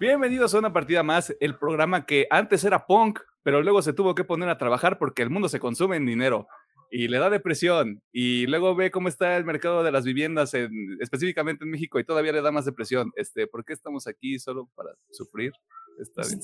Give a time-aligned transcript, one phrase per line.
[0.00, 4.14] Bienvenidos a una partida más, el programa que antes era punk, pero luego se tuvo
[4.14, 6.48] que poner a trabajar porque el mundo se consume en dinero
[6.90, 10.70] y le da depresión y luego ve cómo está el mercado de las viviendas en,
[11.02, 13.12] específicamente en México y todavía le da más depresión.
[13.14, 15.52] Este, ¿por qué estamos aquí solo para sufrir?
[15.98, 16.40] Está bien.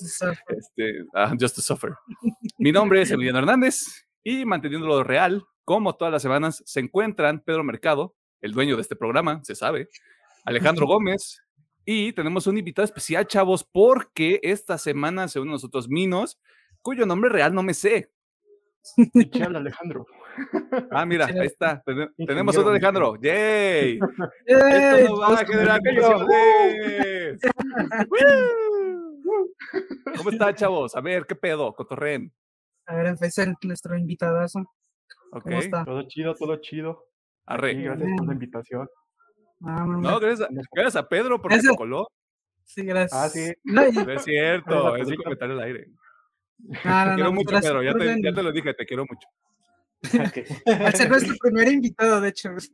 [0.49, 1.95] Este, ah, just to suffer.
[2.59, 7.65] Mi nombre es Emiliano Hernández y manteniéndolo real, como todas las semanas, se encuentran Pedro
[7.65, 9.89] Mercado, el dueño de este programa, se sabe,
[10.45, 11.46] Alejandro Gómez,
[11.87, 16.41] y tenemos un invitado especial, chavos, porque esta semana se unen nosotros Minos,
[16.83, 18.11] cuyo nombre real no me sé.
[19.15, 20.05] Michel Alejandro.
[20.91, 21.85] Ah, mira, ahí está.
[22.27, 23.15] tenemos otro Alejandro.
[23.23, 24.01] ¡Yay!
[24.47, 25.81] Esto nos va a generar.
[30.17, 30.97] ¿Cómo está, chavos?
[30.97, 31.73] A ver, ¿qué pedo?
[31.75, 32.33] Cotorren.
[32.87, 34.65] A ver, empecé nuestro invitadazo.
[35.33, 35.51] Ok.
[35.85, 37.05] Todo chido, todo chido.
[37.47, 37.75] Arre.
[37.75, 38.89] Gracias por la invitación.
[39.63, 42.09] Ah, no, No, gracias, gracias a Pedro porque se coló.
[42.65, 43.13] Sí, gracias.
[43.21, 43.53] Ah, sí.
[43.65, 45.89] No, No es cierto, es un comentario al aire.
[46.59, 47.83] no, no, Te no, quiero mucho, gracias Pedro.
[47.83, 49.29] Ya te, ya te lo dije, te quiero mucho.
[50.85, 52.51] Al ser nuestro primer invitado, de hecho.
[52.59, 52.69] Sí,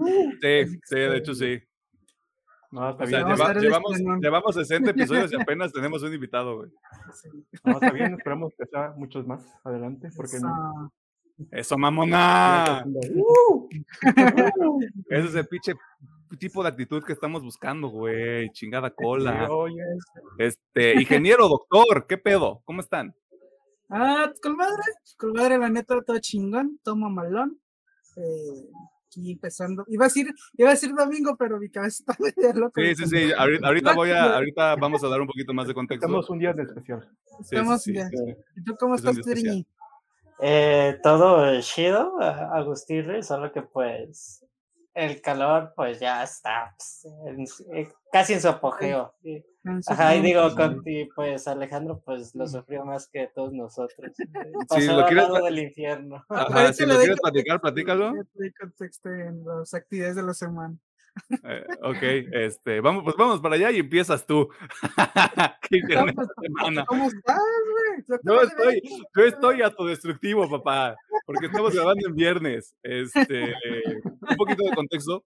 [0.84, 1.60] sí, de hecho sí.
[2.70, 3.32] No, está O sea, bien.
[3.32, 6.70] A lleva- llevamos, llevamos 60 episodios y apenas tenemos un invitado, güey.
[7.64, 8.14] No, está bien.
[8.14, 10.10] Esperamos que sea muchos más adelante.
[10.16, 10.46] Porque Eso.
[11.50, 12.84] Eso, mamona.
[13.14, 13.68] ¡Uh!
[15.08, 15.74] Ese es el pinche
[16.38, 18.50] tipo de actitud que estamos buscando, güey.
[18.50, 19.48] Chingada cola.
[19.50, 19.82] Oye,
[20.38, 22.62] Este, ingeniero, doctor, ¿qué pedo?
[22.64, 23.14] ¿Cómo están?
[23.88, 24.82] Ah, con madre,
[25.16, 27.58] con madre, la neta, todo chingón, todo mamalón.
[28.16, 28.68] Eh,
[29.06, 29.84] aquí empezando.
[29.88, 32.82] Iba a decir, iba a decir domingo, pero mi cabeza está medio loca.
[32.82, 33.32] Sí, sí, sí.
[33.32, 36.04] Ahorita, ahorita voy a, ahorita vamos a dar un poquito más de contexto.
[36.06, 37.08] estamos un día en especial.
[37.40, 38.34] Estamos sí, sí, sí.
[38.56, 39.24] ¿Y tú cómo es estás.
[39.24, 39.66] Trini?
[40.40, 44.44] Eh, todo chido, a- Agustirre, solo que pues
[44.94, 49.14] el calor pues ya está pues, en- eh, casi en su apogeo.
[49.22, 49.44] sí.
[49.86, 54.12] Ajá, y digo, con ti, pues Alejandro pues lo sufrió más que todos nosotros.
[54.78, 56.24] eh, lo quieres del infierno.
[56.30, 58.12] Ajá, si lo quieres platicar, platícalo.
[58.58, 60.74] contexto en las actividades de la semana.
[61.44, 64.48] Eh, ok, este, vamos, pues vamos para allá y empiezas tú.
[65.68, 66.84] ¿Qué pues, semana?
[66.86, 67.42] ¿Cómo estás,
[68.22, 68.82] Yo estoy,
[69.16, 70.96] yo estoy autodestructivo, papá,
[71.26, 72.74] porque estamos grabando en viernes.
[72.82, 73.54] Este,
[74.04, 75.24] un poquito de contexto.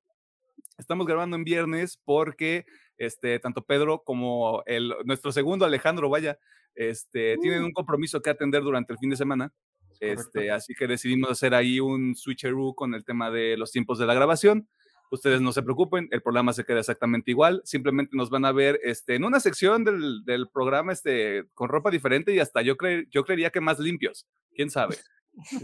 [0.78, 2.64] Estamos grabando en viernes porque
[2.98, 6.38] este, tanto Pedro como el, nuestro segundo Alejandro, vaya,
[6.74, 9.52] este, tienen un compromiso que atender durante el fin de semana.
[10.00, 14.06] Este, así que decidimos hacer ahí un switcheroo con el tema de los tiempos de
[14.06, 14.68] la grabación.
[15.12, 17.60] Ustedes no se preocupen, el programa se queda exactamente igual.
[17.64, 21.90] Simplemente nos van a ver este, en una sección del, del programa este, con ropa
[21.90, 24.26] diferente y hasta yo, cre- yo creería que más limpios.
[24.54, 24.96] ¿Quién sabe?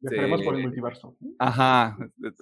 [0.00, 1.16] Viajaremos por el Este, multiverso.
[1.38, 1.96] Ajá,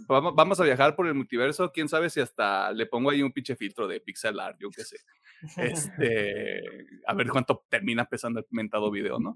[0.09, 1.71] vamos, vamos a viajar por el multiverso.
[1.73, 4.83] Quién sabe si hasta le pongo ahí un pinche filtro de pixel art, yo qué
[4.85, 4.97] sé.
[5.57, 6.63] Este,
[7.07, 9.35] a ver cuánto termina pesando el mentado video, ¿no?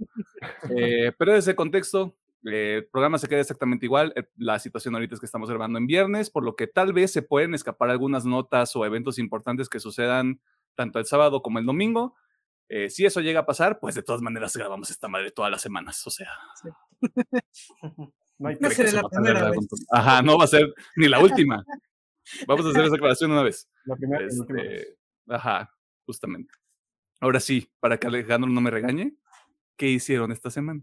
[0.77, 4.13] Eh, pero ese contexto, eh, el programa se queda exactamente igual.
[4.17, 7.13] eh, La situación ahorita es que estamos grabando en viernes, por lo que tal vez
[7.13, 10.41] se pueden escapar algunas notas o eventos importantes que sucedan
[10.75, 12.17] tanto el sábado como el domingo.
[12.69, 15.61] Eh, si eso llega a pasar, pues de todas maneras grabamos esta madre todas las
[15.63, 16.07] semanas.
[16.07, 16.31] O sea,
[18.39, 19.59] No hay No será la primera vez.
[19.91, 21.65] Ajá, no va a ser ni la última.
[22.47, 23.69] Vamos a hacer esa aclaración una vez.
[23.85, 24.41] la primera la vez.
[24.41, 24.97] Este,
[25.29, 25.71] ajá,
[26.07, 26.53] justamente.
[27.21, 29.15] Ahora sí, para que Alejandro no me regañe,
[29.77, 30.83] ¿qué hicieron esta semana?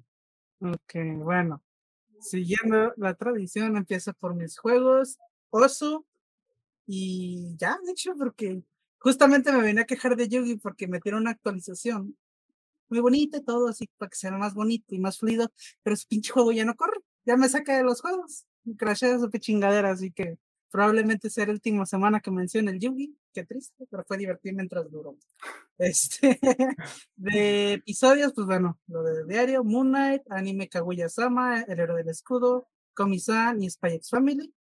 [0.62, 1.64] Ok, bueno.
[2.20, 5.18] Siguiendo la tradición, empiezo por mis juegos,
[5.52, 6.06] Osu,
[6.86, 8.64] y ya, de hecho, porque
[9.00, 12.18] justamente me venía a quejar de Yugi porque metieron una actualización
[12.90, 15.52] muy bonita y todo, así para que sea más bonito y más fluido,
[15.84, 19.16] pero ese pinche juego ya no corre, ya me saca de los juegos, me crashea
[19.16, 20.38] esa chingadera, así que
[20.72, 24.90] probablemente sea la última semana que mencione el Yugi, qué triste, pero fue divertido mientras
[24.90, 25.16] duró.
[25.82, 26.38] Este,
[27.16, 32.68] de episodios, pues bueno, lo de diario, Moon Knight, anime Kaguya-sama, El héroe del escudo,
[32.94, 34.54] Komi-san y Spy X Family.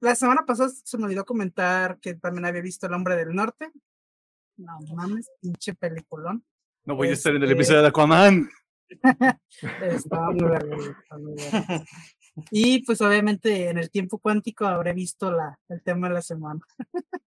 [0.00, 3.70] La semana pasada se me olvidó comentar que también había visto El hombre del norte.
[4.56, 6.42] No mames, pinche peliculón.
[6.86, 8.48] No voy a estar en el Este- episodio de Aquaman.
[9.62, 10.76] Muy güey, estaba muy verga.
[12.50, 16.60] Y pues obviamente en el tiempo cuántico habré visto la, el tema de la semana.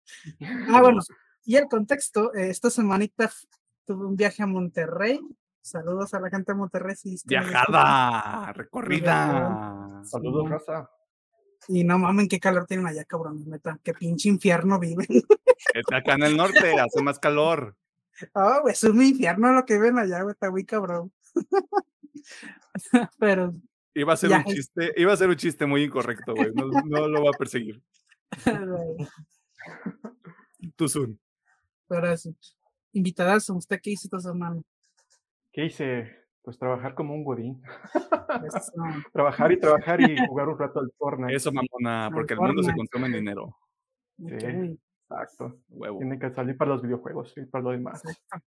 [0.69, 1.01] ah, bueno,
[1.45, 3.31] y el contexto, eh, esta semanita
[3.85, 5.19] tuve un viaje a Monterrey.
[5.61, 6.95] Saludos a la gente de Monterrey.
[6.95, 7.17] si.
[7.25, 10.01] Viajada, recorrida.
[10.03, 10.89] Saludos, raza.
[11.67, 13.79] Y no mamen, qué calor tienen allá, cabrón, neta.
[13.83, 15.07] Qué pinche infierno viven.
[15.73, 17.75] Está acá en el norte, hace más calor.
[18.33, 21.11] Ah, güey, es un infierno lo que ven allá, güey, está muy cabrón.
[23.19, 23.53] Pero,
[23.99, 24.37] Iba a ser Ya.
[24.37, 26.51] un chiste, iba a ser un chiste muy incorrecto, güey.
[26.53, 27.81] No, no lo va a perseguir.
[30.77, 31.19] Too soon.
[31.87, 32.35] pero sí.
[32.93, 34.61] invitadas, ¿usted qué hizo esta semana?
[35.51, 36.15] ¿Qué hice?
[36.41, 37.61] Pues trabajar como un godín.
[39.13, 41.35] trabajar y trabajar y jugar un rato al Fortnite.
[41.35, 43.55] Eso, mamona, porque el mundo se consume en dinero.
[44.17, 45.59] Sí, exacto.
[45.97, 48.03] Tiene que salir para los videojuegos y para lo demás.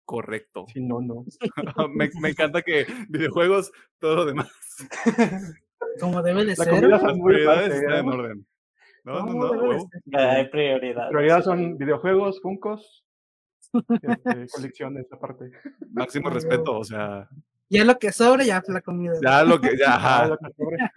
[0.05, 0.65] Correcto.
[0.73, 1.25] Si no, no.
[1.95, 4.49] me, me, encanta que videojuegos, todo lo demás.
[5.99, 6.83] Como debe de ser.
[6.83, 8.47] Las prioridades están en orden.
[9.03, 9.89] No, no, no.
[10.17, 11.09] Hay prioridades.
[11.09, 13.05] Prioridades son videojuegos, funcos,
[14.01, 15.51] este, colecciones aparte.
[15.91, 17.27] Máximo respeto, o sea.
[17.69, 19.13] Ya lo que sobra, ya la comida.
[19.21, 20.37] Ya lo que, ya, ajá.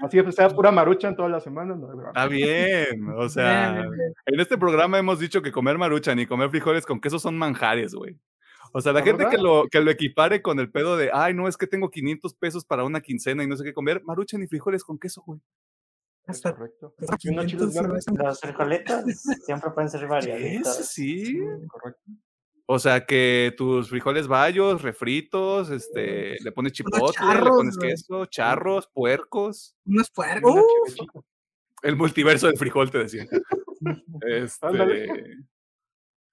[0.00, 1.78] Así que sea pura marucha en todas las semanas.
[2.06, 3.84] Está bien, o sea,
[4.26, 7.94] en este programa hemos dicho que comer maruchan y comer frijoles con queso son manjares,
[7.94, 8.18] güey.
[8.74, 11.46] O sea, la, gente que lo, que lo equipare con el pedo de, ay, no,
[11.46, 14.46] es que tengo 500 pesos para una quincena y no sé qué comer, maruchan y
[14.46, 15.40] frijoles con queso, güey.
[16.26, 16.94] Está correcto.
[16.98, 17.72] Los frijolitos
[19.44, 20.76] siempre pueden ser variaditos.
[20.86, 22.00] Sí, correcto.
[22.66, 28.88] O sea que tus frijoles bayos, refritos, este, le pones chipotle, le pones queso, charros,
[28.92, 29.76] puercos.
[29.84, 30.64] Unos puercos.
[31.82, 33.26] El multiverso del frijol, te decía.
[34.26, 35.36] este,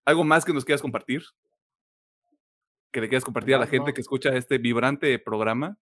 [0.05, 1.23] ¿Algo más que nos quieras compartir?
[2.91, 5.77] ¿Que le quieras compartir a la gente que escucha este vibrante programa?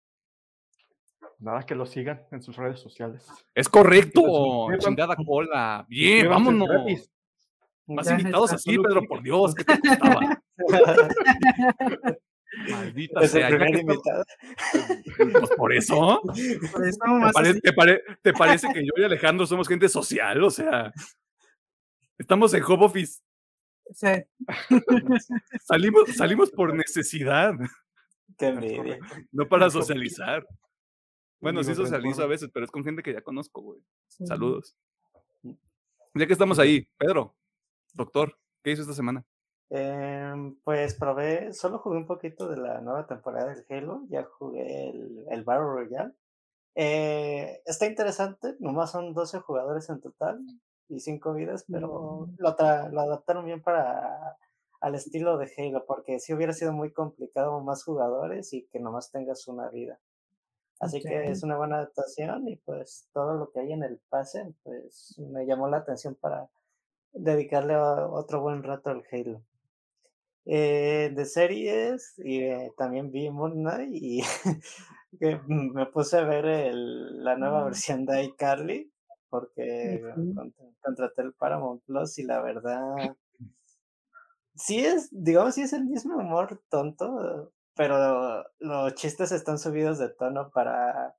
[1.38, 3.28] Nada, que lo sigan en sus redes sociales.
[3.54, 4.69] Es correcto.
[4.78, 5.84] Chingada cola.
[5.88, 7.10] Bien, vámonos.
[7.87, 10.43] Más invitados así, Pedro, por Dios, ¿qué te costaba?
[12.71, 13.50] Maldita sea.
[15.17, 16.23] Pues por eso.
[18.23, 20.43] ¿Te, parece que yo y Alejandro somos gente social?
[20.43, 20.93] O sea,
[22.19, 23.21] estamos en home office.
[23.93, 24.09] Sí.
[25.65, 27.55] Salimos, salimos por necesidad.
[28.37, 28.99] Qué envidia.
[29.33, 30.47] No para socializar.
[31.41, 33.81] Bueno, sí socializo a veces, pero es con gente que ya conozco, güey.
[34.09, 34.77] Saludos.
[36.15, 37.37] Ya que estamos ahí, Pedro,
[37.96, 39.25] doctor, ¿qué hizo esta semana?
[39.70, 44.90] Eh, pues probé, solo jugué un poquito de la nueva temporada del Halo, ya jugué
[44.90, 46.12] el, el Battle Royale.
[46.75, 50.40] Eh, está interesante, nomás son 12 jugadores en total
[50.88, 52.56] y 5 vidas, pero lo,
[52.93, 54.37] lo adaptaron bien para
[54.81, 59.10] al estilo de Halo, porque si hubiera sido muy complicado más jugadores y que nomás
[59.10, 59.99] tengas una vida.
[60.78, 64.54] Así que es una buena adaptación y pues todo lo que hay en el pase,
[64.62, 66.50] pues me llamó la atención para
[67.16, 69.42] dedicarle otro buen rato al Halo.
[70.48, 74.20] Eh, de series y eh, también vi Moon Knight y
[75.18, 77.64] que me puse a ver el, la nueva mm.
[77.64, 78.92] versión de iCarly
[79.28, 80.04] porque
[80.80, 83.16] contraté el Paramount Plus y la verdad
[84.54, 90.10] sí es, digamos, sí es el mismo humor tonto, pero los chistes están subidos de
[90.10, 91.16] tono para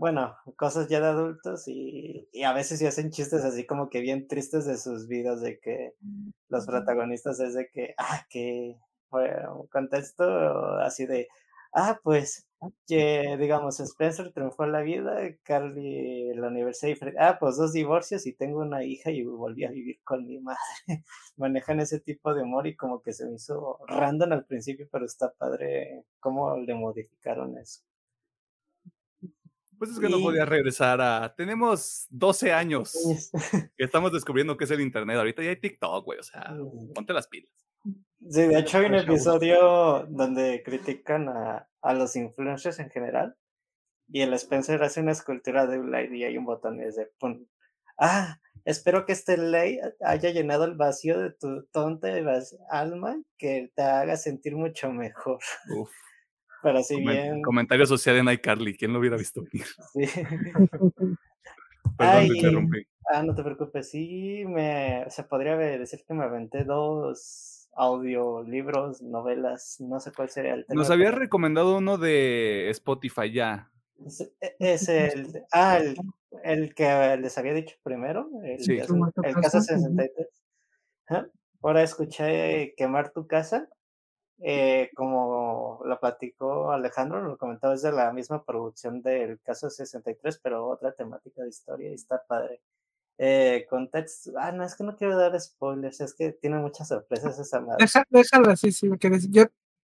[0.00, 4.00] bueno, cosas ya de adultos y, y, a veces sí hacen chistes así como que
[4.00, 5.92] bien tristes de sus vidas, de que
[6.48, 8.78] los protagonistas es de que, ah, que,
[9.10, 10.24] bueno, contexto
[10.78, 11.28] así de,
[11.74, 12.46] ah, pues,
[12.86, 17.72] que digamos, Spencer triunfó en la vida, Carly en la universidad, y ah, pues dos
[17.74, 20.58] divorcios y tengo una hija y volví a vivir con mi madre.
[21.36, 25.04] Manejan ese tipo de humor y como que se me hizo random al principio, pero
[25.04, 27.82] está padre cómo le modificaron eso.
[29.80, 31.34] Pues es que no podía regresar a.
[31.34, 32.92] Tenemos 12 años
[33.78, 35.16] que estamos descubriendo qué es el Internet.
[35.16, 36.18] Ahorita ya hay TikTok, güey.
[36.18, 36.54] O sea,
[36.94, 37.50] ponte las pilas.
[38.28, 43.38] Sí, de hecho hay un episodio donde critican a, a los influencers en general.
[44.06, 47.10] Y el Spencer hace una escultura de un light y hay un botón y de
[47.18, 47.46] pum.
[47.98, 52.08] Ah, espero que este ley haya llenado el vacío de tu tonta
[52.68, 55.38] alma que te haga sentir mucho mejor.
[55.74, 55.90] Uf.
[56.62, 57.42] Pero si bien.
[57.42, 59.66] Comentario social en iCarly, ¿quién lo hubiera visto venir?
[59.92, 60.04] Sí.
[61.96, 62.86] Perdón, me interrumpí.
[63.12, 63.90] Ah, no te preocupes.
[63.90, 70.54] Sí, me, se podría decir que me aventé dos audiolibros, novelas, no sé cuál sería
[70.54, 70.80] el tema.
[70.80, 73.70] Nos había recomendado uno de Spotify ya.
[74.58, 75.78] Es, el, ah,
[76.42, 78.78] el, que les había dicho primero, el, sí.
[78.78, 80.26] el, Casa 63.
[81.62, 83.68] Ahora escuché Quemar tu Casa
[84.42, 90.40] eh, como lo platicó Alejandro, lo comentaba, es de la misma producción del caso 63,
[90.42, 92.60] pero otra temática de historia y está padre.
[93.18, 97.38] Eh, contexto, ah, no, es que no quiero dar spoilers, es que tiene muchas sorpresas
[97.38, 97.86] esa madre.
[98.08, 99.44] déjalo así, sí, porque yo,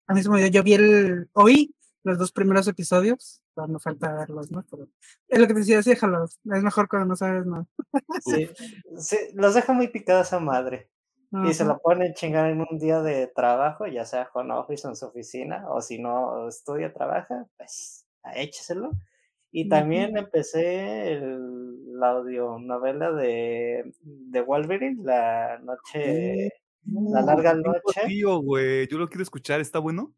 [0.06, 4.66] a mismo yo, yo vi el, oí los dos primeros episodios, no falta verlos, ¿no?
[4.68, 4.88] Pero
[5.28, 7.66] es lo que te decía, déjalo, es mejor cuando no sabes nada.
[8.20, 8.50] sí,
[8.98, 10.90] sí, los deja muy picados a madre
[11.46, 14.96] y se lo pone chingar en un día de trabajo, ya sea con office en
[14.96, 18.90] su oficina, o si no estudia, trabaja, pues écheselo.
[19.50, 26.50] Y también empecé el, la audionovela de, de Wolverine, La Noche
[26.84, 28.00] La larga noche.
[28.06, 30.12] Tío, güey, yo lo quiero escuchar, ¿está bueno?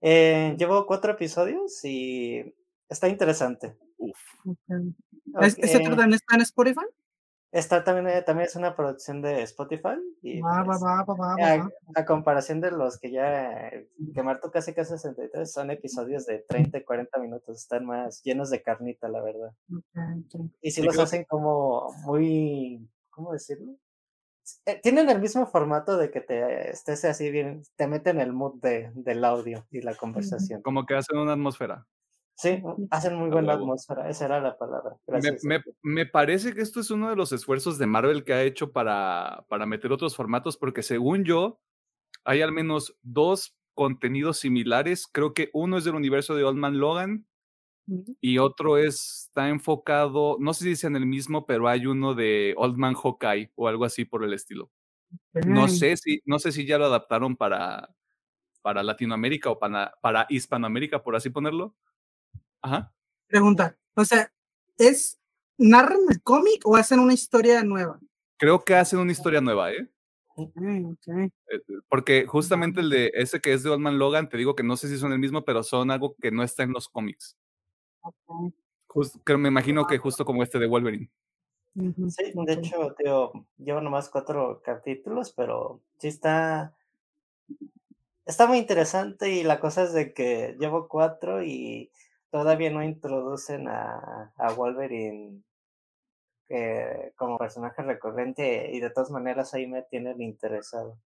[0.00, 2.54] Eh, llevo cuatro episodios y
[2.88, 3.76] está interesante.
[3.96, 4.18] Uf.
[5.40, 6.84] ¿Ese también está en Spotify?
[7.52, 9.98] Está también, eh, también es una producción de Spotify.
[10.22, 13.72] Y pues, a, comparación de los que ya,
[14.14, 18.50] que Marto casi casi 63, son episodios de 30 y 40 minutos, están más llenos
[18.50, 19.52] de carnita, la verdad.
[20.60, 23.74] Y si los hacen como muy, ¿cómo decirlo?
[24.66, 28.60] Eh, tienen el mismo formato de que te estés así bien, te meten el mood
[28.60, 30.62] de, del audio y la conversación.
[30.62, 31.86] Como que hacen una atmósfera.
[32.40, 34.96] Sí, hacen muy buena atmósfera, esa era la palabra.
[35.42, 38.72] Me, me, parece que esto es uno de los esfuerzos de Marvel que ha hecho
[38.72, 41.60] para, para meter otros formatos, porque según yo,
[42.24, 45.06] hay al menos dos contenidos similares.
[45.06, 47.26] Creo que uno es del universo de Old Man Logan
[48.22, 52.54] y otro está enfocado, no sé si es en el mismo, pero hay uno de
[52.56, 54.70] Old Man Hawkeye o algo así por el estilo.
[55.46, 57.94] No sé si, no sé si ya lo adaptaron para,
[58.62, 61.76] para Latinoamérica o para, para Hispanoamérica, por así ponerlo
[62.62, 62.92] Ajá.
[63.26, 64.32] Pregunta, o sea,
[64.76, 65.20] ¿es
[65.56, 68.00] narran el cómic o hacen una historia nueva?
[68.38, 69.88] Creo que hacen una historia nueva, ¿eh?
[70.56, 74.62] Eh, porque justamente el de ese que es de Old Man Logan, te digo que
[74.62, 77.36] no sé si son el mismo, pero son algo que no está en los cómics.
[79.26, 81.10] me imagino que justo como este de Wolverine.
[81.74, 86.74] Sí, de hecho, tío, llevo nomás cuatro capítulos, pero sí está.
[88.26, 91.90] Está muy interesante y la cosa es de que llevo cuatro y
[92.30, 95.42] todavía no introducen a, a Wolverine
[96.48, 100.98] eh, como personaje recurrente y de todas maneras ahí me tienen interesado.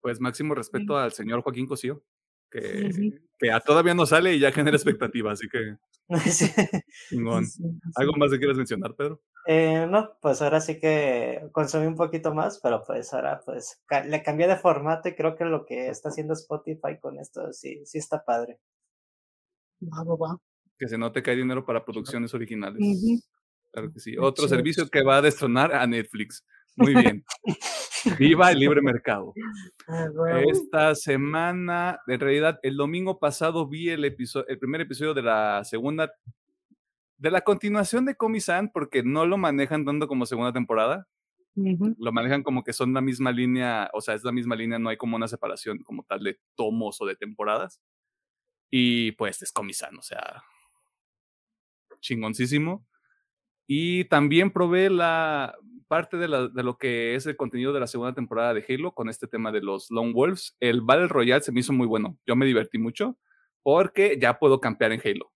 [0.00, 2.02] Pues máximo respeto al señor Joaquín Cosío,
[2.50, 2.90] que,
[3.38, 5.76] que todavía no sale y ya genera expectativa, así que...
[7.96, 9.22] ¿Algo más que quieras mencionar, Pedro?
[9.46, 14.22] Eh, no, pues ahora sí que consumí un poquito más, pero pues ahora pues le
[14.22, 17.98] cambié de formato y creo que lo que está haciendo Spotify con esto sí, sí
[17.98, 18.58] está padre.
[20.78, 22.80] Que se note que hay dinero para producciones originales.
[23.72, 24.16] Claro que sí.
[24.16, 26.44] Otro servicio que va a destronar a Netflix.
[26.76, 27.24] Muy bien.
[28.20, 29.34] Viva el libre mercado.
[29.88, 30.06] Ah,
[30.46, 35.64] Esta semana, en realidad, el domingo pasado vi el, episodio, el primer episodio de la
[35.64, 36.12] segunda,
[37.16, 41.08] de la continuación de Comisan, porque no lo manejan tanto como segunda temporada.
[41.56, 44.88] Lo manejan como que son la misma línea, o sea, es la misma línea, no
[44.88, 47.80] hay como una separación como tal de tomos o de temporadas.
[48.70, 50.42] Y pues es o sea,
[52.00, 52.86] chingoncísimo.
[53.66, 55.56] Y también probé la
[55.88, 58.92] parte de, la, de, lo que es el contenido de la segunda temporada de Halo
[58.92, 60.56] con este tema de los Lone Wolves.
[60.60, 62.18] El Battle Royale se me hizo muy bueno.
[62.26, 63.16] Yo me divertí mucho
[63.62, 65.32] porque ya puedo campear en Halo.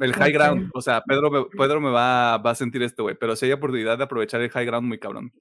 [0.00, 3.34] El high ground, o sea, Pedro, Pedro me va, va a sentir este güey, pero
[3.34, 5.32] si hay oportunidad de aprovechar el high ground, muy cabrón.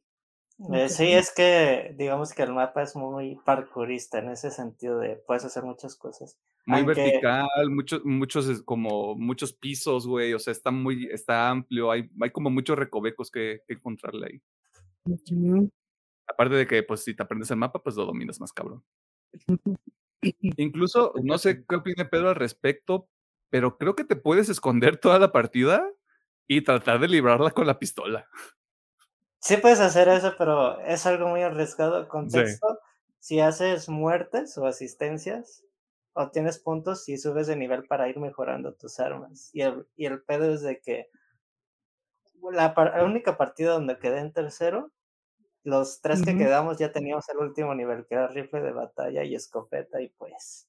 [0.73, 5.15] Eh, sí, es que digamos que el mapa es muy parkourista en ese sentido de
[5.15, 6.37] puedes hacer muchas cosas.
[6.65, 12.09] Muy vertical, muchos, muchos, como muchos pisos, güey, o sea, está muy, está amplio, hay,
[12.21, 14.41] hay como muchos recovecos que, que encontrarle ahí.
[16.27, 18.83] Aparte de que, pues, si te aprendes el mapa, pues lo dominas más cabrón.
[20.21, 23.09] Incluso, no sé qué opina Pedro al respecto,
[23.49, 25.83] pero creo que te puedes esconder toda la partida
[26.47, 28.29] y tratar de librarla con la pistola.
[29.41, 32.07] Sí puedes hacer eso, pero es algo muy arriesgado.
[32.07, 32.79] Contexto,
[33.19, 35.63] si haces muertes o asistencias,
[36.13, 39.49] obtienes puntos y subes de nivel para ir mejorando tus armas.
[39.53, 41.09] Y el, y el pedo es de que
[42.51, 44.91] la, única partida donde quedé en tercero,
[45.63, 49.35] los tres que quedamos ya teníamos el último nivel, que era rifle de batalla y
[49.35, 50.67] escopeta, y pues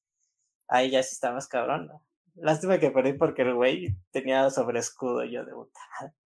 [0.68, 1.90] ahí ya sí está más cabrón.
[2.34, 5.80] Lástima que perdí porque el güey tenía sobre escudo y yo de puta.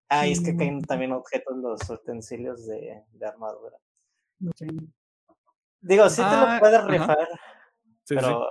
[0.09, 3.77] Ah, y es que caen también objetos los utensilios de, de armadura.
[5.81, 7.27] Digo, sí te lo ah, puedes rifar,
[8.07, 8.47] pero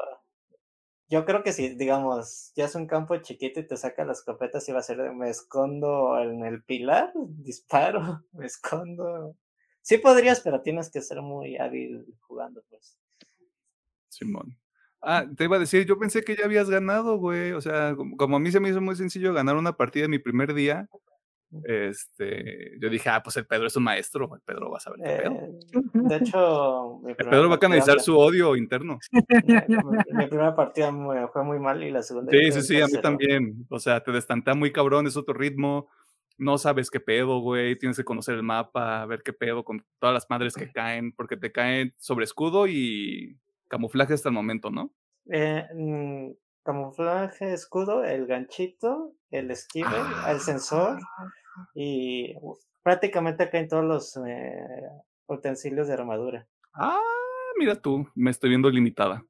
[1.09, 4.59] yo creo que si, digamos, ya es un campo chiquito y te saca las escopeta,
[4.67, 9.37] y va a ser de me escondo en el pilar, disparo, me escondo.
[9.83, 12.99] Sí podrías, pero tienes que ser muy hábil jugando, pues.
[14.09, 14.57] Simón.
[15.03, 17.53] Ah, te iba a decir, yo pensé que ya habías ganado, güey.
[17.53, 20.19] O sea, como a mí se me hizo muy sencillo ganar una partida en mi
[20.19, 20.89] primer día,
[21.65, 25.01] este, yo dije, ah, pues el Pedro es un maestro, el Pedro va a saber
[25.05, 25.33] qué pedo.
[25.33, 25.51] Eh,
[25.93, 28.99] de hecho, el Pedro va a canalizar su odio interno.
[29.11, 30.93] Mi, primera partida
[31.33, 32.33] fue muy mal y la segunda.
[32.33, 33.67] Sí, sí, sí, a mí también.
[33.69, 35.89] O sea, te destantea muy cabrón, es otro ritmo.
[36.37, 37.79] No sabes qué pedo, güey.
[37.79, 41.37] Tienes que conocer el mapa, ver qué pedo con todas las madres que caen, porque
[41.37, 44.93] te caen sobre escudo y camuflaje hasta el momento, ¿no?
[45.31, 46.33] Eh, mm,
[46.65, 49.97] camuflaje, escudo, el ganchito, el esquive,
[50.29, 50.99] el sensor.
[51.75, 52.35] Y
[52.83, 54.89] prácticamente acá en todos los eh,
[55.27, 56.47] utensilios de armadura.
[56.75, 57.01] Ah,
[57.59, 59.25] mira tú, me estoy viendo limitada.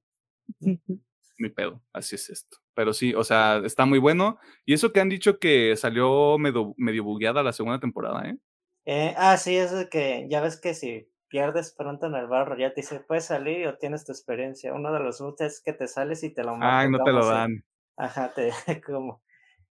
[1.38, 2.59] Mi pedo, así es esto.
[2.75, 4.38] Pero sí, o sea, está muy bueno.
[4.64, 8.38] Y eso que han dicho que salió medio, medio bugueada la segunda temporada, ¿eh?
[8.85, 9.14] ¿eh?
[9.16, 12.73] Ah, sí, eso de que ya ves que si pierdes pronto en el barro, ya
[12.73, 14.73] te dice, puedes salir o tienes tu experiencia.
[14.73, 16.71] Uno de los bugs es que te sales y te lo mandan.
[16.71, 17.64] Ay, no te lo dan.
[17.97, 18.50] Ajá, te,
[18.87, 19.21] como,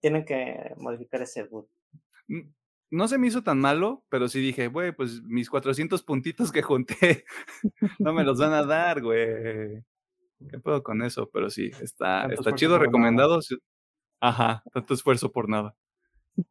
[0.00, 1.68] tienen que modificar ese boot.
[2.90, 6.62] No se me hizo tan malo, pero sí dije, güey, pues mis 400 puntitos que
[6.62, 7.24] junté
[7.98, 9.84] no me los van a dar, güey.
[10.50, 11.28] ¿Qué puedo con eso?
[11.32, 13.40] Pero sí, está, está chido, recomendado.
[14.20, 15.74] Ajá, tanto esfuerzo por nada.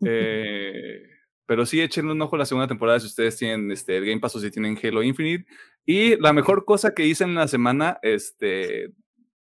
[0.05, 1.01] Eh,
[1.45, 4.19] pero sí, échenle un ojo a la segunda temporada si ustedes tienen este, el Game
[4.19, 5.45] Pass o si tienen Halo Infinite.
[5.85, 8.91] Y la mejor cosa que hice en la semana, este,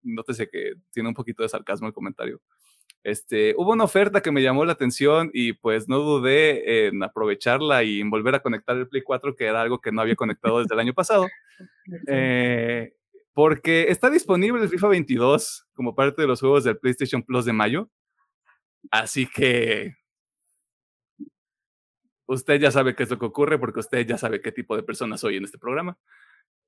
[0.03, 2.43] nótese que tiene un poquito de sarcasmo el comentario.
[3.05, 7.83] Este, hubo una oferta que me llamó la atención y pues no dudé en aprovecharla
[7.83, 10.61] y en volver a conectar el Play 4, que era algo que no había conectado
[10.61, 11.27] desde el año pasado.
[12.07, 12.95] Eh,
[13.35, 17.53] porque está disponible el FIFA 22 como parte de los juegos del PlayStation Plus de
[17.53, 17.91] mayo.
[18.91, 19.95] Así que
[22.27, 24.83] usted ya sabe qué es lo que ocurre porque usted ya sabe qué tipo de
[24.83, 25.99] persona soy en este programa.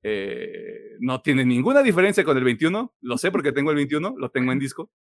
[0.03, 4.29] Eh, no tiene ninguna diferencia con el 21, lo sé porque tengo el 21, lo
[4.29, 4.91] tengo en disco.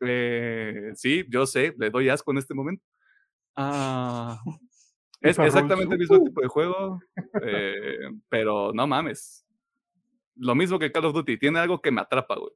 [0.00, 2.84] Eh, sí, yo sé, le doy asco en este momento.
[3.56, 4.40] Ah,
[5.20, 7.00] es exactamente el mismo tipo de juego,
[7.42, 9.46] eh, pero no mames.
[10.36, 12.52] Lo mismo que Call of Duty, tiene algo que me atrapa, güey.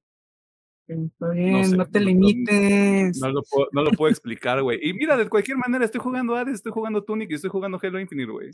[1.77, 3.18] no, te limites.
[3.20, 4.79] No, lo puedo, no, lo puedo, explicar, güey.
[4.83, 8.01] Y mira, de cualquier manera, estoy jugando Hades, estoy jugando Tunic y estoy jugando Halo
[8.01, 8.51] Infinite, güey.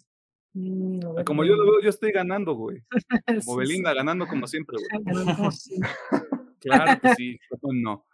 [0.54, 2.82] Mm, como yo lo veo, yo estoy ganando, güey.
[3.46, 5.16] Como Belinda, ganando como siempre, güey.
[6.60, 8.04] claro que sí, no.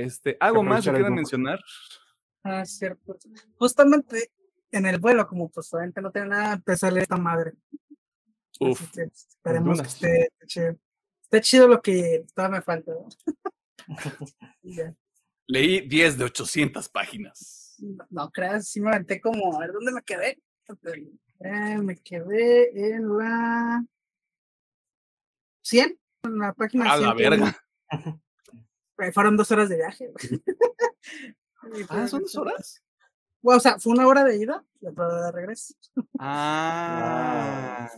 [0.00, 1.60] Este, ¿Algo más que quieran mencionar?
[2.42, 3.18] Ah, cierto.
[3.56, 4.32] Justamente
[4.70, 7.52] en el vuelo, como pues obviamente no tiene nada, empezó a leer esta madre.
[8.58, 8.80] Uf.
[8.96, 10.76] esperemos que esté, chido.
[11.22, 12.92] Está chido lo que todavía me falta.
[15.46, 17.76] Leí 10 de 800 páginas.
[18.10, 20.40] No, creas, sí me aventé como, a ver, ¿dónde me quedé?
[21.40, 23.84] Eh, me quedé en la
[25.62, 27.56] 100, en la página A la verga.
[29.10, 30.12] Fueron dos horas de viaje.
[31.88, 32.82] ah, ¿son dos horas?
[33.44, 35.74] o sea, fue una hora de ida y otra hora de regreso.
[36.18, 37.90] Ah.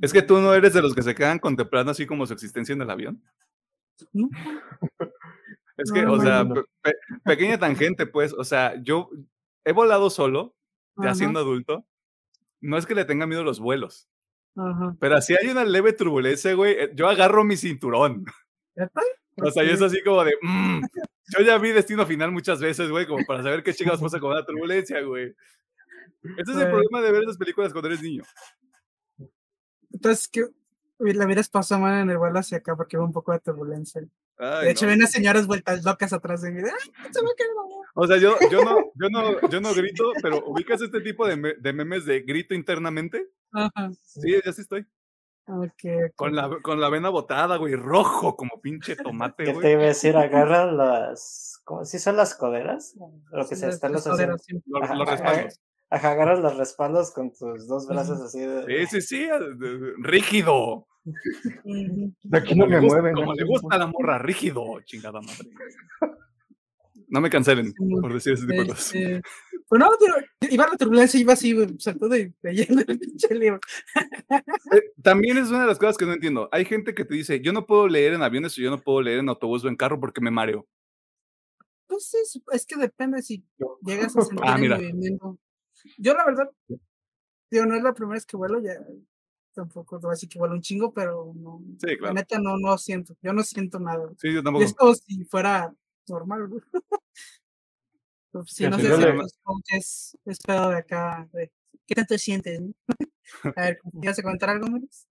[0.00, 2.72] Es que tú no eres de los que se quedan contemplando así como su existencia
[2.72, 3.22] en el avión.
[5.78, 6.46] Es que, o sea,
[7.24, 9.08] pequeña tangente, pues, o sea, yo
[9.64, 10.54] he volado solo,
[10.96, 11.86] ya siendo adulto.
[12.60, 14.06] No es que le tenga miedo a los vuelos.
[15.00, 18.26] Pero si hay una leve turbulencia, güey, eh, yo agarro mi cinturón.
[19.36, 20.82] O sea, yo es así como de, mm,
[21.36, 24.34] yo ya vi Destino Final muchas veces, güey, como para saber qué chingados pasa con
[24.34, 25.34] la turbulencia, güey.
[26.38, 28.22] Ese es el problema de ver esas películas cuando eres niño.
[29.92, 30.44] Entonces, ¿qué?
[30.98, 34.00] La hubieras pasado mal en el vuelo hacia acá porque hubo un poco de turbulencia.
[34.00, 36.62] de hecho, ven a señoras vueltas locas atrás de mí.
[37.94, 41.56] o sea, yo, yo, no, yo, no, yo no grito, pero ubicas este tipo de,
[41.58, 43.28] de memes de grito internamente.
[43.52, 43.90] Ajá.
[44.02, 44.86] Sí, ya sí estoy.
[45.44, 49.56] Okay, Con, la, con la vena botada, güey, rojo como pinche tomate, güey.
[49.56, 50.16] ¿Qué te iba a decir?
[50.16, 51.60] Agarran las.
[51.64, 52.96] ¿Cómo si son las coderas?
[53.30, 55.60] Lo que se están los, los, respaldos.
[55.90, 58.86] Ajá, agarras los respaldos con tus dos brazos así de.
[58.86, 59.28] Sí, sí, sí,
[59.98, 60.86] rígido.
[61.04, 63.14] De aquí no me mueven.
[63.14, 65.50] Como le gusta la morra, rígido, chingada madre.
[67.12, 68.94] No me cancelen por decir ese tipo de cosas.
[68.94, 69.22] Este,
[69.68, 69.90] pues no,
[70.48, 73.60] iba a la turbulencia y iba así, saltó de leyendo el pinche libro.
[74.30, 76.48] Eh, también es una de las cosas que no entiendo.
[76.52, 79.02] Hay gente que te dice, yo no puedo leer en aviones o yo no puedo
[79.02, 80.66] leer en autobús o en carro porque me mareo.
[81.86, 83.44] Pues sí, es que depende si
[83.84, 85.38] llegas a sentir ah, el movimiento.
[85.98, 86.50] Yo la verdad,
[87.50, 88.72] digo, no es la primera vez que vuelo, ya
[89.52, 92.14] tampoco te voy a decir que vuelo un chingo, pero no, sí, claro.
[92.14, 94.10] la neta no, no siento, yo no siento nada.
[94.16, 94.64] Sí, yo tampoco.
[94.64, 95.74] es como si fuera
[96.08, 96.48] normal,
[98.46, 101.28] si no sé si es, es pedo de acá.
[101.86, 102.60] ¿Qué tanto sientes?
[103.56, 105.06] a ver, ¿quieres comentar algo, más?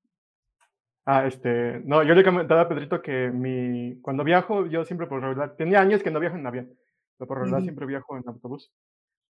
[1.06, 5.21] Ah, este, no, yo le comentaba a Pedrito que mi, cuando viajo, yo siempre por
[5.21, 6.77] regular, tenía años que no viajo en avión,
[7.17, 8.71] pero por regular siempre viajo en autobús.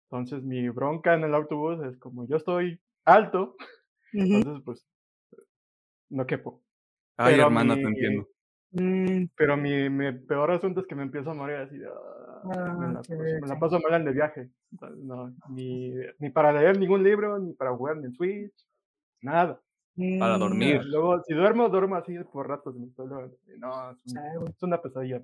[0.09, 3.55] Entonces mi bronca en el autobús es como yo estoy alto,
[4.11, 4.87] entonces pues
[6.09, 6.63] no quepo.
[7.17, 8.27] Ay, hermana, te entiendo.
[8.71, 11.77] Mm, pero mi, mi, peor asunto es que me empiezo a morir así.
[12.43, 13.01] Ah, me, la,
[13.41, 14.49] me, la, paso mal en el viaje.
[14.97, 18.53] No, ni, ni para leer ningún libro, ni para jugar en Switch,
[19.21, 19.59] nada.
[20.19, 20.81] Para dormir.
[20.85, 22.75] Luego, si duermo, duermo así por ratos.
[23.57, 25.21] No, es, es una pesadilla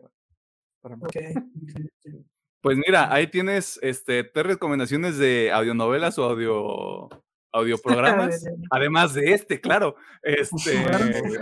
[0.81, 0.97] para, para
[2.61, 7.09] Pues mira, ahí tienes este, tres recomendaciones de audionovelas o audio,
[7.55, 9.95] audioprogramas, además de este, claro.
[10.21, 10.77] Este,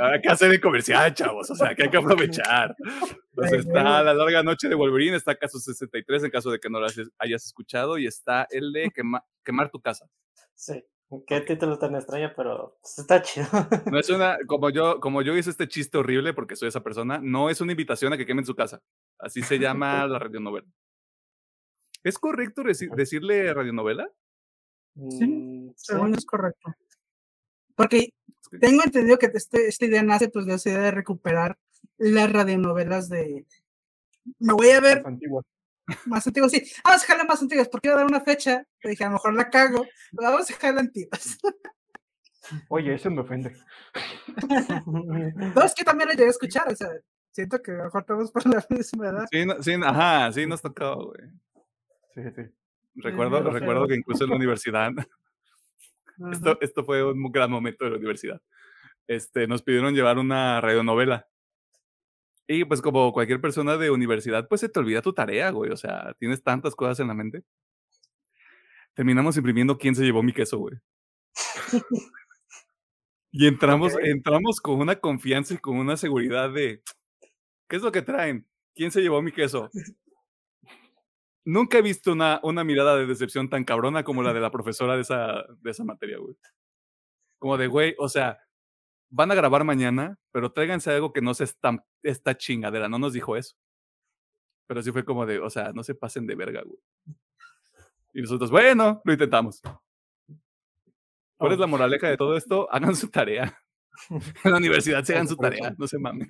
[0.02, 2.76] hay que hacer el comercial, chavos, o sea, que hay que aprovechar.
[3.36, 6.80] Entonces está La Larga Noche de Wolverine, está caso 63 en caso de que no
[6.80, 6.88] lo
[7.20, 8.92] hayas escuchado, y está el de
[9.44, 10.08] Quemar tu Casa.
[10.54, 10.84] Sí.
[11.28, 13.48] Qué título tan extraño, pero pues, está chido.
[13.92, 17.20] No es una, como yo, como yo hice este chiste horrible porque soy esa persona,
[17.22, 18.82] no es una invitación a que quemen su casa.
[19.20, 20.68] Así se llama la radionovela.
[22.04, 24.10] ¿Es correcto decirle radionovela?
[24.96, 26.74] Sí, mm, según es correcto.
[27.76, 28.10] Porque
[28.60, 31.58] tengo entendido que este, esta idea nace pues de esa idea de recuperar
[31.98, 33.46] las radionovelas de...
[34.40, 35.04] Me voy a ver...
[36.06, 36.64] Más antiguas, sí.
[36.84, 38.66] Vamos a dejarla más antiguas, porque iba a dar una fecha.
[38.82, 39.86] Le dije, a lo mejor la cago.
[40.14, 41.38] vamos a dejarla antiguas.
[42.70, 43.56] Oye, eso me ofende.
[44.86, 46.90] no, es que también la llegué a escuchar, o sea,
[47.32, 49.26] siento que a lo mejor estamos por la misma edad.
[49.32, 51.30] Sí, sí, ajá, sí nos tocó, güey.
[52.14, 52.44] Sí, sí.
[52.96, 54.92] Recuerdo, recuerdo que incluso en la universidad,
[56.32, 58.42] esto, esto fue un gran momento de la universidad,
[59.08, 61.28] este, nos pidieron llevar una radionovela.
[62.48, 65.72] Y pues como cualquier persona de universidad, pues se te olvida tu tarea, güey.
[65.72, 67.44] O sea, tienes tantas cosas en la mente.
[68.94, 70.76] Terminamos imprimiendo quién se llevó mi queso, güey.
[73.32, 76.84] y entramos, entramos con una confianza y con una seguridad de,
[77.68, 78.46] ¿qué es lo que traen?
[78.76, 79.70] ¿Quién se llevó mi queso?
[81.46, 84.96] Nunca he visto una, una mirada de decepción tan cabrona como la de la profesora
[84.96, 86.36] de esa, de esa materia, güey.
[87.38, 88.40] Como de, güey, o sea,
[89.10, 93.14] van a grabar mañana, pero tráiganse algo que no se está, esta chingadera, no nos
[93.14, 93.56] dijo eso.
[94.68, 96.80] Pero sí fue como de, o sea, no se pasen de verga, güey.
[98.14, 99.62] Y nosotros, bueno, lo intentamos.
[101.38, 102.72] ¿Cuál es la moraleja de todo esto?
[102.72, 103.58] Hagan su tarea.
[104.44, 106.28] En la universidad se hagan su tarea, no se mamen.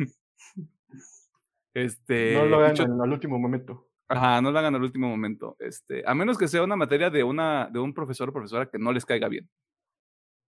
[1.73, 3.88] Este, no lo hagan al último momento.
[4.13, 5.56] Ajá, no lo hagan al último momento.
[5.60, 8.78] Este, a menos que sea una materia de una de un profesor o profesora que
[8.78, 9.49] no les caiga bien.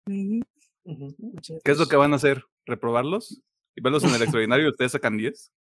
[0.06, 2.44] ¿Qué es lo que van a hacer?
[2.66, 3.42] ¿Reprobarlos?
[3.74, 5.52] ¿Y verlos en el extraordinario y ustedes sacan 10?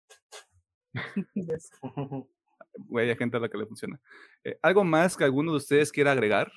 [2.77, 4.01] Güey, hay gente a la que le funciona.
[4.43, 6.51] Eh, ¿Algo más que alguno de ustedes quiera agregar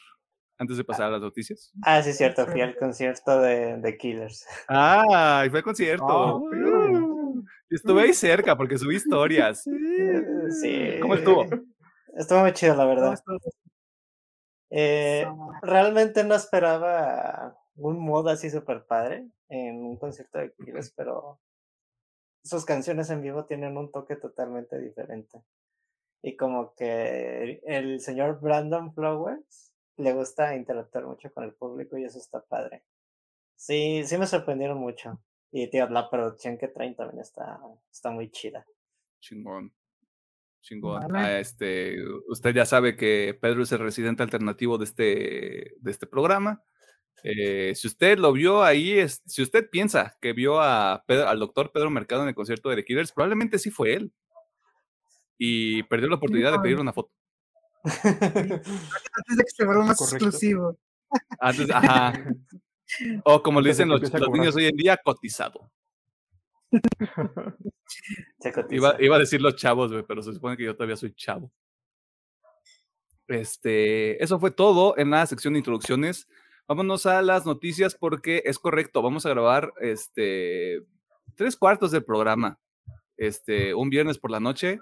[0.58, 1.72] antes de pasar a las noticias?
[1.84, 2.48] Ah, sí, es cierto.
[2.48, 4.46] Fui al concierto de, de Killers.
[4.68, 6.06] Ah, y fue al concierto.
[6.08, 6.50] Oh,
[7.70, 9.64] Estuve ahí cerca porque subí historias.
[9.64, 11.00] Sí.
[11.02, 11.46] ¿Cómo estuvo?
[12.16, 13.20] Estuvo muy chido, la verdad.
[14.70, 15.26] Eh,
[15.62, 21.40] realmente no esperaba un modo así súper padre en un concierto de Killers, pero
[22.44, 25.42] sus canciones en vivo tienen un toque totalmente diferente.
[26.24, 32.06] Y como que el señor Brandon Flowers le gusta interactuar mucho con el público y
[32.06, 32.84] eso está padre.
[33.56, 35.20] Sí, sí me sorprendieron mucho.
[35.52, 37.60] Y tío, la producción que traen también está,
[37.92, 38.66] está muy chida.
[39.20, 39.74] Chingón.
[40.62, 41.16] Chingón.
[41.16, 46.08] Ah, este, usted ya sabe que Pedro es el residente alternativo de este, de este
[46.08, 46.64] programa.
[47.24, 51.72] Eh, si usted lo vio ahí, es, si usted piensa que vio a al doctor
[51.72, 54.14] Pedro Mercado en el concierto de The Killers, probablemente sí fue él.
[55.38, 57.12] Y perdió la oportunidad de pedir una foto.
[57.84, 60.78] Antes de que se vuelva más exclusivo.
[61.40, 62.14] Antes, ajá.
[63.24, 65.72] O como le dicen los, niños hoy en día, cotizado.
[68.72, 71.52] iba, iba, a decir los chavos, pero se supone que yo todavía soy chavo.
[73.28, 76.28] Este, eso fue todo en la sección de introducciones.
[76.68, 80.86] Vámonos a las noticias porque es correcto, vamos a grabar este
[81.36, 82.60] tres cuartos del programa,
[83.16, 84.80] este, un viernes por la noche,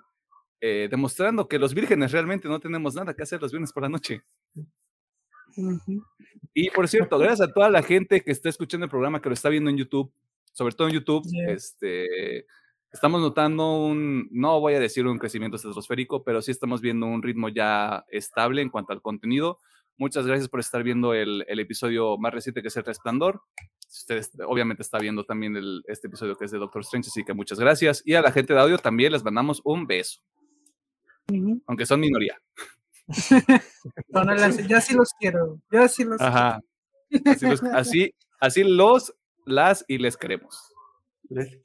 [0.61, 3.89] eh, demostrando que los vírgenes realmente no tenemos nada que hacer los viernes por la
[3.89, 4.23] noche.
[6.53, 9.33] Y por cierto, gracias a toda la gente que está escuchando el programa, que lo
[9.33, 10.11] está viendo en YouTube,
[10.53, 12.45] sobre todo en YouTube, este,
[12.91, 17.21] estamos notando un, no voy a decir un crecimiento estratosférico, pero sí estamos viendo un
[17.21, 19.59] ritmo ya estable en cuanto al contenido.
[19.97, 23.41] Muchas gracias por estar viendo el, episodio más reciente que es El Resplandor.
[23.87, 27.59] Ustedes obviamente está viendo también este episodio que es de Doctor Strange, así que muchas
[27.59, 28.01] gracias.
[28.05, 30.21] Y a la gente de audio también les mandamos un beso.
[31.67, 32.39] Aunque son minoría.
[34.67, 35.59] Ya sí los quiero.
[35.71, 36.59] Ya sí los Ajá.
[37.73, 39.13] Así, así, los,
[39.45, 40.73] las y les queremos.
[41.29, 41.59] Les,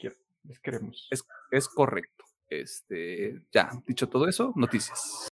[0.44, 1.08] les queremos.
[1.10, 2.24] Es, es correcto.
[2.48, 5.29] Este, ya, dicho todo eso, noticias.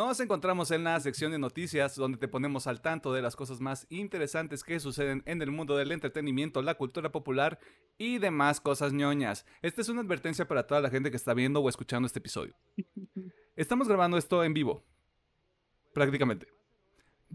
[0.00, 3.60] Nos encontramos en la sección de noticias donde te ponemos al tanto de las cosas
[3.60, 7.58] más interesantes que suceden en el mundo del entretenimiento, la cultura popular
[7.98, 9.44] y demás cosas ñoñas.
[9.60, 12.54] Esta es una advertencia para toda la gente que está viendo o escuchando este episodio.
[13.56, 14.82] Estamos grabando esto en vivo,
[15.92, 16.48] prácticamente.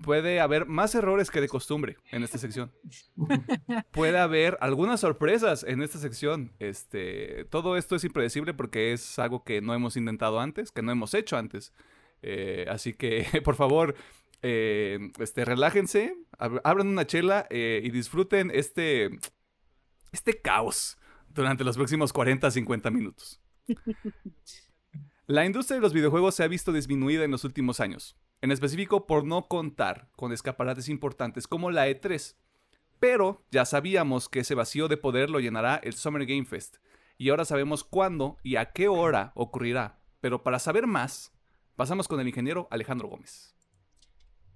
[0.02, 2.72] Puede haber más errores que de costumbre en esta sección.
[3.92, 6.52] Puede haber algunas sorpresas en esta sección.
[6.58, 10.92] Este, todo esto es impredecible porque es algo que no hemos intentado antes, que no
[10.92, 11.72] hemos hecho antes.
[12.22, 13.96] Eh, así que, por favor,
[14.42, 19.10] eh, este, relájense, abran una chela eh, y disfruten este,
[20.12, 20.98] este caos
[21.30, 23.42] durante los próximos 40 50 minutos.
[25.28, 29.08] La industria de los videojuegos se ha visto disminuida en los últimos años, en específico
[29.08, 32.36] por no contar con escaparates importantes como la E3.
[33.00, 36.78] Pero ya sabíamos que ese vacío de poder lo llenará el Summer Game Fest,
[37.18, 40.00] y ahora sabemos cuándo y a qué hora ocurrirá.
[40.22, 41.34] Pero para saber más,
[41.76, 43.54] Pasamos con el ingeniero Alejandro Gómez.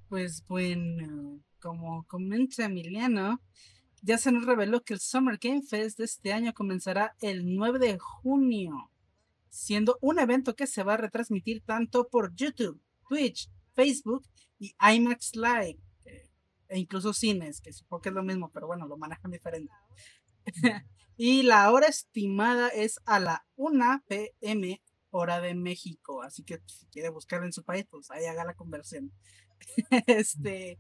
[0.08, 3.42] Pues bueno, como comenta Emiliano,
[4.02, 7.78] ya se nos reveló que el Summer Game Fest de este año comenzará el 9
[7.80, 8.90] de junio,
[9.50, 14.26] siendo un evento que se va a retransmitir tanto por YouTube, Twitch, Facebook
[14.58, 15.78] y IMAX Live,
[16.70, 19.74] e incluso cines, que supongo que es lo mismo, pero bueno, lo manejan diferente.
[21.18, 26.22] y la hora estimada es a la 1 pm hora de México.
[26.22, 29.12] Así que pues, si quiere buscarlo en su país, pues ahí haga la conversión.
[30.08, 30.80] este.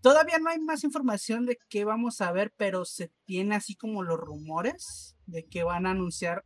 [0.00, 4.02] Todavía no hay más información de qué vamos a ver, pero se tiene así como
[4.02, 6.44] los rumores de que van a anunciar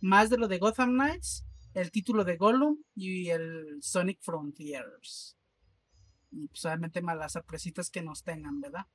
[0.00, 1.44] más de lo de Gotham Knights,
[1.74, 5.36] el título de Gollum y el Sonic Frontiers.
[6.32, 8.86] Y pues obviamente más las sorpresitas que nos tengan, ¿verdad?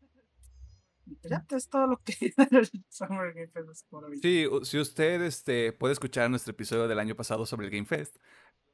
[1.24, 2.34] Ya es todo lo que
[2.89, 3.88] Summer Game Fest
[4.21, 8.17] Sí, si usted este, puede escuchar nuestro episodio del año pasado sobre el Game Fest,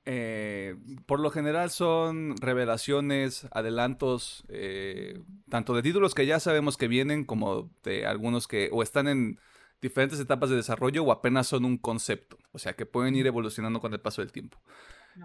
[0.05, 6.87] eh, por lo general son revelaciones, adelantos, eh, tanto de títulos que ya sabemos que
[6.87, 9.37] vienen como de algunos que o están en
[9.81, 13.81] diferentes etapas de desarrollo o apenas son un concepto, o sea que pueden ir evolucionando
[13.81, 14.59] con el paso del tiempo.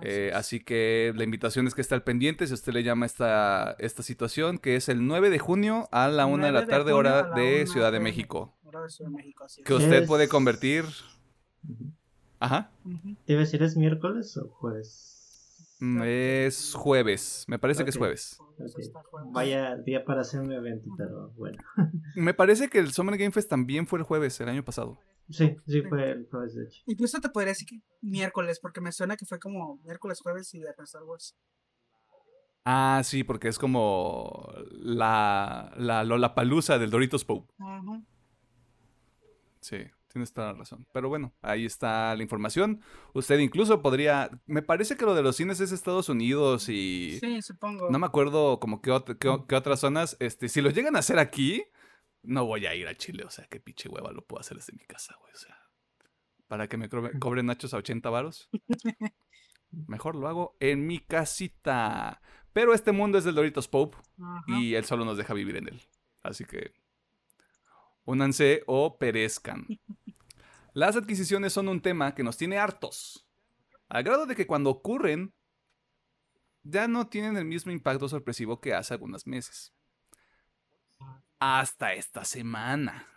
[0.01, 3.77] Eh, así que la invitación es que esté al pendiente si usted le llama esta,
[3.79, 7.31] esta situación, que es el 9 de junio a la 1 de la tarde, hora
[7.35, 8.55] de Ciudad de, México.
[9.65, 10.85] que usted puede convertir.
[12.41, 12.71] Ajá.
[13.27, 15.12] ¿Debe decir es miércoles o jueves?
[15.85, 18.39] Mm, es jueves, me parece que es jueves.
[19.33, 21.61] Vaya día para hacer un evento, pero bueno.
[22.15, 25.01] me parece que el Summer Game Fest también fue el jueves, el año pasado.
[25.29, 26.83] Sí, sí fue el jueves, de hecho.
[26.87, 30.61] Incluso te podría decir que miércoles, porque me suena que fue como miércoles, jueves y
[30.61, 31.35] de Star Wars.
[32.65, 37.53] Ah, sí, porque es como la, la Lollapalooza del Doritos Pope.
[39.61, 39.79] Sí,
[40.13, 40.87] tienes toda la razón.
[40.93, 42.81] Pero bueno, ahí está la información.
[43.15, 44.31] Usted incluso podría.
[44.47, 47.19] Me parece que lo de los cines es Estados Unidos y.
[47.21, 47.91] Sí, supongo.
[47.91, 50.17] No me acuerdo como qué, qué otras zonas.
[50.21, 51.65] Este, si lo llegan a hacer aquí,
[52.23, 54.73] no voy a ir a Chile, o sea, qué pinche hueva lo puedo hacer desde
[54.73, 55.59] mi casa, güey, o sea,
[56.47, 58.49] para que me cobren nachos a 80 varos.
[59.87, 62.21] Mejor lo hago en mi casita.
[62.53, 63.97] Pero este mundo es del Doritos Pope
[64.47, 65.81] y él solo nos deja vivir en él.
[66.23, 66.75] Así que
[68.05, 69.67] únanse o perezcan.
[70.73, 73.27] Las adquisiciones son un tema que nos tiene hartos.
[73.89, 75.35] Al grado de que cuando ocurren,
[76.63, 79.75] ya no tienen el mismo impacto sorpresivo que hace algunos meses
[81.45, 83.09] hasta esta semana.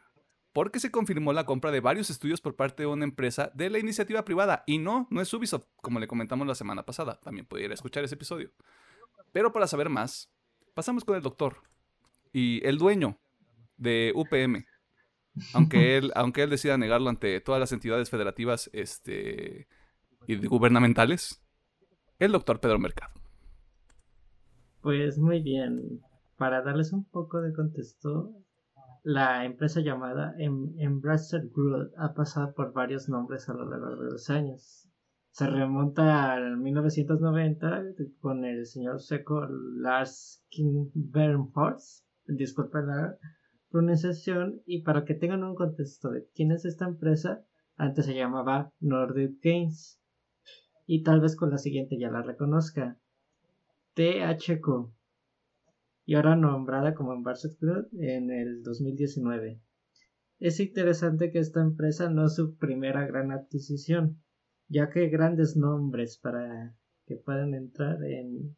[0.51, 3.77] Porque se confirmó la compra de varios estudios por parte de una empresa de la
[3.77, 4.63] iniciativa privada.
[4.65, 7.19] Y no, no es Ubisoft, como le comentamos la semana pasada.
[7.19, 8.51] También puede ir a escuchar ese episodio.
[9.31, 10.31] Pero para saber más,
[10.73, 11.61] pasamos con el doctor
[12.33, 13.19] y el dueño
[13.77, 14.65] de UPM.
[15.53, 19.67] Aunque él, aunque él decida negarlo ante todas las entidades federativas este,
[20.27, 21.41] y gubernamentales,
[22.19, 23.13] el doctor Pedro Mercado.
[24.81, 26.01] Pues muy bien.
[26.37, 28.31] Para darles un poco de contexto,
[29.03, 34.11] la empresa llamada em-, Embracer Group ha pasado por varios nombres a lo largo de
[34.11, 34.89] los años.
[35.31, 37.83] Se remonta al 1990
[38.19, 40.43] con el señor seco Lars
[40.93, 43.17] Bernhorst, disculpa la
[43.75, 47.43] pronunciación, y para que tengan un contexto de quién es esta empresa,
[47.75, 49.99] antes se llamaba Nordic Games.
[50.85, 52.97] Y tal vez con la siguiente ya la reconozca.
[53.95, 54.93] THQ,
[56.05, 59.59] y ahora nombrada como Embarset Group en el 2019.
[60.39, 64.21] Es interesante que esta empresa no es su primera gran adquisición,
[64.69, 68.55] ya que grandes nombres para que puedan entrar en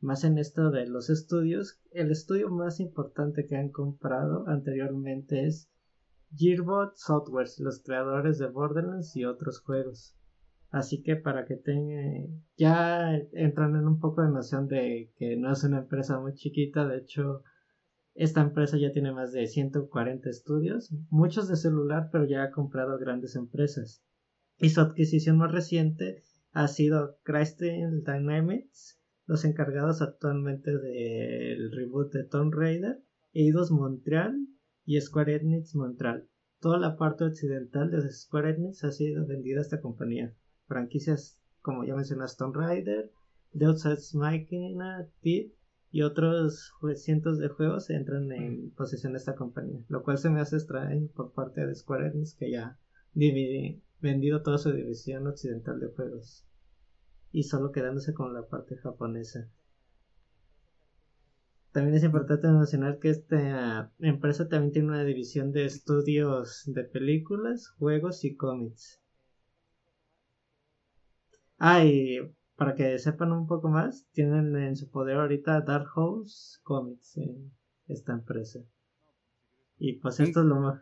[0.00, 5.70] más en esto de los estudios, el estudio más importante que han comprado anteriormente es
[6.36, 10.14] Gearbot Software, los creadores de Borderlands y otros juegos.
[10.70, 15.50] Así que para que tengan, ya entran en un poco de noción de que no
[15.50, 17.42] es una empresa muy chiquita, de hecho,
[18.14, 22.98] esta empresa ya tiene más de 140 estudios, muchos de celular, pero ya ha comprado
[22.98, 24.02] grandes empresas.
[24.58, 28.97] Y su adquisición más reciente ha sido Crystal Dynamics,
[29.28, 33.02] los encargados actualmente del reboot de Tomb Raider,
[33.34, 34.34] Eidos Montreal
[34.86, 36.26] y Square Enix Montreal.
[36.60, 40.34] Toda la parte occidental de Square Enix ha sido vendida a esta compañía
[40.66, 43.12] franquicias como ya mencionaste Tomb Raider,
[43.52, 45.52] Deus Ex Machina, Pit
[45.90, 50.40] y otros cientos de juegos entran en posesión de esta compañía, lo cual se me
[50.40, 52.78] hace extraño por parte de Square Enix que ya ha
[54.00, 56.47] vendido toda su división occidental de juegos
[57.32, 59.48] y solo quedándose con la parte japonesa.
[61.72, 67.68] También es importante mencionar que esta empresa también tiene una división de estudios de películas,
[67.78, 69.00] juegos y cómics.
[71.58, 72.18] Ah, y
[72.56, 77.52] para que sepan un poco más, tienen en su poder ahorita Dark Horse Comics en
[77.86, 78.60] esta empresa.
[79.78, 80.80] Y pues esto es lo más...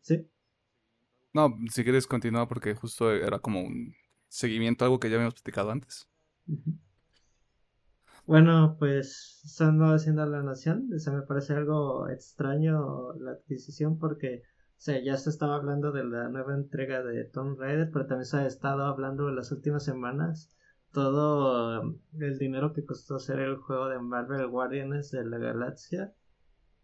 [0.00, 0.28] ¿Sí?
[1.32, 3.94] No, si quieres continuar porque justo era como un
[4.36, 6.08] seguimiento, algo que ya habíamos platicado antes.
[8.26, 14.42] Bueno, pues estando haciendo la nación, se me parece algo extraño la adquisición porque
[14.78, 18.36] o ya se estaba hablando de la nueva entrega de Tomb Raider, pero también se
[18.36, 20.52] ha estado hablando en las últimas semanas
[20.92, 26.14] todo um, el dinero que costó hacer el juego de Marvel Guardians de la Galaxia,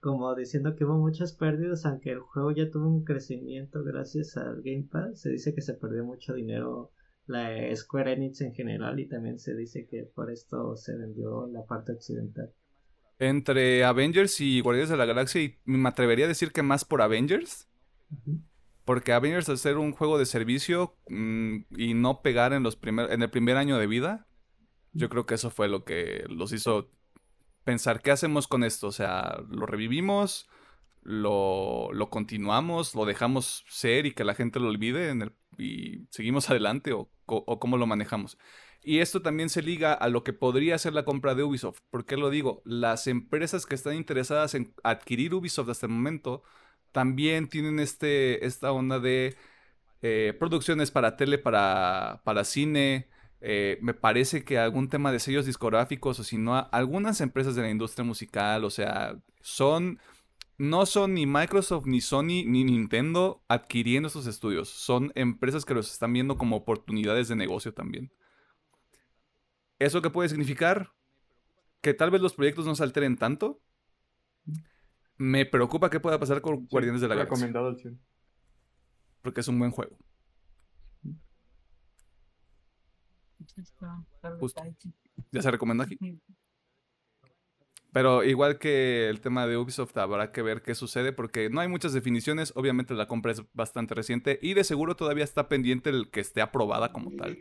[0.00, 4.62] como diciendo que hubo muchas pérdidas, aunque el juego ya tuvo un crecimiento gracias al
[4.62, 6.92] Game Pass, se dice que se perdió mucho dinero
[7.26, 11.64] la Square Enix en general y también se dice que por esto se vendió la
[11.64, 12.52] parte occidental.
[13.18, 17.02] Entre Avengers y Guardianes de la Galaxia, y me atrevería a decir que más por
[17.02, 17.68] Avengers,
[18.84, 23.12] porque Avengers al ser un juego de servicio mm, y no pegar en, los primer,
[23.12, 24.26] en el primer año de vida,
[24.92, 26.90] yo creo que eso fue lo que los hizo
[27.64, 28.88] pensar, ¿qué hacemos con esto?
[28.88, 30.48] O sea, ¿lo revivimos?
[31.02, 32.94] ¿Lo, lo continuamos?
[32.94, 36.92] ¿Lo dejamos ser y que la gente lo olvide en el, y seguimos adelante?
[36.92, 38.38] ¿O, o cómo lo manejamos?
[38.84, 41.78] Y esto también se liga a lo que podría ser la compra de Ubisoft.
[41.90, 42.62] ¿Por qué lo digo?
[42.64, 46.42] Las empresas que están interesadas en adquirir Ubisoft hasta el momento
[46.90, 49.36] también tienen este, esta onda de
[50.02, 53.08] eh, producciones para tele, para, para cine.
[53.40, 57.62] Eh, me parece que algún tema de sellos discográficos o si no, algunas empresas de
[57.62, 60.00] la industria musical, o sea, son,
[60.62, 64.68] no son ni Microsoft, ni Sony, ni Nintendo adquiriendo estos estudios.
[64.68, 68.12] Son empresas que los están viendo como oportunidades de negocio también.
[69.80, 70.92] ¿Eso qué puede significar?
[71.80, 73.60] Que tal vez los proyectos no se alteren tanto,
[75.16, 77.34] me preocupa qué pueda pasar con Guardianes de la Galaxia.
[77.34, 78.00] Recomendado al 100.
[79.20, 79.98] Porque es un buen juego.
[84.38, 84.62] Justo.
[85.32, 85.98] Ya se recomienda aquí.
[87.92, 91.68] Pero igual que el tema de Ubisoft, habrá que ver qué sucede porque no hay
[91.68, 92.52] muchas definiciones.
[92.56, 96.40] Obviamente la compra es bastante reciente y de seguro todavía está pendiente el que esté
[96.40, 97.38] aprobada como tal.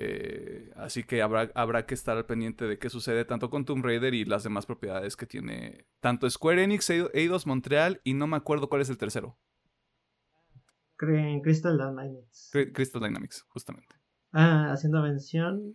[0.00, 3.84] Eh, así que habrá, habrá que estar al pendiente de qué sucede tanto con Tomb
[3.84, 8.36] Raider y las demás propiedades que tiene tanto Square Enix, Eidos Montreal y no me
[8.36, 9.36] acuerdo cuál es el tercero.
[10.96, 12.50] Crystal Dynamics.
[12.72, 13.94] Crystal Dynamics, justamente.
[14.32, 15.74] Ah, haciendo mención,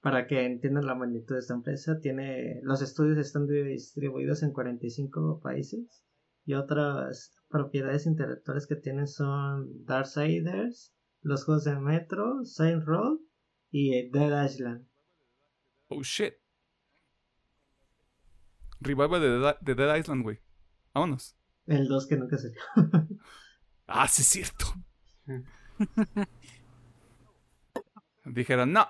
[0.00, 5.40] para que entiendan la magnitud de esta empresa, tiene los estudios están distribuidos en 45
[5.42, 6.04] países
[6.44, 13.18] y otras propiedades intelectuales que tienen son Darksiders, los juegos de Metro, Saint Road
[13.70, 14.86] y Dead Island.
[15.88, 16.34] Oh shit.
[18.80, 20.40] Revival de Dead, Dead Island, güey.
[20.94, 21.36] Vámonos.
[21.66, 22.60] El 2 que nunca salió.
[23.86, 24.66] ah, sí es cierto.
[28.24, 28.86] Dijeron, no,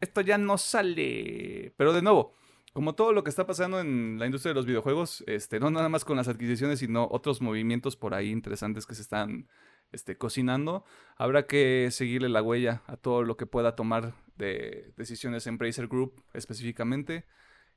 [0.00, 1.74] esto ya no sale.
[1.76, 2.32] Pero de nuevo,
[2.72, 5.88] como todo lo que está pasando en la industria de los videojuegos, este, no nada
[5.88, 9.48] más con las adquisiciones, sino otros movimientos por ahí interesantes que se están
[9.90, 10.84] este, cocinando,
[11.16, 15.88] habrá que seguirle la huella a todo lo que pueda tomar de decisiones en Bracer
[15.88, 17.24] Group específicamente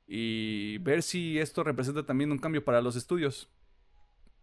[0.06, 3.50] y ver si esto representa también un cambio para los estudios.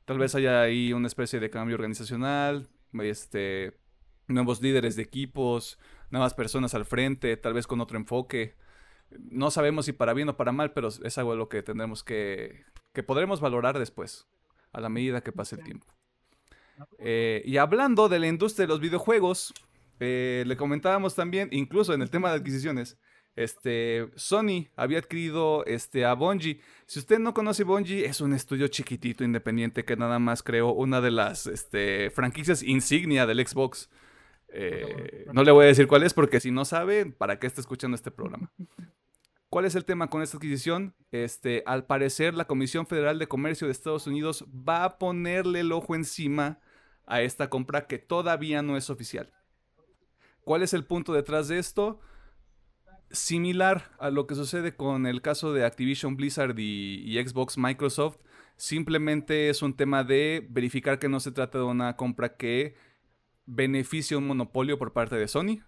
[0.06, 2.68] Tal vez haya ahí una especie de cambio organizacional,
[3.04, 3.80] este,
[4.28, 5.78] nuevos líderes de equipos,
[6.12, 8.55] nuevas personas al frente, tal vez con otro enfoque.
[9.12, 12.64] No sabemos si para bien o para mal, pero es algo lo que tendremos que,
[12.93, 14.28] que podremos valorar después,
[14.72, 15.88] a la medida que pase el tiempo.
[16.97, 19.53] Eh, y hablando de la industria de los videojuegos,
[19.99, 22.97] eh, le comentábamos también, incluso en el tema de adquisiciones,
[23.36, 26.60] este, Sony había adquirido este, a Bungie.
[26.86, 30.99] Si usted no conoce Bungie, es un estudio chiquitito, independiente, que nada más creó una
[30.99, 33.89] de las este, franquicias insignia del Xbox.
[34.52, 37.62] Eh, no le voy a decir cuál es porque si no sabe, ¿para qué está
[37.62, 38.52] escuchando este programa?
[39.50, 40.93] ¿Cuál es el tema con esta adquisición?
[41.12, 45.72] Este, al parecer, la Comisión Federal de Comercio de Estados Unidos va a ponerle el
[45.72, 46.60] ojo encima
[47.08, 49.34] a esta compra que todavía no es oficial.
[50.41, 52.00] ¿Cuál es el punto detrás de esto?
[53.10, 58.18] Similar a lo que sucede con el caso de Activision Blizzard y, Xbox Microsoft,
[58.56, 62.76] simplemente es un tema de verificar que no se trata de una compra que
[63.50, 65.64] beneficie un monopolio por parte de Sony.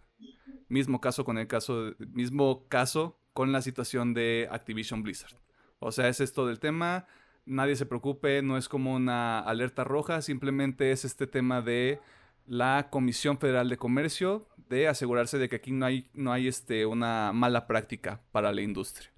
[0.70, 5.36] Mismo caso con el caso, mismo caso con la situación de Activision Blizzard.
[5.80, 7.08] O sea, es esto del tema,
[7.46, 12.00] nadie se preocupe, no es como una alerta roja, simplemente es este tema de
[12.46, 16.86] la Comisión Federal de Comercio de asegurarse de que aquí no hay, no hay este,
[16.86, 19.12] una mala práctica para la industria.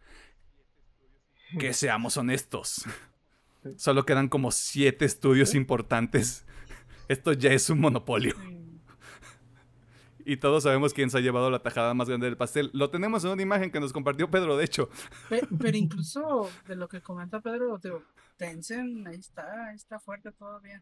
[1.60, 2.86] Que seamos honestos.
[3.76, 6.46] Solo quedan como siete estudios importantes.
[7.08, 8.36] Esto ya es un monopolio.
[10.26, 12.70] Y todos sabemos quién se ha llevado la tajada más grande del pastel.
[12.74, 14.90] Lo tenemos en una imagen que nos compartió Pedro, de hecho.
[15.30, 17.80] Pero, incluso de lo que comenta Pedro,
[18.38, 20.82] Tencent ahí está, ahí está fuerte todavía.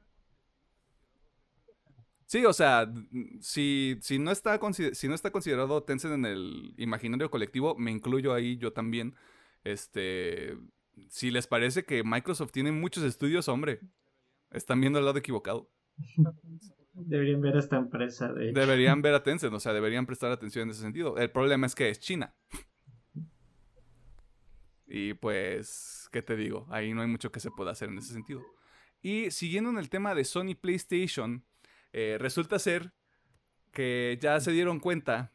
[2.25, 2.89] Sí, o sea,
[3.41, 4.57] si, si, no está
[4.93, 9.15] si no está considerado Tencent en el imaginario colectivo, me incluyo ahí yo también.
[9.63, 10.57] Este,
[11.09, 13.81] si les parece que Microsoft tiene muchos estudios, hombre,
[14.51, 15.69] están viendo el lado equivocado.
[16.93, 18.31] Deberían ver a esta empresa.
[18.33, 21.17] De Deberían ver a Tencent, o sea, deberían prestar atención en ese sentido.
[21.17, 22.35] El problema es que es China.
[24.85, 26.67] Y pues, ¿qué te digo?
[26.69, 28.41] Ahí no hay mucho que se pueda hacer en ese sentido.
[29.01, 31.45] Y siguiendo en el tema de Sony PlayStation,
[31.93, 32.93] eh, resulta ser
[33.71, 35.33] que ya se dieron cuenta,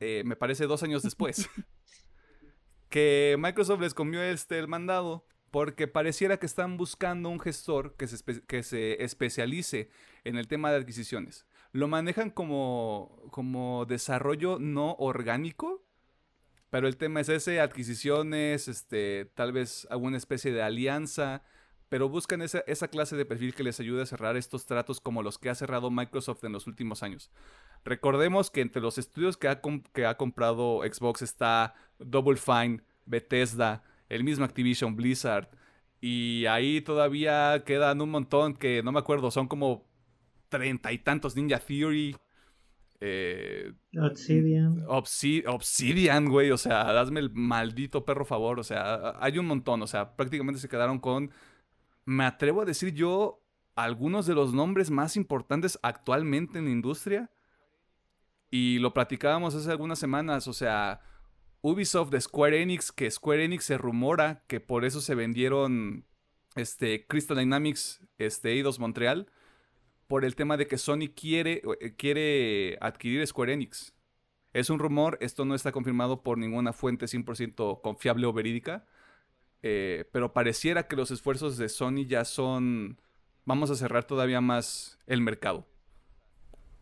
[0.00, 1.48] eh, me parece dos años después,
[2.88, 8.06] que Microsoft les comió este el mandado porque pareciera que están buscando un gestor que
[8.06, 9.90] se, que se especialice
[10.24, 11.46] en el tema de adquisiciones.
[11.72, 15.82] Lo manejan como, como desarrollo no orgánico,
[16.70, 21.42] pero el tema es ese, adquisiciones, este, tal vez alguna especie de alianza
[21.88, 25.38] pero buscan esa, clase de perfil que les ayude a cerrar estos tratos como los
[25.38, 27.30] que ha cerrado Microsoft en los últimos años.
[27.84, 29.60] Recordemos que entre los estudios que ha,
[29.92, 35.48] que ha comprado Xbox está Double Fine, Bethesda, el mismo Activision Blizzard,
[36.00, 39.86] y ahí todavía quedan un montón que no me acuerdo, son como
[40.48, 42.16] treinta y tantos Ninja Theory.
[43.00, 44.84] Eh, Obsidian.
[44.88, 49.86] Obsidian, güey, o sea, hazme el maldito perro favor, o sea, hay un montón, o
[49.86, 51.30] sea, prácticamente se quedaron con
[52.08, 53.44] me atrevo a decir yo
[53.76, 57.30] algunos de los nombres más importantes actualmente en la industria.
[58.50, 61.02] Y lo platicábamos hace algunas semanas, o sea,
[61.60, 66.04] Ubisoft de Square Enix, que Square Enix se rumora que por eso se vendieron
[66.54, 69.30] este, Crystal Dynamics este, Eidos Montreal,
[70.06, 73.94] por el tema de que Sony quiere, eh, quiere adquirir Square Enix.
[74.52, 78.86] Es un rumor, esto no está confirmado por ninguna fuente 100% confiable o verídica,
[79.62, 83.00] eh, pero pareciera que los esfuerzos de Sony ya son,
[83.44, 85.66] vamos a cerrar todavía más el mercado.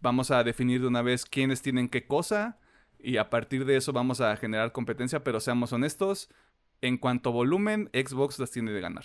[0.01, 2.61] Vamos a definir de una vez quiénes tienen qué cosa
[3.07, 6.29] y a partir de eso vamos a generar competencia, pero seamos honestos,
[6.81, 9.05] en cuanto a volumen, Xbox las tiene de ganar.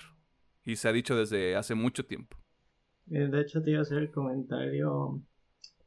[0.65, 2.35] Y se ha dicho desde hace mucho tiempo.
[3.11, 5.21] Eh, de hecho, te iba a hacer el comentario.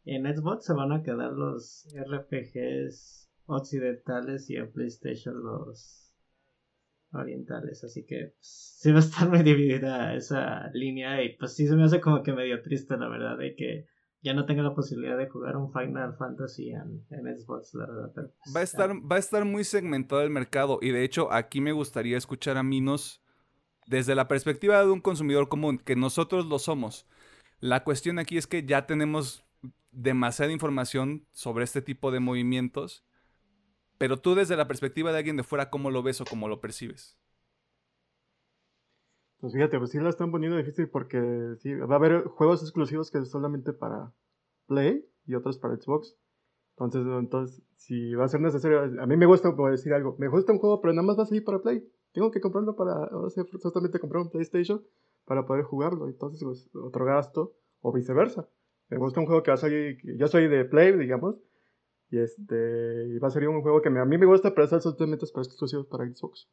[0.05, 6.13] En Xbox se van a quedar los RPGs occidentales y en PlayStation los
[7.11, 11.67] orientales, así que pues, sí va a estar muy dividida esa línea y pues sí
[11.67, 13.87] se me hace como que medio triste la verdad de que
[14.25, 17.05] ya no tenga la posibilidad de jugar un Final Fantasy en,
[17.37, 18.11] Xbox, la verdad.
[18.15, 21.61] Pues, va, a estar, va a estar muy segmentado el mercado y de hecho aquí
[21.61, 23.23] me gustaría escuchar a Minos
[23.87, 27.07] desde la perspectiva de un consumidor común, que nosotros lo somos.
[27.61, 29.45] La cuestión aquí es que ya tenemos
[29.93, 33.05] demasiada información sobre este tipo de movimientos
[33.99, 36.61] pero tú desde la perspectiva de alguien de fuera, ¿cómo lo ves o cómo lo
[36.61, 37.17] percibes?
[39.45, 43.11] Pues fíjate, pues sí la están poniendo difícil porque sí, va a haber juegos exclusivos
[43.11, 44.11] que solamente para
[44.67, 46.17] Play y otros para Xbox.
[46.71, 50.51] Entonces, entonces, si va a ser necesario, a mí me gusta decir algo, me gusta
[50.51, 51.87] un juego, pero nada más va a salir para Play.
[52.15, 54.83] Tengo que comprarlo para, o sea, justamente comprar un PlayStation
[55.27, 56.09] para poder jugarlo.
[56.09, 58.49] Entonces, pues, otro gasto, o viceversa.
[58.89, 61.37] Me gusta un juego que va a salir, yo soy de Play, digamos,
[62.09, 65.27] y este va a ser un juego que a mí me gusta, pero es absolutamente
[65.35, 66.49] para exclusivos para Xbox.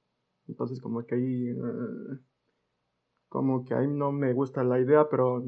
[0.49, 2.19] Entonces como que ahí eh,
[3.31, 5.41] como que ahí no me gusta la idea, pero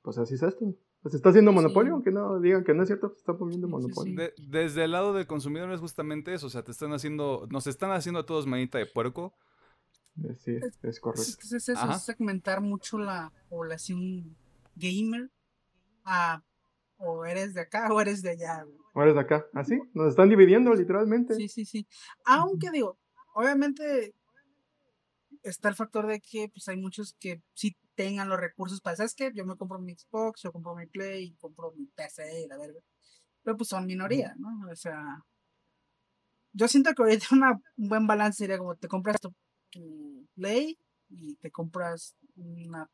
[0.00, 0.72] pues así es esto.
[1.02, 4.30] Pues está haciendo monopolio, aunque no digan que no es cierto, pues están poniendo monopolio.
[4.48, 7.90] desde el lado del consumidor es justamente eso, o sea, te están haciendo, nos están
[7.90, 9.34] haciendo a todos manita de puerco.
[10.22, 10.52] Eh, sí,
[10.84, 11.22] es, correcto.
[11.22, 14.36] Es, es eso, es segmentar mucho la población
[14.76, 15.32] gamer
[16.04, 16.44] a
[16.96, 18.64] o eres de acá o eres de allá.
[18.94, 21.34] O eres de acá, así, ¿Ah, nos están dividiendo literalmente.
[21.34, 21.88] Sí, sí, sí.
[22.24, 23.00] Aunque digo,
[23.34, 24.14] obviamente
[25.42, 29.14] está el factor de que pues hay muchos que sí tengan los recursos para, ¿sabes
[29.14, 29.30] qué?
[29.34, 32.80] Yo me compro mi Xbox, yo compro mi Play, compro mi PC la verga.
[33.42, 34.70] Pero pues son minoría, ¿no?
[34.70, 35.24] O sea,
[36.52, 39.34] yo siento que ahorita una, un buen balance sería como te compras tu,
[40.34, 40.78] Play
[41.08, 42.90] y te compras una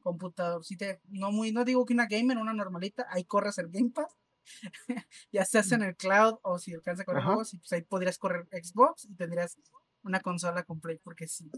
[0.00, 3.68] computador, si te, no muy, no digo que una gamer, una normalita, ahí corres el
[3.68, 4.16] Game Pass,
[5.32, 8.18] ya se hace en el cloud o si alcanza a correr juegos, pues ahí podrías
[8.18, 9.56] correr Xbox y tendrías
[10.02, 11.50] una consola con Play, porque sí.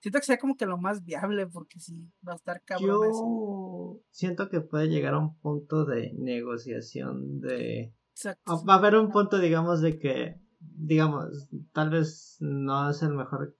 [0.00, 4.00] Siento que sea como que lo más viable, porque sí, va a estar cabrón Yo
[4.10, 7.94] siento que puede llegar a un punto de negociación de...
[8.12, 8.64] Exacto.
[8.64, 13.56] Va a haber un punto, digamos, de que digamos, tal vez no es el mejor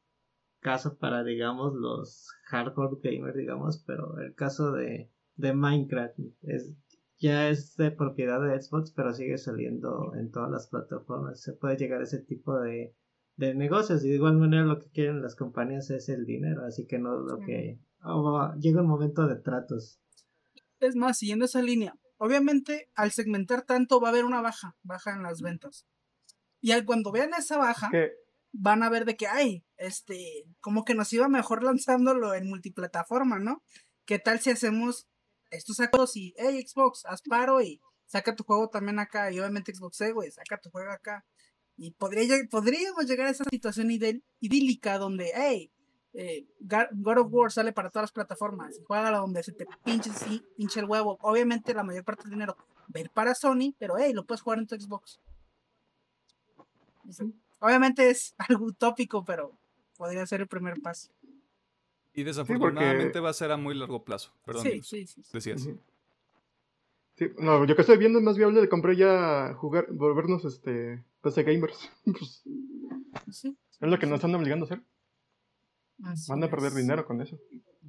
[0.60, 6.72] caso para, digamos, los hardcore gamers, digamos, pero el caso de, de Minecraft es,
[7.18, 11.40] ya es de propiedad de Xbox, pero sigue saliendo en todas las plataformas.
[11.40, 12.94] Se puede llegar a ese tipo de,
[13.38, 16.86] de negocios y de igual manera lo que quieren las compañías es el dinero, así
[16.86, 17.78] que no lo que...
[18.58, 20.00] llega un momento de tratos.
[20.80, 25.12] Es más, siguiendo esa línea, obviamente al segmentar tanto va a haber una baja, baja
[25.14, 25.86] en las ventas.
[26.60, 27.90] Y al cuando vean esa baja,
[28.52, 33.38] van a ver de que, ay, este, como que nos iba mejor lanzándolo en multiplataforma,
[33.38, 33.62] ¿no?
[34.04, 35.06] ¿Qué tal si hacemos
[35.50, 39.30] estos acuerdos y, hey, Xbox, haz paro y saca tu juego también acá?
[39.30, 41.24] Y obviamente Xbox, güey, saca tu juego acá.
[41.78, 45.70] Y podría, podríamos llegar a esa situación idílica donde, hey,
[46.12, 50.42] eh, God of War sale para todas las plataformas, juega donde se te pinche, sí,
[50.56, 51.18] pinche el huevo.
[51.22, 54.42] Obviamente la mayor parte del dinero va a ir para Sony, pero hey, lo puedes
[54.42, 55.20] jugar en tu Xbox.
[57.60, 59.56] Obviamente es algo utópico, pero
[59.96, 61.10] podría ser el primer paso.
[62.12, 64.32] Y desafortunadamente va a ser a muy largo plazo.
[64.44, 64.64] Perdón.
[64.64, 65.22] Sí, sí, sí.
[65.32, 65.68] Decías.
[67.18, 71.04] Sí, no, yo que estoy viendo es más viable de comprar ya jugar, volvernos este
[71.22, 71.90] PC gamers.
[72.04, 74.82] Pues, sí, es lo que nos están obligando a hacer.
[76.28, 77.38] Van a perder dinero con eso.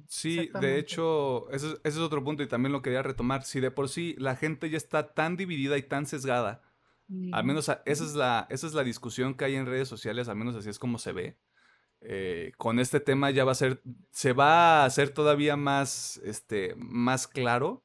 [0.08, 3.44] Sí, de hecho, ese, ese, es otro punto y también lo quería retomar.
[3.44, 6.62] Si de por sí la gente ya está tan dividida y tan sesgada
[7.32, 10.36] al menos esa es, la, esa es la discusión que hay en redes sociales, al
[10.36, 11.36] menos así es como se ve.
[12.02, 16.74] Eh, con este tema ya va a ser, se va a hacer todavía más, este,
[16.76, 17.82] más claro.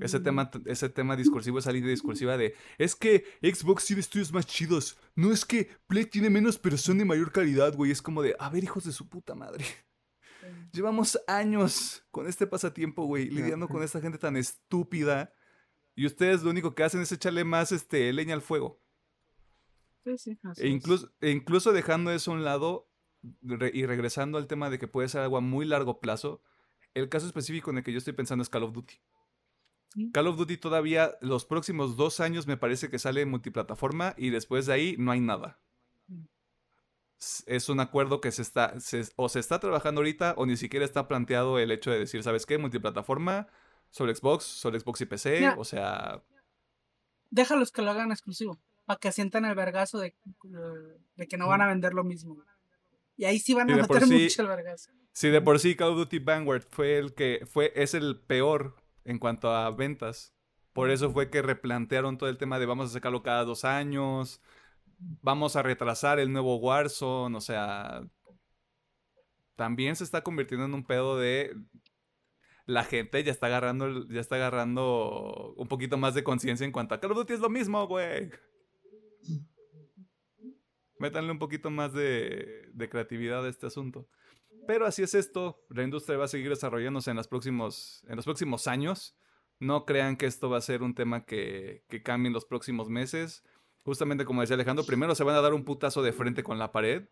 [0.00, 4.46] Ese tema, ese tema discursivo, esa línea discursiva de es que Xbox tiene estudios más
[4.46, 4.98] chidos.
[5.14, 7.90] No es que Play tiene menos, pero son de mayor calidad, güey.
[7.90, 9.64] Es como de, a ver, hijos de su puta madre.
[10.72, 15.32] Llevamos años con este pasatiempo, güey, lidiando con esta gente tan estúpida
[15.98, 18.80] y ustedes lo único que hacen es echarle más este, leña al fuego.
[20.04, 22.88] Sí, sí, e incluso, e incluso dejando eso a un lado
[23.72, 26.40] y regresando al tema de que puede ser algo a muy largo plazo,
[26.94, 28.94] el caso específico en el que yo estoy pensando es Call of Duty.
[30.12, 34.30] Call of Duty todavía los próximos dos años me parece que sale en multiplataforma y
[34.30, 35.58] después de ahí no hay nada.
[36.06, 36.24] Mm.
[37.46, 38.74] Es un acuerdo que se está,
[39.16, 42.46] o se está trabajando ahorita o ni siquiera está planteado el hecho de decir, ¿sabes
[42.46, 42.58] qué?
[42.58, 43.48] Multiplataforma,
[43.90, 46.22] sobre Xbox, sobre Xbox y PC, o sea...
[47.30, 50.14] Déjalos que lo hagan exclusivo, para que sientan el vergazo de,
[51.16, 52.42] de que no van a vender lo mismo.
[53.16, 54.92] Y ahí sí van a meter mucho el vergazo.
[55.12, 58.76] Si de por sí Call of Duty Vanguard fue el que fue, es el peor
[59.08, 60.34] en cuanto a ventas.
[60.72, 64.40] Por eso fue que replantearon todo el tema de vamos a sacarlo cada dos años,
[64.98, 68.02] vamos a retrasar el nuevo Warzone, o sea,
[69.56, 71.56] también se está convirtiendo en un pedo de
[72.66, 76.94] la gente ya está agarrando, ya está agarrando un poquito más de conciencia en cuanto
[76.94, 78.30] a Call of Duty es lo mismo, güey.
[80.98, 84.06] Métanle un poquito más de, creatividad a este asunto.
[84.68, 85.64] Pero así es esto.
[85.70, 89.16] La industria va a seguir desarrollándose en, los próximos, en los próximos años.
[89.60, 93.42] No crean que esto va a ser un tema que, cambie en los próximos meses.
[93.82, 96.70] Justamente como decía Alejandro, primero se van a dar un putazo de frente con la
[96.70, 97.08] pared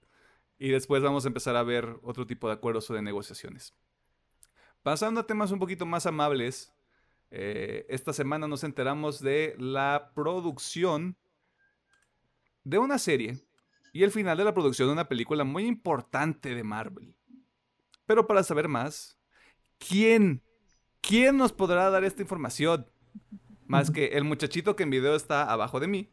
[0.58, 3.72] y después vamos a empezar a ver otro tipo de acuerdos o de negociaciones.
[4.82, 6.74] Pasando a temas un poquito más amables,
[7.30, 11.16] eh, esta semana nos enteramos de la producción
[12.64, 13.40] de una serie
[13.94, 17.15] y el final de la producción de una película muy importante de Marvel.
[18.06, 19.18] Pero para saber más,
[19.78, 20.42] ¿quién?
[21.00, 22.86] ¿Quién nos podrá dar esta información?
[23.66, 26.12] Más que el muchachito que en video está abajo de mí,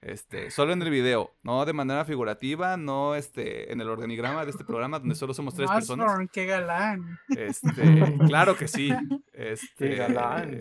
[0.00, 4.50] este, solo en el video, no de manera figurativa, no este, en el organigrama de
[4.50, 6.28] este programa donde solo somos tres personas.
[6.32, 7.18] qué galán.
[7.28, 8.90] Este, claro que sí.
[9.32, 10.58] Este, qué galán.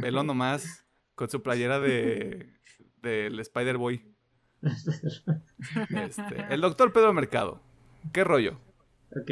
[0.00, 0.84] velo nomás
[1.14, 2.52] con su playera de
[3.02, 4.14] del Spider Boy.
[5.90, 7.60] Este, el doctor Pedro Mercado.
[8.12, 8.58] ¿Qué rollo?
[9.10, 9.30] Ok.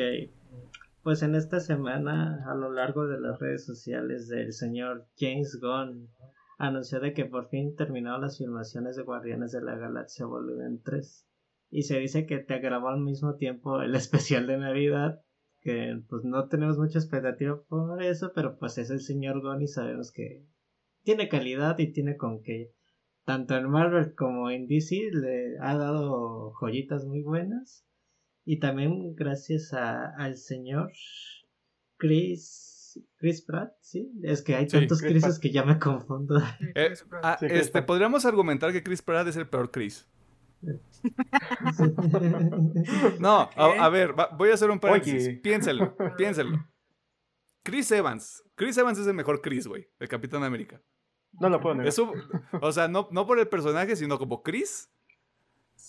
[1.06, 6.10] Pues en esta semana, a lo largo de las redes sociales del señor James Gunn,
[6.58, 11.28] anunció de que por fin terminó las filmaciones de Guardianes de la Galaxia Volumen 3.
[11.70, 15.20] Y se dice que te grabó al mismo tiempo el especial de Navidad,
[15.60, 19.68] que pues no tenemos mucha expectativa por eso, pero pues es el señor Gunn y
[19.68, 20.44] sabemos que
[21.04, 22.72] tiene calidad y tiene con que
[23.24, 27.85] tanto en Marvel como en DC le ha dado joyitas muy buenas.
[28.48, 30.92] Y también gracias a, al señor
[31.96, 34.08] Chris, Chris Pratt, ¿sí?
[34.22, 36.40] Es que hay tantos Chris que ya me confundo.
[36.76, 36.94] Eh,
[37.24, 40.08] ah, este, podríamos argumentar que Chris Pratt es el peor Chris.
[43.18, 45.40] no, a, ver, voy a hacer un paréntesis.
[45.40, 46.64] Piénselo, piénselo.
[47.64, 48.44] Chris Evans.
[48.54, 50.80] Chris Evans es el mejor Chris, güey, el Capitán América.
[51.40, 51.92] No lo puedo negar.
[52.62, 54.88] o sea, no, no por el personaje, sino como Chris.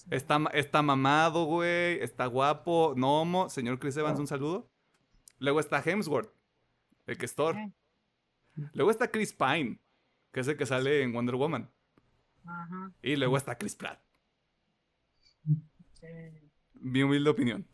[0.09, 1.99] Está, está mamado, güey.
[2.01, 2.93] Está guapo.
[2.95, 3.49] Nomo.
[3.49, 4.69] Señor Chris Evans, un saludo.
[5.39, 6.33] Luego está Hemsworth,
[7.05, 7.55] el que es Thor.
[8.73, 9.79] Luego está Chris Pine,
[10.31, 11.69] que es el que sale en Wonder Woman.
[13.01, 14.01] Y luego está Chris Pratt.
[16.73, 17.67] Mi humilde opinión.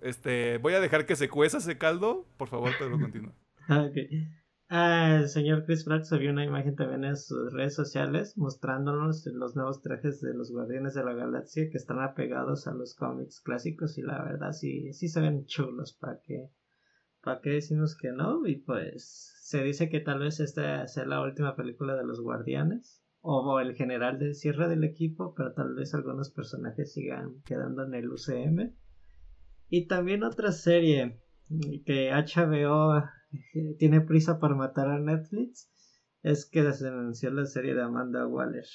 [0.00, 2.26] Este, voy a dejar que se cueza ese caldo.
[2.36, 3.34] Por favor, Pedro, continúa.
[4.68, 9.54] Ah, el señor Chris Pratt subió una imagen también en sus redes sociales mostrándonos los
[9.54, 13.96] nuevos trajes de los Guardianes de la Galaxia que están apegados a los cómics clásicos
[13.96, 16.50] y la verdad sí, sí se ven chulos para que
[17.22, 21.20] para qué decimos que no y pues se dice que tal vez esta sea la
[21.20, 25.94] última película de los Guardianes o el general del cierre del equipo pero tal vez
[25.94, 28.74] algunos personajes sigan quedando en el UCM
[29.68, 31.20] y también otra serie
[31.84, 33.04] que HBO
[33.78, 35.70] tiene prisa para matar a Netflix
[36.22, 38.66] es que se anunció la serie de Amanda Waller.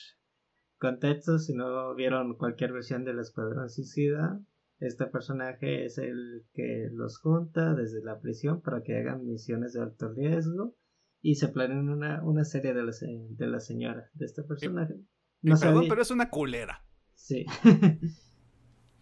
[0.77, 4.41] Contexto, si no vieron cualquier versión del Escuadrón Suicida,
[4.79, 9.81] este personaje es el que los junta desde la prisión para que hagan misiones de
[9.81, 10.75] alto riesgo
[11.21, 14.95] y se planean una, una serie de la, de la señora, de este personaje.
[15.41, 16.83] No perdón, pero es una culera.
[17.13, 17.45] Sí.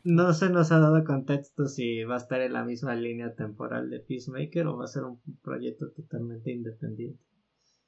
[0.03, 3.89] No se nos ha dado contexto si va a estar en la misma línea temporal
[3.89, 7.23] de Peacemaker o va a ser un proyecto totalmente independiente.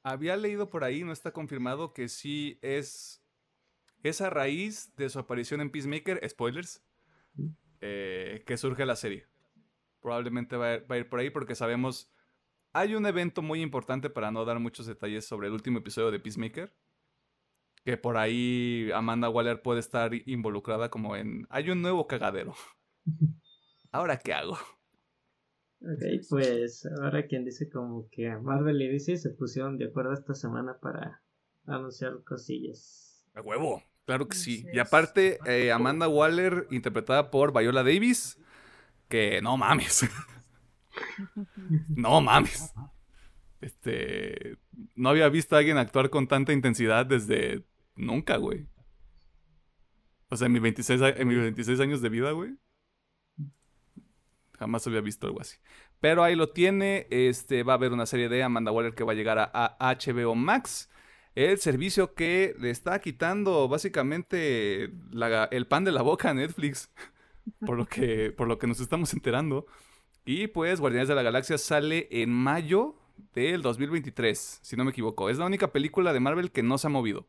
[0.04, 3.24] Había leído por ahí, no está confirmado, que sí es,
[4.04, 6.84] esa raíz de su aparición en Peacemaker, spoilers,
[7.82, 9.28] eh, que surge la serie.
[10.02, 12.12] Probablemente va a, ir por ahí porque sabemos,
[12.74, 16.20] hay un evento muy importante para no dar muchos detalles sobre el último episodio de
[16.20, 16.74] Peacemaker,
[17.84, 22.54] que por ahí Amanda Waller puede estar involucrada como en, hay un nuevo cagadero.
[23.92, 24.58] ¿Ahora qué hago?
[25.82, 30.36] Ok, pues ahora quien dice como que Marvel y DC se pusieron de acuerdo esta
[30.36, 31.24] semana para
[31.66, 33.26] anunciar cosillas.
[33.34, 34.64] A huevo, claro que sí.
[34.72, 38.38] Y aparte, eh, Amanda Waller, interpretada por Viola Davis,
[39.10, 40.08] que no mames.
[41.90, 42.74] no mames.
[43.60, 44.58] Este,
[44.96, 47.64] no había visto a alguien actuar con tanta intensidad desde
[47.96, 48.68] Nunca, güey.
[50.30, 52.56] O sea, en mis 26, en mis 26 años de vida, güey.
[54.58, 55.58] Jamás había visto algo así.
[56.00, 57.08] Pero ahí lo tiene.
[57.10, 60.36] Este, va a haber una serie de Amanda Waller que va a llegar a, HBO
[60.36, 60.90] Max.
[61.36, 64.92] El servicio que le está quitando básicamente
[65.52, 66.92] el pan de la boca a Netflix.
[67.66, 69.66] por, lo que, por lo que nos estamos enterando.
[70.26, 72.96] Y pues Guardianes de la Galaxia sale en mayo
[73.34, 75.30] del 2023, si no me equivoco.
[75.30, 77.28] Es la única película de Marvel que no se ha movido.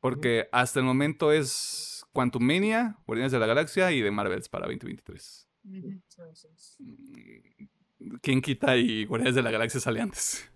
[0.00, 4.66] Porque hasta el momento es Quantum Mania, Guardianes de la Galaxia y de Marvels para
[4.66, 5.48] 2023.
[5.64, 5.96] Mm,
[8.20, 10.50] ¿Quién quita y Guardianes de la Galaxia sale antes?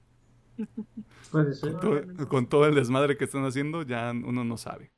[2.28, 4.93] Con, todo, el desmadre que están haciendo, ya uno no sabe.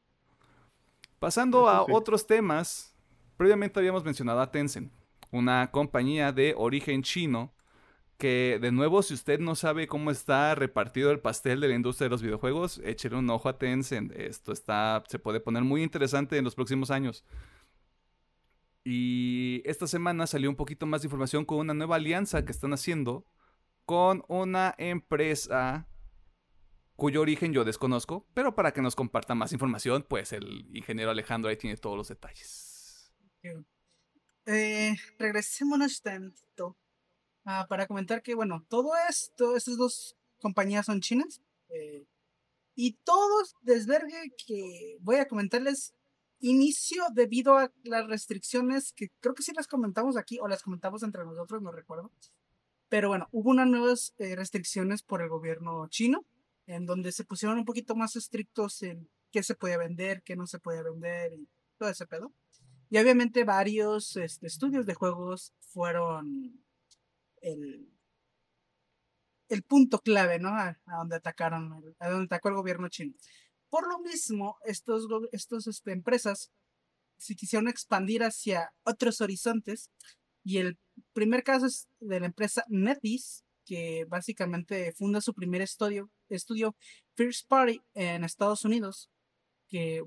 [1.19, 2.97] Pasando a otros temas,
[3.37, 4.93] previamente habíamos mencionado a Tencent,
[5.31, 7.55] una compañía de origen chino
[8.23, 12.05] que de nuevo, si usted no sabe cómo está repartido el pastel de la industria
[12.07, 14.13] de los videojuegos, échele un ojo a Tencent.
[14.13, 17.25] Esto está, se puede poner muy interesante en los próximos años.
[18.85, 22.73] Y esta semana salió un poquito más de información con una nueva alianza que están
[22.73, 23.27] haciendo
[23.87, 25.89] con una empresa
[26.95, 31.51] cuyo origen yo desconozco, pero para que nos comparta más información, pues el ingeniero Alejandro
[31.51, 33.13] ahí tiene todos los detalles.
[34.47, 34.95] Eh,
[36.05, 36.77] tantito
[37.45, 41.41] Ah, para comentar que, bueno, todo esto, estas dos compañías son chinas.
[41.69, 42.07] Eh,
[42.75, 45.95] y todo desvergue que voy a comentarles
[46.41, 51.03] inicio debido a las restricciones que creo que sí las comentamos aquí o las comentamos
[51.03, 52.11] entre nosotros, no recuerdo.
[52.89, 56.27] Pero bueno, hubo unas nuevas eh, restricciones por el gobierno chino,
[56.67, 60.47] en donde se pusieron un poquito más estrictos en qué se podía vender, qué no
[60.47, 62.33] se podía vender y todo ese pedo.
[62.91, 66.63] Y obviamente varios este, estudios de juegos fueron
[67.43, 67.93] el,
[69.49, 70.49] el punto clave, ¿no?
[70.51, 73.15] A, donde atacaron, a donde atacó el gobierno chino.
[73.69, 76.51] Por lo mismo, estos, estos este, empresas
[77.19, 79.91] se quisieron expandir hacia otros horizontes
[80.45, 80.79] y el
[81.13, 86.75] primer caso es de la empresa NetEase, que básicamente funda su primer estudio, estudio
[87.15, 89.09] First Party en Estados Unidos,
[89.69, 90.03] que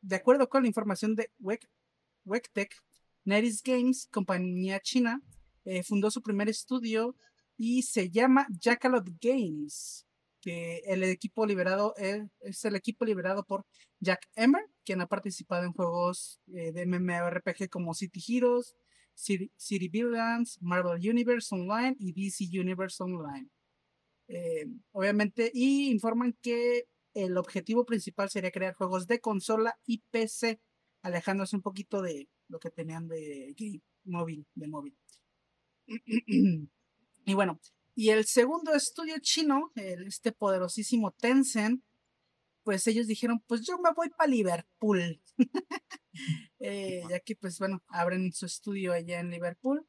[0.00, 1.30] de acuerdo con la información de
[2.24, 2.74] WECTech,
[3.24, 5.22] NetEase Games, compañía china,
[5.66, 7.16] eh, fundó su primer estudio
[7.58, 10.06] y se llama Jackalope Games,
[10.40, 13.66] que el equipo liberado es, el equipo liberado por
[13.98, 18.76] Jack Emmer, quien ha participado en juegos eh, de MMORPG como City Heroes,
[19.14, 23.48] City, City Villains, Marvel Universe Online y DC Universe Online.
[24.28, 30.60] Eh, obviamente, y informan que el objetivo principal sería crear juegos de consola y PC,
[31.02, 33.54] alejándose un poquito de lo que tenían de
[34.04, 34.96] móvil, de móvil.
[35.86, 37.60] Y bueno,
[37.94, 41.82] y el segundo estudio chino, este poderosísimo Tencent,
[42.62, 45.20] pues ellos dijeron, pues yo me voy para Liverpool.
[46.58, 49.86] Eh, ya que pues bueno, abren su estudio allá en Liverpool.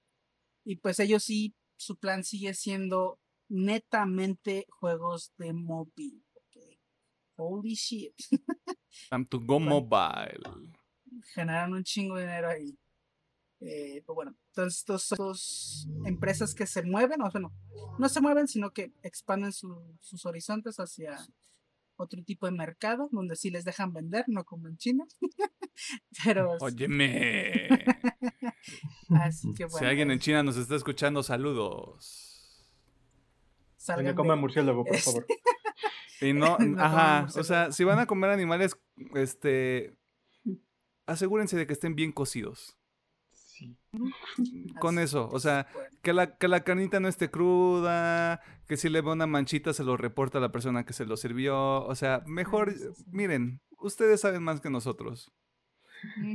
[0.65, 6.25] Y pues ellos sí, su plan sigue siendo netamente juegos de móvil.
[7.37, 8.13] Holy shit.
[9.09, 10.43] Time to go mobile.
[11.33, 12.77] Generaron un chingo de dinero ahí.
[13.59, 17.51] Eh, pues bueno, entonces estos dos empresas que se mueven, o sea, no,
[17.97, 21.17] no se mueven, sino que expanden sus horizontes hacia
[21.97, 25.05] otro tipo de mercado, donde sí les dejan vender, no como en China.
[26.23, 26.55] Pero.
[26.59, 27.67] Óyeme.
[29.09, 29.79] Así que bueno.
[29.79, 32.67] Si alguien en China nos está escuchando, saludos.
[33.77, 35.25] Salgan que murciélago, por favor.
[36.21, 38.77] Y no, ajá, o sea, si van a comer animales,
[39.13, 39.95] este,
[41.05, 42.76] asegúrense de que estén bien cocidos.
[44.79, 45.67] Con eso, o sea,
[46.01, 49.83] que la, que la carnita no esté cruda, que si le ve una manchita se
[49.83, 52.73] lo reporta a la persona que se lo sirvió, o sea, mejor,
[53.07, 55.31] miren, ustedes saben más que nosotros.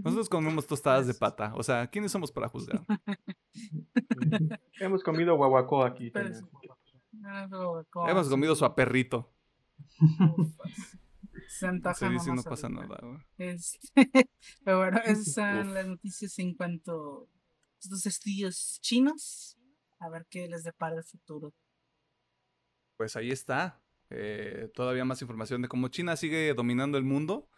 [0.02, 2.84] Nosotros comemos tostadas de pata, o sea, ¿quiénes somos para juzgar?
[4.80, 6.12] Hemos comido guaguacó aquí.
[8.08, 9.32] Hemos comido su aperrito.
[11.48, 12.98] Santa Se dice no pasa nada.
[13.36, 13.78] Este,
[14.64, 17.28] pero bueno, esas son las noticias en cuanto
[17.82, 19.56] estos estudios chinos.
[19.98, 21.54] A ver qué les depara el futuro.
[22.96, 23.80] Pues ahí está.
[24.10, 27.48] Eh, todavía más información de cómo China sigue dominando el mundo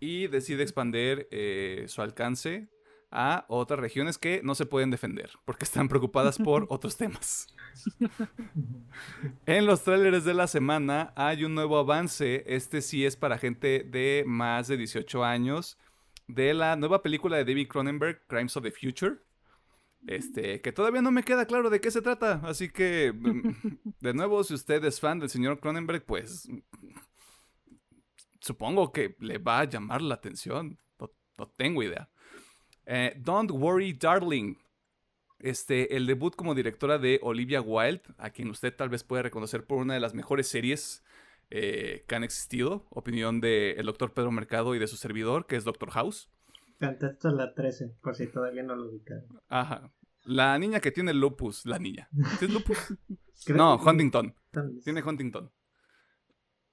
[0.00, 2.70] y decide expandir eh, su alcance
[3.10, 7.48] a otras regiones que no se pueden defender porque están preocupadas por otros temas.
[9.46, 12.44] en los trailers de la semana hay un nuevo avance.
[12.46, 15.78] Este sí es para gente de más de 18 años.
[16.26, 19.16] De la nueva película de David Cronenberg, Crimes of the Future.
[20.06, 22.40] Este, que todavía no me queda claro de qué se trata.
[22.44, 23.54] Así que, mm,
[24.00, 26.48] de nuevo, si usted es fan del señor Cronenberg, pues
[28.40, 30.78] supongo que le va a llamar la atención.
[31.36, 32.08] No, tengo idea.
[32.86, 34.56] Eh, Don't Worry, Darling
[35.40, 39.64] este, el debut como directora de Olivia Wilde, a quien usted tal vez puede reconocer
[39.64, 41.04] por una de las mejores series
[41.50, 45.64] eh, que han existido, opinión del doctor Pedro Mercado y de su servidor, que es
[45.64, 46.28] Doctor House.
[46.78, 49.40] Cantaste la 13, por si todavía no lo ubicaron.
[49.48, 49.90] Ajá.
[50.24, 52.08] La niña que tiene lupus, la niña.
[52.40, 52.76] ¿Es lupus?
[53.48, 54.34] no, Huntington.
[54.84, 55.50] Tiene Huntington.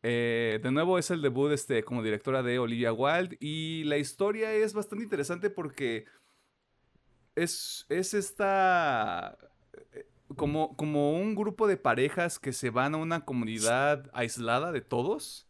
[0.03, 4.53] Eh, de nuevo es el debut este, como directora de Olivia Wilde y la historia
[4.53, 6.05] es bastante interesante porque
[7.33, 9.35] es, es esta...
[9.93, 14.81] Eh, como, como un grupo de parejas que se van a una comunidad aislada de
[14.81, 15.47] todos,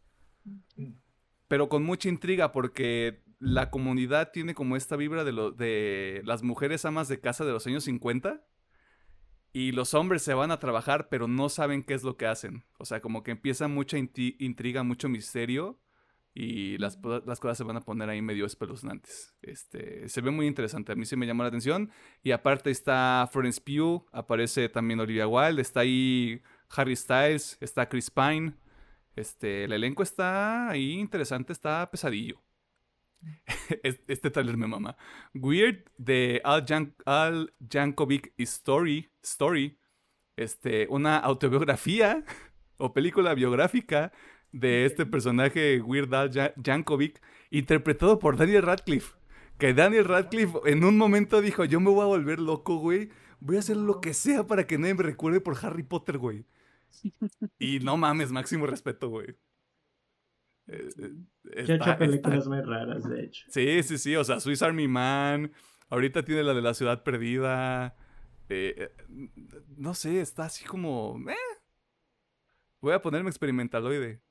[1.48, 6.42] pero con mucha intriga porque la comunidad tiene como esta vibra de, lo, de las
[6.42, 8.42] mujeres amas de casa de los años 50
[9.52, 12.64] y los hombres se van a trabajar pero no saben qué es lo que hacen.
[12.78, 15.80] O sea, como que empieza mucha intriga, mucho misterio
[16.38, 19.34] y las, las, cosas se van a poner ahí medio espeluznantes.
[19.40, 21.90] Este, se ve muy interesante, a mí se me llamó la atención.
[22.22, 28.10] Y aparte está Florence Pugh, aparece también Olivia Wilde, está ahí Harry Styles, está Chris
[28.10, 28.52] Pine.
[29.14, 32.45] Este, el elenco está ahí interesante, está pesadillo.
[33.82, 34.96] este trailer me mama.
[35.34, 36.64] Weird de Al,
[37.04, 39.78] Al Jankovic Story, Story,
[40.36, 42.24] este, una autobiografía
[42.76, 44.12] o película biográfica
[44.52, 46.30] de este personaje Weird Al
[46.64, 49.14] Jankovic, interpretado por Daniel Radcliffe.
[49.58, 53.10] Que Daniel Radcliffe en un momento dijo, yo me voy a volver loco, güey.
[53.40, 56.44] Voy a hacer lo que sea para que nadie me recuerde por Harry Potter, güey.
[57.58, 59.36] Y no mames, máximo respeto, güey.
[60.68, 63.46] Eh, eh, hecho películas muy raras, de hecho.
[63.50, 64.16] Sí, sí, sí.
[64.16, 65.52] O sea, Swiss Army Man.
[65.88, 67.96] Ahorita tiene la de la ciudad perdida.
[68.48, 68.92] Eh,
[69.76, 71.18] no sé, está así como.
[72.80, 74.22] voy a ponerme experimentaloide.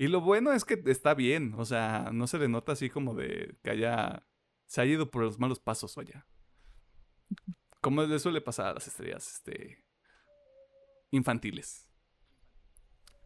[0.00, 3.14] Y lo bueno es que está bien, o sea, no se le nota así como
[3.14, 4.26] de que haya,
[4.64, 6.26] se haya ido por los malos pasos, vaya.
[7.82, 9.84] Como le suele pasar a las estrellas este,
[11.10, 11.89] infantiles.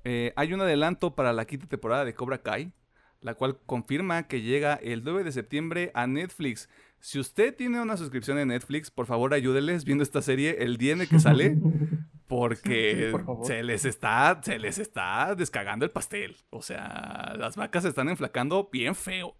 [0.04, 2.72] Eh, hay un adelanto para la quinta temporada de Cobra Kai,
[3.20, 6.68] la cual confirma que llega el 9 de septiembre a Netflix.
[7.00, 10.92] Si usted tiene una suscripción en Netflix, por favor ayúdeles viendo esta serie el día
[10.92, 11.56] en el que sale,
[12.28, 16.36] porque se les está, se les está descagando el pastel.
[16.50, 19.36] O sea, las vacas se están enflacando bien feo.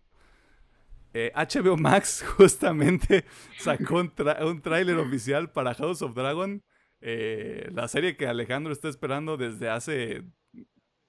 [1.13, 3.25] HBO eh, Max justamente
[3.59, 6.63] sacó un, tráiler oficial para House of Dragon,
[7.01, 10.25] eh, la serie que Alejandro está esperando desde hace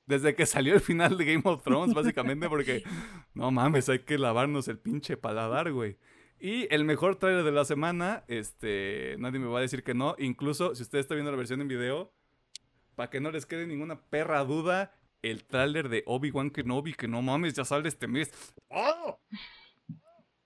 [0.05, 2.83] desde que salió el final de Game of Thrones, básicamente, porque
[3.33, 5.97] no mames, hay que lavarnos el pinche paladar, güey.
[6.39, 10.15] Y el mejor trailer de la semana, este, nadie me va a decir que no.
[10.19, 12.13] Incluso si usted está viendo la versión en video,
[12.95, 17.21] para que no les quede ninguna perra duda, el trailer de Obi-Wan Kenobi, que no
[17.21, 18.31] mames, ya sale este mes.
[18.69, 19.19] ¡Oh!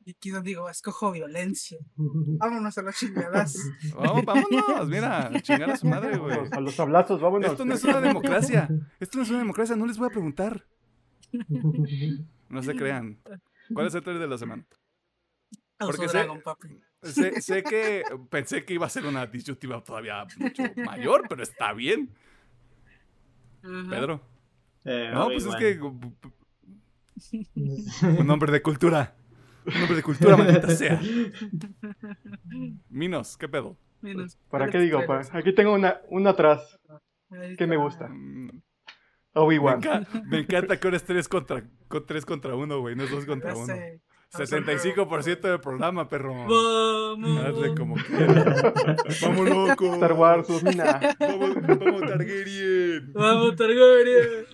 [0.10, 1.78] Y aquí no digo, escojo violencia.
[1.96, 3.56] Vámonos a las chingadas.
[3.94, 6.36] Vamos, vámonos, mira, chingar a su madre, güey.
[6.52, 7.52] A los abrazos, vámonos.
[7.52, 8.68] Esto no es una democracia.
[9.00, 10.66] Esto no es una democracia, no les voy a preguntar.
[12.50, 13.20] No se crean.
[13.72, 14.66] ¿Cuál es el trailer de la semana?
[15.78, 16.82] Porque sé, Dragon, papi.
[17.04, 18.02] Sé, sé, que
[18.32, 22.10] pensé que iba a ser una disyuntiva todavía mucho mayor, pero está bien.
[23.62, 24.24] Pedro.
[24.86, 25.80] Eh, no, pues es que.
[28.20, 29.19] Un hombre de cultura.
[29.66, 31.00] Un hombre de cultura, maldita sea.
[32.90, 33.78] Minos, ¿qué pedo?
[34.02, 34.38] Minos.
[34.50, 35.06] ¿Para qué digo?
[35.06, 35.26] Para...
[35.34, 36.80] Aquí tengo una, una atrás
[37.58, 38.08] que me gusta.
[38.08, 38.50] Mm,
[39.34, 39.80] Obi-Wan.
[39.80, 43.04] Me, enca- me encanta que ahora es 3 contra, con 3 contra 1, güey, no
[43.04, 43.74] es 2 contra 1.
[44.32, 46.36] 65% del programa, perro.
[46.36, 47.46] Vamos.
[47.46, 48.62] Hazle como quieras.
[49.24, 49.94] Vamos, loco.
[49.96, 51.00] Star Wars, domina.
[51.20, 53.12] Vamos, vamos, Targaryen.
[53.14, 54.46] Vamos, Targaryen.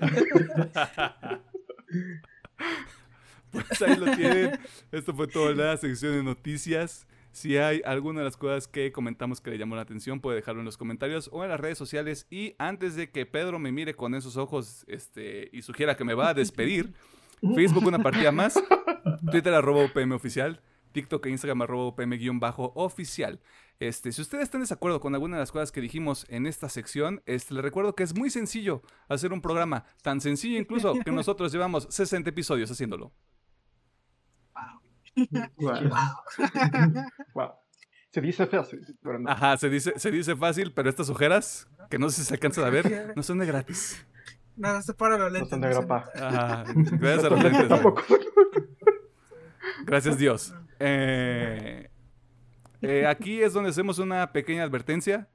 [3.67, 4.59] Pues ahí lo tienen.
[4.91, 7.07] Esto fue toda la sección de noticias.
[7.31, 10.61] Si hay alguna de las cosas que comentamos que le llamó la atención, puede dejarlo
[10.61, 12.27] en los comentarios o en las redes sociales.
[12.29, 16.13] Y antes de que Pedro me mire con esos ojos este, y sugiera que me
[16.13, 16.93] va a despedir,
[17.55, 18.61] Facebook una partida más,
[19.29, 20.61] Twitter arroba UPM oficial,
[20.93, 23.41] TikTok e Instagram arroba UPM guion bajo oficial.
[23.79, 26.69] Este, si ustedes están en desacuerdo con alguna de las cosas que dijimos en esta
[26.69, 31.11] sección, este, les recuerdo que es muy sencillo hacer un programa, tan sencillo incluso que
[31.11, 33.11] nosotros llevamos 60 episodios haciéndolo.
[35.57, 35.89] Wow.
[37.33, 37.51] Wow.
[38.11, 39.29] Se dice fácil, pero no.
[39.29, 42.63] Ajá, se dice, se dice fácil, pero estas ojeras, que no sé si se alcanzan
[42.63, 44.07] a ver, no son de gratis.
[44.55, 45.49] Nada, se para los No lentes.
[45.49, 46.09] son de no grapa.
[46.15, 47.69] Ajá, gracias a los lentes.
[49.85, 50.53] Gracias Dios.
[50.79, 51.89] Eh,
[52.81, 55.27] eh, aquí es donde hacemos una pequeña advertencia.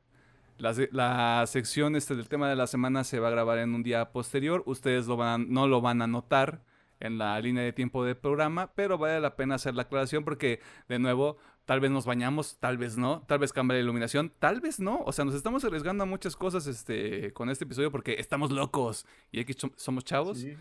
[0.56, 3.82] La, la sección este del tema de la semana se va a grabar en un
[3.82, 4.62] día posterior.
[4.64, 6.62] Ustedes lo van, no lo van a notar
[7.00, 10.60] en la línea de tiempo del programa, pero vale la pena hacer la aclaración porque,
[10.88, 14.60] de nuevo, tal vez nos bañamos, tal vez no, tal vez cambia la iluminación, tal
[14.60, 15.00] vez no.
[15.04, 19.06] O sea, nos estamos arriesgando a muchas cosas este, con este episodio porque estamos locos
[19.32, 20.38] y aquí som- somos chavos.
[20.38, 20.56] Sí.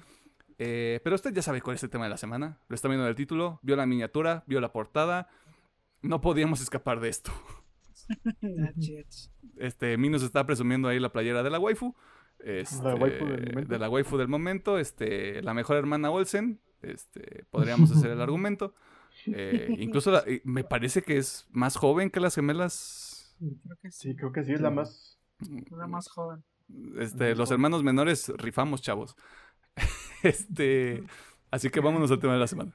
[0.57, 2.57] Eh, pero usted ya sabe cuál es el tema de la semana.
[2.67, 5.29] Lo está viendo en el título, vio la miniatura, vio la portada.
[6.01, 7.31] No podíamos escapar de esto.
[9.57, 11.95] Este, Minos está presumiendo ahí la playera de la waifu.
[12.43, 13.71] Este, La waifu del momento.
[13.73, 14.79] de la waifu del momento.
[14.79, 16.59] Este, la mejor hermana Olsen.
[16.81, 18.73] Este, podríamos hacer el argumento.
[19.25, 23.35] Eh, incluso la- me parece que es más joven que las gemelas.
[23.39, 24.11] Creo que sí.
[24.11, 25.19] Sí, creo que sí, es la más.
[25.71, 26.41] La más joven.
[26.97, 29.15] Este, los hermanos menores rifamos, chavos.
[30.23, 31.03] Este,
[31.51, 32.73] así que vámonos al tema de la semana.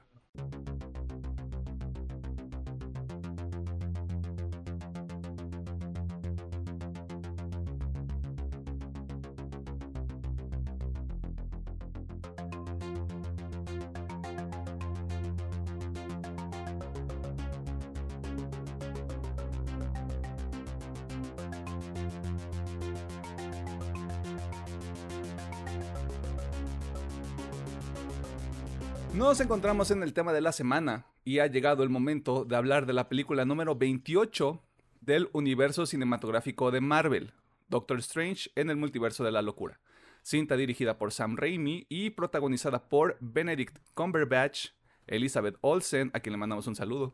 [29.35, 32.85] Nos encontramos en el tema de la semana y ha llegado el momento de hablar
[32.85, 34.63] de la película número 28
[35.01, 37.33] del universo cinematográfico de Marvel,
[37.67, 39.81] Doctor Strange en el multiverso de la locura.
[40.21, 44.69] Cinta dirigida por Sam Raimi y protagonizada por Benedict Cumberbatch,
[45.05, 47.13] Elizabeth Olsen, a quien le mandamos un saludo,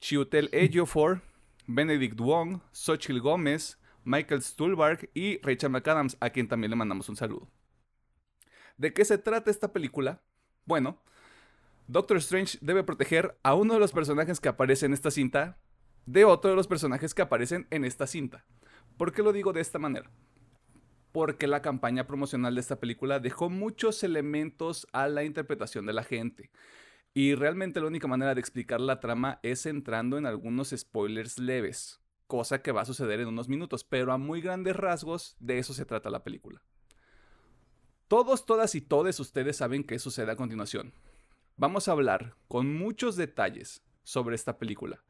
[0.00, 1.22] Chiwetel Ejiofor,
[1.68, 7.14] Benedict Wong, Xochitl Gómez, Michael Stuhlbarg y Rachel McAdams, a quien también le mandamos un
[7.14, 7.48] saludo.
[8.78, 10.24] ¿De qué se trata esta película?
[10.64, 11.00] Bueno,
[11.88, 15.58] Doctor Strange debe proteger a uno de los personajes que aparece en esta cinta
[16.04, 18.44] de otro de los personajes que aparecen en esta cinta.
[18.96, 20.10] ¿Por qué lo digo de esta manera?
[21.16, 26.04] porque la campaña promocional de esta película dejó muchos elementos a la interpretación de la
[26.04, 26.50] gente.
[27.14, 32.02] Y realmente la única manera de explicar la trama es entrando en algunos spoilers leves,
[32.26, 35.72] cosa que va a suceder en unos minutos, pero a muy grandes rasgos de eso
[35.72, 36.60] se trata la película.
[38.08, 40.92] Todos, todas y todos ustedes saben qué sucede a continuación.
[41.56, 45.02] Vamos a hablar con muchos detalles sobre esta película.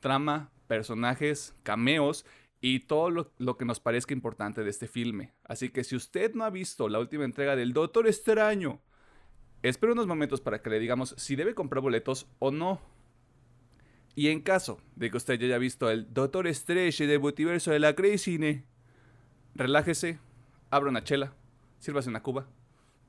[0.00, 2.26] Trama, personajes, cameos
[2.60, 5.32] y todo lo, que nos parezca importante de este filme.
[5.44, 8.80] Así que si usted no ha visto la última entrega del Doctor Extraño,
[9.64, 12.82] Espero unos momentos para que le digamos si debe comprar boletos o no.
[14.14, 17.78] Y en caso de que usted ya haya visto el Doctor Strange del multiverso de
[17.78, 18.66] la Cine,
[19.54, 20.18] relájese,
[20.68, 21.32] abra una chela,
[21.78, 22.46] sírvase una cuba,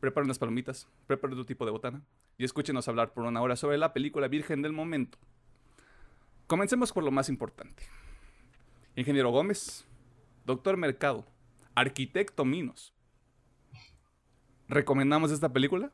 [0.05, 2.03] prepare unas palomitas, prepare otro tipo de botana
[2.37, 5.17] y escúchenos hablar por una hora sobre la película Virgen del Momento.
[6.45, 7.83] Comencemos por lo más importante.
[8.95, 9.83] Ingeniero Gómez,
[10.45, 11.25] Doctor Mercado,
[11.73, 12.93] Arquitecto Minos.
[14.67, 15.91] ¿Recomendamos esta película?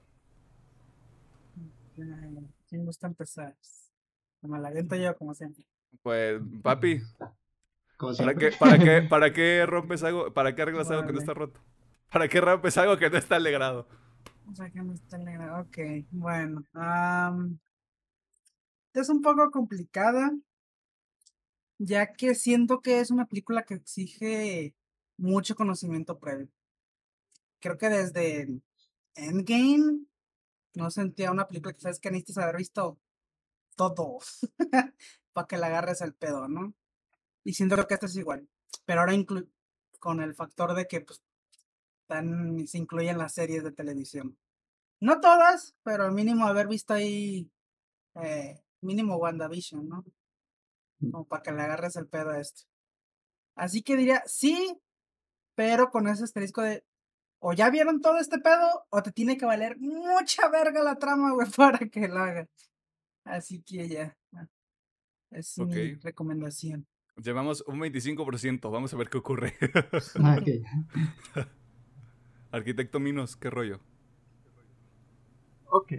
[2.67, 3.55] ¿Quién gusta empezar?
[4.41, 5.65] La viento yo, como siempre.
[6.03, 7.01] Pues, papi.
[8.17, 10.33] ¿Para qué, para, qué, ¿Para qué rompes algo?
[10.33, 11.61] ¿Para qué arreglas algo que no está roto?
[12.11, 13.87] ¿Para qué rompes algo que no está alegrado?
[14.59, 15.61] O.
[15.61, 15.77] Ok,
[16.11, 16.65] bueno.
[18.93, 20.31] es un poco complicada,
[21.77, 24.75] ya que siento que es una película que exige
[25.17, 26.49] mucho conocimiento previo.
[27.59, 28.61] Creo que desde
[29.15, 30.05] Endgame
[30.73, 32.99] no sentía una película que sabes que necesitas haber visto
[33.75, 34.19] todo
[35.33, 36.73] para que le agarres el pedo, ¿no?
[37.43, 38.49] Y siento que esta es igual.
[38.85, 39.13] Pero ahora
[39.99, 41.21] con el factor de que pues,
[42.65, 44.37] se incluyen las series de televisión.
[44.99, 47.49] No todas, pero al mínimo haber visto ahí
[48.21, 50.05] eh, mínimo WandaVision, ¿no?
[50.99, 51.11] Mm.
[51.11, 52.63] Como para que le agarres el pedo a esto.
[53.55, 54.77] Así que diría, sí,
[55.55, 56.83] pero con ese asterisco de
[57.43, 61.33] o ya vieron todo este pedo, o te tiene que valer mucha verga la trama,
[61.33, 62.47] güey, para que lo hagas.
[63.23, 64.15] Así que ya.
[64.33, 64.47] Ah,
[65.31, 66.87] es mi recomendación.
[67.17, 69.57] Llevamos un 25%, vamos a ver qué ocurre.
[72.51, 73.79] Arquitecto Minos, ¿qué rollo?
[75.69, 75.93] Ok,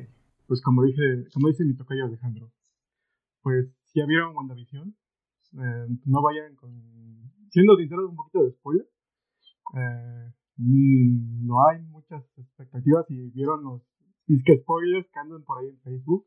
[0.47, 2.53] pues como dije, como dice mi tocayo Alejandro,
[3.41, 4.95] pues si ya vieron WandaVision,
[5.55, 6.71] eh, no vayan con,
[7.51, 8.87] siendo sinceros, un poquito de spoiler.
[9.77, 13.07] Eh, no hay muchas expectativas.
[13.07, 13.83] Si vieron los
[14.29, 16.27] spoilers que andan por ahí en Facebook,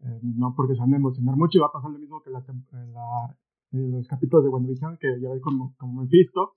[0.00, 2.28] eh, no porque se van a emocionar mucho y va a pasar lo mismo que
[2.28, 2.44] la,
[2.92, 3.38] la,
[3.70, 6.56] los capítulos de WandaVision, que ya ves como, como visto,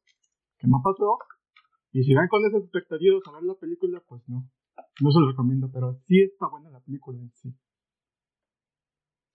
[0.57, 1.17] que no pasó.
[1.93, 4.49] Y si van con esas expectativas a ver la película, pues no.
[4.99, 7.53] No se lo recomiendo, pero sí está buena la película en sí.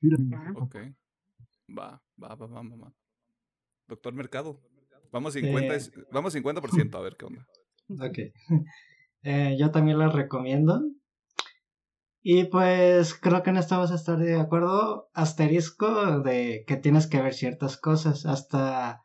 [0.01, 0.09] Sí,
[0.57, 0.77] ok.
[1.79, 2.93] Va, va, va, va, va.
[3.87, 4.61] Doctor Mercado.
[5.13, 7.47] Vamos 50%, eh, vamos 50 a ver qué onda.
[7.89, 8.19] Ok.
[9.25, 10.81] Eh, yo también la recomiendo.
[12.23, 15.11] Y pues creo que en esto vas a estar de acuerdo.
[15.13, 18.27] Asterisco de que tienes que ver ciertas cosas.
[18.27, 19.03] Hasta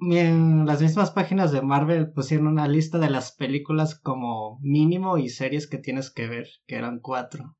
[0.00, 5.28] en las mismas páginas de Marvel pusieron una lista de las películas como mínimo y
[5.28, 7.56] series que tienes que ver, que eran cuatro.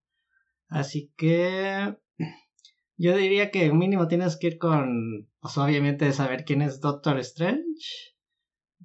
[0.68, 1.96] Así que
[2.96, 8.14] yo diría que mínimo tienes que ir con, pues obviamente saber quién es Doctor Strange,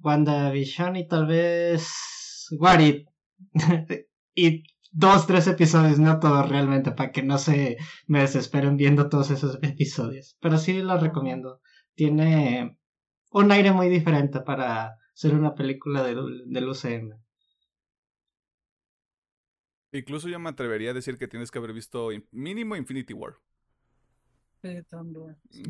[0.02, 3.08] WandaVision y tal vez Warit.
[4.34, 7.76] y dos, tres episodios, no todo realmente, para que no se
[8.06, 10.36] me desesperen viendo todos esos episodios.
[10.40, 11.60] Pero sí lo recomiendo.
[11.94, 12.78] Tiene
[13.34, 17.12] un aire muy diferente para ser una película del, del UCM.
[19.92, 23.34] Incluso yo me atrevería a decir que tienes que haber visto mínimo Infinity War.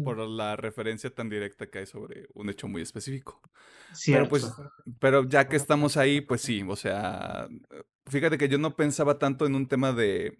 [0.04, 3.40] Por la referencia tan directa que hay sobre un hecho muy específico.
[4.06, 4.52] Pero pues,
[5.00, 7.48] pero ya que estamos ahí, pues sí, o sea,
[8.06, 10.38] fíjate que yo no pensaba tanto en un tema de,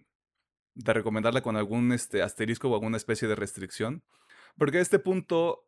[0.75, 4.03] de recomendarla con algún este, asterisco o alguna especie de restricción,
[4.57, 5.65] porque a este punto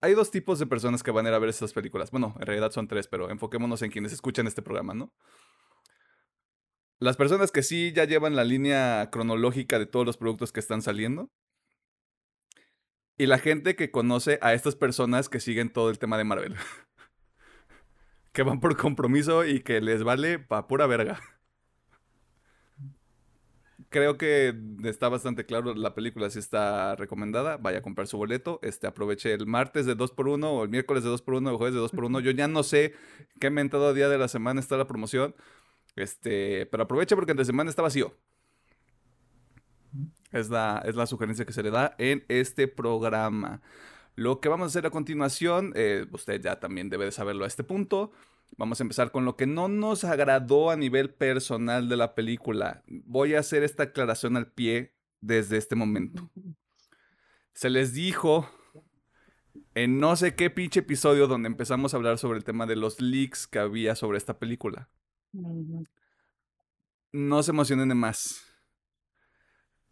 [0.00, 2.10] hay dos tipos de personas que van a ir a ver estas películas.
[2.10, 5.12] Bueno, en realidad son tres, pero enfoquémonos en quienes escuchan este programa, ¿no?
[6.98, 10.82] Las personas que sí ya llevan la línea cronológica de todos los productos que están
[10.82, 11.30] saliendo.
[13.16, 16.56] Y la gente que conoce a estas personas que siguen todo el tema de Marvel.
[18.32, 21.20] que van por compromiso y que les vale pa' pura verga.
[23.90, 27.56] Creo que está bastante claro, la película sí está recomendada.
[27.56, 28.60] Vaya a comprar su boleto.
[28.62, 31.80] Este, aproveche el martes de 2x1 o el miércoles de 2x1 o el jueves de
[31.80, 32.20] 2x1.
[32.20, 32.94] Yo ya no sé
[33.40, 35.34] qué mentado día de la semana está la promoción.
[35.96, 38.14] Este, pero aprovecha porque entre semana está vacío.
[40.30, 43.60] Es la, es la sugerencia que se le da en este programa.
[44.14, 47.48] Lo que vamos a hacer a continuación, eh, usted ya también debe de saberlo a
[47.48, 48.12] este punto.
[48.56, 52.82] Vamos a empezar con lo que no nos agradó a nivel personal de la película.
[52.86, 56.30] Voy a hacer esta aclaración al pie desde este momento.
[57.52, 58.48] Se les dijo
[59.74, 63.00] en no sé qué pinche episodio donde empezamos a hablar sobre el tema de los
[63.00, 64.88] leaks que había sobre esta película.
[67.12, 68.42] No se emocionen de más.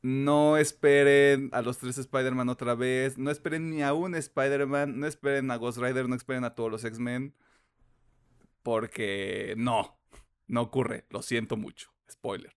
[0.00, 3.18] No esperen a los tres Spider-Man otra vez.
[3.18, 4.98] No esperen ni a un Spider-Man.
[4.98, 6.08] No esperen a Ghost Rider.
[6.08, 7.34] No esperen a todos los X-Men.
[8.68, 9.98] Porque no.
[10.46, 11.06] No ocurre.
[11.08, 11.90] Lo siento mucho.
[12.12, 12.54] Spoiler.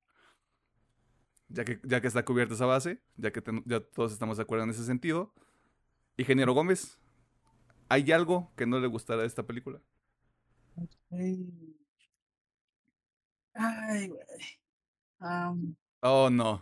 [1.47, 3.01] Ya que, ya que está cubierta esa base.
[3.15, 5.33] Ya que ya todos estamos de acuerdo en ese sentido.
[6.17, 6.99] Ingeniero Gómez.
[7.87, 9.81] ¿Hay algo que no le gustará de esta película?
[13.53, 14.19] Ay, güey.
[16.01, 16.61] oh, no.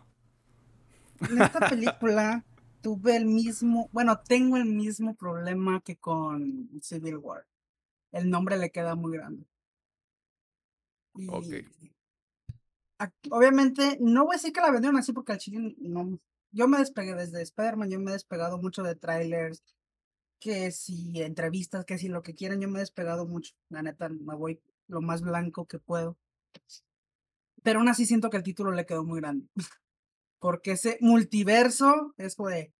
[1.21, 2.45] En esta película
[2.81, 7.48] tuve el mismo, bueno, tengo el mismo problema que con Civil War.
[8.11, 9.45] El nombre le queda muy grande.
[11.27, 11.45] ok.
[13.31, 16.19] Obviamente, no voy a decir que la vendieron así porque al chile no.
[16.51, 19.63] Yo me despegué desde Spider-Man, yo me he despegado mucho de trailers,
[20.39, 23.53] que si entrevistas, que si lo que quieran, yo me he despegado mucho.
[23.69, 26.17] La neta, me voy lo más blanco que puedo.
[27.63, 29.47] Pero aún así siento que el título le quedó muy grande.
[30.39, 32.73] Porque ese multiverso es de,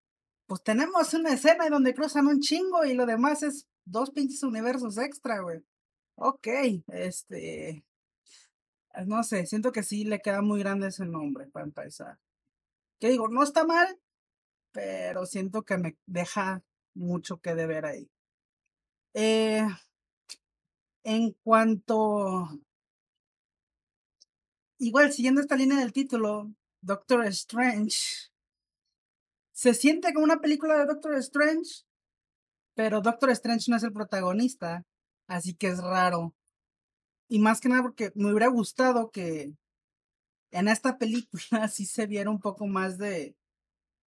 [0.47, 4.43] pues tenemos una escena en donde cruzan un chingo y lo demás es dos pinches
[4.43, 5.63] universos extra, güey.
[6.15, 6.47] Ok,
[6.87, 7.83] este,
[9.05, 12.19] no sé, siento que sí le queda muy grande ese nombre para empezar.
[12.99, 13.99] Que digo, no está mal,
[14.71, 16.63] pero siento que me deja
[16.93, 18.09] mucho que deber ahí.
[19.13, 19.65] Eh,
[21.03, 22.49] en cuanto,
[24.77, 28.29] igual siguiendo esta línea del título, Doctor Strange.
[29.51, 31.85] Se siente como una película de Doctor Strange,
[32.79, 34.85] pero Doctor Strange no es el protagonista,
[35.27, 36.33] así que es raro.
[37.27, 39.53] Y más que nada porque me hubiera gustado que
[40.51, 43.35] en esta película sí se viera un poco más de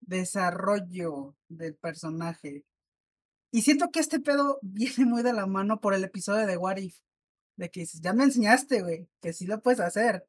[0.01, 2.65] desarrollo del personaje.
[3.51, 6.77] Y siento que este pedo viene muy de la mano por el episodio de What
[6.77, 6.97] If.
[7.55, 10.27] De que ya me enseñaste, güey, que sí lo puedes hacer.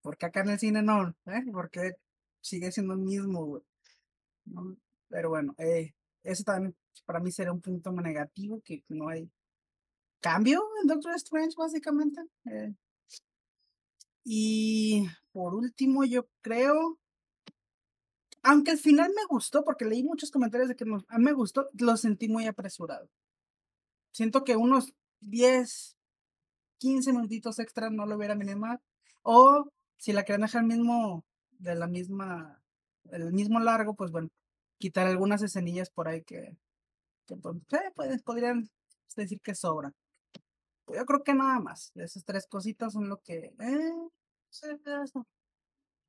[0.00, 1.44] Porque acá en el cine no, ¿eh?
[1.52, 1.96] Porque
[2.40, 3.62] sigue siendo el mismo, güey.
[5.10, 5.92] Pero bueno, eh,
[6.24, 9.30] eso también para mí sería un punto negativo, que no hay
[10.20, 12.22] cambio en Doctor Strange, básicamente.
[12.46, 12.74] Eh.
[14.24, 16.98] Y por último, yo creo,
[18.42, 21.96] aunque al final me gustó, porque leí muchos comentarios de que no, me gustó, lo
[21.96, 23.08] sentí muy apresurado.
[24.12, 25.96] Siento que unos 10,
[26.78, 28.80] 15 minutitos extra no lo hubiera minimado.
[29.22, 29.68] O
[29.98, 31.24] si la quieren dejar mismo,
[31.58, 32.62] de la misma,
[33.10, 34.30] el mismo largo, pues bueno,
[34.84, 36.58] quitar algunas escenillas por ahí que,
[37.26, 37.56] que pues,
[37.94, 38.68] pues, podrían
[39.16, 39.90] decir que sobra.
[40.88, 41.90] Yo creo que nada más.
[41.94, 43.92] Esas tres cositas son lo que eh,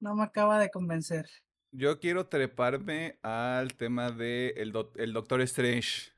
[0.01, 1.25] no me acaba de convencer.
[1.71, 6.11] Yo quiero treparme al tema de el, el Doctor Strange.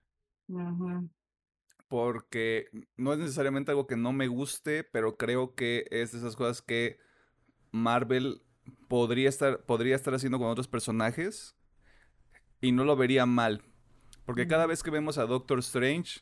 [1.88, 6.36] Porque no es necesariamente algo que no me guste, pero creo que es de esas
[6.36, 6.98] cosas que
[7.70, 8.42] Marvel
[8.88, 11.54] podría estar, podría estar haciendo con otros personajes
[12.62, 13.62] y no lo vería mal.
[14.26, 16.22] Porque cada vez que vemos a Doctor Strange,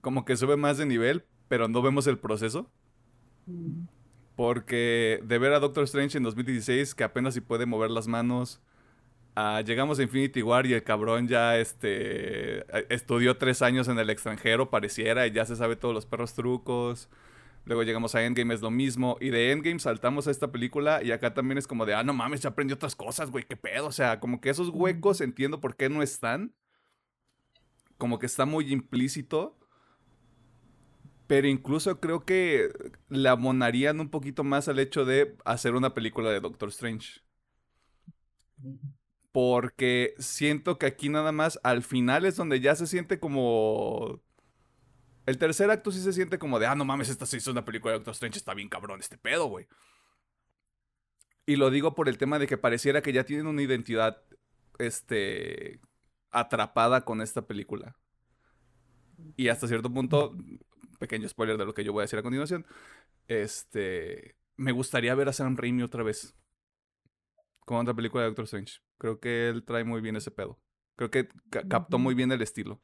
[0.00, 2.70] como que sube más de nivel, pero no vemos el proceso.
[4.36, 8.60] Porque de ver a Doctor Strange en 2016, que apenas si puede mover las manos,
[9.64, 14.70] llegamos a Infinity War y el cabrón ya este, estudió tres años en el extranjero,
[14.70, 17.08] pareciera, y ya se sabe todos los perros trucos.
[17.64, 19.16] Luego llegamos a Endgame, es lo mismo.
[19.20, 22.12] Y de Endgame saltamos a esta película y acá también es como de, ah, no
[22.12, 23.86] mames, ya aprendí otras cosas, güey, qué pedo.
[23.86, 26.54] O sea, como que esos huecos entiendo por qué no están.
[27.98, 29.56] Como que está muy implícito.
[31.26, 32.70] Pero incluso creo que
[33.08, 37.20] le abonarían un poquito más al hecho de hacer una película de Doctor Strange.
[39.30, 44.20] Porque siento que aquí nada más al final es donde ya se siente como
[45.26, 47.64] el tercer acto sí se siente como de, ah, no mames, esta sí es una
[47.64, 49.66] película de Doctor Strange, está bien cabrón este pedo, güey.
[51.46, 54.22] Y lo digo por el tema de que pareciera que ya tienen una identidad,
[54.78, 55.80] este,
[56.30, 57.96] atrapada con esta película.
[59.36, 60.36] Y hasta cierto punto,
[60.98, 62.66] pequeño spoiler de lo que yo voy a decir a continuación,
[63.28, 66.34] este, me gustaría ver a Sam Raimi otra vez.
[67.60, 68.80] Con otra película de Doctor Strange.
[68.98, 70.60] Creo que él trae muy bien ese pedo.
[70.96, 71.28] Creo que
[71.68, 72.82] captó muy bien el estilo.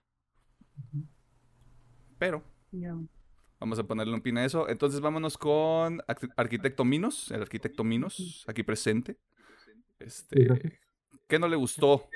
[2.18, 2.42] Pero
[3.60, 4.68] vamos a ponerle un pin a eso.
[4.68, 6.00] Entonces vámonos con
[6.36, 9.18] Arquitecto Minos, el arquitecto Minos, aquí presente.
[9.98, 10.80] Este,
[11.26, 12.08] ¿Qué no le gustó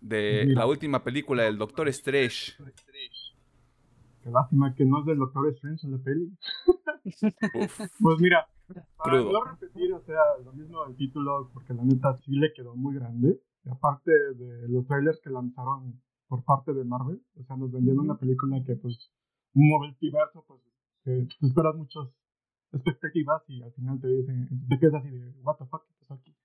[0.00, 2.54] de la última película del Doctor Strange.
[4.22, 6.32] Qué lástima que no es del Doctor Strange en la peli.
[8.00, 8.46] pues mira,
[8.96, 12.74] para no repetir, o sea, lo mismo del título, porque la neta sí le quedó
[12.74, 13.40] muy grande.
[13.64, 18.04] Y aparte de los trailers que lanzaron por parte de Marvel, o sea, nos vendieron
[18.04, 19.12] una película que, pues,
[19.54, 20.60] un multiverso, pues,
[21.04, 22.08] que esperas muchas
[22.72, 26.14] expectativas y al final te dicen, te quedas así de, what the fuck, ¿qué pasó
[26.14, 26.36] aquí?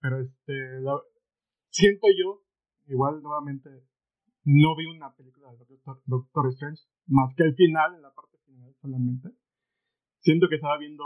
[0.00, 0.80] Pero este,
[1.70, 2.42] siento yo,
[2.86, 3.68] igual nuevamente,
[4.44, 8.38] no vi una película de Doctor, Doctor Strange, más que el final, en la parte
[8.44, 9.30] final solamente
[10.26, 11.04] siento que estaba viendo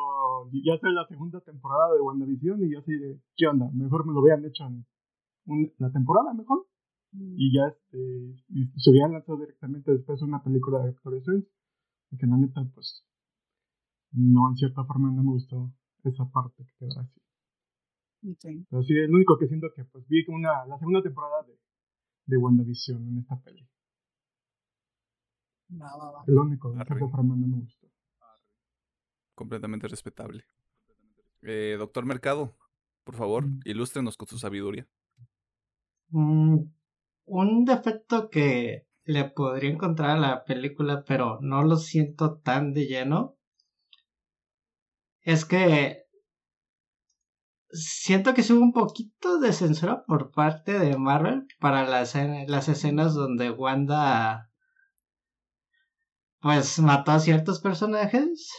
[0.64, 3.68] ya sea la segunda temporada de WandaVision y yo así de, ¿qué onda?
[3.74, 4.86] Mejor me lo hubieran hecho en
[5.76, 6.66] la temporada mejor.
[7.12, 7.34] Mm.
[7.36, 8.44] Y ya este,
[8.76, 11.48] se hubieran lanzado directamente después una película de Doctor Strange.
[12.08, 13.04] Porque la neta, pues,
[14.12, 15.72] no, en cierta forma no me gustó
[16.04, 17.20] esa parte que quedó así.
[18.68, 21.58] Pero sí, el único que siento que pues vi una, la segunda temporada de,
[22.26, 23.66] de WandaVision en esta peli.
[26.26, 27.90] El único, en cierta forma no me gustó
[29.40, 30.44] completamente respetable.
[31.40, 32.54] Eh, doctor Mercado,
[33.04, 33.60] por favor, mm.
[33.64, 34.86] ilústrenos con su sabiduría.
[36.10, 36.58] Mm,
[37.30, 42.86] un defecto que le podría encontrar a la película, pero no lo siento tan de
[42.86, 43.36] lleno,
[45.22, 46.04] es que
[47.70, 52.14] siento que hubo un poquito de censura por parte de Marvel para las,
[52.48, 54.50] las escenas donde Wanda
[56.40, 58.50] pues mató a ciertos personajes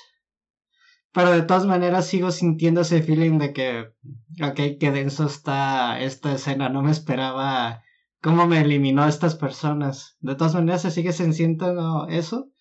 [1.14, 3.94] pero de todas maneras sigo sintiendo ese feeling de que,
[4.44, 7.84] ok, qué denso está esta escena, no me esperaba
[8.22, 10.18] cómo me eliminó a estas personas.
[10.20, 12.52] De todas maneras se sigue sintiendo eso,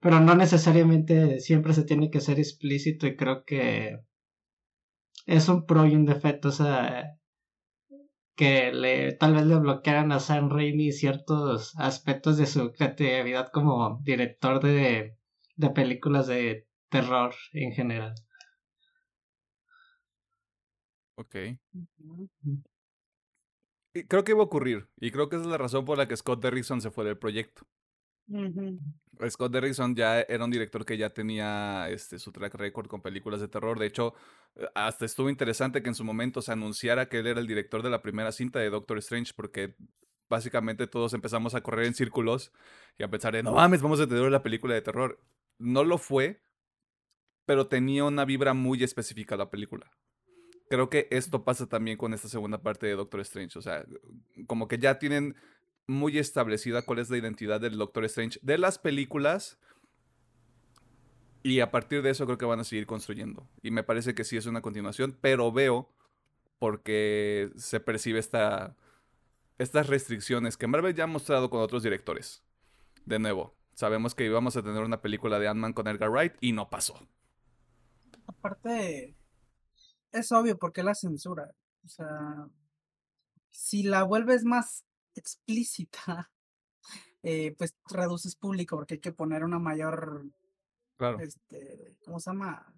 [0.00, 3.98] pero no necesariamente siempre se tiene que ser explícito y creo que
[5.26, 7.16] es un pro y un defecto, o sea,
[8.34, 14.00] que le, tal vez le bloquearan a Sam Raimi ciertos aspectos de su creatividad como
[14.02, 15.16] director de,
[15.56, 18.14] de películas de terror en general.
[21.16, 21.36] Ok.
[23.92, 24.88] Creo que iba a ocurrir.
[24.98, 27.18] Y creo que esa es la razón por la que Scott Derrickson se fue del
[27.18, 27.66] proyecto.
[29.28, 33.40] Scott Derrickson ya era un director que ya tenía este, su track record con películas
[33.40, 33.78] de terror.
[33.78, 34.14] De hecho,
[34.54, 37.82] eh, hasta estuvo interesante que en su momento se anunciara que él era el director
[37.82, 39.74] de la primera cinta de Doctor Strange, porque
[40.28, 42.52] básicamente todos empezamos a correr en círculos
[42.96, 45.20] y a pensar, no mames, vamos a tener la película de terror.
[45.58, 46.40] No lo fue,
[47.44, 49.90] pero tenía una vibra muy específica la película.
[50.70, 53.58] Creo que esto pasa también con esta segunda parte de Doctor Strange.
[53.58, 53.84] O sea,
[54.46, 55.34] como que ya tienen
[55.86, 59.58] muy establecida cuál es la identidad del Doctor Strange de las películas.
[61.42, 63.48] Y a partir de eso creo que van a seguir construyendo.
[63.62, 65.92] Y me parece que sí es una continuación, pero veo
[66.58, 68.76] porque se percibe esta,
[69.58, 72.44] estas restricciones que Marvel ya ha mostrado con otros directores.
[73.06, 76.52] De nuevo, sabemos que íbamos a tener una película de Ant-Man con Edgar Wright y
[76.52, 77.00] no pasó
[78.30, 79.14] aparte,
[80.12, 81.54] es obvio porque la censura.
[81.84, 82.48] O sea,
[83.50, 84.84] si la vuelves más
[85.14, 86.30] explícita,
[87.22, 90.26] eh, pues reduces público porque hay que poner una mayor.
[90.96, 91.18] Claro.
[91.20, 92.74] Este, ¿Cómo se llama?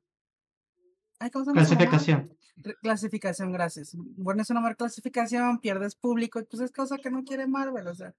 [1.33, 1.61] ¿cómo se llama?
[1.61, 2.37] Clasificación.
[2.83, 3.93] Clasificación, gracias.
[3.95, 7.87] Bueno, es una mayor clasificación, pierdes público, y pues es cosa que no quiere Marvel.
[7.87, 8.15] O sea,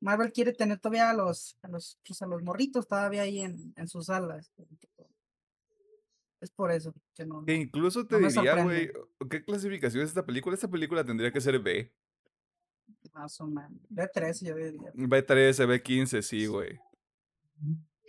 [0.00, 3.72] Marvel quiere tener todavía a los, a los, pues a los morritos todavía ahí en,
[3.76, 4.52] en sus salas.
[6.44, 7.42] Es por eso que no.
[7.46, 8.92] Que incluso te diría, güey,
[9.30, 10.52] ¿qué clasificación es esta película?
[10.52, 11.90] Esta película tendría que ser B.
[13.14, 13.80] Más o menos.
[13.88, 14.92] B13, yo diría.
[14.92, 16.78] B13, B15, sí, güey.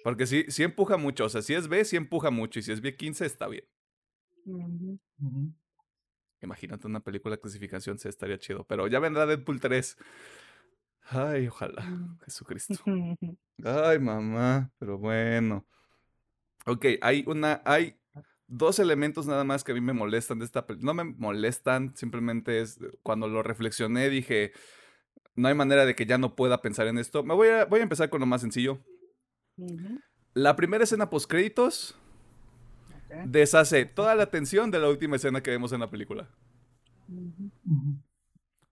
[0.03, 1.23] Porque sí, sí empuja mucho.
[1.23, 2.59] O sea, si es B, sí empuja mucho.
[2.59, 3.63] Y si es B15, está bien.
[6.41, 8.65] Imagínate una película de clasificación, se estaría chido.
[8.67, 9.97] Pero ya vendrá Deadpool 3.
[11.03, 11.83] Ay, ojalá.
[11.83, 12.19] Mm.
[12.25, 12.73] Jesucristo.
[13.63, 14.73] Ay, mamá.
[14.77, 15.65] Pero bueno.
[16.65, 17.61] Ok, hay una.
[17.63, 17.95] Hay
[18.47, 20.93] dos elementos nada más que a mí me molestan de esta película.
[20.93, 24.51] No me molestan, simplemente es cuando lo reflexioné dije,
[25.35, 27.23] no hay manera de que ya no pueda pensar en esto.
[27.23, 28.79] Me voy a, voy a empezar con lo más sencillo.
[30.33, 31.95] La primera escena post créditos
[33.25, 36.29] deshace toda la tensión de la última escena que vemos en la película.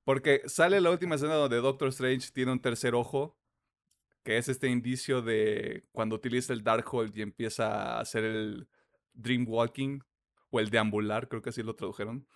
[0.04, 3.38] Porque sale la última escena donde Doctor Strange tiene un tercer ojo,
[4.24, 8.68] que es este indicio de cuando utiliza el Darkhold y empieza a hacer el,
[9.14, 10.04] Dreamwalking
[10.50, 12.28] o el deambular, creo que así lo tradujeron.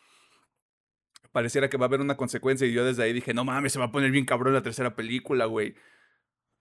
[1.31, 3.79] Pareciera que va a haber una consecuencia y yo desde ahí dije, no mames, se
[3.79, 5.75] va a poner bien cabrón la tercera película, güey.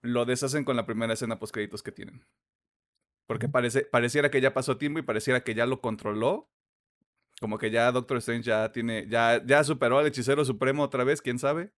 [0.02, 2.26] Lo deshacen con la primera escena post créditos que tienen.
[3.26, 6.50] Porque parece, pareciera que ya pasó tiempo y pareciera que ya lo controló.
[7.40, 11.20] Como que ya Doctor Strange ya tiene, ya, ya superó al hechicero supremo otra vez,
[11.20, 11.72] quién sabe.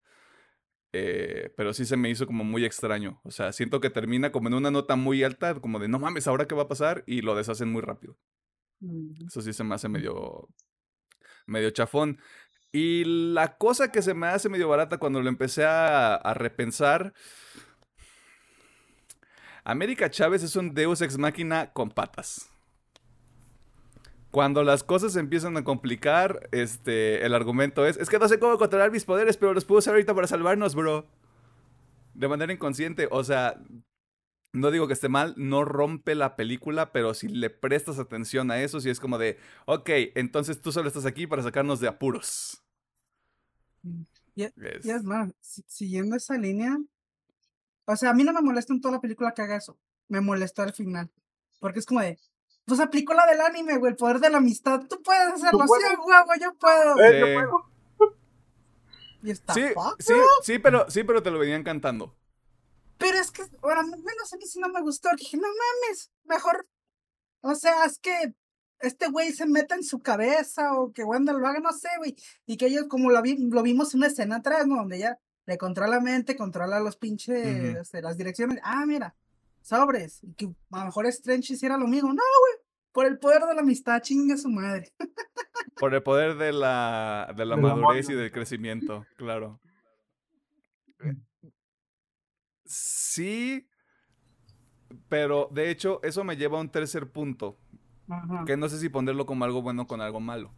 [0.93, 3.21] Eh, pero sí se me hizo como muy extraño.
[3.25, 6.27] O sea, siento que termina como en una nota muy alta, como de no mames,
[6.27, 8.17] ahora qué va a pasar, y lo deshacen muy rápido.
[9.27, 10.49] Eso sí se me hace medio,
[11.47, 12.19] medio chafón.
[12.71, 17.13] Y la cosa que se me hace medio barata cuando lo empecé a, a repensar.
[19.65, 22.51] América Chávez es un Deus ex máquina con patas.
[24.31, 28.39] Cuando las cosas se empiezan a complicar, este, el argumento es, es que no sé
[28.39, 31.07] cómo controlar mis poderes, pero los puedo usar ahorita para salvarnos, bro.
[32.15, 33.09] De manera inconsciente.
[33.11, 33.59] O sea,
[34.53, 38.61] no digo que esté mal, no rompe la película, pero si le prestas atención a
[38.61, 42.63] eso, si es como de, ok, entonces tú solo estás aquí para sacarnos de apuros.
[44.35, 46.77] Y, es más, siguiendo esa línea,
[47.85, 49.79] o sea, a mí no me molesta en toda la película que haga eso,
[50.09, 51.11] me molesta al final,
[51.61, 52.19] porque es como de,
[52.69, 54.83] pues aplicó la del anime, güey, el poder de la amistad.
[54.89, 57.01] Tú puedes hacerlo, sí, huevo, yo puedo.
[57.01, 58.13] Eh, yo puedo.
[59.23, 59.63] Y está sí,
[59.99, 62.15] sí, sí, pero, sí, pero te lo venían cantando.
[62.99, 65.09] Pero es que, bueno, menos a mí sí no me gustó.
[65.17, 66.67] Dije, no mames, mejor.
[67.41, 68.35] O sea, es que
[68.81, 72.17] este güey se meta en su cabeza o que Wanda lo haga, no sé, güey.
[72.47, 74.77] Y que ellos, como lo, vi, lo vimos en una escena atrás, ¿no?
[74.77, 78.61] Donde ya le controla la mente, controla los pinches, este, las direcciones.
[78.63, 79.17] Ah, mira,
[79.69, 80.23] sobres.
[80.23, 82.09] Y que a lo mejor Strange hiciera lo mismo.
[82.09, 82.69] No, güey.
[82.93, 84.93] Por el poder de la amistad, chingue su madre.
[85.77, 89.61] Por el poder de la, de la madurez y del crecimiento, claro.
[92.65, 93.69] Sí,
[95.09, 97.59] pero de hecho eso me lleva a un tercer punto.
[98.47, 100.55] Que no sé si ponerlo como algo bueno o con algo malo.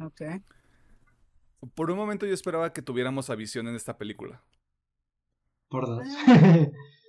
[0.00, 0.22] Ok.
[1.74, 4.42] Por un momento yo esperaba que tuviéramos a visión en esta película.
[5.68, 6.06] Por dos.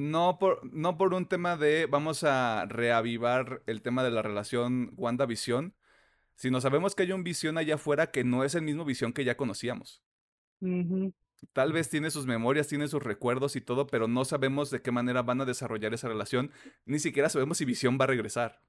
[0.00, 4.94] No por, no por un tema de vamos a reavivar el tema de la relación
[4.96, 5.74] Wanda-Visión,
[6.36, 9.24] sino sabemos que hay un visión allá afuera que no es el mismo visión que
[9.24, 10.02] ya conocíamos.
[11.52, 14.90] Tal vez tiene sus memorias, tiene sus recuerdos y todo, pero no sabemos de qué
[14.90, 16.50] manera van a desarrollar esa relación.
[16.86, 18.62] Ni siquiera sabemos si Visión va a regresar.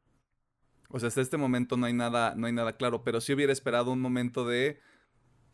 [0.89, 3.05] O sea, hasta este momento no hay nada, no hay nada claro.
[3.05, 4.81] Pero sí hubiera esperado un momento de.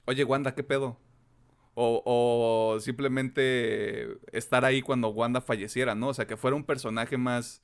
[0.06, 1.00] Oye, Wanda, ¿qué pedo?
[1.80, 6.08] O, simplemente estar ahí cuando Wanda falleciera, ¿no?
[6.10, 7.64] O sea, que fuera un personaje más...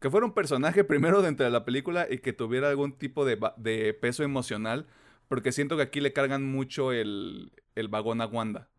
[0.00, 3.38] Que fuera un personaje primero dentro de la película y que tuviera algún tipo de,
[3.56, 4.86] de peso emocional,
[5.26, 8.70] porque siento que aquí le cargan mucho el, el vagón a Wanda.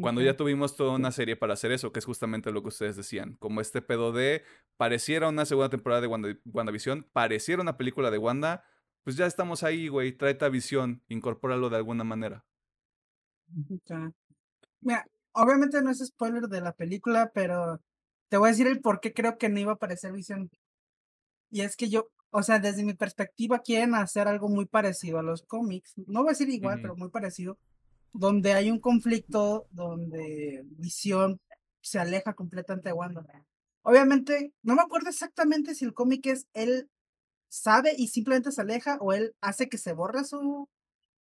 [0.00, 2.96] Cuando ya tuvimos toda una serie para hacer eso, que es justamente lo que ustedes
[2.96, 4.42] decían, como este pedo de
[4.76, 8.64] pareciera una segunda temporada de Wanda, WandaVision, pareciera una película de Wanda,
[9.04, 12.44] pues ya estamos ahí, güey, tráete a visión, incorpóralo de alguna manera.
[14.80, 17.80] Mira, obviamente no es spoiler de la película, pero
[18.28, 20.50] te voy a decir el por qué creo que no iba a aparecer Visión.
[21.50, 25.22] Y es que yo, o sea, desde mi perspectiva quieren hacer algo muy parecido a
[25.22, 25.94] los cómics.
[26.06, 27.58] No voy a decir igual, pero muy parecido.
[28.12, 31.40] Donde hay un conflicto donde Visión
[31.80, 33.24] se aleja completamente de Wanda.
[33.82, 36.88] Obviamente, no me acuerdo exactamente si el cómic es él
[37.48, 40.68] sabe y simplemente se aleja o él hace que se borre su,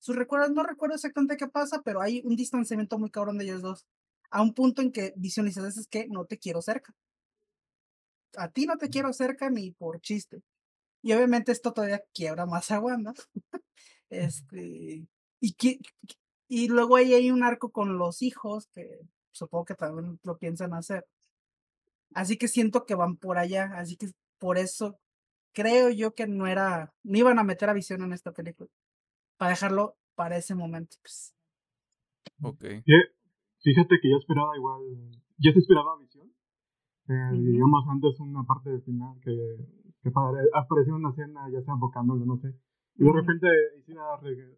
[0.03, 3.61] sus recuerdos, no recuerdo exactamente qué pasa, pero hay un distanciamiento muy cabrón de ellos
[3.61, 3.87] dos.
[4.31, 6.93] A un punto en que visualizas es que no te quiero cerca.
[8.35, 10.41] A ti no te quiero cerca ni por chiste.
[11.01, 13.13] Y obviamente esto todavía quiebra más a Wanda.
[14.09, 15.07] este,
[15.39, 15.79] y, que,
[16.49, 18.99] y luego ahí hay un arco con los hijos, que
[19.31, 21.05] supongo que también lo piensan hacer.
[22.13, 23.71] Así que siento que van por allá.
[23.77, 24.99] Así que por eso
[25.53, 28.69] creo yo que no era, no iban a meter a visión en esta película
[29.37, 30.97] para dejarlo para ese momento.
[31.01, 31.35] Pues.
[32.41, 32.63] Ok.
[33.63, 34.81] Fíjate que ya esperaba igual,
[35.37, 36.27] ya se esperaba visión.
[37.07, 39.33] Eh, digamos, antes una parte del final que,
[40.01, 40.11] que
[40.53, 42.53] apareció una escena, ya sea enfocándolo, no sé.
[42.95, 43.47] Y de repente
[43.79, 44.03] hiciera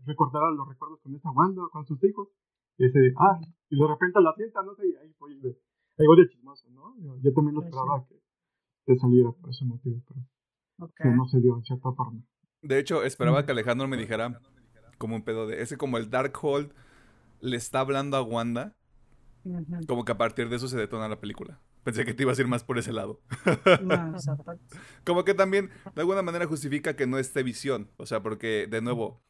[0.06, 2.30] recordar los recuerdos con esa Wanda, con sus hijos.
[2.78, 3.40] Y ese, ah,
[3.70, 5.58] y de repente la sienta, no sé, y ahí fue de,
[5.98, 6.94] ahí de chismoso, ¿no?
[7.22, 8.22] Yo, también lo pues esperaba que,
[8.86, 12.22] que, saliera por ese motivo, pero que no se dio en cierta forma.
[12.62, 14.42] De hecho, esperaba que Alejandro me dijera,
[14.98, 16.72] como un pedo de ese como el Darkhold
[17.42, 18.76] le está hablando a Wanda
[19.88, 21.60] como que a partir de eso se detona la película.
[21.84, 23.22] Pensé que te ibas a ir más por ese lado.
[25.06, 27.92] Como que también de alguna manera justifica que no esté visión.
[27.98, 29.22] O sea porque de nuevo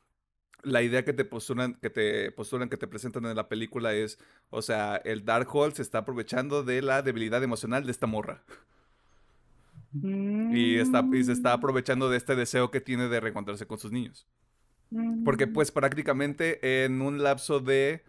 [0.63, 4.17] la idea que te postulan que te postulan que te presentan en la película es
[4.49, 8.43] o sea el Darkhold se está aprovechando de la debilidad emocional de esta morra.
[10.01, 11.59] Y, está, y se está mm.
[11.59, 14.27] aprovechando de este deseo que tiene de reencontrarse con sus niños
[15.23, 18.03] porque pues prácticamente en un lapso de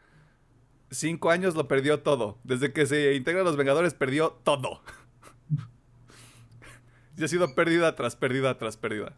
[0.90, 2.38] cinco años lo perdió todo.
[2.44, 4.82] Desde que se integra a los Vengadores perdió todo.
[7.16, 9.16] y ha sido pérdida tras pérdida tras pérdida.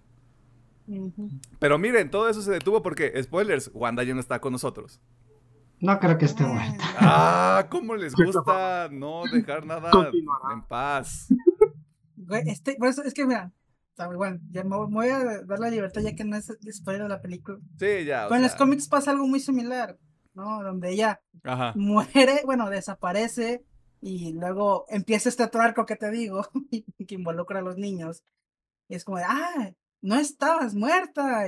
[1.58, 5.00] Pero miren, todo eso se detuvo porque, spoilers, Wanda ya no está con nosotros.
[5.80, 6.84] No creo que esté muerta.
[6.98, 9.90] Ah, ¿cómo les gusta no dejar nada
[10.52, 11.28] en paz?
[12.46, 13.52] Este, por eso es que mira,
[14.06, 17.20] bueno, ya me voy a dar la libertad ya que no es spoiler de la
[17.20, 17.58] película.
[17.78, 18.24] Sí, ya.
[18.28, 19.98] Pero en los cómics pasa algo muy similar,
[20.34, 20.62] ¿no?
[20.62, 21.20] Donde ella
[21.74, 23.64] muere, bueno, desaparece
[24.00, 26.46] y luego empieza este otro arco que te digo,
[27.08, 28.24] que involucra a los niños.
[28.88, 31.46] Y es como, ah, no estabas muerta.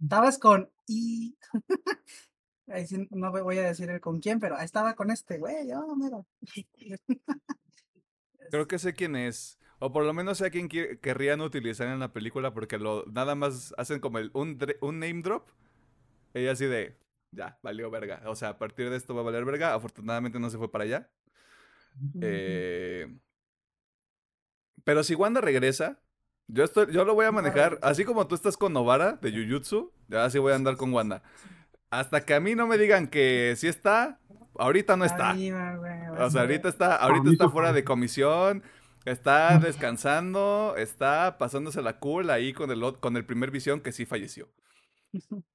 [0.00, 1.36] Estabas con y
[3.10, 6.24] no voy a decir el con quién, pero estaba con este güey, oh, mira.
[8.50, 9.58] Creo que sé quién es.
[9.84, 13.34] O por lo menos sé a quién querrían utilizar en la película porque lo, nada
[13.34, 15.48] más hacen como el, un, un name drop.
[16.34, 16.96] Ella así de,
[17.32, 18.22] ya, valió verga.
[18.26, 19.74] O sea, a partir de esto va a valer verga.
[19.74, 21.10] Afortunadamente no se fue para allá.
[22.20, 23.12] Eh,
[24.84, 25.98] pero si Wanda regresa,
[26.46, 29.92] yo, estoy, yo lo voy a manejar, así como tú estás con Novara de Jujutsu,
[30.06, 31.24] ya así voy a andar con Wanda.
[31.90, 34.20] Hasta que a mí no me digan que sí está,
[34.56, 35.32] ahorita no está.
[36.20, 38.62] O sea, ahorita está, ahorita está fuera de comisión,
[39.04, 44.06] está descansando, está pasándose la cool ahí con el, con el primer visión que sí
[44.06, 44.48] falleció.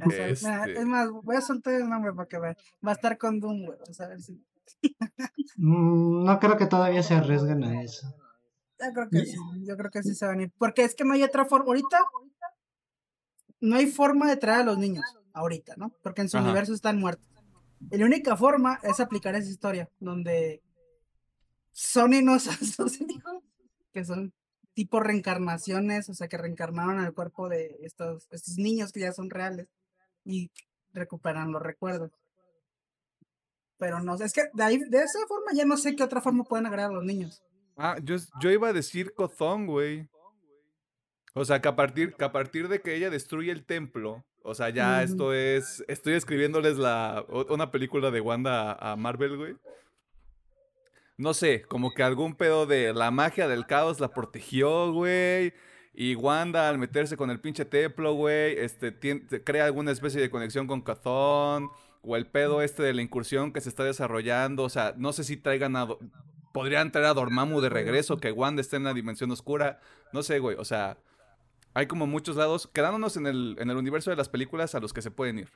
[0.00, 2.56] Este es más, voy a soltar el nombre para que vean.
[2.86, 4.44] Va a estar con Doom, Vamos a ver si.
[5.56, 8.06] Mm, no creo que todavía se arriesguen a eso.
[8.78, 10.52] Yo creo que sí, yo creo que sí se van a ir.
[10.58, 11.66] Porque es que no hay otra forma.
[11.66, 11.98] Ahorita
[13.60, 15.04] no hay forma de traer a los niños.
[15.32, 15.92] Ahorita, ¿no?
[16.02, 17.26] Porque en su universo están muertos.
[17.90, 20.62] Y la única forma es aplicar esa historia, donde
[21.76, 23.42] Sus hijos,
[23.92, 24.32] que son
[24.72, 29.30] tipo reencarnaciones, o sea, que reencarnaron al cuerpo de estos, estos niños que ya son
[29.30, 29.68] reales
[30.24, 30.50] y
[30.92, 32.12] recuperan los recuerdos.
[33.78, 36.20] Pero no sé, es que de, ahí, de esa forma ya no sé qué otra
[36.20, 37.42] forma pueden agregar a los niños.
[37.76, 40.08] Ah, yo, yo iba a decir Cozón, güey.
[41.34, 44.54] O sea, que a, partir, que a partir de que ella destruye el templo, o
[44.54, 45.84] sea, ya esto es.
[45.88, 49.56] Estoy escribiéndoles la, una película de Wanda a, Marvel, güey.
[51.16, 55.54] No sé, como que algún pedo de la magia del caos la protegió, güey.
[55.94, 58.94] Y Wanda, al meterse con el pinche templo, güey, este,
[59.42, 61.70] crea alguna especie de conexión con Cazón.
[62.02, 64.62] O el pedo este de la incursión que se está desarrollando.
[64.62, 65.88] O sea, no sé si traigan a
[66.56, 69.78] podrían traer a Dormammu de regreso, que Wanda esté en la dimensión oscura.
[70.14, 70.56] No sé, güey.
[70.58, 70.96] O sea,
[71.74, 74.94] hay como muchos lados, quedándonos en el, en el universo de las películas a los
[74.94, 75.50] que se pueden ir.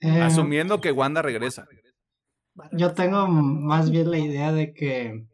[0.00, 1.68] Eh, asumiendo que Wanda regresa.
[2.72, 5.26] Yo tengo más bien la idea de que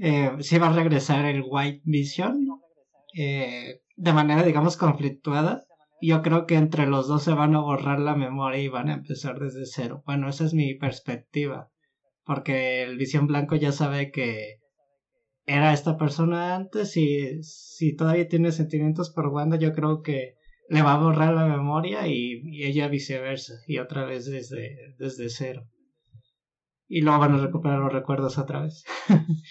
[0.00, 2.60] eh, si va a regresar el White Vision
[3.14, 5.64] eh, de manera, digamos, conflictuada.
[6.00, 8.94] Yo creo que entre los dos se van a borrar la memoria y van a
[8.94, 10.02] empezar desde cero.
[10.04, 11.72] Bueno, esa es mi perspectiva
[12.24, 14.60] porque el Visión Blanco ya sabe que
[15.46, 20.36] era esta persona antes y si todavía tiene sentimientos por Wanda, yo creo que
[20.72, 25.68] le va a borrar la memoria y, ella viceversa, y otra vez desde, desde cero.
[26.88, 28.82] Y luego van a recuperar los recuerdos otra vez.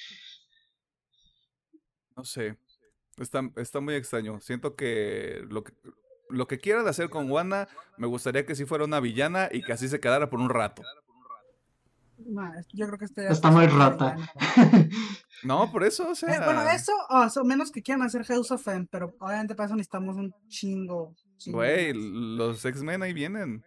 [2.18, 2.58] no sé,
[3.18, 4.40] está, está muy extraño.
[4.42, 5.74] Siento que lo que
[6.30, 7.68] lo que quieran hacer con Wanda,
[7.98, 10.82] me gustaría que si fuera una villana y que así se quedara por un rato
[12.74, 14.16] yo creo que este está muy rota.
[15.44, 16.36] no, por eso, o sea.
[16.36, 19.76] Eh, bueno, eso, o menos que quieran hacer House of M, pero obviamente para eso
[19.76, 21.16] necesitamos un chingo.
[21.48, 23.64] Güey, los X-Men ahí vienen.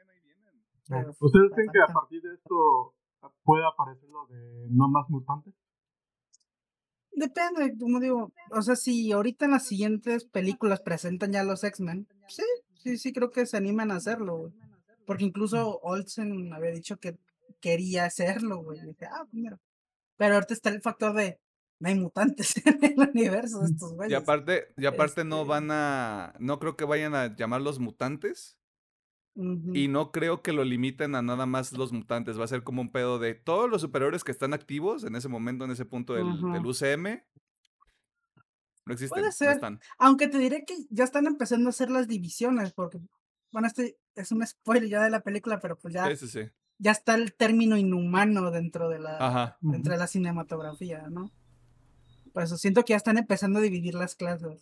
[0.89, 2.95] ¿Ustedes creen que a partir de esto
[3.43, 5.55] puede aparecer lo de no más mutantes?
[7.13, 12.09] Depende, como digo, o sea, si ahorita en las siguientes películas presentan ya los X-Men,
[12.29, 12.43] sí,
[12.75, 14.53] sí, sí creo que se animan a hacerlo,
[15.07, 17.17] Porque incluso Olsen había dicho que
[17.61, 18.81] quería hacerlo, güey.
[18.81, 19.59] dije, ah, primero.
[20.17, 21.41] Pero ahorita está el factor de
[21.81, 24.13] no hay mutantes en el universo de estos güeyes.
[24.13, 28.59] Y aparte, y aparte no este van a, no creo que vayan a llamarlos mutantes.
[29.37, 32.39] Y no creo que lo limiten a nada más los mutantes.
[32.39, 35.29] Va a ser como un pedo de todos los superiores que están activos en ese
[35.29, 37.21] momento, en ese punto del, UCM.
[38.87, 39.09] No existen.
[39.09, 39.59] Puede ser.
[39.99, 43.01] Aunque te diré que ya están empezando a hacer las divisiones, porque,
[43.51, 46.07] bueno, este es un spoiler ya de la película, pero pues ya.
[46.11, 51.09] Sí, sí, sí ya está el término inhumano dentro de la, dentro de la cinematografía,
[51.09, 51.31] ¿no?
[52.35, 54.61] Por eso siento que ya están empezando a dividir las clases.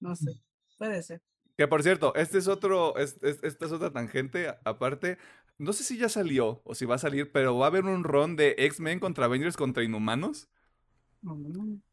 [0.00, 0.32] no sé,
[0.76, 1.22] puede ser.
[1.56, 5.16] Que por cierto, este es otro, esta es otra tangente aparte.
[5.56, 8.04] No sé si ya salió o si va a salir, pero va a haber un
[8.04, 10.50] ron de X-Men contra Avengers contra Inhumanos.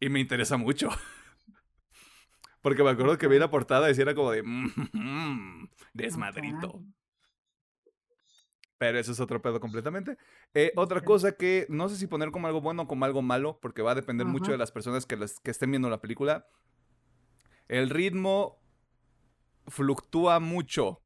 [0.01, 0.89] Y me interesa mucho.
[2.61, 6.83] Porque me acuerdo que vi la portada y era como de mmm, desmadrito.
[8.81, 10.17] Pero eso es otro pedo completamente.
[10.55, 13.59] Eh, otra cosa que no sé si poner como algo bueno o como algo malo,
[13.61, 16.47] porque va a depender mucho de las personas que, que estén viendo la película.
[17.67, 18.59] El ritmo
[19.67, 20.99] fluctúa mucho.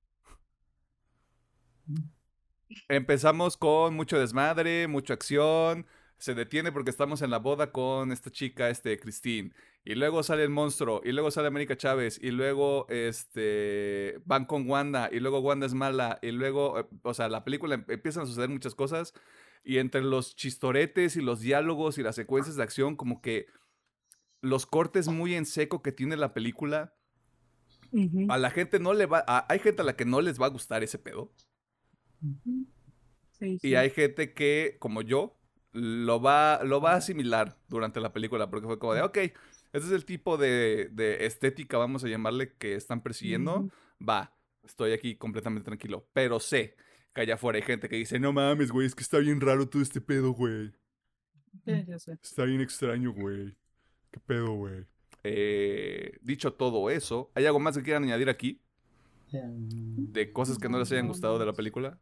[2.87, 5.85] Empezamos con mucho desmadre, mucha acción.
[6.17, 9.51] Se detiene porque estamos en la boda con esta chica, este, Christine.
[9.85, 11.01] Y luego sale el monstruo.
[11.05, 12.19] Y luego sale América Chávez.
[12.21, 15.09] Y luego, este, van con Wanda.
[15.11, 16.17] Y luego Wanda es mala.
[16.23, 19.13] Y luego, eh, o sea, la película em, empiezan a suceder muchas cosas.
[19.63, 23.45] Y entre los chistoretes y los diálogos y las secuencias de acción, como que
[24.41, 26.95] los cortes muy en seco que tiene la película,
[28.27, 30.49] a la gente no le va, hay gente a la que no les va a
[30.49, 31.31] gustar ese pedo.
[33.39, 35.39] Y hay gente que, como yo,
[35.71, 39.17] lo va, lo va a asimilar durante la película, porque fue como de, ok,
[39.75, 40.89] este es el tipo de,
[41.19, 43.69] estética, vamos a llamarle, que están persiguiendo.
[44.01, 44.33] Va,
[44.63, 46.07] estoy aquí completamente tranquilo.
[46.13, 46.77] Pero sé
[47.13, 49.67] que allá afuera hay gente que dice, no mames, güey, es que está bien raro
[49.67, 50.71] todo este pedo, güey.
[51.65, 53.53] Está bien extraño, güey.
[54.11, 54.85] ¿Qué pedo, güey?
[55.23, 58.61] Eh, dicho todo eso, ¿hay algo más que quieran añadir aquí?
[59.33, 59.67] Em,
[60.13, 61.99] de cosas que no les hayan gustado de la película.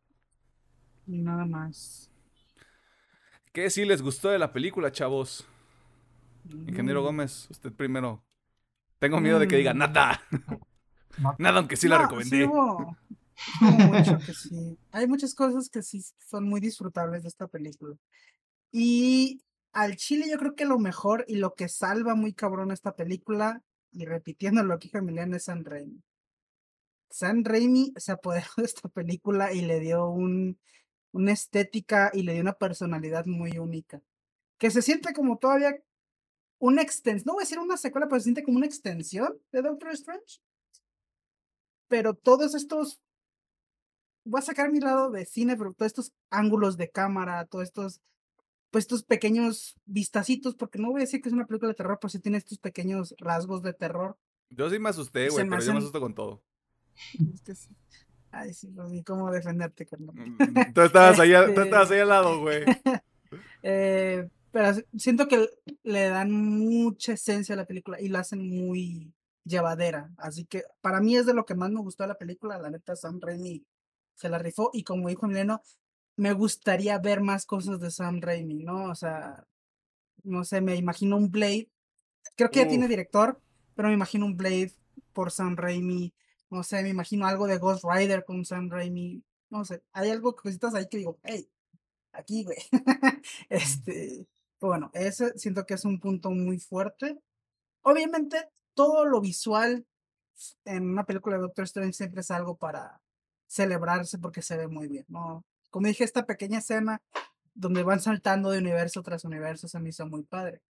[1.07, 2.11] Nada más.
[3.51, 5.47] ¿Qué sí les gustó de la película, chavos?
[6.49, 7.05] Ingeniero mm.
[7.05, 8.23] Gómez, usted primero.
[8.99, 9.77] Tengo miedo de que diga mm.
[9.77, 10.21] nada.
[11.37, 12.49] nada, aunque sí la recomendé.
[14.91, 17.95] Hay muchas cosas que sí son muy disfrutables de esta película.
[18.71, 19.41] Y
[19.71, 23.61] al chile yo creo que lo mejor y lo que salva muy cabrón esta película,
[23.91, 26.01] y repitiendo lo que dijo Emiliano, es San Raimi.
[27.09, 30.59] San Raimi se apoderó de esta película y le dio un,
[31.11, 34.01] una estética y le dio una personalidad muy única.
[34.57, 35.75] Que se siente como todavía
[36.63, 39.61] una extensión, no voy a decir una secuela, pero se siente como una extensión de
[39.61, 40.39] Doctor Strange.
[41.89, 43.01] Pero todos estos,
[44.23, 48.01] voy a sacar mi lado de cine, pero todos estos ángulos de cámara, todos estos
[48.71, 51.99] pues estos pequeños vistacitos, porque no voy a decir que es una película de terror,
[51.99, 54.17] pues sí tiene estos pequeños rasgos de terror.
[54.49, 56.41] Yo sí me asusté, güey, pero yo me asusto con todo.
[58.31, 60.15] Ay, sí, no cómo defenderte, carnal.
[60.15, 62.63] Mm, mm, tú estabas, ahí, tú estabas ahí al lado, güey.
[63.63, 65.49] eh, pero siento que
[65.81, 69.11] le dan mucha esencia a la película y la hacen muy
[69.43, 70.11] llevadera.
[70.15, 72.59] Así que para mí es de lo que más me gustó de la película.
[72.59, 73.65] La neta, Sam Raimi
[74.13, 74.69] se la rifó.
[74.71, 75.63] Y como dijo Mileno,
[76.17, 78.91] me gustaría ver más cosas de Sam Raimi, ¿no?
[78.91, 79.43] O sea,
[80.23, 81.71] no sé, me imagino un Blade.
[82.35, 83.41] Creo que ya tiene director,
[83.73, 84.73] pero me imagino un Blade
[85.13, 86.13] por Sam Raimi.
[86.51, 89.23] No sé, me imagino algo de Ghost Rider con Sam Raimi.
[89.49, 91.49] No sé, hay algo, cositas ahí que digo, hey,
[92.11, 92.57] aquí, güey.
[93.49, 94.27] este,
[94.67, 97.19] bueno, ese siento que es un punto muy fuerte.
[97.81, 99.85] Obviamente, todo lo visual
[100.65, 103.01] en una película de Doctor Strange siempre es algo para
[103.47, 105.45] celebrarse porque se ve muy bien, ¿no?
[105.73, 107.01] como dije, esta pequeña escena
[107.55, 110.61] donde van saltando de universo tras universo se me hizo muy padre.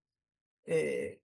[0.64, 1.20] Eh,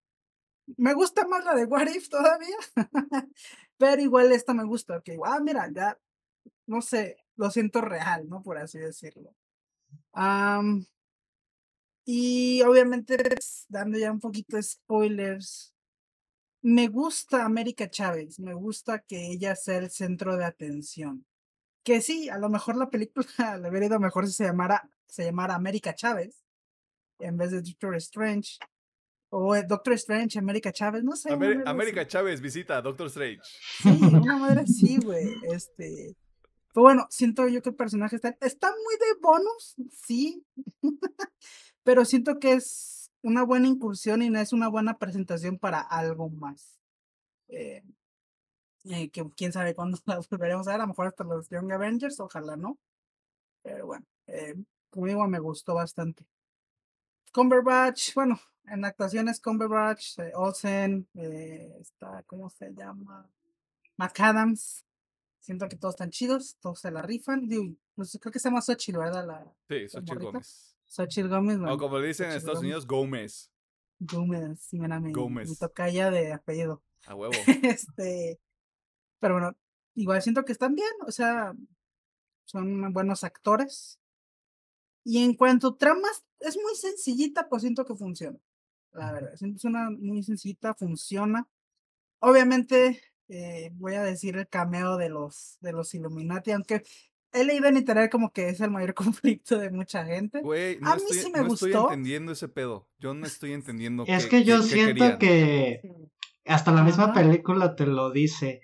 [0.76, 2.56] me gusta más la de What If todavía,
[3.78, 5.96] pero igual esta me gusta, que ah, mira, ya,
[6.66, 8.42] no sé, lo siento real, ¿no?
[8.42, 9.32] Por así decirlo.
[12.10, 13.18] Y obviamente,
[13.68, 15.74] dando ya un poquito de spoilers,
[16.62, 21.26] me gusta América Chávez, me gusta que ella sea el centro de atención.
[21.84, 23.26] Que sí, a lo mejor la película
[23.60, 26.46] le hubiera ido mejor si se llamara, se llamara América Chávez
[27.18, 28.56] en vez de Doctor Strange.
[29.28, 31.30] O eh, Doctor Strange, América Chávez, no sé.
[31.30, 33.42] América Chávez visita a Doctor Strange.
[33.82, 35.26] Sí, una madre así, güey.
[35.52, 36.16] Este.
[36.72, 40.42] Pero bueno, siento yo que el personaje está, está muy de bonus, sí.
[41.88, 46.28] Pero siento que es una buena incursión y no es una buena presentación para algo
[46.28, 46.78] más.
[47.48, 47.82] Eh,
[48.84, 51.72] eh, que quién sabe cuándo la volveremos a ver, a lo mejor hasta los Young
[51.72, 52.78] Avengers, ojalá no.
[53.62, 54.54] Pero bueno, eh,
[54.90, 56.26] como digo, me gustó bastante.
[57.32, 63.30] Cumberbatch, bueno, en actuaciones Cumberbatch, eh, Olsen, eh, está, ¿cómo se llama?
[63.96, 64.84] McAdams.
[65.40, 67.48] Siento que todos están chidos, todos se la rifan.
[67.48, 69.26] Digo, pues, creo que se llama Xochitl, ¿verdad?
[69.26, 70.67] La, sí, Xochitl Gómez.
[70.88, 71.58] Xochitl Gómez.
[71.60, 73.52] o como le dicen en Estados Unidos, Gómez.
[74.00, 75.50] Gómez, sí, me mi, Gómez.
[75.50, 76.82] mi tocaya de apellido.
[77.06, 77.32] A huevo.
[77.62, 78.40] este,
[79.20, 79.56] pero bueno,
[79.94, 81.54] igual siento que están bien, o sea,
[82.44, 83.98] son buenos actores.
[85.04, 88.38] Y en cuanto a tramas, es muy sencillita, pues siento que funciona.
[88.92, 91.48] La verdad, es una muy sencillita, funciona.
[92.20, 96.82] Obviamente, eh, voy a decir el cameo de los, de los Illuminati, aunque
[97.32, 100.40] he leído en internet como que es el mayor conflicto de mucha gente.
[100.40, 102.88] Güey, no a mí estoy, sí me no estoy entendiendo ese pedo.
[102.98, 104.04] Yo no estoy entendiendo.
[104.06, 105.82] Es que yo siento que
[106.46, 108.62] hasta la misma película te lo dice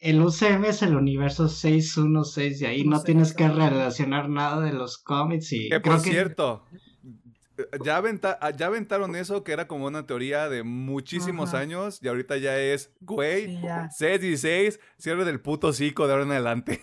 [0.00, 4.98] el UCM es el universo 616 y ahí no tienes que relacionar nada de los
[4.98, 5.68] cómics y...
[5.68, 6.64] Que por cierto,
[7.84, 8.02] ya,
[8.56, 12.90] ya aventaron eso que era como una teoría de muchísimos años y ahorita ya es,
[13.00, 13.58] güey,
[13.90, 16.80] 616, cierre del puto cico de ahora en adelante.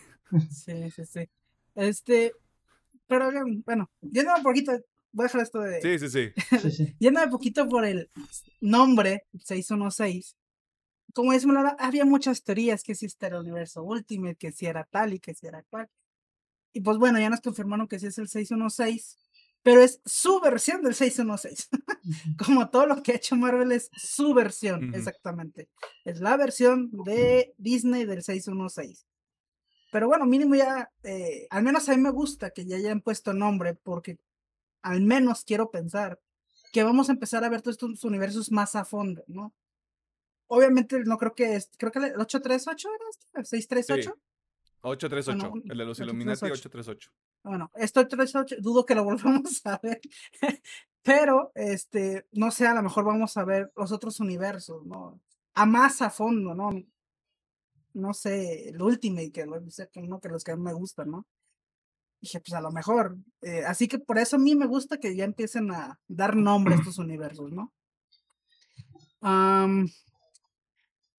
[0.49, 1.29] Sí, sí, sí.
[1.75, 2.33] Este,
[3.07, 3.31] pero
[3.65, 4.71] bueno, yéndome un poquito,
[5.11, 5.81] voy a dejar esto de.
[5.81, 6.33] Sí, sí, sí.
[6.61, 6.95] Sí, sí.
[6.99, 8.09] yéndome un poquito por el
[8.61, 10.35] nombre 616.
[11.13, 14.83] Como decimos había muchas teorías que si este era el universo Ultimate, que si era
[14.83, 15.89] tal y que si era cual.
[16.73, 19.17] Y pues bueno, ya nos confirmaron que sí es el 616,
[19.63, 21.69] pero es su versión del 616.
[22.45, 25.69] Como todo lo que ha hecho Marvel es su versión, exactamente.
[26.05, 29.06] Es la versión de Disney del 616.
[29.91, 33.33] Pero bueno, mínimo ya, eh, al menos a mí me gusta que ya hayan puesto
[33.33, 34.19] nombre, porque
[34.81, 36.19] al menos quiero pensar
[36.71, 39.53] que vamos a empezar a ver todos estos universos más a fondo, ¿no?
[40.47, 44.19] Obviamente no creo que es, creo que el 838 era este, el 638.
[44.81, 45.49] 838.
[45.49, 46.03] Bueno, el de los 838.
[46.03, 47.11] Illuminati 838.
[47.43, 50.01] Bueno, esto 838, dudo que lo volvamos a ver.
[51.03, 55.19] Pero, este, no sé, a lo mejor vamos a ver los otros universos, ¿no?
[55.53, 56.69] A más a fondo, ¿no?
[57.93, 59.45] No sé, el Ultimate, que
[59.91, 61.25] que uno que los que a mí me gustan, ¿no?
[62.21, 63.17] Dije, pues a lo mejor.
[63.41, 66.75] eh, así que por eso a mí me gusta que ya empiecen a dar nombre
[66.75, 67.73] a estos universos, ¿no?
[69.21, 69.87] Am,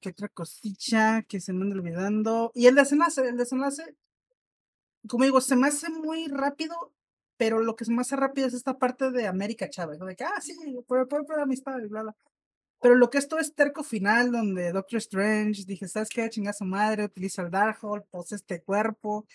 [0.00, 2.52] ¿Qué otra cosilla que se me anda olvidando?
[2.54, 3.96] Y el desenlace, el desenlace,
[5.08, 6.92] como digo, se me hace muy rápido,
[7.36, 10.06] pero lo que se me hace rápido es esta parte de América Chávez, ¿no?
[10.06, 10.54] De que, ah, sí,
[10.86, 12.16] por, por, por amistad y bla, bla.
[12.80, 16.28] Pero lo que es todo este terco final, donde Doctor Strange dije, ¿sabes qué?
[16.30, 19.26] Chinga su madre, utiliza el Darkhold, posee este cuerpo.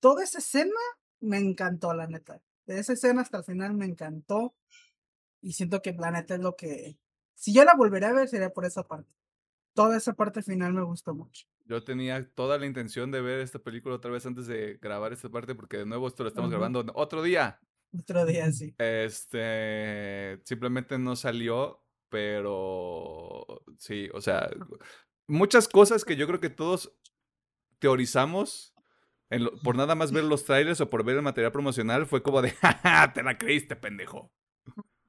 [0.00, 0.80] Toda esa escena
[1.20, 2.40] me encantó, la neta.
[2.66, 4.54] De esa escena hasta el final me encantó.
[5.40, 6.96] Y siento que la neta es lo que.
[7.34, 9.12] Si yo la volveré a ver, sería por esa parte.
[9.74, 11.46] Toda esa parte final me gustó mucho.
[11.64, 15.28] Yo tenía toda la intención de ver esta película otra vez antes de grabar esta
[15.28, 17.58] parte, porque de nuevo esto lo estamos grabando otro día.
[17.98, 18.74] Otro día sí.
[18.78, 21.82] Este, simplemente no salió,
[22.12, 23.46] pero
[23.78, 24.50] sí, o sea,
[25.26, 26.92] muchas cosas que yo creo que todos
[27.78, 28.74] teorizamos
[29.30, 32.22] en lo- por nada más ver los trailers o por ver el material promocional fue
[32.22, 34.30] como de, jaja, te la creíste, pendejo.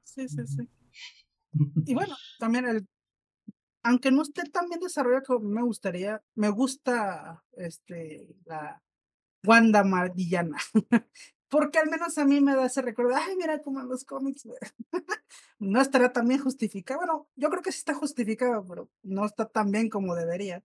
[0.02, 0.68] Sí, sí, sí.
[1.86, 2.86] Y bueno, también el.
[3.82, 8.82] Aunque no esté tan bien desarrollado como me gustaría, me gusta este la
[9.44, 10.56] Wanda Mardillana.
[11.54, 14.44] Porque al menos a mí me da ese recuerdo, ay, mira como en los cómics.
[14.44, 14.58] güey".
[15.60, 16.98] no estará tan bien justificado.
[16.98, 20.64] Bueno, yo creo que sí está justificado, pero no está tan bien como debería.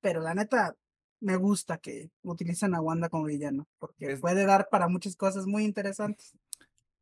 [0.00, 0.74] Pero la neta,
[1.20, 5.44] me gusta que utilicen a Wanda como villano, porque Es- puede dar para muchas cosas
[5.46, 6.32] muy interesantes.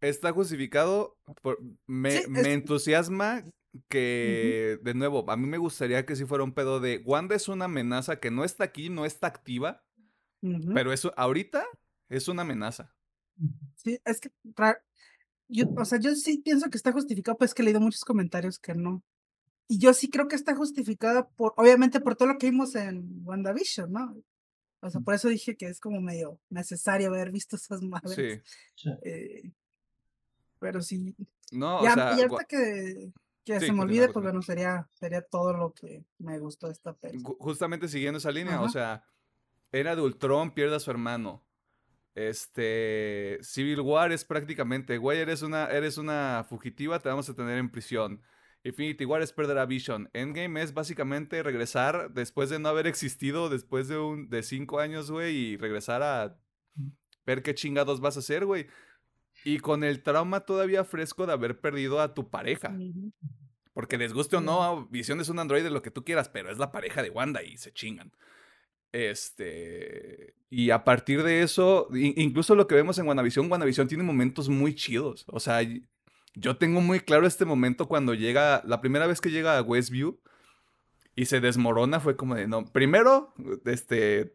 [0.01, 3.45] Está justificado, por- me, Sí, me entusiasma
[3.89, 7.47] que, de nuevo, a mí me gustaría que si fuera un pedo de, Wanda es
[7.47, 9.85] una amenaza que no está aquí, no está activa,
[10.75, 11.65] pero eso ahorita
[12.09, 12.94] es una amenaza.
[13.76, 14.30] Sí, es que,
[15.48, 18.59] yo, o sea, yo sí pienso que está justificado, pues que he leído muchos comentarios
[18.59, 19.02] que no.
[19.68, 23.20] Y yo sí creo que está justificada por, obviamente, por todo lo que vimos en
[23.24, 24.16] WandaVision, ¿no?
[24.80, 28.14] O sea, por eso dije que es como medio necesario haber visto esas madres.
[28.14, 28.89] Sí.
[29.02, 29.52] Eh,
[30.60, 31.14] pero sí,
[31.52, 33.12] No, ya, o sea, y ahorita que,
[33.44, 36.72] que Sí, se me olvide, pues bueno, sería, sería todo lo que me gustó de
[36.72, 37.36] esta película.
[37.36, 39.05] Ju- justamente siguiendo esa línea, o sea,
[39.72, 41.44] era de Ultron, pierde a su hermano.
[42.19, 47.59] Este, Civil War es prácticamente, güey, eres una, eres una fugitiva, te vamos a tener
[47.59, 48.20] en prisión.
[48.65, 50.11] Infinity War es perder a Vision.
[50.12, 55.12] Endgame es básicamente regresar después de no haber existido, después de un, de cinco años,
[55.12, 56.36] güey, y regresar a
[57.24, 58.66] ver qué chingados vas a hacer, güey.
[59.45, 62.77] Y con el trauma todavía fresco de haber perdido a tu pareja.
[63.73, 66.59] Porque les guste o no, Visión es un androide, lo que tú quieras, pero es
[66.59, 68.11] la pareja de Wanda y se chingan.
[68.93, 70.35] Este.
[70.51, 74.74] Y a partir de eso, incluso lo que vemos en WandaVision, WandaVision tiene momentos muy
[74.74, 75.24] chidos.
[75.28, 75.60] O sea,
[76.35, 80.19] yo tengo muy claro este momento cuando llega, la primera vez que llega a Westview
[81.15, 83.35] y se desmorona, fue como de, no, primero,
[83.65, 84.35] este.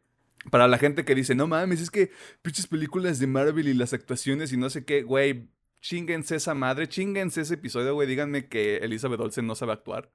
[0.51, 2.11] Para la gente que dice, no mames, es que
[2.41, 5.47] pinches películas de Marvel y las actuaciones y no sé qué, güey,
[5.79, 10.11] chinguense esa madre, chinguense ese episodio, güey, díganme que Elizabeth Olsen no sabe actuar.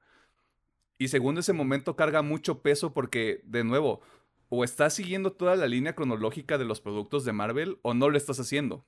[0.98, 4.02] Y segundo, ese momento carga mucho peso porque, de nuevo,
[4.49, 8.16] o estás siguiendo toda la línea cronológica de los productos de Marvel o no lo
[8.16, 8.87] estás haciendo.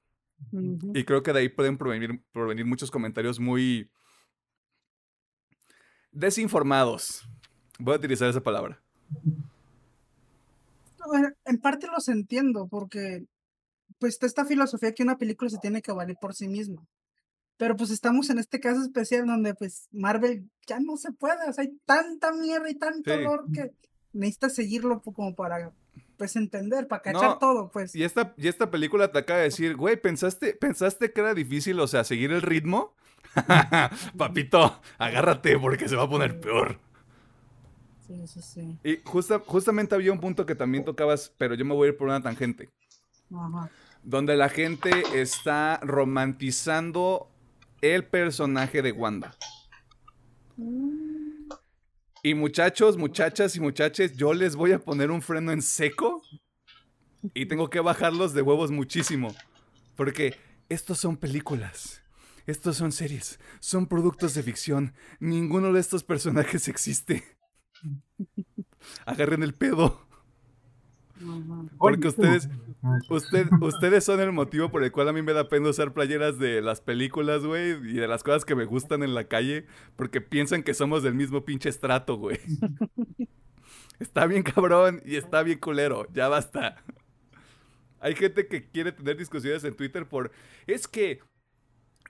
[0.95, 3.91] Y creo que de ahí pueden provenir, provenir muchos comentarios muy
[6.13, 7.29] desinformados.
[7.79, 8.81] Voy a utilizar esa palabra.
[11.45, 13.25] En parte los entiendo, porque
[13.99, 16.87] pues está esta filosofía que una película se tiene que valer por sí misma.
[17.57, 21.53] Pero pues estamos en este caso especial donde pues Marvel ya no se puede, o
[21.53, 23.19] sea, hay tanta mierda y tanto Sí.
[23.19, 23.73] olor que
[24.13, 25.73] necesitas seguirlo como para
[26.17, 27.95] pues entender, para cachar No, todo, pues.
[27.95, 31.81] Y esta, y esta película te acaba de decir, güey, ¿pensaste, ¿pensaste que era difícil,
[31.81, 32.95] o sea, seguir el ritmo?
[34.17, 36.79] Papito, agárrate porque se va a poner peor.
[38.07, 38.79] Sí, sí, sí.
[38.85, 41.97] Y justa- justamente había un punto que también tocabas, pero yo me voy a ir
[41.97, 42.69] por una tangente.
[44.03, 47.31] donde la gente está romantizando
[47.81, 49.35] el personaje de Wanda.
[50.57, 51.00] Mm.
[52.23, 56.23] Y muchachos, muchachas y muchaches, yo les voy a poner un freno en seco
[57.35, 59.35] y tengo que bajarlos de huevos muchísimo.
[59.97, 60.37] Porque
[60.69, 62.03] estos son películas.
[62.47, 63.39] Estos son series.
[63.61, 64.95] Son productos de ficción.
[65.19, 67.25] Ninguno de estos personajes existe.
[69.07, 70.07] Agarren el pedo.
[71.79, 72.49] Porque ustedes,
[73.09, 76.39] usted, ustedes son el motivo por el cual a mí me da pena usar playeras
[76.39, 79.67] de las películas, güey, y de las cosas que me gustan en la calle,
[79.97, 82.39] porque piensan que somos del mismo pinche estrato, güey.
[84.01, 86.83] Está bien cabrón y está bien culero, ya basta.
[88.01, 90.33] Hay gente que quiere tener discusiones en Twitter por,
[90.67, 91.21] es que,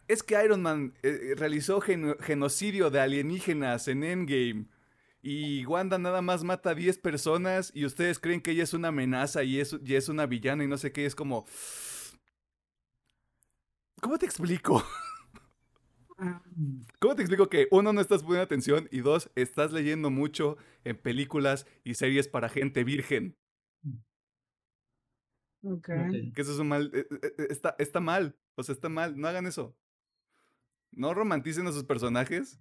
[0.06, 4.66] es que Iron Man eh, realizó genocidio de alienígenas en Endgame.
[5.22, 8.88] Y Wanda nada más mata a 10 personas y ustedes creen que ella es una
[8.88, 11.04] amenaza y es, y es una villana y no sé qué.
[11.04, 11.46] Es como...
[14.00, 14.82] ¿Cómo te explico?
[16.22, 16.42] Ah.
[16.98, 20.98] ¿Cómo te explico que uno no estás poniendo atención y dos estás leyendo mucho en
[20.98, 23.38] películas y series para gente virgen?
[25.62, 25.88] Ok.
[26.34, 26.90] Que eso es un mal.
[26.94, 28.36] Eh, eh, eh, está, está mal.
[28.54, 29.18] O sea, está mal.
[29.18, 29.76] No hagan eso.
[30.90, 32.58] No romanticen a sus personajes.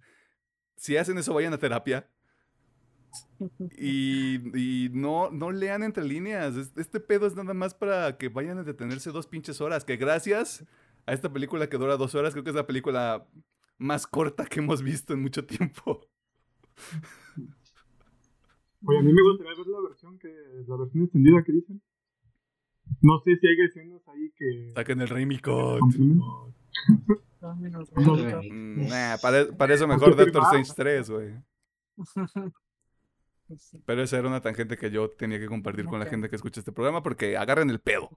[0.76, 2.10] Si hacen eso, vayan a terapia.
[3.78, 6.56] Y, no, no lean entre líneas.
[6.76, 9.84] Este pedo es nada más para que vayan a detenerse dos pinches horas.
[9.84, 10.66] Que gracias
[11.06, 13.26] a esta película que dura dos horas, creo que es la película
[13.78, 16.06] más corta que hemos visto en mucho tiempo.
[18.86, 20.28] Oye, a mí me gustaría ver la versión que
[20.66, 21.82] la versión extendida que dicen.
[23.02, 24.72] No sé si hay escenas ahí que.
[24.74, 25.40] Saquen el Raimi mm,
[29.22, 31.34] para, para, eso mejor Doctor Strange 3, güey.
[33.86, 36.60] Pero esa era una tangente que yo tenía que compartir con la gente que escucha
[36.60, 38.10] este programa porque agarren el pedo.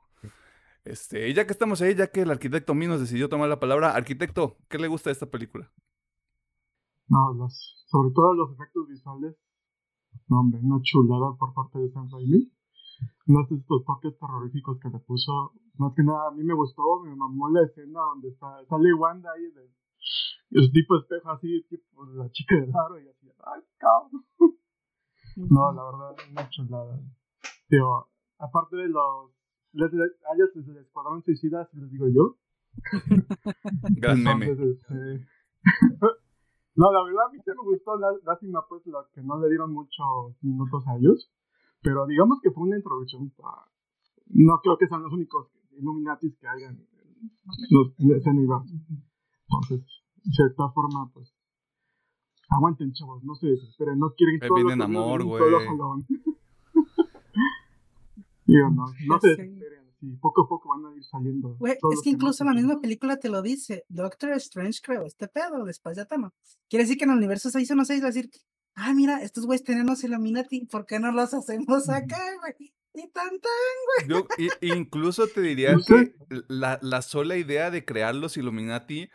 [0.85, 3.95] Este, y ya que estamos ahí, ya que el arquitecto Minos decidió tomar la palabra,
[3.95, 5.71] arquitecto, ¿qué le gusta de esta película?
[7.07, 9.35] No, los, sobre todo los efectos visuales.
[10.27, 12.51] No, hombre, una chulada por parte de Sam Raimi.
[13.25, 15.53] No sé estos toques terroríficos que le puso.
[15.77, 19.31] Más que nada, a mí me gustó, me mamó la escena donde está, sale Wanda
[19.31, 19.71] ahí de,
[20.51, 24.25] el tipo espejo así, tipo la chica de aro y así, ay, cabrón.
[25.35, 26.99] No, la verdad, una chulada.
[27.67, 28.07] Tío,
[28.37, 29.31] aparte de los.
[29.73, 32.37] Les, a ellos desde el Escuadrón Suicida, si les digo yo.
[33.97, 34.51] Gran meme.
[34.51, 35.25] Este,
[36.75, 37.97] no, la verdad a mí me gustó.
[38.23, 41.31] Lástima, pues, lo que no le dieron muchos minutos a ellos.
[41.81, 43.31] Pero digamos que fue una introducción.
[43.31, 43.65] Para...
[44.27, 48.73] No creo que sean los únicos Illuminatis que hayan en, ese universo.
[49.47, 49.85] Entonces,
[50.23, 51.32] de cierta forma, pues,
[52.49, 55.43] Aguanten, chavos, no se desesperen, no quieren todo viene en amor, güey.
[58.45, 59.83] Digo, no, no se desesperen.
[59.99, 61.55] Sí, poco a poco van a ir saliendo.
[61.59, 63.85] Güey, es que incluso la misma película te lo dice.
[63.87, 66.33] Doctor Strange creo, este pedo, después ya toma.
[66.69, 68.29] Quiere decir que en el universo 616 va a decir,
[68.75, 72.73] ah, mira, estos güeyes tenemos Illuminati, ¿por qué no los hacemos acá, güey?
[72.95, 74.27] Y tan tan, güey.
[74.27, 76.15] Yo incluso te diría que
[76.47, 79.09] la, la sola idea de crear los Illuminati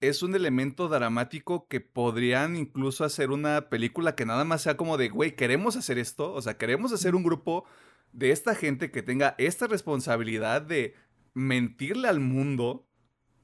[0.00, 4.96] es un elemento dramático que podrían incluso hacer una película que nada más sea como
[4.96, 7.64] de, güey, queremos hacer esto, o sea, queremos hacer un grupo
[8.12, 10.94] de esta gente que tenga esta responsabilidad de
[11.34, 12.86] mentirle al mundo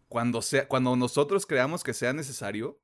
[0.09, 2.81] cuando, sea, cuando nosotros creamos que sea necesario.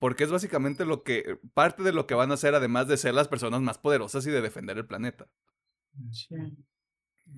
[0.00, 3.14] Porque es básicamente lo que, parte de lo que van a hacer, además de ser
[3.14, 5.28] las personas más poderosas y de defender el planeta.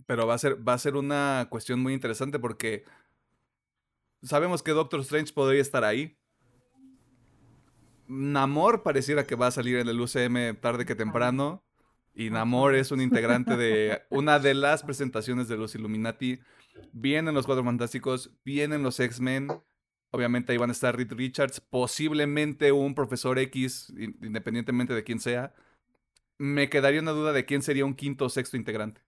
[0.06, 2.84] Pero va a ser, va a ser una cuestión muy interesante porque
[4.24, 6.16] Sabemos que Doctor Strange podría estar ahí.
[8.06, 11.62] Namor pareciera que va a salir en el UCM tarde que temprano.
[12.14, 16.40] Y Namor es un integrante de una de las presentaciones de los Illuminati.
[16.92, 19.48] Vienen los Cuatro Fantásticos, vienen los X-Men.
[20.10, 25.54] Obviamente ahí van a estar Reed Richards, posiblemente un Profesor X, independientemente de quién sea.
[26.38, 29.03] Me quedaría una duda de quién sería un quinto o sexto integrante.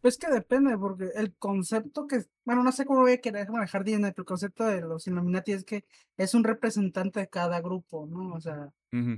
[0.00, 3.82] Pues que depende, porque el concepto que, bueno, no sé cómo voy a querer manejar
[3.82, 5.84] Disney, pero el concepto de los Illuminati es que
[6.16, 8.34] es un representante de cada grupo, ¿no?
[8.34, 8.72] O sea,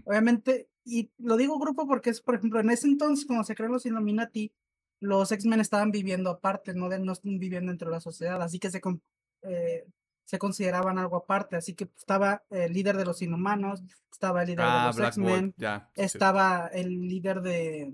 [0.04, 3.68] obviamente, y lo digo grupo porque es, por ejemplo, en ese entonces, cuando se creó
[3.68, 4.52] los Illuminati,
[5.00, 8.80] los X-Men estaban viviendo aparte, no, no estaban viviendo entre la sociedad, así que se,
[9.42, 9.86] eh,
[10.24, 14.64] se consideraban algo aparte, así que estaba el líder de los inhumanos, estaba el líder
[14.64, 15.54] de ah, los X-Men,
[15.94, 17.92] estaba el líder de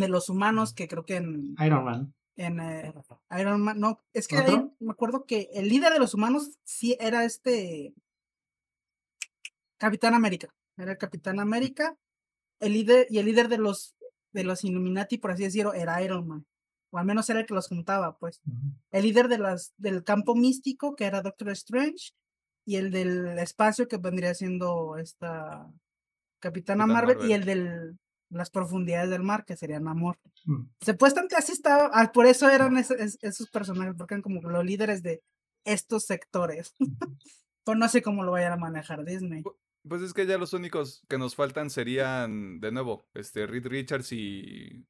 [0.00, 2.14] de los humanos, que creo que en Iron Man.
[2.36, 2.92] En eh,
[3.38, 6.96] Iron Man, no, es que ahí me acuerdo que el líder de los humanos sí
[6.98, 7.94] era este
[9.78, 10.48] Capitán América.
[10.76, 11.96] Era el Capitán América.
[12.60, 13.96] El líder, y el líder de los
[14.32, 16.46] de los Illuminati, por así decirlo, era Iron Man.
[16.90, 18.40] O al menos era el que los juntaba, pues.
[18.90, 22.12] El líder de las, del campo místico, que era Doctor Strange,
[22.64, 25.70] y el del espacio, que vendría siendo esta
[26.40, 27.94] Capitana Marvel, y el de
[28.30, 30.18] las profundidades del mar, que sería Namor.
[30.44, 30.62] Mm.
[30.80, 35.22] Supuestamente así estaba, ah, por eso eran esos, personajes, porque eran como los líderes de
[35.64, 36.74] estos sectores.
[37.64, 39.42] pues no sé cómo lo vayan a manejar Disney.
[39.88, 44.12] Pues es que ya los únicos que nos faltan serían, de nuevo, este Reed Richards
[44.12, 44.86] y,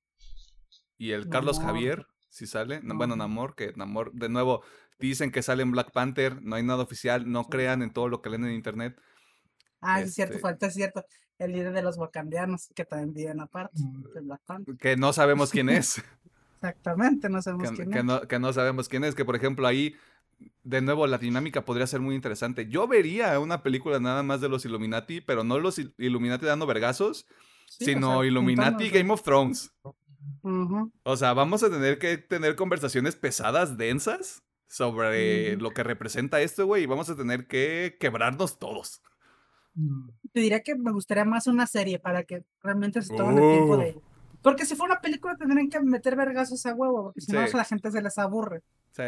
[0.99, 2.81] y el Carlos Javier, si sale.
[2.83, 4.62] Bueno, Namor, que Namor, de nuevo,
[4.99, 8.21] dicen que sale en Black Panther, no hay nada oficial, no crean en todo lo
[8.21, 9.01] que leen en internet.
[9.81, 11.05] Ah, es cierto, este falta, es cierto.
[11.41, 14.12] El líder de los wakandianos, que también viven aparte mm.
[14.15, 14.77] de Black Panther.
[14.77, 16.03] Que no sabemos quién es.
[16.55, 18.05] Exactamente, no sabemos quién es.
[18.05, 19.97] No, que no sabemos quién es, que por ejemplo ahí
[20.62, 22.69] de nuevo, la dinámica podría ser muy interesante.
[22.69, 27.27] Yo vería una película nada más de los Illuminati, pero no los Illuminati dando vergazos,
[27.67, 29.73] sino Illuminati Game of Thrones.
[31.03, 36.67] O sea, vamos a tener que tener conversaciones pesadas, densas, sobre lo que representa esto,
[36.67, 39.03] güey, y vamos a tener que quebrarnos todos.
[40.32, 43.76] Te diría que me gustaría más una serie para que realmente se tomen el tiempo
[43.76, 44.01] de...
[44.42, 47.64] Porque si fuera una película tendrían que meter vergazos a huevo, porque si no la
[47.64, 48.62] gente se les aburre.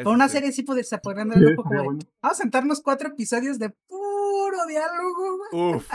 [0.05, 3.71] Con una serie sí se podrían dar un poco Vamos a sentarnos cuatro episodios de
[3.71, 5.77] puro diálogo.
[5.77, 5.91] Uf,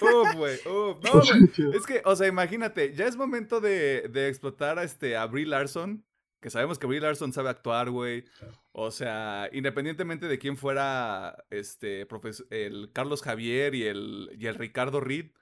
[0.00, 0.96] uf, güey, uf.
[1.04, 1.76] No, güey.
[1.76, 5.46] Es que, o sea, imagínate, ya es momento de, de explotar a, este, a Brie
[5.46, 6.04] Larson,
[6.40, 8.24] que sabemos que Brie Larson sabe actuar, güey.
[8.72, 12.06] O sea, independientemente de quién fuera este,
[12.50, 15.32] el Carlos Javier y el, y el Ricardo Reed,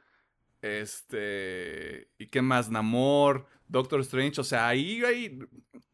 [0.63, 2.71] este, ¿y qué más?
[2.71, 5.39] Namor, Doctor Strange, o sea, ahí hay,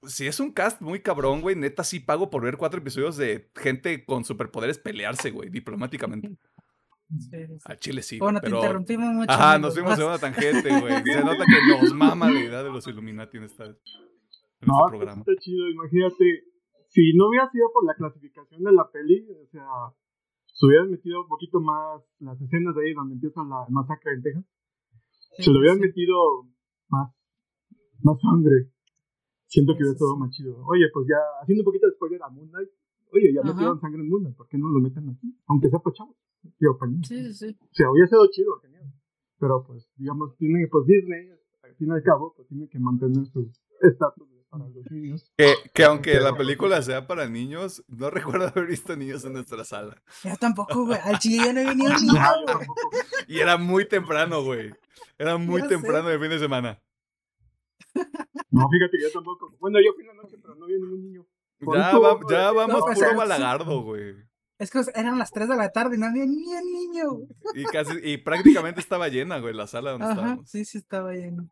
[0.04, 3.50] si es un cast muy cabrón, güey, neta sí pago por ver cuatro episodios de
[3.56, 6.36] gente con superpoderes pelearse, güey, diplomáticamente.
[7.64, 8.18] A Chile sí.
[8.18, 9.30] Bueno, te interrumpimos mucho.
[9.30, 10.94] Ajá, nos fuimos en una tangente, güey.
[11.04, 15.22] Se nota que nos mama la idea de los Illuminati en, esta, no, este programa.
[15.26, 16.44] Está chido, imagínate,
[16.94, 19.66] si no hubiera sido por la clasificación de la peli, o sea,
[20.46, 24.22] se hubieran metido un poquito más las escenas de ahí donde empieza la masacre en
[24.22, 24.44] Texas.
[25.38, 26.46] se lo hubieran metido
[26.88, 27.10] más,
[28.00, 28.70] más sangre.
[29.46, 30.54] Siento que hubiera todo más chido.
[30.66, 32.70] Oye, pues ya, haciendo un poquito de spoiler a Moon Knight,
[33.10, 35.36] oye, ya metieron sangre en Moon Knight, ¿por qué no lo meten aquí?
[35.46, 36.16] Aunque sea para chavos.
[36.58, 37.58] Tío, para Sí, sí, sí.
[37.58, 38.86] O sea, hubiera sido chido, genial.
[39.40, 41.30] Pero pues, digamos, tiene, pues Disney,
[41.64, 43.50] al fin y al cabo, pues tiene que mantener su
[43.80, 44.33] estatus
[45.36, 49.64] que, que, aunque la película sea para niños, no recuerdo haber visto niños en nuestra
[49.64, 50.02] sala.
[50.22, 50.98] Ya tampoco, güey.
[51.02, 52.12] Al chile ya no he venido niño,
[53.28, 54.72] Y era muy temprano, güey.
[55.18, 56.82] Era muy temprano de fin de semana.
[58.50, 59.54] No, fíjate yo tampoco.
[59.60, 61.26] Bueno, yo fui la noche, pero no vi ningún niño.
[61.60, 61.92] Ya,
[62.30, 64.14] ya vamos no, puro balagardo, güey.
[64.58, 67.04] Es que eran las 3 de la tarde y no había ni un niño.
[67.54, 70.50] Y, casi, y prácticamente estaba llena, güey, la sala donde Ajá, estábamos.
[70.50, 71.48] Sí, sí, estaba llena.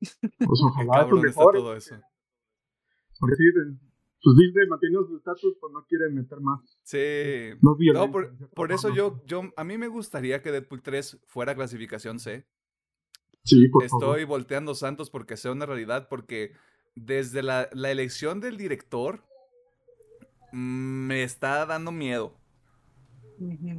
[0.00, 1.96] Pues ojalá Qué mejor, todo eso.
[3.18, 3.44] Porque sí,
[4.22, 6.60] pues Disney mantiene su estatus, pues no quieren meter más.
[6.82, 7.56] Sí.
[7.60, 12.18] no, por, por eso yo, yo, a mí me gustaría que Deadpool 3 fuera clasificación
[12.18, 12.46] C.
[13.44, 16.52] Sí, por Estoy volteando santos porque sea una realidad, porque
[16.96, 19.22] desde la, la elección del director
[20.52, 22.34] mm, me está dando miedo.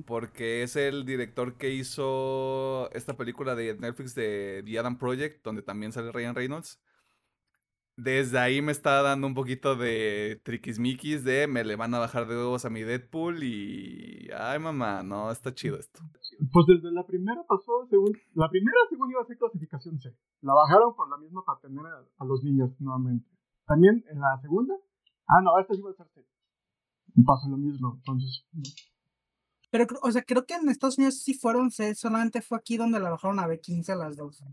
[0.05, 5.61] Porque es el director que hizo esta película de Netflix de The Adam Project, donde
[5.61, 6.79] también sale Ryan Reynolds.
[7.97, 12.27] Desde ahí me está dando un poquito de triquismiquis de me le van a bajar
[12.27, 14.29] de huevos a mi Deadpool y...
[14.37, 16.01] Ay, mamá, no, está chido esto.
[16.53, 18.13] Pues desde la primera pasó, según...
[18.35, 20.15] La primera, según iba a ser clasificación C.
[20.41, 23.27] La bajaron por la misma para tener a, los niños nuevamente.
[23.65, 24.75] También en la segunda...
[25.25, 26.23] Ah, no, esta sí iba a ser C.
[27.25, 28.45] Pasa lo mismo, entonces...
[29.85, 32.99] Pero, o sea, creo que en Estados Unidos sí fueron C, solamente fue aquí donde
[32.99, 34.43] la bajaron a B15 las dos.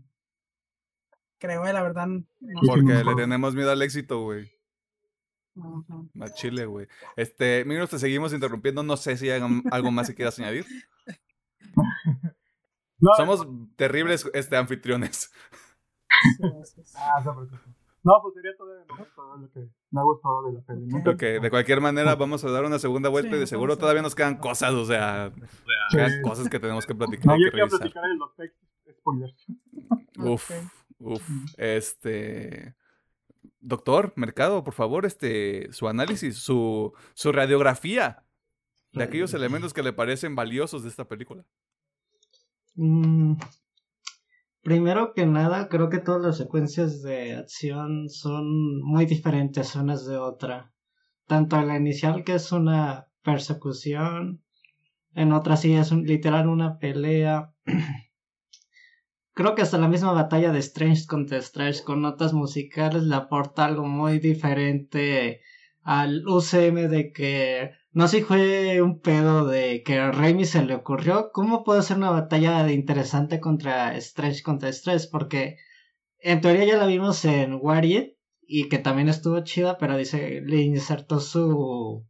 [1.37, 2.07] Creo, eh, la verdad.
[2.67, 4.51] Porque le tenemos miedo al éxito, güey.
[6.19, 6.87] A Chile, güey.
[7.15, 8.83] Este, mira, te seguimos interrumpiendo.
[8.83, 9.41] No sé si hay
[9.71, 10.65] algo más que quieras añadir.
[13.17, 15.31] Somos terribles este, anfitriones.
[16.95, 17.23] ah,
[18.05, 18.69] no, pues sería todo,
[19.37, 20.87] lo que me ha gustado de la peli.
[21.07, 24.13] Ok, de cualquier manera vamos a dar una segunda vuelta y de seguro todavía nos
[24.13, 25.31] quedan cosas, o sea,
[26.23, 27.25] cosas que tenemos que platicar.
[27.25, 28.29] No, yo quiero platicar en los
[28.99, 29.45] spoilers.
[30.19, 30.51] Uf,
[30.99, 32.75] uf, este...
[33.59, 38.23] Doctor, Mercado, por favor, este, su análisis, su, su radiografía
[38.93, 41.43] de aquellos elementos que le parecen valiosos de esta película.
[42.75, 43.33] Mm,
[44.65, 50.17] Primero que nada, creo que todas las secuencias de acción son muy diferentes unas de
[50.17, 50.73] otra.
[51.27, 54.41] Tanto la inicial, que es una persecución,
[55.13, 57.53] en otra sí es literal una pelea.
[59.35, 63.65] creo que hasta la misma batalla de Strange contra Strange con notas musicales le aporta
[63.65, 65.41] algo muy diferente
[65.83, 70.65] al UCM de que no sé si fue un pedo de que a Raimi se
[70.65, 71.31] le ocurrió.
[71.31, 75.07] ¿Cómo puede ser una batalla interesante contra Strange contra Strange?
[75.09, 75.55] Porque
[76.19, 78.07] en teoría ya la vimos en Warrior
[78.41, 82.05] y que también estuvo chida, pero dice, le insertó su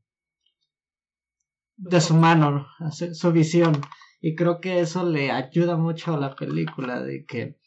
[1.78, 3.80] de su mano, su visión.
[4.20, 7.57] Y creo que eso le ayuda mucho a la película, de que...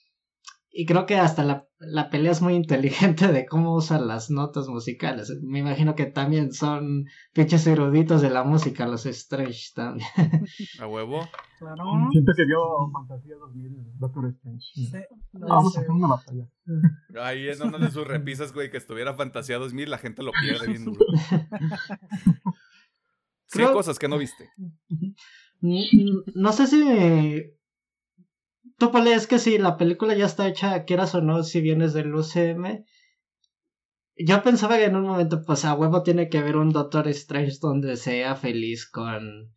[0.70, 4.68] Y creo que hasta la, la pelea es muy inteligente de cómo usan las notas
[4.68, 5.32] musicales.
[5.42, 10.08] Me imagino que también son pinches eruditos de la música, los Strange también.
[10.80, 11.26] ¿A huevo?
[11.58, 11.84] Claro.
[12.12, 12.58] Siento que vio
[12.92, 14.66] Fantasía 2000, Doctor Strange.
[14.74, 14.92] Sí.
[15.32, 16.48] Vamos a hacer una batalla.
[17.22, 20.84] Ahí es donde sus repisas, güey, que estuviera Fantasía 2000, la gente lo pierde bien
[20.84, 20.98] duro.
[23.50, 24.50] Sí, cosas que no viste.
[25.60, 27.57] No sé si.
[28.78, 31.92] Tú, Pale, es que si la película ya está hecha, quieras o no, si vienes
[31.92, 32.84] del UCM.
[34.16, 37.58] Yo pensaba que en un momento, pues a huevo tiene que haber un Doctor Strange
[37.60, 39.52] donde sea feliz con,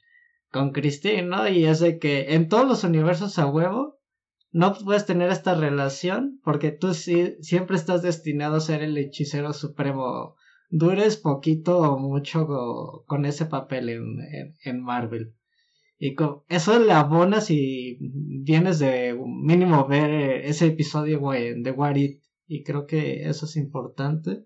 [0.52, 1.48] con Christine, ¿no?
[1.48, 4.00] Y es de que en todos los universos a huevo
[4.52, 9.54] no puedes tener esta relación porque tú sí, siempre estás destinado a ser el hechicero
[9.54, 10.36] supremo
[10.70, 12.48] dures poquito o mucho
[13.06, 15.36] con ese papel en, en, Marvel.
[16.04, 16.16] Y
[16.50, 22.22] eso le abonas y vienes de mínimo ver ese episodio de What It.
[22.48, 24.46] Y creo que eso es importante.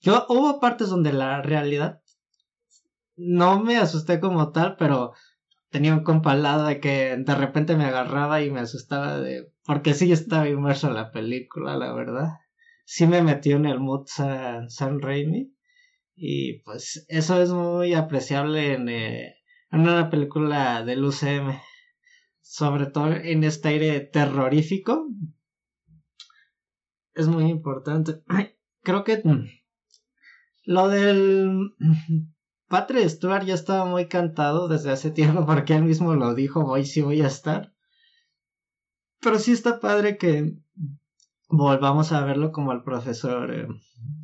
[0.00, 2.00] Yo hubo partes donde la realidad
[3.16, 5.12] no me asusté como tal, pero
[5.70, 10.12] tenía un compalado de que de repente me agarraba y me asustaba de porque sí
[10.12, 12.28] estaba inmerso en la película, la verdad
[12.86, 15.52] sí me metió en el mood San, San Raimi.
[16.14, 19.35] Y pues eso es muy apreciable en, eh,
[19.70, 21.58] en una película del UCM.
[22.40, 25.08] Sobre todo en este aire terrorífico.
[27.14, 28.22] Es muy importante.
[28.82, 29.46] Creo que mm,
[30.64, 31.74] lo del
[32.68, 36.84] Patrick Stewart ya estaba muy cantado desde hace tiempo porque él mismo lo dijo, voy
[36.84, 37.72] sí voy a estar.
[39.20, 40.56] Pero sí está padre que
[41.48, 43.66] volvamos a verlo como el profesor eh,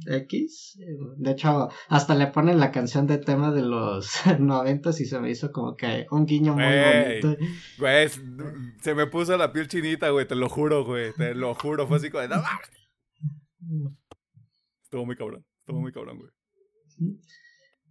[0.06, 0.78] X.
[1.16, 5.30] De hecho, hasta le ponen la canción de tema de los noventas y se me
[5.30, 7.36] hizo como que un guiño muy bonito.
[7.78, 8.08] Güey,
[8.80, 11.98] se me puso la piel chinita, güey, te lo juro, güey, te lo juro, fue
[11.98, 12.34] así como de...
[14.82, 16.30] Estuvo muy cabrón, estuvo muy cabrón, güey.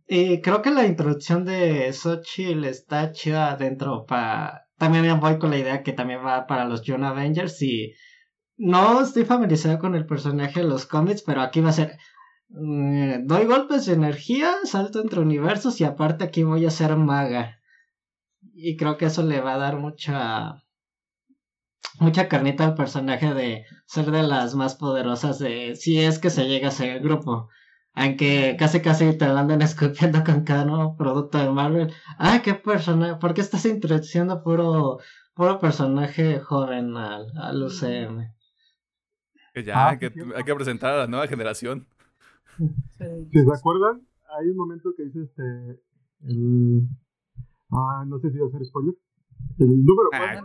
[0.08, 4.68] Y creo que la introducción de Xochitl está chida adentro para...
[4.78, 7.94] También voy con la idea que también va para los Young Avengers y
[8.62, 11.98] no estoy familiarizado con el personaje de los cómics, pero aquí va a ser.
[12.50, 17.60] Mm, doy golpes de energía, salto entre universos y aparte aquí voy a ser maga.
[18.54, 20.64] Y creo que eso le va a dar mucha.
[22.00, 25.76] Mucha carnita al personaje de ser de las más poderosas de.
[25.76, 27.50] Si es que se llega a ser el grupo.
[27.94, 31.94] Aunque casi casi te andan escupiendo con cada nuevo producto de Marvel.
[32.20, 33.16] Ah, qué personaje.
[33.16, 35.00] ¿Por qué estás introduciendo puro,
[35.34, 38.41] puro personaje joven al, al UCM?
[39.56, 41.86] Ya, ah, hay, que, hay que presentar a la nueva generación.
[42.98, 44.02] ¿Se acuerdan?
[44.40, 45.44] Hay un momento que dice este.
[46.24, 46.88] El.
[47.72, 48.96] Ah, no sé si va a ser spoiler.
[49.60, 50.42] El número ah,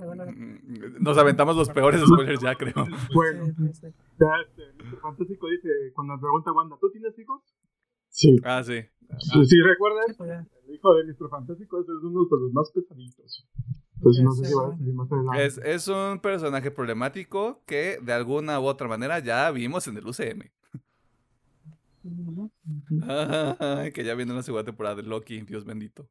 [1.01, 2.75] Nos aventamos los peores spoilers ya, creo.
[3.15, 5.01] Bueno, ya este, Mr.
[5.01, 7.43] Fantástico dice, cuando me pregunta Wanda, ¿tú tienes hijos?
[8.09, 8.37] Sí.
[8.45, 8.81] Ah, sí.
[9.19, 11.29] Sí, recuerdan, pues el hijo de Mr.
[11.31, 13.47] Fantástico es uno de los más pesaditos.
[14.03, 15.47] Pues no sé si va a salir más adelante.
[15.47, 20.07] Es, es un personaje problemático que de alguna u otra manera ya vimos en el
[20.07, 20.51] UCM.
[23.93, 26.09] que ya viene la segunda temporada de Loki, Dios bendito.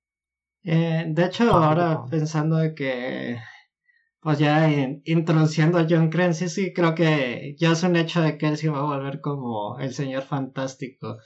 [0.64, 3.38] Eh, de hecho, ahora pensando de que,
[4.20, 4.68] pues ya
[5.03, 8.80] introduciendo a John sí creo que ya es un hecho de que él se va
[8.80, 11.18] a volver como el señor fantástico.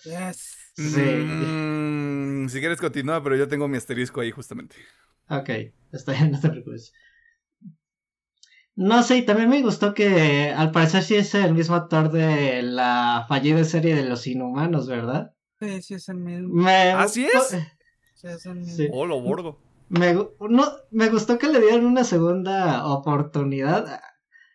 [0.80, 1.02] Sí.
[1.02, 4.78] Mm, si quieres continúa, pero yo tengo mi asterisco ahí justamente.
[5.30, 5.50] Ok,
[5.92, 6.94] está bien, no te preocupes.
[8.76, 12.62] No sé, y también me gustó que al parecer sí es el mismo actor de
[12.62, 15.34] la fallida serie de los inhumanos, ¿verdad?
[15.60, 16.66] Sí, sí es el mismo.
[16.66, 17.58] ¿Así es?
[18.16, 18.88] Sí, es el mismo.
[18.94, 19.60] Oh, lo bordo.
[19.90, 24.00] Me, no, me gustó que le dieran una segunda oportunidad.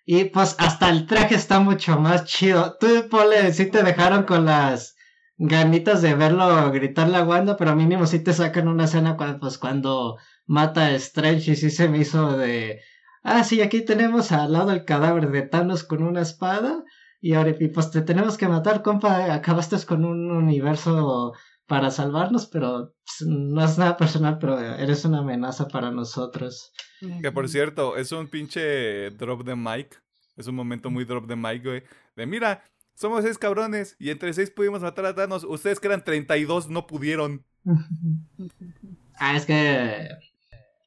[0.06, 2.78] Y pues hasta el traje está mucho más chido.
[2.78, 4.93] Tú, Pole, sí te dejaron con las
[5.36, 9.58] ganitas de verlo gritarle a Wanda, pero mínimo sí te sacan una escena cuando, pues,
[9.58, 10.16] cuando
[10.46, 12.80] mata a Strange y sí se me hizo de...
[13.22, 16.84] Ah, sí, aquí tenemos al lado el cadáver de Thanos con una espada
[17.20, 21.32] y ahora pues te tenemos que matar, compa, acabaste con un universo
[21.66, 26.72] para salvarnos, pero pues, no es nada personal, pero eres una amenaza para nosotros.
[27.22, 30.02] Que por cierto, es un pinche drop de mic.
[30.36, 31.82] Es un momento muy drop de mic, güey.
[32.16, 32.62] De mira,
[32.94, 35.44] somos seis cabrones y entre seis pudimos matar a Thanos.
[35.44, 37.44] Ustedes que eran 32 no pudieron.
[39.18, 40.08] ah, es que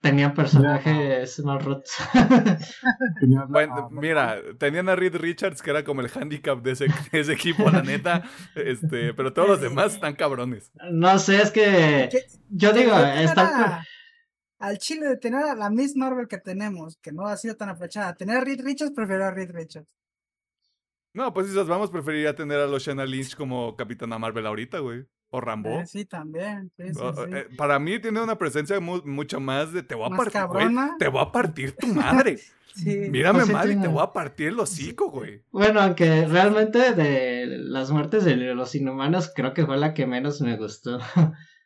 [0.01, 1.91] tenían personajes más rotos.
[3.49, 7.69] bueno, mira, tenían a Reed Richards, que era como el handicap de ese, ese equipo,
[7.69, 8.23] la neta.
[8.55, 10.71] Este, pero todos los demás están cabrones.
[10.91, 12.09] No sé, es que
[12.49, 13.83] yo digo, está
[14.59, 17.69] al chile de tener a la Miss Marvel que tenemos, que no ha sido tan
[17.69, 18.15] aprovechada.
[18.15, 19.96] Tener a Reed Richards, prefiero a Reed Richards.
[21.17, 25.03] No, pues si nos vamos, preferiría tener a Loshana Lynch como Capitana Marvel ahorita, güey.
[25.31, 25.79] O Rambo.
[25.79, 26.71] Eh, sí, también.
[26.77, 30.41] Eh, para mí tiene una presencia mucho más de te voy a partir.
[30.99, 32.37] te voy a partir tu madre.
[32.75, 33.09] sí.
[33.09, 35.41] Mírame pues mal y te voy a partir el hocico, güey.
[35.51, 40.39] Bueno, aunque realmente de las muertes de los inhumanos creo que fue la que menos
[40.41, 40.99] me gustó.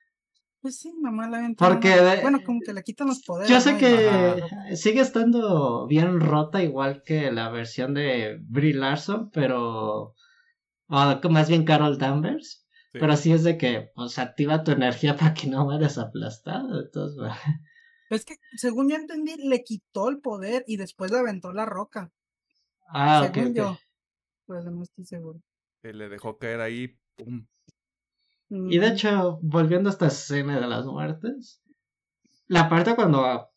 [0.61, 1.89] Pues sí, mamá la Porque
[2.21, 3.49] bueno, como que le quitan los poderes.
[3.49, 10.13] Yo sé que sigue estando bien rota, igual que la versión de Brie Larson, pero.
[10.87, 12.61] O más bien Carol Danvers.
[12.93, 16.81] Pero sí es de que, pues, activa tu energía para que no vayas aplastado.
[16.81, 17.31] Entonces,
[18.09, 22.11] Es que, según yo entendí, le quitó el poder y después le aventó la roca.
[22.89, 23.77] Ah, según yo.
[24.45, 25.41] Pero no estoy seguro.
[25.81, 27.47] le dejó caer ahí, pum.
[28.51, 31.61] Y de hecho, volviendo a esta escena de las muertes,
[32.47, 33.49] la parte cuando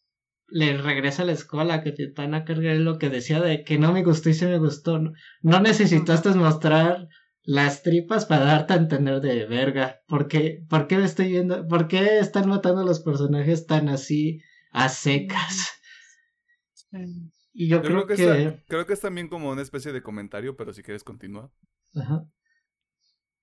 [0.47, 3.77] le regresa a la escuela que te van a cargar lo que decía de que
[3.77, 5.01] no me gustó y sí me gustó.
[5.43, 7.09] No, necesitaste mostrar
[7.43, 10.01] las tripas para darte a entender de verga.
[10.07, 11.66] ¿Por qué, ¿Por qué me estoy viendo?
[11.66, 15.73] ¿Por qué están matando a los personajes tan así a secas?
[17.53, 20.85] Y yo, creo, que, creo que es también como una especie de comentario, pero si
[20.85, 21.51] quieres continúa.
[21.97, 22.29] Ajá.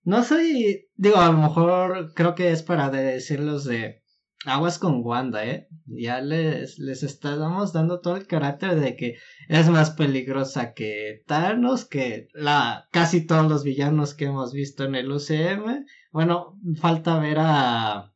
[0.04, 4.02] No sé, digo, a lo mejor creo que es para decirlos de
[4.46, 5.68] aguas con Wanda, ¿eh?
[5.86, 9.18] Ya les, les estamos dando todo el carácter de que
[9.48, 14.96] es más peligrosa que Thanos, que la, casi todos los villanos que hemos visto en
[14.96, 15.86] el UCM.
[16.12, 18.12] Bueno, falta ver a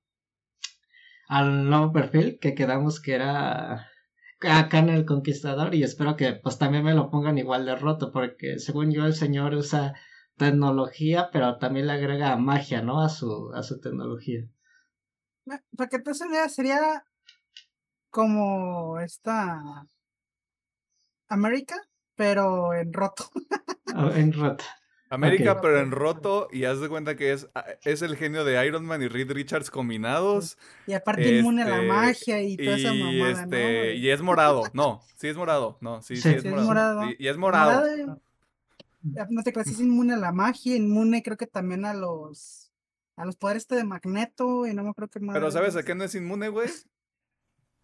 [1.27, 3.87] al nuevo perfil que quedamos que era
[4.41, 8.11] acá en el Conquistador y espero que pues también me lo pongan igual de roto
[8.11, 9.93] porque según yo el señor usa
[10.37, 13.01] tecnología, pero también le agrega magia, ¿no?
[13.01, 14.47] A su, a su tecnología.
[15.77, 17.05] Para que te idea, sería
[18.09, 19.87] como esta
[21.29, 21.75] América,
[22.15, 23.29] pero en roto.
[23.93, 24.63] Ah, en roto.
[25.07, 27.47] América, pero en roto, y haz de cuenta que es,
[27.83, 30.57] es el genio de Iron Man y Reed Richards combinados.
[30.87, 34.63] Y aparte inmune a la este, magia y toda esa mamada, este, Y es morado,
[34.73, 37.03] no, sí es morado, no, sí, sí, es, morado.
[37.19, 38.19] Y, es morado
[39.29, 42.71] no te creas, es inmune a la magia, inmune creo que también a los
[43.15, 45.33] a los poderes este de Magneto y no me creo que más.
[45.33, 46.69] Pero ¿sabes a qué no es inmune, güey?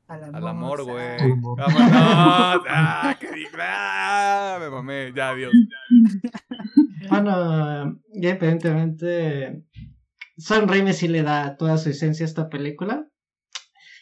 [0.07, 1.17] Al amor, güey.
[1.57, 2.65] ¡Vámonos!
[2.67, 4.57] ¡Ah, qué ¡Ah!
[4.59, 5.53] Me mamé, ya, adiós.
[7.09, 9.65] Bueno, ya evidentemente
[10.37, 13.09] Sam Raimi sí le da toda su esencia a esta película.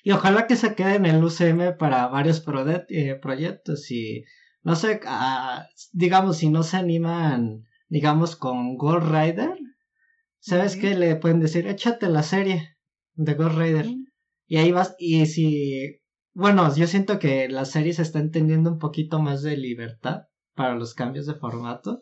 [0.03, 2.43] Y ojalá que se quede en el UCM para varios
[2.89, 4.25] eh, proyectos y
[4.61, 9.57] no sé, ah, digamos, si no se animan, digamos, con Ghost Rider,
[10.40, 10.95] ¿sabes qué?
[10.95, 12.77] Le pueden decir, échate la serie
[13.14, 13.88] de Ghost Rider.
[14.48, 16.02] Y ahí vas, y si,
[16.34, 20.23] bueno, yo siento que la serie se está entendiendo un poquito más de libertad
[20.56, 22.02] para los cambios de formato.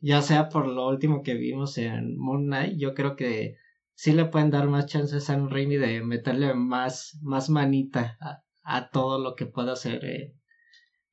[0.00, 3.56] Ya sea por lo último que vimos en Moon Knight, yo creo que
[3.94, 8.16] sí le pueden dar más chances a Sam Raimi de meterle más, más manita
[8.62, 10.34] a, todo lo que pueda hacer eh,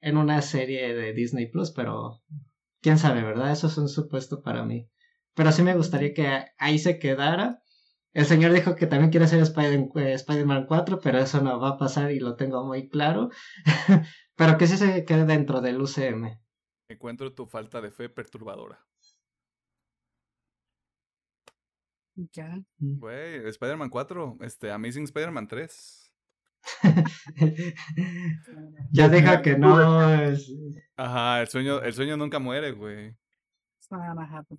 [0.03, 2.21] en una serie de Disney Plus, pero
[2.81, 3.53] quién sabe, ¿verdad?
[3.53, 4.89] Eso es un supuesto para mí.
[5.33, 7.63] Pero sí me gustaría que ahí se quedara.
[8.11, 11.77] El señor dijo que también quiere hacer eh, Spider-Man 4, pero eso no va a
[11.77, 13.29] pasar y lo tengo muy claro.
[14.35, 16.37] pero que sí se quede dentro del UCM.
[16.89, 18.85] Encuentro tu falta de fe perturbadora.
[22.15, 22.61] Ya.
[22.77, 26.02] Güey, Spider-Man 4, este, Amazing Spider-Man 3.
[28.91, 30.51] ya deja que no es...
[30.95, 33.15] Ajá, el sueño, el sueño nunca muere, güey.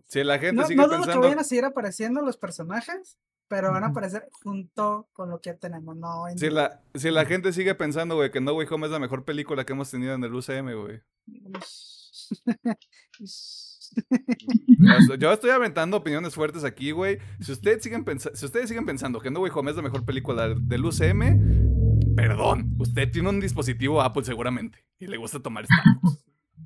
[0.07, 1.13] Si la gente no, sigue no pensando...
[1.13, 3.19] que vayan a seguir apareciendo los personajes,
[3.49, 7.25] pero van a aparecer junto con lo que ya tenemos, no si, la, si la
[7.25, 10.15] gente sigue pensando, güey, que No Way Home es la mejor película que hemos tenido
[10.15, 11.01] en el UCM, güey.
[15.19, 17.19] Yo estoy aventando opiniones fuertes aquí, güey.
[17.41, 20.49] Si ustedes siguen, si ustedes siguen pensando que No Way Home es la mejor película
[20.49, 21.74] del UCM,
[22.15, 26.25] perdón, usted tiene un dispositivo Apple seguramente y le gusta tomar estatus.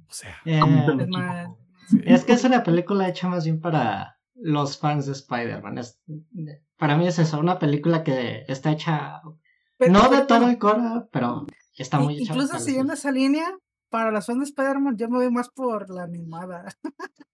[0.09, 0.61] O sea, eh,
[2.05, 5.81] es que es una película hecha más bien para los fans de Spider-Man.
[6.77, 9.20] Para mí es eso, una película que está hecha
[9.79, 11.47] no de todo el coro, pero
[11.77, 13.47] está muy Incluso siguiendo esa línea,
[13.91, 16.65] para las fans de Spider-Man, yo me voy más por la animada.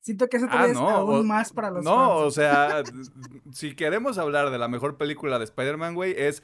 [0.00, 2.82] Siento que eso ah, no, aún más para los No, o sea,
[3.52, 6.42] si queremos hablar de la mejor película de Spider-Man, güey, es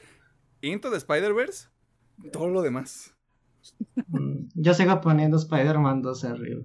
[0.61, 1.69] Into the Spider-Verse,
[2.33, 3.15] todo lo demás.
[4.09, 6.63] Mm, yo sigo poniendo Spider-Man 2 arriba.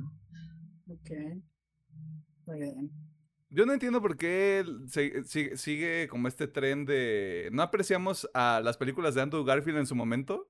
[0.87, 1.09] Ok.
[2.45, 2.91] Muy bien.
[3.49, 4.63] Yo no entiendo por qué
[5.55, 7.49] sigue, como este tren de...
[7.51, 10.49] ¿No apreciamos a las películas de Andrew Garfield en su momento?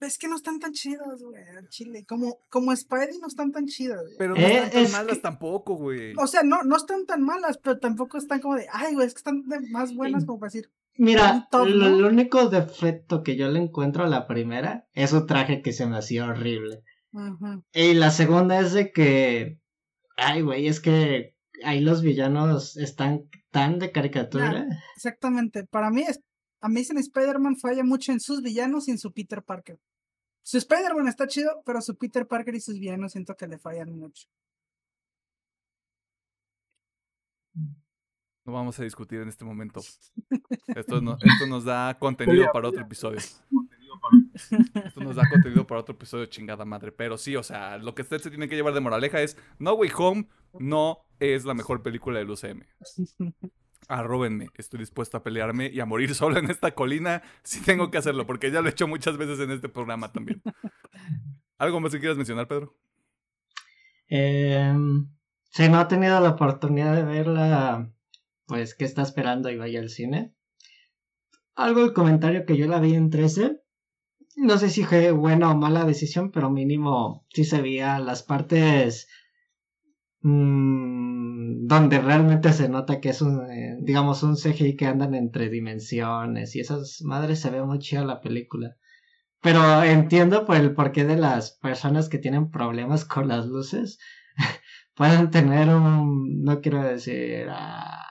[0.00, 2.04] Es que no están tan chidas, güey, Chile.
[2.06, 4.02] Como, como Spidey no están tan chidas.
[4.18, 6.14] Pero no están tan malas tampoco, güey.
[6.18, 9.14] O sea, no, no están tan malas, pero tampoco están como de, ay, güey, es
[9.14, 10.70] que están más buenas como para decir.
[11.02, 15.72] Mira, lo, único defecto que yo le encuentro a la primera es su traje que
[15.72, 16.82] se me hacía horrible.
[17.72, 19.62] Y la segunda es de que,
[20.18, 24.66] ay, güey, es que ahí los villanos están tan de caricatura.
[24.94, 25.64] exactamente.
[25.64, 29.42] Para mí, a mí Amazing Spider-Man falla mucho en sus villanos y en su Peter
[29.42, 29.80] Parker.
[30.42, 33.98] Su Spider-Man está chido, pero su Peter Parker y sus villanos siento que le fallan
[33.98, 34.28] mucho.
[38.44, 39.80] No vamos a discutir en este momento.
[39.80, 43.18] Esto, esto nos da contenido para otro episodio.
[43.18, 46.92] Esto nos da contenido para otro episodio, chingada madre.
[46.92, 49.74] Pero sí, o sea, lo que usted se tiene que llevar de moraleja es No
[49.74, 52.62] Way Home no es la mejor película del UCM.
[53.88, 57.98] Arróbenme, estoy dispuesto a pelearme y a morir solo en esta colina si tengo que
[57.98, 60.42] hacerlo, porque ya lo he hecho muchas veces en este programa también.
[61.58, 62.74] ¿Algo más que quieras mencionar, Pedro?
[64.08, 64.74] Eh,
[65.50, 67.90] si no ha tenido la oportunidad de verla,
[68.50, 70.34] pues, ¿qué está esperando y vaya al cine?
[71.54, 73.60] Algo el comentario que yo la vi en 13
[74.36, 79.08] no sé si fue buena o mala decisión, pero mínimo sí se veía las partes
[80.22, 85.48] mmm, donde realmente se nota que es un, eh, digamos, un CGI que andan entre
[85.50, 88.76] dimensiones y esas madres se ve muy chida la película.
[89.42, 93.98] Pero entiendo por el porqué de las personas que tienen problemas con las luces
[94.94, 98.09] pueden tener un, no quiero decir, ah,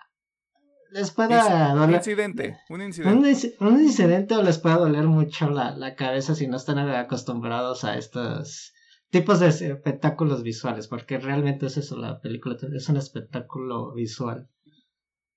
[0.92, 1.90] les pueda doler.
[1.90, 3.56] Un incidente, un incidente.
[3.60, 7.98] Un, incidente o les puede doler mucho la, la, cabeza si no están acostumbrados a
[7.98, 8.74] estos
[9.10, 14.48] tipos de espectáculos visuales, porque realmente es eso, la película es un espectáculo visual.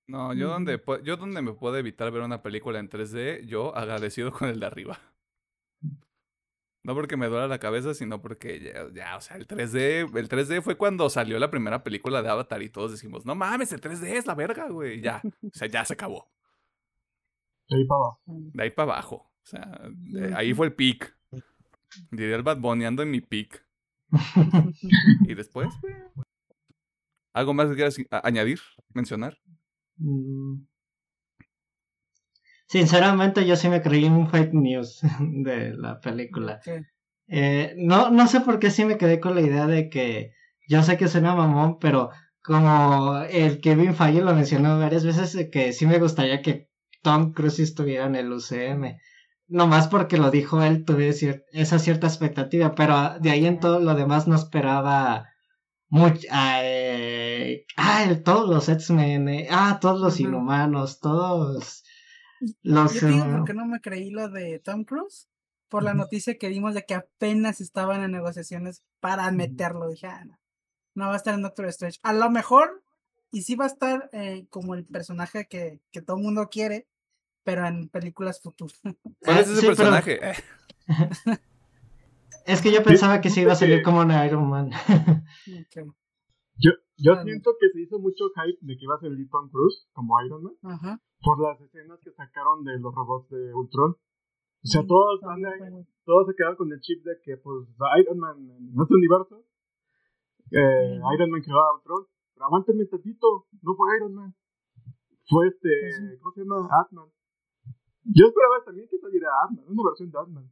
[0.07, 4.33] No, yo donde, yo donde me puedo evitar ver una película en 3D, yo agradecido
[4.33, 4.99] con el de arriba.
[6.85, 10.63] No porque me duela la cabeza, sino porque ya, o sea, el 3D, el 3D
[10.63, 14.17] fue cuando salió la primera película de Avatar y todos decimos, no mames, el 3D
[14.17, 16.29] es la verga, güey, ya, o sea, ya se acabó.
[17.69, 18.21] De ahí para abajo.
[18.27, 19.81] De ahí para abajo, o sea,
[20.35, 21.17] ahí fue el peak.
[22.11, 23.65] Diría el Bad Bunny, ando en mi peak.
[25.29, 25.73] y después,
[27.33, 28.61] ¿algo más que quieras añadir,
[28.93, 29.39] mencionar?
[29.99, 30.65] Mm.
[32.73, 36.59] Sinceramente, yo sí me creí un fake news de la película.
[37.29, 40.33] Eh, no, no sé por qué sí me quedé con la idea de que
[40.67, 42.09] yo sé que suena mamón, pero
[42.43, 46.71] como el Kevin Feige lo mencionó varias veces, que sí me gustaría que
[47.03, 48.97] Tom Cruise estuviera en el UCM.
[49.49, 51.11] Nomás porque lo dijo él, tuve
[51.53, 55.29] esa cierta expectativa, pero de ahí en todo lo demás no esperaba
[55.91, 56.27] mucho.
[56.33, 61.82] Eh, ah, todos los X-Men, eh, ah, todos los inhumanos, todos
[62.63, 65.29] yo te digo porque no me creí lo de Tom Cruise
[65.69, 69.89] por la noticia que dimos de que apenas estaban en negociaciones para meterlo.
[69.89, 70.25] Dije, ah,
[70.95, 71.99] no, va a estar en Doctor Strange.
[72.03, 72.83] A lo mejor,
[73.31, 76.87] y sí va a estar eh, como el personaje que, que todo el mundo quiere,
[77.43, 78.79] pero en películas futuras.
[79.25, 80.21] ¿Cuál es ese personaje?
[82.47, 84.71] es que yo pensaba que sí iba a salir como un Iron Man.
[86.57, 89.89] Yo, yo siento que se hizo mucho hype de que iba a salir Tom Cruise
[89.93, 90.55] como Iron Man.
[90.63, 93.93] Ajá por las escenas que sacaron de los robots de Ultron.
[93.93, 95.21] O sea, todos,
[96.05, 97.69] todos se quedaron con el chip de que, pues,
[98.01, 99.45] Iron Man en nuestro universo,
[100.51, 102.07] eh, Iron Man creó a Ultron.
[102.35, 104.35] Pero aguántenme tantito, no fue Iron Man.
[105.29, 106.69] Fue este, pues ¿cómo se llama?
[106.81, 107.09] Atman.
[108.05, 110.51] Yo esperaba también que saliera Atman, una versión de Atman.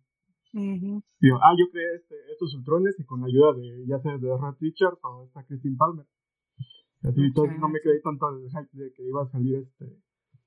[1.43, 4.57] ah, yo creé este, estos Ultrones y con la ayuda de, ya sea de Red
[4.61, 6.07] Richards o esta Christine Palmer.
[7.03, 9.97] Así, entonces no me creí tanto el hype de que iba a salir este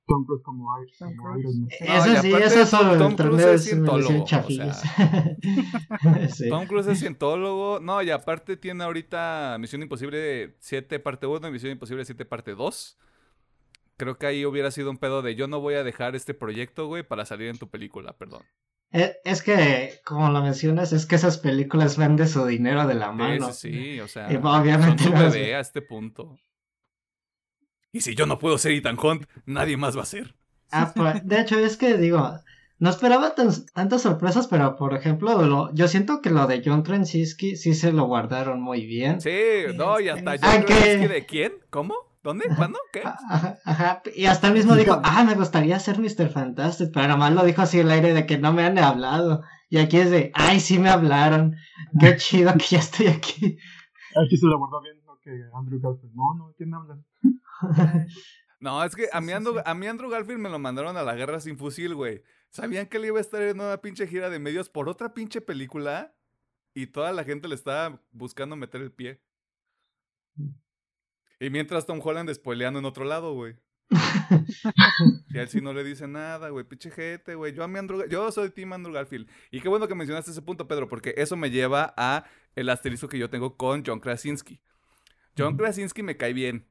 [0.06, 1.40] Tom Cruise como, Iron Man.
[1.80, 4.26] Eso sí, eso es Tom Cruise es cientólogo.
[6.50, 7.80] Tom Cruise es cientólogo.
[7.80, 12.54] No, y aparte tiene ahorita Misión Imposible 7 parte 1 y Misión Imposible 7 parte
[12.54, 13.00] 2.
[13.96, 16.88] Creo que ahí hubiera sido un pedo de yo no voy a dejar este proyecto,
[16.88, 18.42] güey, para salir en tu película, perdón.
[18.96, 23.12] Eh, es que, como lo mencionas, es que esas películas venden su dinero de la
[23.12, 23.52] mano.
[23.52, 26.38] Sí, sí, o sea, obviamente son bebé a este punto.
[27.92, 30.36] Y si yo no puedo ser Ethan Hunt, nadie más va a ser.
[30.72, 32.40] Ah, pues, de hecho, es que digo,
[32.78, 37.74] no esperaba tantas sorpresas, pero por ejemplo, yo siento que lo de John Krasinski sí
[37.74, 39.22] se lo guardaron muy bien.
[39.22, 39.32] Sí,
[39.76, 41.96] no, y hasta John Krasinski de quién, ¿cómo?
[42.24, 42.46] ¿Dónde?
[42.56, 42.80] ¿Cuándo?
[42.92, 43.04] ¿Qué?
[43.66, 46.30] Ajá, y hasta el mismo dijo, ah, me gustaría ser Mr.
[46.30, 49.44] Fantastic, pero nomás lo dijo así el aire de que no me han hablado.
[49.70, 51.56] Y aquí es de, ay, sí me hablaron.
[52.00, 53.58] Qué chido que ya estoy aquí.
[54.16, 55.04] Aquí se lo guardó bien,
[55.54, 56.14] Andrew Garfield.
[56.16, 56.98] No, no, ¿quién me habla?
[58.60, 61.16] no, es que a mí, Andrew, a mí Andrew Garfield me lo mandaron a la
[61.16, 62.24] guerra sin fusil, güey.
[62.50, 65.42] ¿Sabían que él iba a estar en una pinche gira de medios por otra pinche
[65.42, 66.16] película?
[66.74, 69.22] Y toda la gente le estaba buscando meter el pie.
[71.44, 73.56] Y mientras Tom Holland despoileando en otro lado, güey.
[75.30, 77.52] y él sí no le dice nada, güey, pinche gente, güey.
[77.54, 79.30] Yo, a Andrew, yo soy Team Andrew Garfield.
[79.52, 82.24] Y qué bueno que mencionaste ese punto, Pedro, porque eso me lleva a
[82.56, 84.62] el asterisco que yo tengo con John Krasinski.
[85.38, 86.66] John Krasinski me cae bien.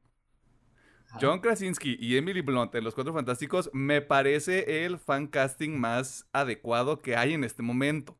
[1.20, 6.27] John Krasinski y Emily Blunt en Los Cuatro Fantásticos me parece el fan casting más
[6.32, 8.19] adecuado que hay en este momento.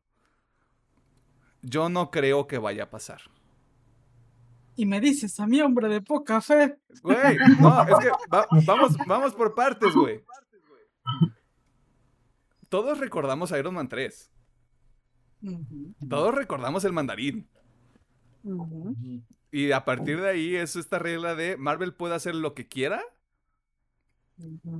[1.63, 3.23] Yo no creo que vaya a pasar
[4.75, 6.77] y me dices a mi hombre de poca fe.
[7.01, 8.11] Güey, no, es que
[8.65, 10.23] vamos, vamos por partes, güey.
[12.69, 14.31] Todos recordamos Iron Man 3.
[16.09, 17.47] Todos recordamos el mandarín.
[19.51, 23.03] Y a partir de ahí es esta regla de Marvel puede hacer lo que quiera.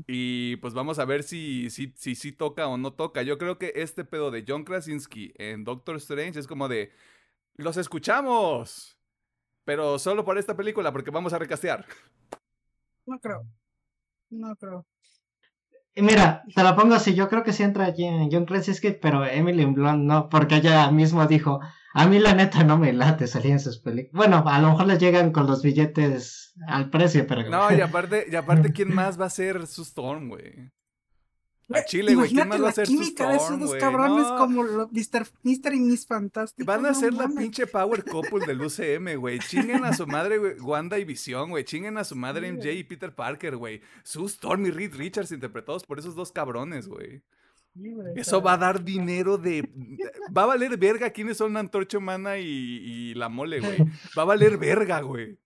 [0.08, 3.22] Y pues vamos a ver si sí si, si, toca o no toca.
[3.22, 6.92] Yo creo que este pedo de John Krasinski en Doctor Strange es como de...
[7.56, 8.93] Los escuchamos.
[9.66, 11.86] Pero solo por esta película, porque vamos a recastear.
[13.06, 13.46] No creo.
[14.30, 14.86] No creo.
[15.96, 19.66] Y mira, te la pongo así, yo creo que sí entra John Krasinski, pero Emily
[19.66, 21.60] Blunt no, porque ella misma dijo,
[21.94, 24.14] a mí la neta no me late salir en sus películas.
[24.14, 27.48] Bueno, a lo mejor le llegan con los billetes al precio, pero...
[27.48, 30.72] No, y aparte, y aparte ¿quién más va a ser su Storm, güey?
[31.70, 32.30] A Chile, güey.
[32.30, 35.28] ¿Quién más va a ser química de esos dos cabrones como Mr.
[35.44, 36.66] Mister y Miss Fantastic.
[36.66, 39.40] Van a ser la pinche power couple del UCM, güey.
[39.40, 41.64] Chinguen a su madre, güey, Wanda y Visión, güey.
[41.64, 43.82] Chinguen a su madre MJ y Peter Parker, güey.
[44.04, 47.22] Su Storm y Reed Richards interpretados por esos dos cabrones, güey.
[48.16, 49.68] Eso va a dar dinero de.
[50.36, 53.78] Va a valer verga quiénes son la antorcha humana y, y la mole, güey.
[54.18, 55.40] Va a valer verga, güey.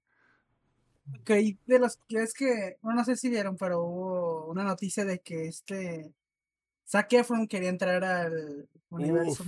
[1.22, 1.30] Ok,
[1.66, 5.48] de los que es que, no sé si vieron, pero hubo una noticia de que
[5.48, 6.14] este
[6.88, 9.44] Zac Efron quería entrar al universo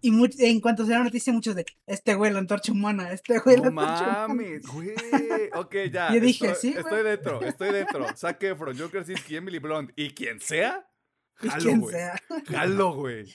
[0.00, 0.10] y
[0.46, 3.64] en cuanto se la noticia, muchos de este güey, la antorcha humana, este güey, la
[3.64, 4.94] no mames, güey.
[5.54, 6.14] Ok, ya.
[6.14, 6.78] Yo dije, estoy, sí.
[6.78, 8.06] Estoy dentro, estoy dentro.
[8.16, 10.88] Zac Efron, Joker Krasinski, Emily Blunt y quien sea,
[11.34, 11.96] jalo, güey.
[12.46, 13.34] Jalo, güey.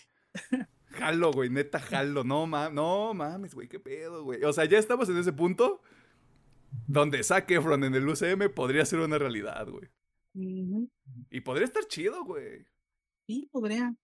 [0.92, 2.24] Jalo, güey, neta, jalo.
[2.24, 4.42] No, mames, no mames, güey, qué pedo, güey.
[4.46, 5.82] O sea, ya estamos en ese punto
[6.88, 9.90] donde Zac Efron en el UCM podría ser una realidad, güey.
[11.30, 12.66] Y podría estar chido, güey.
[13.28, 13.96] Sí, podría.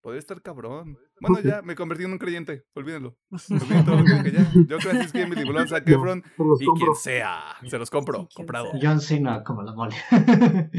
[0.00, 0.98] Podría estar cabrón.
[1.20, 2.64] Bueno, ya me convertí en un creyente.
[2.74, 3.16] Olvídenlo.
[3.48, 4.52] ya.
[4.68, 6.22] Yo creo que es que Emily Blunt, Zac Efron
[6.60, 7.56] y quien sea.
[7.66, 8.28] Se los compro.
[8.34, 8.72] Comprado.
[8.80, 9.96] John Cena como la mole.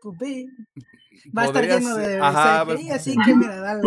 [0.00, 0.46] Pues
[1.36, 3.82] va a estar lleno de Ajá, así que mira, dale.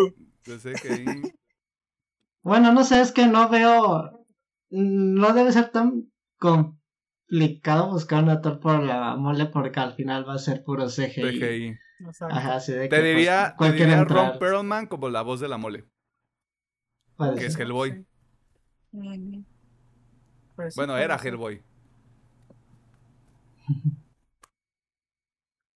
[2.43, 4.20] Bueno, no sé, es que no veo
[4.71, 10.35] no debe ser tan complicado buscar un actor por la mole porque al final va
[10.35, 11.77] a ser puro CGI.
[12.29, 15.47] Ajá, sí, de te, que, diría, pues, te diría Ron Perlman como la voz de
[15.47, 15.85] la mole.
[17.37, 18.05] que es Hellboy.
[20.55, 21.63] Pues bueno, era Hellboy.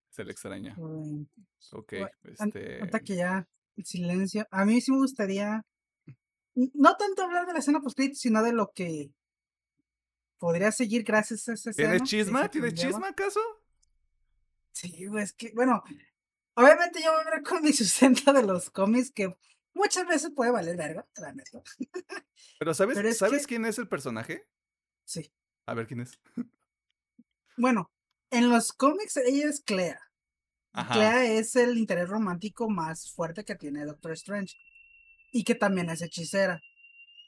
[0.09, 0.75] Se le extraña.
[1.73, 1.93] Ok,
[2.23, 2.81] este...
[2.81, 4.47] Hasta que ya, el silencio.
[4.49, 5.65] A mí sí me gustaría
[6.55, 9.11] no tanto hablar de la escena post sino de lo que
[10.37, 11.91] podría seguir gracias a esa escena.
[11.91, 12.49] ¿Tienes chisma?
[12.49, 13.39] ¿Tienes chisma acaso?
[14.71, 15.83] Sí, pues que, bueno,
[16.55, 19.35] obviamente yo voy a ver con mi sustento de los cómics que
[19.73, 21.61] muchas veces puede valer verga, la neta.
[22.59, 24.47] Pero ¿sabes, ¿sabes quién es el personaje?
[25.05, 25.31] Sí.
[25.65, 26.19] A ver quién es.
[27.57, 27.91] bueno,
[28.31, 29.99] en los cómics ella es Clea.
[30.91, 34.57] Clea es el interés romántico más fuerte que tiene Doctor Strange
[35.35, 36.61] y que también es hechicera.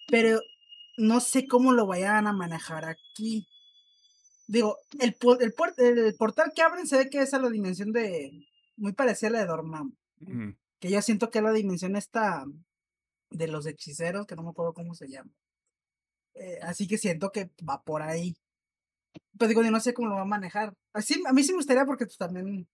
[0.08, 0.40] Pero
[0.98, 3.46] no sé cómo lo vayan a manejar aquí.
[4.48, 8.32] Digo, el, el, el portal que abren se ve que es a la dimensión de.
[8.78, 9.94] Muy parecida a la de Dormammu.
[10.80, 12.46] Que yo siento que es la dimensión esta
[13.30, 15.32] de los hechiceros, que no me acuerdo cómo se llama.
[16.36, 18.38] Eh, así que siento que va por ahí.
[19.38, 20.74] Pero digo, yo no sé cómo lo va a manejar.
[20.94, 22.70] Así, a mí sí me gustaría porque pues, también.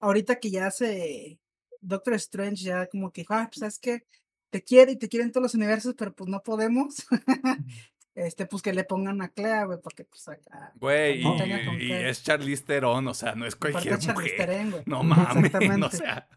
[0.00, 1.38] Ahorita que ya se
[1.80, 4.04] Doctor Strange ya como que, ah, pues es que
[4.50, 7.06] te quiere y te quieren todos los universos, pero pues no podemos.
[8.14, 10.72] este, pues que le pongan a Clea, güey, porque pues acá.
[10.76, 14.70] Güey, y, es Charlize Theron, o sea, no es cualquier mujer.
[14.70, 14.82] güey.
[14.86, 15.52] No mames,
[15.84, 16.28] o sea.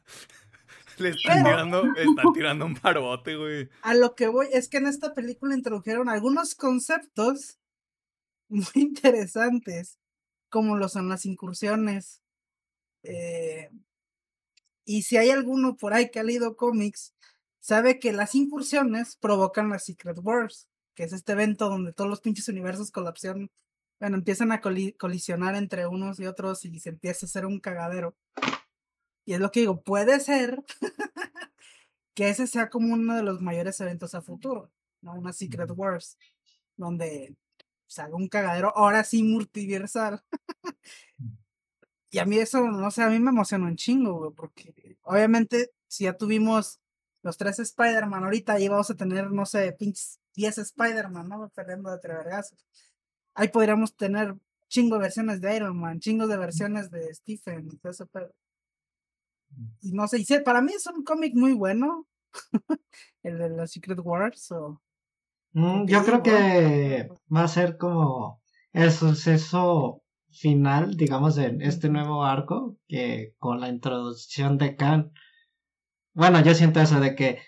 [0.98, 3.70] Le están, tirando, están tirando un parote, güey.
[3.82, 7.60] A lo que voy es que en esta película introdujeron algunos conceptos
[8.50, 9.98] muy interesantes,
[10.50, 12.22] como lo son las incursiones.
[13.04, 13.72] Eh,
[14.86, 17.14] y si hay alguno por ahí que ha leído cómics,
[17.60, 22.22] sabe que las incursiones provocan las Secret Wars que es este evento donde todos los
[22.22, 23.49] pinches universos colapsan,
[23.99, 28.16] bueno, empiezan a colisionar entre unos y otros y se empieza a hacer un cagadero.
[29.26, 30.64] Y es lo que digo, puede ser
[32.16, 34.72] que ese sea como uno de los mayores eventos a futuro,
[35.02, 35.14] ¿no?
[35.14, 36.18] Una Secret Wars,
[36.76, 37.36] donde
[37.88, 40.24] se haga un cagadero, ahora sí multiversal.
[42.12, 45.72] y a mí eso, no sé, a mí me emociona un chingo, güey, porque obviamente
[45.88, 46.82] si ya tuvimos
[47.24, 51.50] los tres Spider-Man, ahorita ahí vamos a tener, no sé, pinches 10 Spider-Man, ¿no?
[51.50, 52.56] Perdiendo de tres
[53.34, 54.36] Ahí podríamos tener
[54.68, 58.34] chingo de versiones de Iron Man, chingos de versiones de Stephen y todo eso, pero...
[59.82, 62.08] Y no sé, y para mí es un cómic muy bueno,
[63.24, 64.82] el de la Secret Wars, o...
[65.54, 70.01] Mm, yo creo que va a ser como el suceso
[70.32, 75.12] final, digamos, de este nuevo arco, que con la introducción de Khan.
[76.14, 77.40] Bueno, yo siento eso de que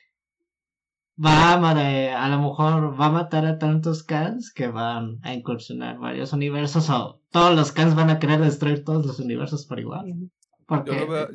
[1.24, 6.00] va a, a lo mejor va a matar a tantos Kans que van a incursionar
[6.00, 10.30] varios universos o todos los Kans van a querer destruir todos los universos por igual.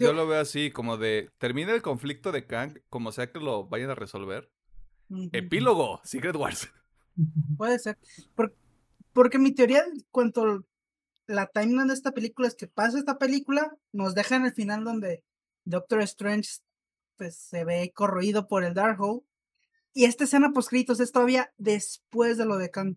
[0.00, 3.68] Yo, lo veo, así, como de termina el conflicto de Kang, como sea que lo
[3.68, 4.50] vayan a resolver.
[5.32, 6.70] Epílogo, Secret Wars.
[7.56, 7.98] Puede ser.
[9.12, 10.64] porque mi teoría en cuanto
[11.28, 14.82] la timeline de esta película es que pasa esta película, nos deja en el final
[14.82, 15.22] donde
[15.64, 16.50] Doctor Strange
[17.16, 19.22] pues, se ve corroído por el Darkhold
[19.92, 22.96] y esta escena poscritos es todavía después de lo de Kang.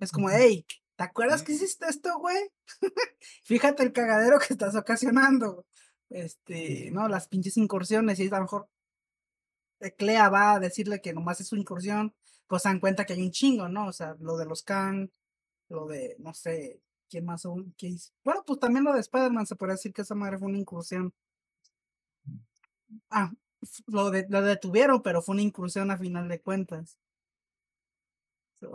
[0.00, 0.66] Es como, hey,
[0.96, 2.50] ¿te acuerdas que hiciste esto, güey?
[3.44, 5.66] Fíjate el cagadero que estás ocasionando.
[6.10, 8.68] Este, no, las pinches incursiones, y a lo mejor
[9.96, 12.14] Clea va a decirle que nomás es su incursión,
[12.46, 13.86] pues se dan cuenta que hay un chingo, ¿no?
[13.88, 15.10] O sea, lo de los Kang,
[15.68, 17.46] lo de, no sé, ¿quién más?
[17.76, 18.12] ¿Qué hizo?
[18.24, 21.12] Bueno, pues también lo de Spider-Man, se puede decir que esa madre fue una incursión.
[23.10, 23.32] Ah,
[23.86, 26.98] lo, de, lo detuvieron, pero fue una incursión a final de cuentas.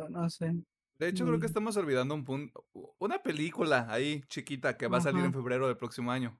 [0.10, 0.54] no sé.
[1.00, 1.50] De hecho, creo que mm.
[1.50, 2.66] estamos olvidando un punto.
[3.00, 6.40] Una película ahí chiquita que va a salir en febrero del próximo año.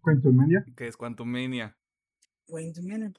[0.00, 0.64] Quantum Mania.
[0.76, 1.30] Que es Quantum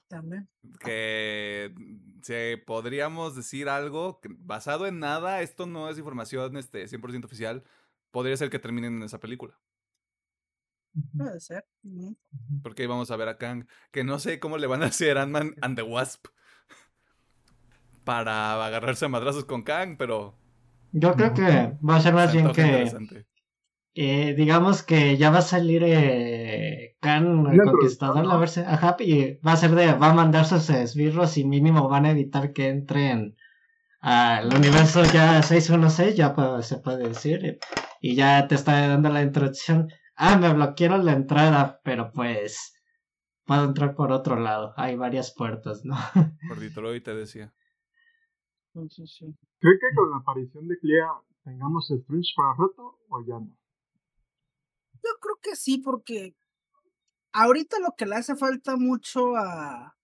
[0.08, 0.48] También.
[0.80, 1.74] Que
[2.22, 7.64] se podríamos decir algo basado en nada, esto no es información este, 100% oficial,
[8.12, 9.58] podría ser que terminen en esa película.
[11.18, 11.66] Puede ser.
[12.62, 13.66] Porque vamos a ver a Kang.
[13.92, 16.28] Que no sé cómo le van a hacer Ant-Man and the Wasp
[18.04, 20.38] para agarrarse a madrazos con Kang, pero.
[20.92, 23.26] Yo creo que va a ser más bien que.
[23.94, 29.54] Digamos que ya va a salir eh, Kang el conquistador, a verse, ajá, y va
[29.54, 33.36] a ser de, va a mandar sus esbirros y mínimo van a evitar que entren
[34.00, 37.60] al universo ya 616, ya se puede decir,
[38.02, 42.74] y ya te está dando la introducción ah, me bloquearon la entrada, pero pues
[43.46, 44.74] puedo entrar por otro lado.
[44.78, 45.96] Hay varias puertas, ¿no?
[46.48, 47.54] Por Detroit te decía.
[48.90, 49.26] Sí, sí.
[49.60, 51.08] ¿Cree que con la aparición de Clea
[51.44, 53.56] tengamos Strange para rato o ya no?
[55.04, 56.36] Yo creo que sí, porque
[57.34, 59.98] ahorita lo que le hace falta mucho a,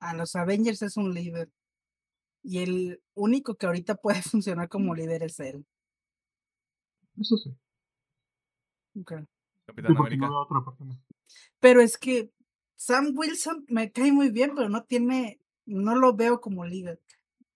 [0.00, 1.50] a los Avengers es un líder.
[2.42, 5.66] Y el único que ahorita puede funcionar como líder es él.
[7.18, 7.56] Eso sí.
[9.00, 9.24] Okay.
[9.66, 10.28] Capitán América.
[11.58, 12.30] Pero es que
[12.76, 17.00] Sam Wilson me cae muy bien, pero no tiene, no lo veo como líder.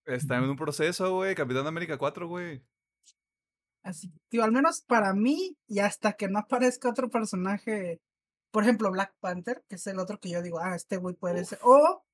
[0.07, 1.35] Está en un proceso, güey.
[1.35, 2.65] Capitán América 4, güey.
[3.89, 8.01] Así, tío, al menos para mí, y hasta que no aparezca otro personaje,
[8.51, 11.45] por ejemplo, Black Panther, que es el otro que yo digo, ah, este güey puede
[11.45, 11.59] ser.
[11.63, 12.05] O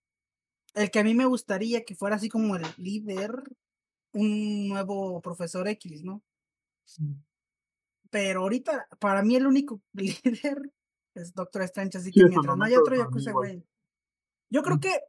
[0.74, 3.32] el que a mí me gustaría que fuera así como el líder,
[4.12, 6.22] un nuevo profesor X, ¿no?
[6.98, 7.14] Mm
[8.14, 10.72] pero ahorita para mí el único líder
[11.16, 13.66] es Doctor Strange, así que mientras no haya otro, yo creo güey.
[14.50, 15.00] Yo creo que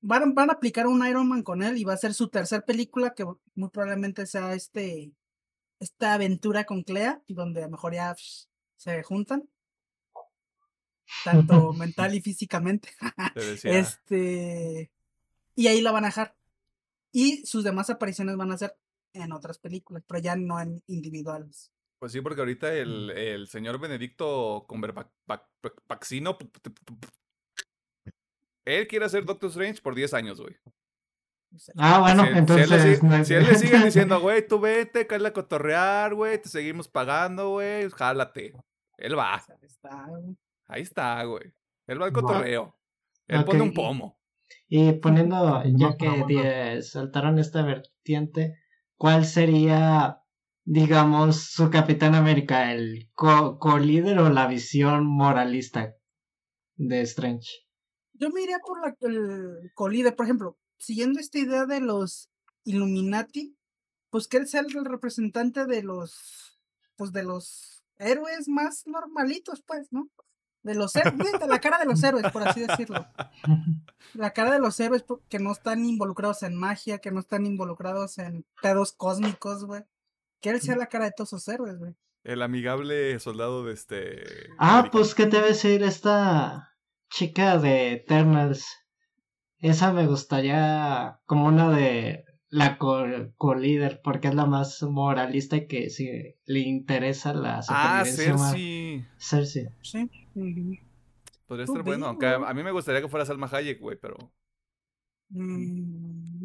[0.00, 2.64] van, van a aplicar un Iron Man con él y va a ser su tercer
[2.64, 3.24] película que
[3.54, 5.12] muy probablemente sea este
[5.80, 8.14] esta aventura con Clea donde a lo mejor ya
[8.76, 9.48] se juntan
[11.24, 12.90] tanto mental y físicamente.
[13.64, 14.90] este
[15.56, 16.36] y ahí la van a dejar.
[17.12, 18.76] Y sus demás apariciones van a ser
[19.12, 21.72] en otras películas, pero ya no en individuales.
[21.98, 26.38] Pues sí, porque ahorita el, el señor Benedicto Cumberpaxino,
[28.64, 30.56] él quiere hacer Doctor Strange por 10 años, güey.
[31.76, 32.68] Ah, bueno, entonces.
[33.26, 37.50] Si él, le, sigue diciendo, güey, tú vete, cae a cotorrear, güey, te seguimos pagando,
[37.50, 38.54] güey, jálate.
[38.98, 39.34] Él va.
[39.34, 40.36] Ahí está, güey.
[40.68, 41.52] Ahí está, güey.
[41.86, 42.76] Él va al cotorreo.
[43.26, 44.20] Él pone un pomo.
[44.68, 48.56] Y poniendo, ya que saltaron esta vertiente,
[48.96, 50.22] ¿cuál sería,
[50.64, 52.72] digamos, su Capitán América?
[52.72, 55.96] ¿El co-líder o la visión moralista
[56.76, 57.48] de Strange?
[58.12, 62.30] Yo me iría por la, el co-líder, por ejemplo, siguiendo esta idea de los
[62.64, 63.56] Illuminati,
[64.10, 66.58] pues que él sea el representante de los,
[66.96, 70.08] pues de los héroes más normalitos, pues, ¿no?
[70.62, 73.06] De los héroes, de la cara de los héroes, por así decirlo.
[74.14, 78.18] La cara de los héroes que no están involucrados en magia, que no están involucrados
[78.18, 79.84] en pedos cósmicos, güey.
[80.40, 81.94] Que él sea la cara de todos esos héroes, güey.
[82.24, 84.22] El amigable soldado de este.
[84.58, 86.74] Ah, pues, ¿qué te debe decir esta
[87.10, 88.79] chica de Eternals?
[89.60, 95.90] Esa me gustaría como una de la co-líder, porque es la más moralista y que
[95.90, 98.34] si le interesa la ah, supervivencia.
[98.34, 99.06] Ah, Cersei.
[99.18, 99.68] Cersei.
[99.82, 100.10] Sí.
[101.46, 104.16] Podría estar bueno, aunque a, mí me gustaría que fuera Salma Hayek, güey, pero...
[105.30, 106.39] Mm.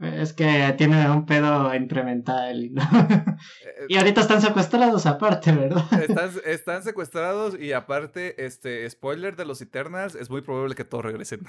[0.00, 2.64] Es que tiene un pedo incremental.
[2.64, 5.84] Eh, y ahorita están secuestrados aparte, ¿verdad?
[6.00, 11.04] Están, están, secuestrados y aparte, este, spoiler de los Eternals, es muy probable que todos
[11.04, 11.40] regresen.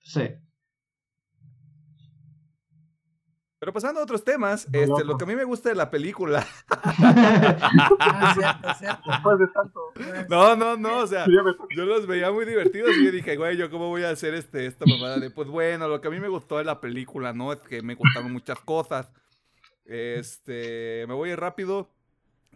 [0.00, 0.22] Sí.
[3.62, 6.44] Pero pasando a otros temas, este, lo que a mí me gusta de la película.
[10.28, 13.70] No, no, no, o sea, yo los veía muy divertidos y yo dije, güey, ¿yo
[13.70, 16.26] cómo voy a hacer este, esta mamada de, pues bueno, lo que a mí me
[16.26, 17.52] gustó de la película, ¿no?
[17.52, 19.12] Es que me gustaron muchas cosas.
[19.84, 21.88] Este, me voy rápido.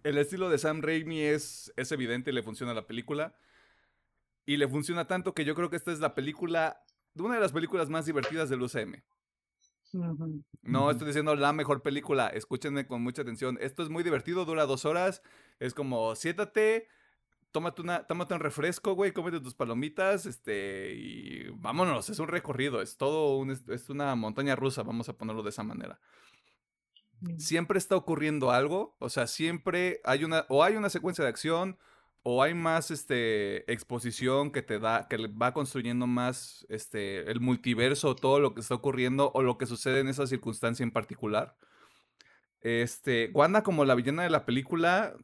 [0.02, 3.36] El estilo de Sam Raimi es, es evidente y le funciona a la película.
[4.44, 6.82] Y le funciona tanto que yo creo que esta es la película,
[7.14, 9.04] una de las películas más divertidas del UCM.
[10.62, 13.58] No estoy diciendo la mejor película, escúchenme con mucha atención.
[13.60, 15.22] Esto es muy divertido, dura dos horas.
[15.58, 16.88] Es como, siéntate,
[17.56, 22.82] tómate, una, tómate un refresco, güey, cómete tus palomitas, este, y vámonos, es un recorrido,
[22.82, 25.98] es todo, un, es una montaña rusa, vamos a ponerlo de esa manera.
[27.38, 31.78] Siempre está ocurriendo algo, o sea, siempre hay una, o hay una secuencia de acción,
[32.28, 38.16] o hay más este, exposición que te da, que va construyendo más este, el multiverso,
[38.16, 41.56] todo lo que está ocurriendo o lo que sucede en esa circunstancia en particular.
[42.62, 45.16] Este, Wanda como la villana de la película,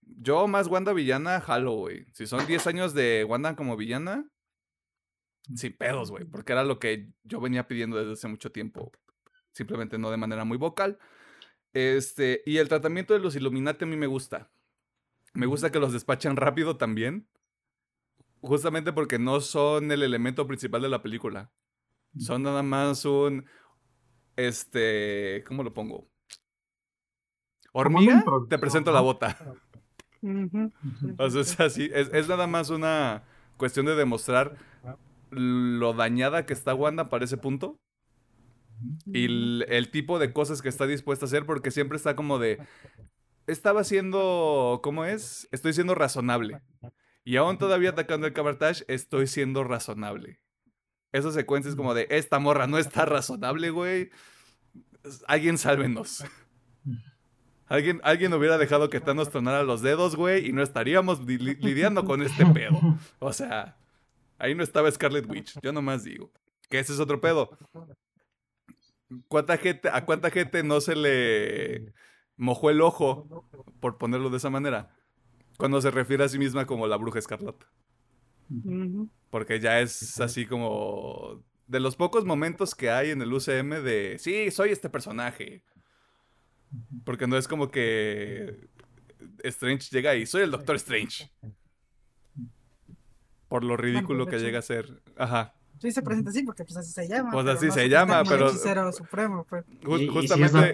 [0.00, 2.06] yo más Wanda villana, jalo, güey.
[2.14, 4.26] Si son 10 años de Wanda como villana,
[5.54, 8.92] sin pedos, güey, porque era lo que yo venía pidiendo desde hace mucho tiempo.
[9.52, 10.98] Simplemente no de manera muy vocal.
[11.74, 14.50] Este, y el tratamiento de los Illuminati a mí me gusta.
[15.34, 17.28] Me gusta que los despachan rápido también.
[18.40, 21.50] Justamente porque no son el elemento principal de la película.
[22.18, 23.46] Son nada más un.
[24.36, 25.44] Este.
[25.46, 26.08] ¿Cómo lo pongo?
[27.72, 29.36] Hormiga, te presento la bota.
[31.18, 31.90] o sea, es así.
[31.92, 33.24] Es, nada más una
[33.56, 34.56] cuestión de demostrar
[35.30, 37.80] lo dañada que está Wanda para ese punto.
[39.06, 42.60] Y el, tipo de cosas que está dispuesta a hacer, porque siempre está como de,
[43.46, 45.48] estaba siendo, ¿cómo es?
[45.52, 46.60] Estoy siendo razonable.
[47.24, 50.40] Y aún todavía atacando el cabartage, estoy siendo razonable.
[51.12, 54.10] Esas secuencias como de, esta morra no está razonable, güey.
[55.26, 56.24] Alguien sálvenos.
[57.66, 62.22] Alguien, alguien hubiera dejado que Thanos tronara los dedos, güey, y no estaríamos lidiando con
[62.22, 62.78] este pedo.
[63.18, 63.78] O sea,
[64.38, 65.58] ahí no estaba Scarlet Witch.
[65.62, 66.30] Yo nomás digo.
[66.68, 67.56] Que ese es otro pedo.
[69.28, 71.94] ¿Cuánta gente, ¿A cuánta gente no se le
[72.36, 73.46] mojó el ojo,
[73.80, 74.90] por ponerlo de esa manera,
[75.58, 77.66] cuando se refiere a sí misma como la bruja escarlata.
[79.30, 84.16] Porque ya es así como de los pocos momentos que hay en el UCM de,
[84.18, 85.62] sí, soy este personaje.
[87.04, 88.68] Porque no es como que
[89.42, 91.30] Strange llega y soy el Doctor Strange.
[93.48, 95.02] Por lo ridículo que llega a ser.
[95.16, 95.54] Ajá.
[95.80, 97.30] Sí, se presenta así porque pues así se llama.
[97.30, 98.50] Pues así se llama, pero.
[98.92, 99.64] supremo, pues.
[99.84, 100.72] justamente.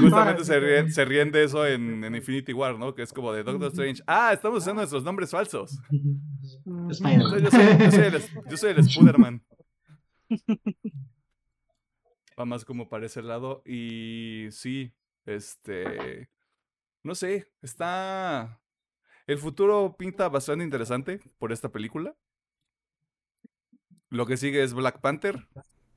[0.00, 2.94] justamente se, ríen, se ríen, de eso en, en, Infinity War, ¿no?
[2.94, 4.02] Que es como de Doctor Strange.
[4.06, 5.80] Ah, estamos usando nuestros nombres falsos.
[6.64, 9.42] yo, soy, yo, soy, el, yo soy el Spiderman.
[12.38, 13.62] Va más como para ese lado.
[13.64, 14.92] Y sí,
[15.24, 16.28] este.
[17.02, 18.60] No sé, está.
[19.26, 22.14] El futuro pinta bastante interesante por esta película.
[24.14, 25.44] Lo que sigue es Black Panther,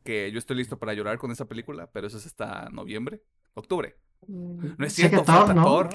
[0.04, 3.22] que yo estoy listo para llorar con esa película, pero eso es hasta noviembre,
[3.54, 3.96] octubre.
[4.28, 5.90] No es cierto, falta Thor.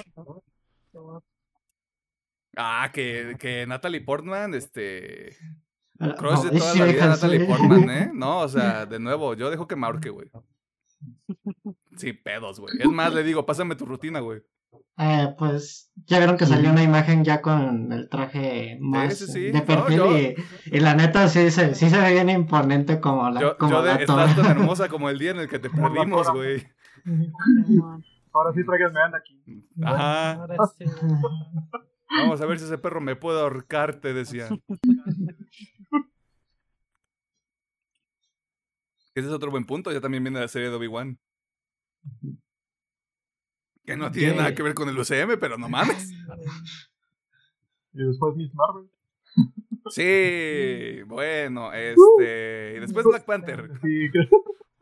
[2.55, 5.35] Ah, que, que Natalie Portman, este...
[6.17, 8.11] Crush de toda la vida Natalie Portman, ¿eh?
[8.13, 10.31] No, o sea, de nuevo, yo dejo que me ahorque, güey.
[11.97, 12.75] Sí, pedos, güey.
[12.79, 14.41] Es más, le digo, pásame tu rutina, güey.
[14.97, 20.35] Eh, pues ya vieron que salió una imagen ya con el traje más de perfil
[20.65, 23.81] y, la neta sí se, sí se ve bien imponente como la Yo, como yo
[23.81, 26.67] de, estás tan hermosa como el día en el que te perdimos, güey.
[28.33, 29.43] Ahora sí tráiganme anda aquí.
[29.83, 30.45] Ajá.
[32.19, 34.47] Vamos a ver si ese perro me puede ahorcar, te decía.
[39.15, 41.19] Ese es otro buen punto, ya también viene la serie de Obi-Wan.
[43.85, 46.11] Que no tiene nada que ver con el UCM, pero no mames.
[47.95, 48.89] Y después Miss Marvel.
[49.91, 52.73] Sí, bueno, este.
[52.77, 53.69] Y después Black Panther.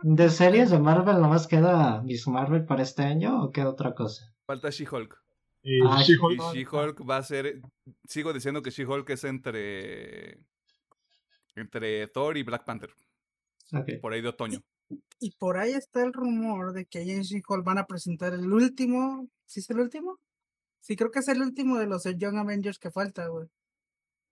[0.04, 4.34] ¿De series de Marvel nomás queda Miss Marvel para este año o queda otra cosa?
[4.46, 5.22] Falta She-Hulk.
[5.64, 7.02] Y Ah, She-Hulk.
[7.10, 7.62] Va a ser.
[8.06, 10.40] Sigo diciendo que She-Hulk es entre.
[11.56, 12.92] Entre Thor y Black Panther.
[14.02, 14.64] Por ahí de otoño.
[15.20, 18.52] Y por ahí está el rumor de que ahí en She-Hulk van a presentar el
[18.52, 19.28] último.
[19.46, 20.20] ¿Sí es el último?
[20.80, 23.48] Sí, creo que es el último de los Young Avengers que falta, güey.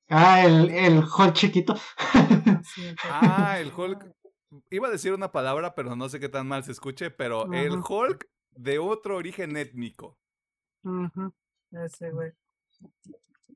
[0.10, 1.76] Ah, el, el Hulk chiquito.
[2.74, 4.12] Sí, el- Ah, el Hulk.
[4.72, 7.12] Iba a decir una palabra, pero no sé qué tan mal se escuche.
[7.12, 7.84] Pero el Ajá.
[7.88, 10.18] Hulk de otro origen étnico.
[10.84, 11.32] Ujú,
[11.72, 12.32] Ese, güey.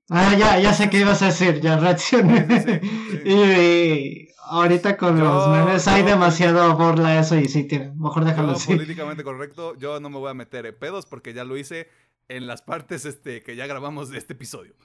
[0.10, 2.46] Ah, ya, ya sé qué ibas a decir, ya reaccioné.
[2.48, 3.24] Sí, sí, sí, sí.
[3.30, 8.50] Y, ahorita con los memes hay yo- demasiado burla eso y sí, tiene, mejor déjalo
[8.50, 8.74] Yo, así.
[8.74, 11.88] políticamente correcto, yo no me voy a meter en pedos porque ya lo hice
[12.28, 14.76] en las partes este, que ya grabamos de este episodio.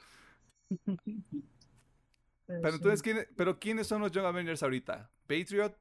[2.46, 5.10] Pero entonces, ¿quién- pero ¿quiénes son los Young Avengers ahorita?
[5.26, 5.76] Patriot,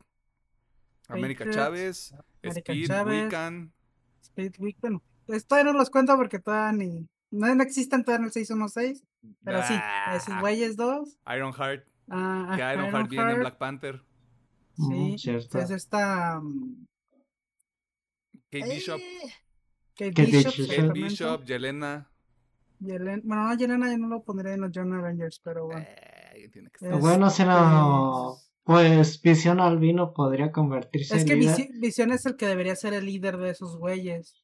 [1.07, 3.23] América Patriot, Chávez, Speed, Chávez.
[3.25, 3.71] Wiccan.
[4.21, 7.07] Speed bueno, pues todavía no los cuento porque todavía ni.
[7.29, 9.03] No, no existen todavía en el 616,
[9.43, 9.73] pero sí,
[10.15, 11.17] esos Ah, güeyes dos.
[11.27, 14.01] Ironheart, ah, que ah, Ironheart viene en Black Panther.
[14.77, 15.59] Ujú, Sí, cierto.
[15.59, 16.39] es esta.
[16.39, 16.85] mm,
[18.51, 19.33] Kate Bishop, eh,
[19.97, 20.75] Kate Kate Bishop, Bishop.
[20.75, 20.91] Kate.
[20.93, 22.09] Bishop, Yelena.
[22.79, 25.81] Yelen- bueno, no, Yelena ya no lo pondré en los Young Avengers, pero bueno.
[25.81, 26.99] Eh, tiene que Es- estar.
[26.99, 31.55] Bueno, si no, pues Visión Albino podría convertirse Es en que líder.
[31.57, 34.35] Visi- Visión es el que debería ser el líder de esos güeyes.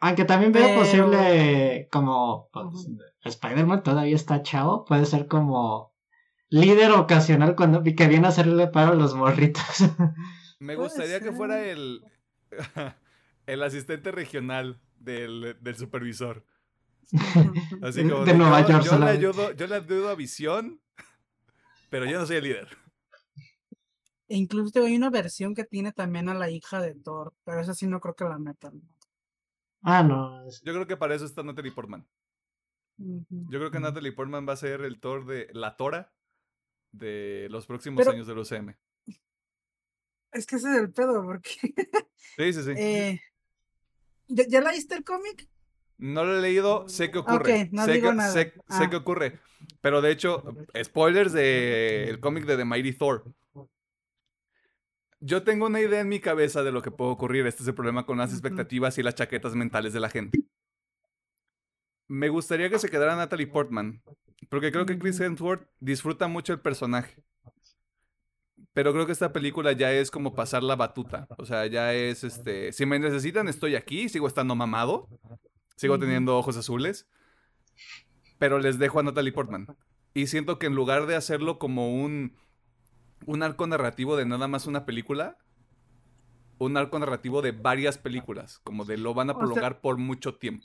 [0.00, 2.88] Aunque también veo Pero- posible como pues,
[3.22, 5.92] Spider-Man todavía está chavo, puede ser como
[6.48, 9.62] líder ocasional cuando que viene a hacerle paro a los morritos.
[10.58, 12.02] Me gustaría que fuera el,
[13.46, 16.44] el asistente regional del, del supervisor.
[17.82, 20.80] Así como De Nueva yo, York yo le ayudo, yo le ayudo a Visión,
[21.90, 22.68] pero yo no soy el líder.
[24.28, 27.74] E incluso hay una versión que tiene también a la hija de Thor, pero esa
[27.74, 28.80] sí no creo que la metan.
[29.82, 30.44] Ah, no.
[30.62, 32.06] Yo creo que para eso está Natalie Portman.
[32.98, 36.12] Yo creo que Natalie Portman va a ser el Thor de la Tora
[36.92, 38.76] de los próximos Pero- años del UCM.
[40.32, 41.50] Es que ese es el pedo, porque.
[42.36, 42.70] Sí, sí, sí.
[42.76, 43.20] eh,
[44.28, 45.48] ¿ya, ya leíste el cómic?
[45.98, 47.68] No lo he leído, sé que ocurre.
[47.72, 48.30] No sé, digo que, nada.
[48.32, 48.88] sé, sé Ah.
[48.90, 49.40] que ocurre.
[49.80, 50.44] Pero de hecho,
[50.82, 53.24] spoilers del cómic de The Mighty Thor.
[55.20, 57.46] Yo tengo una idea en mi cabeza de lo que puede ocurrir.
[57.46, 60.40] Este es el problema con las expectativas y las chaquetas mentales de la gente.
[62.08, 64.02] Me gustaría que se quedara Natalie Portman.
[64.48, 65.24] Porque creo que Chris Ujú.
[65.24, 67.22] Hemsworth disfruta mucho el personaje.
[68.72, 71.28] Pero creo que esta película ya es como pasar la batuta.
[71.36, 72.72] O sea, ya es este.
[72.72, 74.08] Si me necesitan, estoy aquí.
[74.08, 75.08] Sigo estando mamado.
[75.76, 77.08] Sigo teniendo ojos azules.
[78.38, 79.66] Pero les dejo a Natalie Portman.
[80.14, 82.36] Y siento que en lugar de hacerlo como un.
[83.26, 85.36] Un arco narrativo de nada más una película.
[86.58, 88.58] Un arco narrativo de varias películas.
[88.64, 90.64] Como de lo van a O sea- prolongar por mucho tiempo.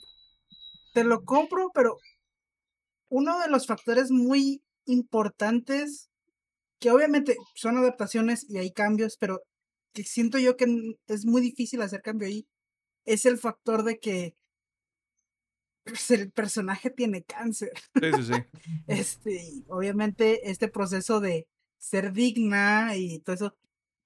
[0.92, 1.98] Te lo compro, pero
[3.08, 6.10] uno de los factores muy importantes,
[6.80, 9.42] que obviamente son adaptaciones y hay cambios, pero
[9.92, 10.66] que siento yo que
[11.06, 12.46] es muy difícil hacer cambio ahí,
[13.04, 14.36] es el factor de que
[15.84, 17.70] pues, el personaje tiene cáncer.
[17.94, 18.32] Sí, sí, sí.
[18.86, 21.46] Este, y obviamente este proceso de
[21.78, 23.56] ser digna y todo eso,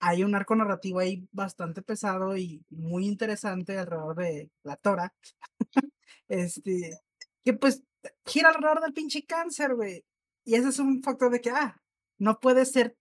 [0.01, 5.15] hay un arco narrativo ahí bastante pesado y muy interesante alrededor de la Tora.
[6.29, 6.99] este,
[7.45, 7.83] que pues
[8.27, 10.05] gira alrededor del pinche cáncer, güey.
[10.45, 11.81] Y ese es un factor de que, ah,
[12.19, 12.97] no puede ser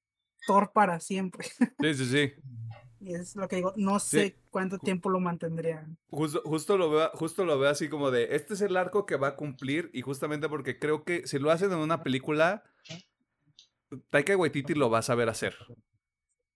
[0.46, 1.48] Thor para siempre.
[1.80, 2.34] Sí, sí, sí.
[3.02, 4.18] y es lo que digo, no Sí.
[4.18, 5.98] sé cuánto tiempo lo mantendrían.
[6.10, 9.16] Justo, justo, lo veo, justo lo veo así como de, este es el arco que
[9.16, 12.64] va a cumplir y justamente porque creo que si lo hacen en una película,
[14.10, 15.56] Taika Waititi lo va a saber hacer.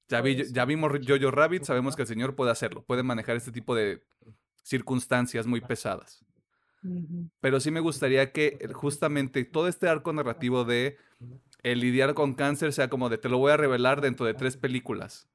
[0.10, 0.54] Ya, vi, Puede ser.
[0.54, 4.04] ya vimos Jojo Rabbit, sabemos que el señor puede hacerlo, puede manejar este tipo de
[4.64, 6.26] circunstancias muy pesadas.
[7.40, 10.98] Pero sí me gustaría que eh, justamente todo este arco narrativo de
[11.64, 14.58] el lidiar con cáncer sea como de te lo voy a revelar dentro de tres
[14.58, 15.30] películas.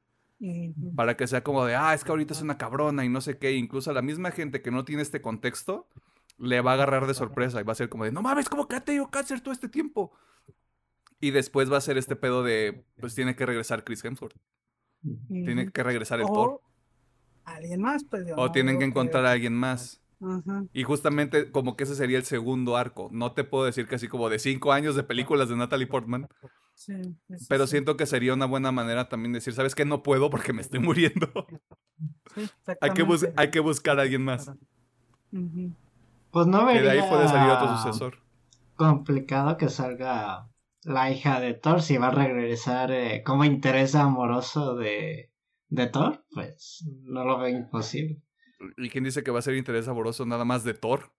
[0.94, 3.38] Para que sea como de, ah, es que ahorita es una cabrona y no sé
[3.38, 3.52] qué.
[3.52, 5.88] Incluso a la misma gente que no tiene este contexto
[6.38, 8.68] le va a agarrar de sorpresa y va a ser como de, no mames, ¿cómo
[8.68, 10.12] que ha tenido cáncer todo este tiempo?
[11.20, 14.36] Y después va a ser este pedo de, pues tiene que regresar Chris Hemsworth.
[15.28, 16.60] Tiene que regresar el Thor.
[17.44, 18.26] Alguien más, pues.
[18.36, 20.00] O tienen que encontrar a alguien más.
[20.72, 23.08] Y justamente como que ese sería el segundo arco.
[23.12, 26.28] No te puedo decir que así como de cinco años de películas de Natalie Portman.
[26.74, 26.94] Sí,
[27.48, 29.84] pero siento que sería una buena manera también decir, ¿sabes qué?
[29.84, 31.28] No puedo porque me estoy muriendo.
[32.34, 32.48] Sí,
[32.80, 34.52] hay, que hay que buscar a alguien más.
[36.30, 36.82] Pues no vería...
[36.82, 38.18] Que de ahí puede salir otro sucesor.
[38.76, 40.46] Complicado que salga
[40.88, 45.30] la hija de Thor si va a regresar eh, como interés amoroso de,
[45.68, 46.24] de Thor.
[46.32, 48.22] Pues no lo veo imposible.
[48.76, 51.12] ¿Y quién dice que va a ser interés amoroso nada más de Thor?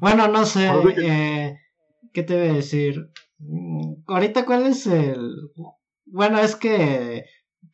[0.00, 0.70] bueno, no sé.
[1.02, 1.56] Eh,
[2.12, 3.10] ¿Qué te voy a decir?
[3.38, 5.30] Mm, ahorita, ¿cuál es el...?
[6.04, 7.24] Bueno, es que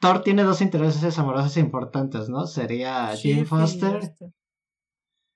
[0.01, 2.47] Thor tiene dos intereses amorosos importantes, ¿no?
[2.47, 4.01] Sería Jane Foster.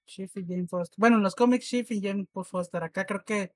[0.07, 0.97] Shift y Jane Foster.
[0.99, 2.83] Bueno, en los cómics Shift y Jane Foster.
[2.83, 3.53] Acá creo que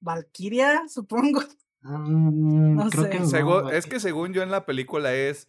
[0.00, 1.42] Valkyria, supongo.
[1.82, 3.22] Mm, no sé.
[3.72, 5.48] es que según yo en la película es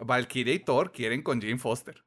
[0.00, 2.02] Valkyria y Thor quieren con Jane Foster.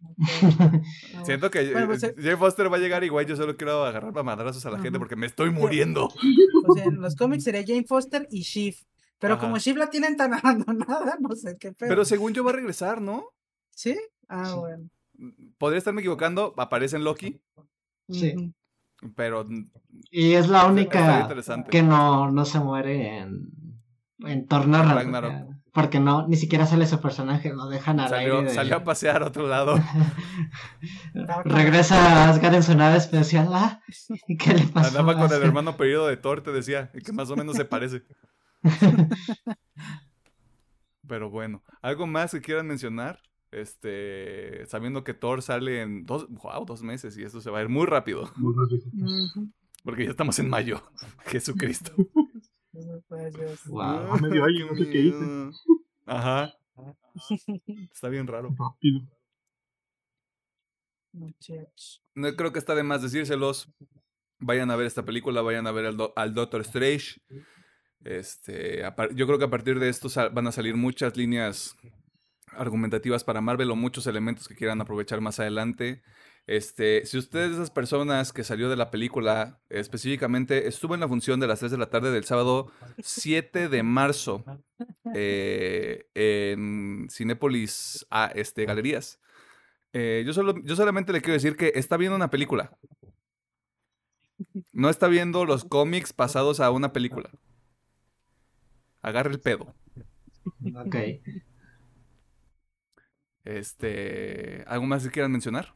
[1.24, 4.22] Siento que pues, eh, Jane Foster va a llegar igual, yo solo quiero agarrar para
[4.22, 6.06] madrazos a la gente porque me estoy muriendo.
[6.06, 8.84] O sea, en los cómics sería Jane Foster y Shift.
[9.18, 11.90] Pero como Shift la tienen tan abandonada, no sé qué pedo.
[11.90, 13.26] Pero según yo va a regresar, ¿no?
[13.68, 13.94] ¿Sí?
[14.28, 14.88] Ah, bueno.
[15.58, 17.38] Podría estarme equivocando, aparece en Loki.
[18.08, 18.54] Sí.
[19.16, 19.46] Pero.
[20.10, 21.28] Y es la única
[21.70, 23.50] que no, no se muere en,
[24.20, 25.50] en Torno Ragnarok.
[25.72, 28.50] Porque no, ni siquiera sale su personaje, lo dejan al salió, aire.
[28.50, 29.76] Salió a pasear a otro lado.
[31.44, 33.48] Regresa a Asgard en su nave especial.
[33.52, 33.80] Ah,
[34.26, 34.88] ¿y qué le pasó?
[34.88, 38.02] Andaba con el hermano periodo de Thor, te decía, que más o menos se parece.
[41.06, 43.20] Pero bueno, ¿algo más que quieran mencionar?
[43.52, 47.62] Este, sabiendo que Thor sale en dos, wow, dos meses y esto se va a
[47.62, 48.30] ir muy rápido.
[49.84, 50.82] Porque ya estamos en mayo.
[51.26, 51.92] Jesucristo.
[53.66, 54.20] Wow.
[54.20, 55.24] medio año, no sé qué hice.
[56.06, 56.54] Ajá.
[57.92, 58.54] Está bien raro.
[58.56, 59.00] Rápido.
[62.14, 63.68] No creo que está de más decírselos.
[64.38, 67.20] Vayan a ver esta película, vayan a ver al, Doctor Strange.
[68.04, 68.82] Este,
[69.14, 71.76] yo creo que a partir de esto van a salir muchas líneas
[72.52, 76.02] argumentativas para Marvel o muchos elementos que quieran aprovechar más adelante.
[76.46, 81.08] Este, si usted es esas personas que salió de la película, específicamente estuvo en la
[81.08, 84.44] función de las 3 de la tarde del sábado 7 de marzo
[85.14, 89.20] eh, en Cinépolis a este, Galerías.
[89.92, 92.76] Eh, yo, solo, yo solamente le quiero decir que está viendo una película.
[94.72, 97.30] No está viendo los cómics pasados a una película.
[99.02, 99.74] Agarre el pedo.
[100.74, 100.96] Ok.
[103.44, 105.74] Este, ¿algo más que quieran mencionar?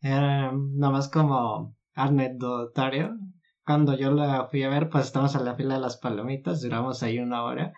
[0.00, 3.16] Era nada más como anecdotario.
[3.64, 7.02] Cuando yo la fui a ver, pues estamos en la fila de las palomitas, duramos
[7.02, 7.72] ahí una hora.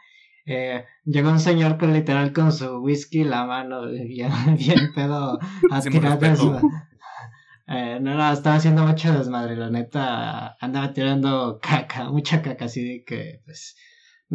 [0.46, 5.38] Eh, llegó un señor con literal con su whisky la mano, bien, bien pedo
[5.70, 5.78] a
[7.66, 12.84] eh, no, no, estaba haciendo mucho desmadre, la neta andaba tirando caca, mucha caca, así
[12.84, 13.74] de que pues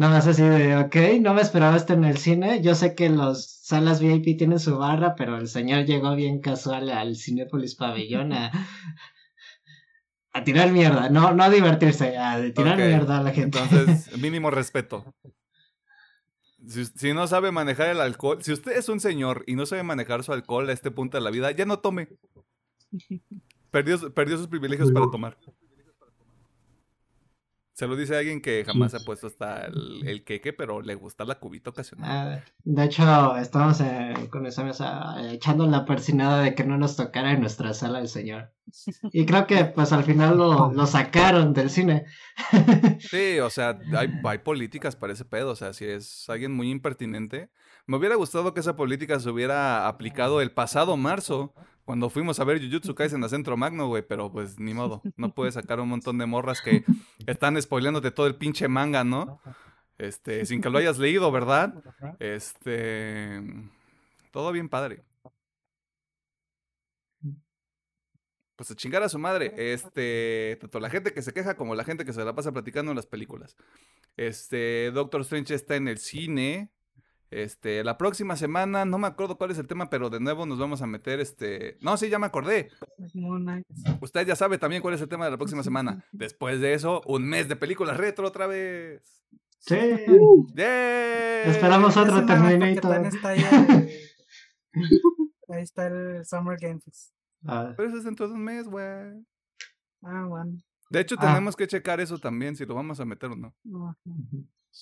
[0.00, 2.62] Nada más así de, ok, no me esperaba esto en el cine.
[2.62, 6.88] Yo sé que los salas VIP tienen su barra, pero el señor llegó bien casual
[6.88, 8.50] al Cinepolis Pabellón a,
[10.32, 11.10] a tirar mierda.
[11.10, 13.58] No, no a divertirse, a tirar mierda a la gente.
[13.58, 15.04] Entonces, mínimo respeto.
[16.66, 19.82] Si, si, no sabe manejar el alcohol, si usted es un señor y no sabe
[19.82, 22.08] manejar su alcohol a este punto de la vida, ya no tome.
[23.70, 25.36] Perdió, perdió sus privilegios para tomar.
[27.80, 31.24] Se lo dice alguien que jamás ha puesto hasta el, el, queque, pero le gusta
[31.24, 32.10] la cubita ocasional.
[32.10, 33.82] Ah, de hecho, estamos
[34.28, 38.08] con esa mesa echando la persinada de que no nos tocara en nuestra sala el
[38.08, 38.52] señor.
[39.14, 42.04] Y creo que pues al final lo, lo sacaron del cine.
[43.00, 45.52] Sí, o sea, hay, hay, políticas para ese pedo.
[45.52, 47.48] O sea, si es alguien muy impertinente.
[47.86, 51.54] Me hubiera gustado que esa política se hubiera aplicado el pasado marzo,
[51.90, 55.02] cuando fuimos a ver Jujutsu Kaisen a Centro Magno, güey, pero pues ni modo.
[55.16, 56.84] No puedes sacar un montón de morras que
[57.26, 59.40] están spoileándote todo el pinche manga, ¿no?
[59.98, 61.82] Este, sin que lo hayas leído, ¿verdad?
[62.20, 63.42] Este.
[64.30, 65.02] Todo bien padre.
[68.54, 69.52] Pues a chingar a su madre.
[69.56, 70.58] Este.
[70.60, 72.96] Tanto la gente que se queja como la gente que se la pasa platicando en
[72.96, 73.56] las películas.
[74.16, 74.92] Este.
[74.92, 76.70] Doctor Strange está en el cine.
[77.30, 80.58] Este, la próxima semana, no me acuerdo cuál es el tema, pero de nuevo nos
[80.58, 81.78] vamos a meter, este...
[81.80, 82.70] No, sí, ya me acordé.
[84.00, 86.04] Usted ya sabe también cuál es el tema de la próxima semana.
[86.12, 89.22] Después de eso, un mes de películas retro otra vez.
[89.60, 89.76] Sí.
[90.56, 91.44] ¡Yeah!
[91.44, 93.06] Esperamos otro Terminator.
[93.06, 93.44] Está ahí,
[95.48, 97.12] ahí, está el Summer Games.
[97.46, 97.72] Ah.
[97.76, 99.24] Pero eso es dentro de un mes, güey.
[100.02, 100.58] Ah, bueno.
[100.88, 101.26] De hecho, ah.
[101.26, 103.54] tenemos que checar eso también, si lo vamos a meter o no.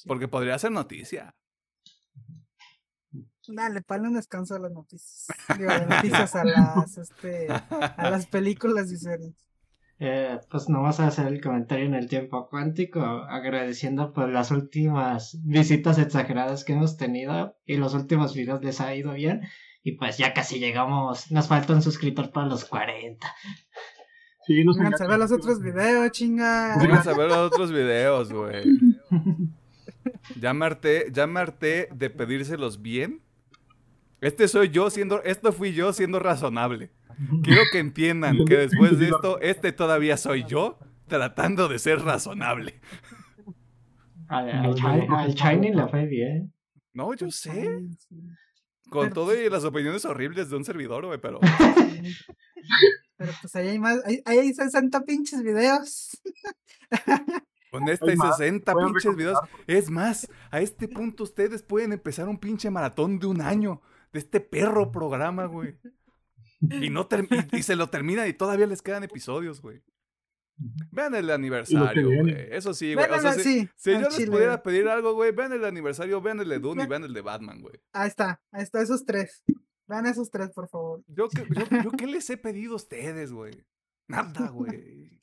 [0.07, 1.35] Porque podría ser noticia.
[3.49, 5.27] Dale, para un descanso a las noticias.
[5.57, 9.35] Digo, noticias a las, este, a las películas y series.
[10.01, 14.53] Eh, pues no vas a hacer el comentario en el tiempo cuántico, agradeciendo por las
[14.53, 19.43] últimas visitas exageradas que hemos tenido y los últimos videos les ha ido bien.
[19.83, 23.27] Y pues ya casi llegamos, nos falta un suscriptor para los 40.
[24.47, 26.77] Sí, nos Vamos a ver los otros videos, chinga.
[26.77, 28.65] Vamos a ver los otros videos, güey.
[30.41, 30.67] Ya me
[31.13, 33.21] ya me harté de pedírselos bien
[34.21, 36.91] este soy yo siendo, esto fui yo siendo razonable.
[37.43, 42.81] Quiero que entiendan que después de esto, este todavía soy yo tratando de ser razonable.
[44.29, 44.75] Al,
[45.35, 46.53] Shiny le fue bien.
[46.93, 47.81] No, yo sé.
[48.91, 51.41] Con todo y las opiniones horribles de un servidor, güey, pero.
[53.17, 56.23] Pero pues ahí hay más, ahí hay 60 pinches videos.
[57.73, 59.39] Con este hay 60 pinches videos.
[59.67, 64.19] Es más, a este punto ustedes pueden empezar un pinche maratón de un año de
[64.19, 65.77] este perro programa, güey.
[66.61, 67.09] Y, no
[67.53, 69.83] y, se lo termina y todavía les quedan episodios, güey.
[70.91, 72.35] Vean el aniversario, güey.
[72.51, 73.09] Eso sí, güey.
[73.11, 76.59] O sea, si, yo les pudiera pedir algo, güey, vean el aniversario, vean el de
[76.59, 77.81] Dune y vean el de Batman, güey.
[77.93, 79.45] Ahí está, ahí está, esos tres.
[79.87, 81.03] Vean esos tres, por favor.
[81.07, 83.65] Yo, yo, yo ¿qué les he pedido a ustedes, güey?
[84.09, 85.23] Nada, güey.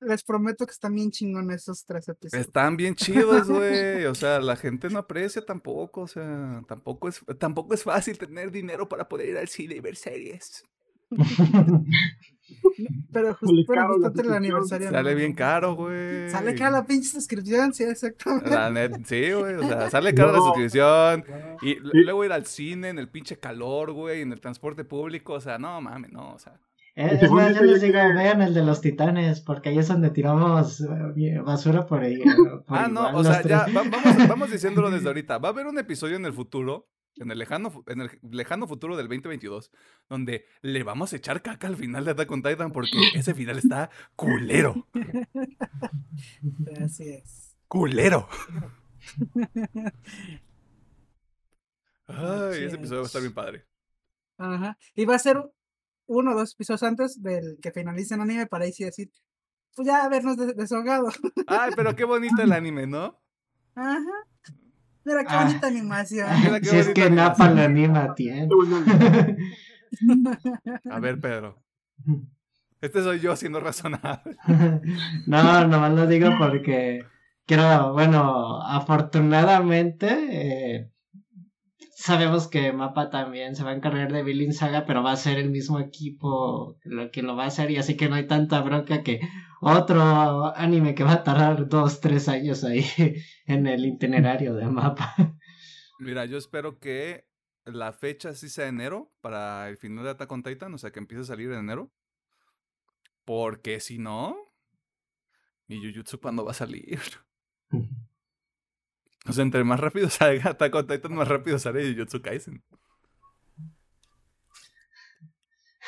[0.00, 2.46] Les prometo que están bien chingones esos tres episodios.
[2.46, 4.04] Están bien chidos, güey.
[4.06, 6.02] O sea, la gente no aprecia tampoco.
[6.02, 9.80] O sea, tampoco es, tampoco es fácil tener dinero para poder ir al cine y
[9.80, 10.64] ver series.
[13.12, 14.90] Pero justo, justo el aniversario.
[14.90, 16.28] Sale bien caro, güey.
[16.28, 18.50] Sale cara la pinche suscripción, sí, exactamente.
[18.50, 19.54] La net, sí, güey.
[19.54, 21.24] O sea, sale cara la suscripción.
[21.62, 25.34] Y luego ir al cine en el pinche calor, güey, en el transporte público.
[25.34, 26.60] O sea, no mames, no, o sea.
[26.96, 30.10] Eh, es más, yo les digo, vean el de los titanes, porque ahí es donde
[30.10, 32.22] tiramos eh, basura por ahí.
[32.68, 35.38] ah, no, o sea, ya, vamos, vamos diciéndolo desde ahorita.
[35.38, 38.96] Va a haber un episodio en el futuro, en el lejano, en el lejano futuro
[38.96, 39.72] del 2022,
[40.08, 43.58] donde le vamos a echar caca al final de Attack on Titan, porque ese final
[43.58, 44.86] está culero.
[46.80, 47.56] Así es.
[47.66, 48.28] Culero.
[52.06, 53.66] Ay, ese episodio va a estar bien padre.
[54.38, 54.78] Ajá.
[54.94, 55.42] Y va a ser
[56.06, 59.10] uno o dos episodios antes del que finalice el anime para ahí sí decir,
[59.74, 61.08] pues ya habernos desahogado.
[61.46, 63.20] Ay, pero qué bonito el anime, ¿no?
[63.74, 64.00] Ajá.
[65.04, 66.28] Mira qué bonita animación.
[66.62, 68.48] si es que Napa la anima tiene.
[70.90, 71.62] A ver, Pedro.
[72.80, 74.36] Este soy yo siendo razonable.
[75.26, 77.06] No, nomás lo digo porque
[77.46, 80.90] quiero, bueno, afortunadamente eh,
[82.04, 85.38] sabemos que Mapa también se va a encargar de Billing Saga, pero va a ser
[85.38, 88.60] el mismo equipo lo que lo va a hacer, y así que no hay tanta
[88.60, 89.20] bronca que
[89.62, 92.84] otro anime que va a tardar dos, tres años ahí
[93.46, 95.14] en el itinerario de Mapa.
[95.98, 97.26] Mira, yo espero que
[97.64, 100.98] la fecha sí sea enero para el final de Attack on Titan, o sea que
[100.98, 101.90] empiece a salir en enero.
[103.24, 104.36] Porque si no,
[105.68, 107.00] mi Jujutsu cuando va a salir.
[109.26, 112.62] O sea, entre más rápido salga Attack on Titan, más rápido sale Jujutsu Kaisen.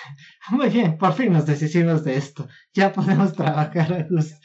[0.50, 2.48] Muy bien, por fin nos deshicimos de esto.
[2.73, 4.36] Ya podemos trabajar a gusto.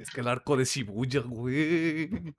[0.00, 2.34] Es que el arco de Shibuya, güey.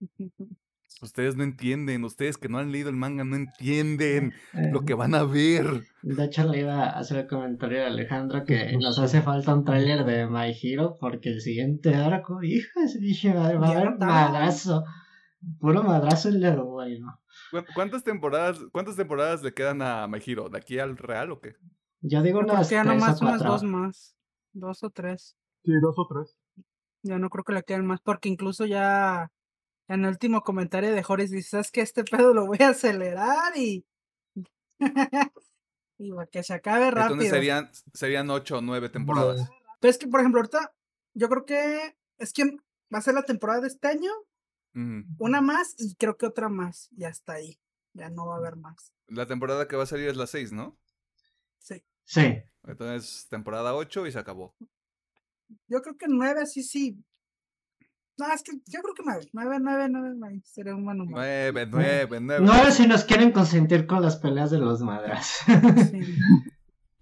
[1.02, 5.14] Ustedes no entienden, ustedes que no han leído el manga no entienden lo que van
[5.14, 5.84] a ver.
[6.02, 9.64] De hecho, le iba a hacer el comentario a Alejandro que nos hace falta un
[9.64, 14.84] tráiler de My Hero porque el siguiente arco, hija, dije, va a haber madrazo.
[15.58, 17.18] Puro madrazo el de bueno.
[17.74, 20.50] ¿Cuántas temporadas, ¿Cuántas temporadas le quedan a My Hero?
[20.50, 21.54] ¿De aquí al real o qué?
[22.02, 24.16] Yo digo unas tres nomás unas dos más.
[24.52, 25.36] Dos o tres.
[25.64, 26.36] Sí, dos o tres.
[27.02, 29.30] Yo no creo que le queden más porque incluso ya
[29.90, 33.56] en el último comentario de Joris dice, ¿sabes que Este pedo lo voy a acelerar
[33.56, 33.84] y...
[35.98, 37.14] y que se acabe rápido.
[37.14, 39.50] Entonces serían, serían ocho o nueve temporadas.
[39.80, 40.72] Pero es que, por ejemplo, ahorita
[41.14, 42.44] yo creo que es que
[42.94, 44.12] va a ser la temporada de este año,
[45.18, 46.88] una más y creo que otra más.
[46.96, 47.60] Y hasta ahí.
[47.92, 48.94] Ya no va a haber más.
[49.08, 50.78] La temporada que va a salir es la seis, ¿no?
[51.58, 51.82] Sí.
[52.04, 52.40] Sí.
[52.62, 54.54] Entonces, temporada ocho y se acabó.
[55.66, 57.04] Yo creo que nueve, sí, sí.
[58.18, 59.28] No, es que yo creo que nueve.
[59.32, 60.40] Nueve, nueve, nueve, nueve.
[60.44, 61.16] Sería un buen número.
[61.16, 62.44] Nueve, nueve, nueve.
[62.44, 65.38] Nueve si nos quieren consentir con las peleas de los madras.
[65.90, 66.00] Sí.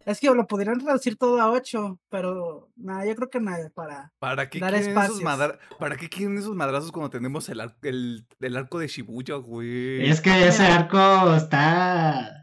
[0.06, 4.10] Es que lo podrían reducir todo a ocho, pero nada, yo creo que nada para.
[4.18, 5.20] ¿Para qué, Dar esos espacios.
[5.20, 9.34] madra- ¿Para qué quieren esos madrazos cuando tenemos el, ar- el, el arco de Shibuya,
[9.34, 10.08] güey?
[10.08, 12.42] Es que ese arco está.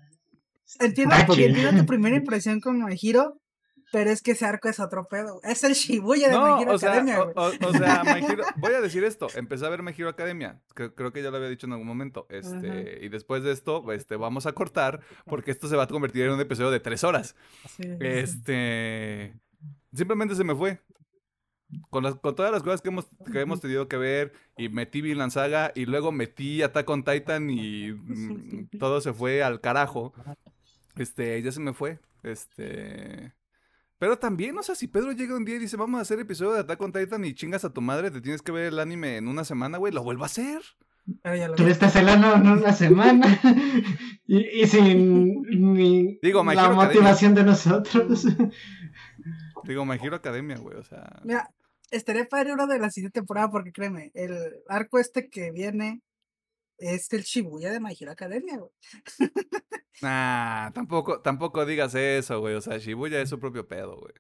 [0.80, 3.42] Entiendo, entiendo tu primera impresión con My Hero,
[3.96, 5.40] pero es que ese arco es otro pedo.
[5.44, 8.26] Es el Shibuya de No, My Hero o sea, Academia, o, o- o sea, My
[8.26, 11.32] Hero- voy a decir esto, empecé a ver My Hero Academia, creo, creo que ya
[11.32, 15.00] lo había dicho en algún momento, este, y después de esto, este, vamos a cortar,
[15.26, 17.38] porque esto se va a convertir en un episodio de tres horas,
[17.78, 19.34] Sí, este,
[19.94, 20.82] simplemente se me fue,
[21.90, 25.02] con, las, con todas las cosas que hemos, que hemos tenido que ver, y metí
[25.02, 30.14] Vinland Saga, y luego metí Attack on Titan, y mm, todo se fue al carajo,
[30.98, 33.34] este, ya se me fue, este...
[33.98, 36.54] Pero también, o sea, si Pedro llega un día y dice, vamos a hacer episodio
[36.54, 39.18] de Attack on Titan y chingas a tu madre, te tienes que ver el anime
[39.18, 40.62] en una semana, güey, lo vuelvo a hacer.
[41.22, 43.40] Pero ya lo estás helando en una semana.
[44.28, 48.26] y, y sin ni Digo, la Hero motivación de nosotros.
[49.64, 51.22] Digo, My Hero Academia, güey, o sea...
[51.24, 51.50] Mira,
[51.92, 54.36] estaría padre uno de la siguiente temporada porque créeme, el
[54.68, 56.02] arco este que viene
[56.78, 58.72] es el Shibuya de My Hero Academia, güey.
[60.02, 64.14] Nah, tampoco, tampoco digas eso, güey, o sea, Shibuya es su propio pedo, güey.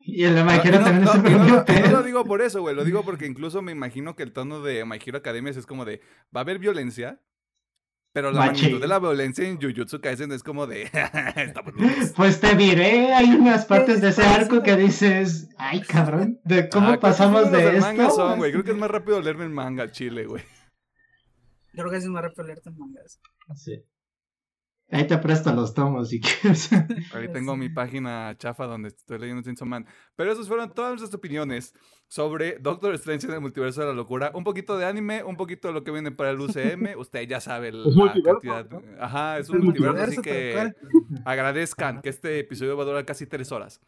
[0.00, 1.64] y el de My Hero no, también no, es su no propio lo- y no
[1.64, 1.90] pedo.
[1.98, 4.84] lo digo por eso, güey, lo digo porque incluso me imagino que el tono de
[4.84, 6.00] My Hero Academia es como de,
[6.34, 7.22] va a haber violencia,
[8.12, 8.64] pero la Machín.
[8.64, 10.90] magnitud de la violencia en Jujutsu Kaisen es como de.
[12.16, 16.88] Pues te diré, hay unas partes de ese arco que dices, ay cabrón, de cómo
[16.92, 17.80] Ah, pasamos de esto.
[17.80, 20.42] manga son, güey, creo que es más rápido leerme el manga al chile, güey.
[21.78, 23.20] Yo creo que es una repelerte en mangas.
[23.54, 23.84] Sí.
[24.90, 26.70] Ahí te presto los tomos si quieres.
[27.14, 29.86] Ahí tengo mi página chafa donde estoy leyendo Chainsaw Man.
[30.16, 31.76] Pero esas fueron todas nuestras opiniones
[32.08, 34.32] sobre Doctor Strange en el multiverso de la locura.
[34.34, 36.94] Un poquito de anime, un poquito de lo que viene para el UCM.
[36.98, 38.68] Usted ya sabe la multiverso, cantidad.
[38.68, 38.82] ¿no?
[39.00, 42.86] Ajá, es Es un el multiverso, así multiverso, que agradezcan que este episodio va a
[42.86, 43.80] durar casi tres horas.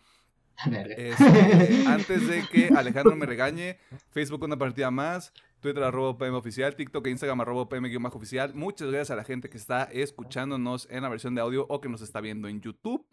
[0.67, 0.95] Verga.
[0.95, 3.79] Este, antes de que Alejandro me regañe,
[4.11, 8.55] Facebook una partida más, Twitter arroba PM oficial, TikTok e Instagram arroba PM oficial.
[8.55, 11.89] Muchas gracias a la gente que está escuchándonos en la versión de audio o que
[11.89, 13.07] nos está viendo en YouTube.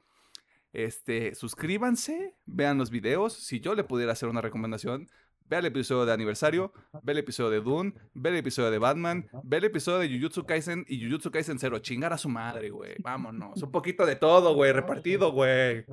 [0.73, 3.33] Este, suscríbanse, vean los videos.
[3.33, 5.07] Si yo le pudiera hacer una recomendación,
[5.45, 9.29] ve el episodio de aniversario, ve el episodio de Dune, ve el episodio de Batman,
[9.43, 11.79] ve el episodio de Jujutsu Kaisen y Jujutsu Kaisen 0.
[11.79, 12.95] Chingar a su madre, güey.
[12.99, 13.61] Vámonos.
[13.61, 14.71] Un poquito de todo, güey.
[14.71, 15.85] Repartido, güey.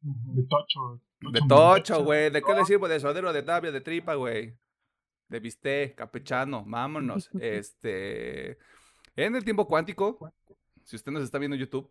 [0.00, 1.00] De tocho.
[1.20, 2.30] De tocho, güey.
[2.30, 2.88] ¿De qué le sirvo?
[2.88, 4.54] De suadero, de tabla, de tripa, güey.
[5.28, 6.64] De bistec, campechano.
[6.66, 7.30] Vámonos.
[7.40, 8.58] Este.
[9.16, 10.32] En el tiempo cuántico,
[10.82, 11.90] si usted nos está viendo en YouTube,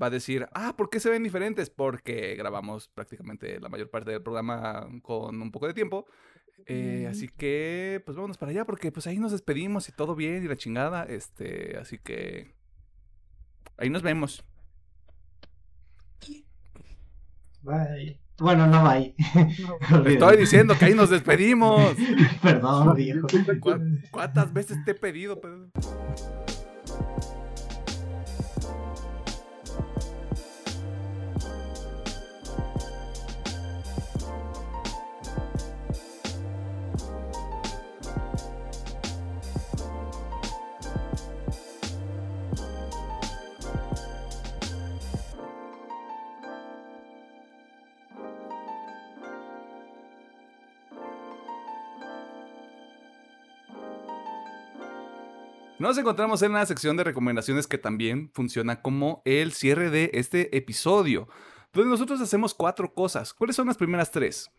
[0.00, 1.70] va a decir, ah, ¿por qué se ven diferentes?
[1.70, 6.06] Porque grabamos prácticamente la mayor parte del programa con un poco de tiempo.
[6.66, 10.44] Eh, así que, pues vámonos para allá, porque pues ahí nos despedimos y todo bien
[10.44, 11.04] y la chingada.
[11.04, 12.54] Este, así que.
[13.76, 14.44] Ahí nos vemos.
[17.62, 18.20] Bye.
[18.40, 19.14] Bueno, no bye.
[19.88, 21.94] No, Te estoy diciendo que ahí nos despedimos.
[22.42, 23.26] Perdón, viejo.
[23.60, 23.78] ¿Cuá-
[24.10, 25.68] ¿Cuántas veces te he pedido, Pedro?
[55.80, 60.54] Nos encontramos en la sección de recomendaciones que también funciona como el cierre de este
[60.54, 61.26] episodio,
[61.72, 63.32] donde nosotros hacemos cuatro cosas.
[63.32, 64.50] ¿Cuáles son las primeras tres?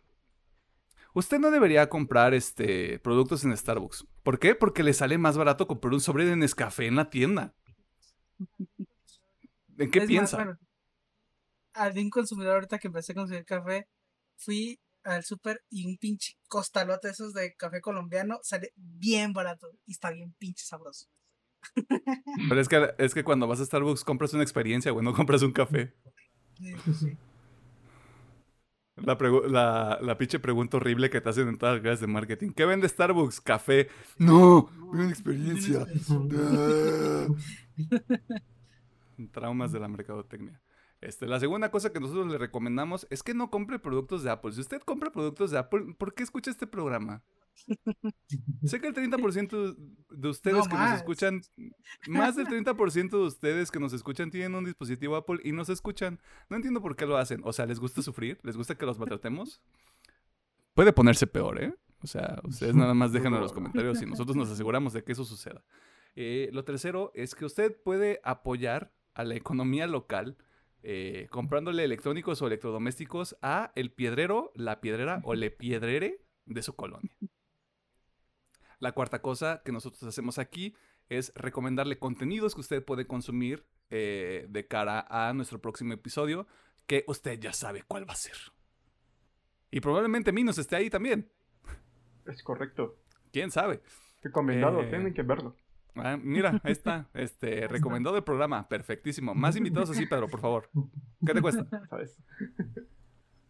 [1.13, 4.07] Usted no debería comprar este, productos en Starbucks.
[4.23, 4.55] ¿Por qué?
[4.55, 7.53] Porque le sale más barato comprar un sobre de Nescafé en la tienda.
[9.77, 10.37] ¿En qué Es más, piensa?
[10.37, 10.57] bueno,
[11.73, 13.87] al de un consumidor ahorita que empecé a consumir café,
[14.37, 19.69] fui al súper y un pinche costalote de esos de café colombiano sale bien barato
[19.85, 21.07] y está bien pinche sabroso.
[22.49, 25.43] Pero es que, es que cuando vas a Starbucks compras una experiencia, güey, no compras
[25.43, 25.93] un café.
[26.57, 27.17] Sí, sí, sí.
[28.97, 32.51] La, la, la pinche pregunta horrible que te hacen en todas las clases de marketing.
[32.51, 33.41] ¿Qué vende Starbucks?
[33.41, 33.87] Café.
[34.17, 35.87] No, una experiencia.
[39.31, 40.61] Traumas de la mercadotecnia.
[41.01, 44.51] Este, la segunda cosa que nosotros le recomendamos es que no compre productos de Apple.
[44.51, 47.23] Si usted compra productos de Apple, ¿por qué escucha este programa?
[48.63, 49.75] sé que el 30%
[50.09, 51.41] de ustedes No que nos escuchan,
[52.07, 56.19] más del 30% de ustedes que nos escuchan tienen un dispositivo Apple y nos escuchan.
[56.49, 57.41] No entiendo por qué lo hacen.
[57.45, 58.39] O sea, ¿les gusta sufrir?
[58.43, 59.59] ¿Les gusta que los maltratemos?
[60.75, 61.73] Puede ponerse peor, ¿eh?
[62.03, 65.13] O sea, ustedes nada más déjenlo en los comentarios y nosotros nos aseguramos de que
[65.13, 65.63] eso suceda.
[66.15, 70.37] Eh, lo tercero es que usted puede apoyar a la economía local
[70.83, 76.75] eh, comprándole electrónicos o electrodomésticos a el piedrero, la piedrera o le piedrere de su
[76.75, 77.15] colonia.
[78.79, 80.75] La cuarta cosa que nosotros hacemos aquí
[81.07, 86.47] es recomendarle contenidos que usted puede consumir eh, de cara a nuestro próximo episodio,
[86.87, 88.35] que usted ya sabe cuál va a ser.
[89.69, 91.29] Y probablemente Minos esté ahí también.
[92.25, 92.97] Es correcto.
[93.31, 93.81] ¿Quién sabe?
[94.21, 95.55] Recomendado, tienen que verlo.
[95.95, 97.09] Ah, mira, ahí está.
[97.13, 98.67] Este, recomendado el programa.
[98.67, 99.35] Perfectísimo.
[99.35, 100.69] Más invitados así, Pedro, por favor.
[101.25, 101.65] ¿Qué te cuesta?
[101.89, 102.17] ¿Sabes?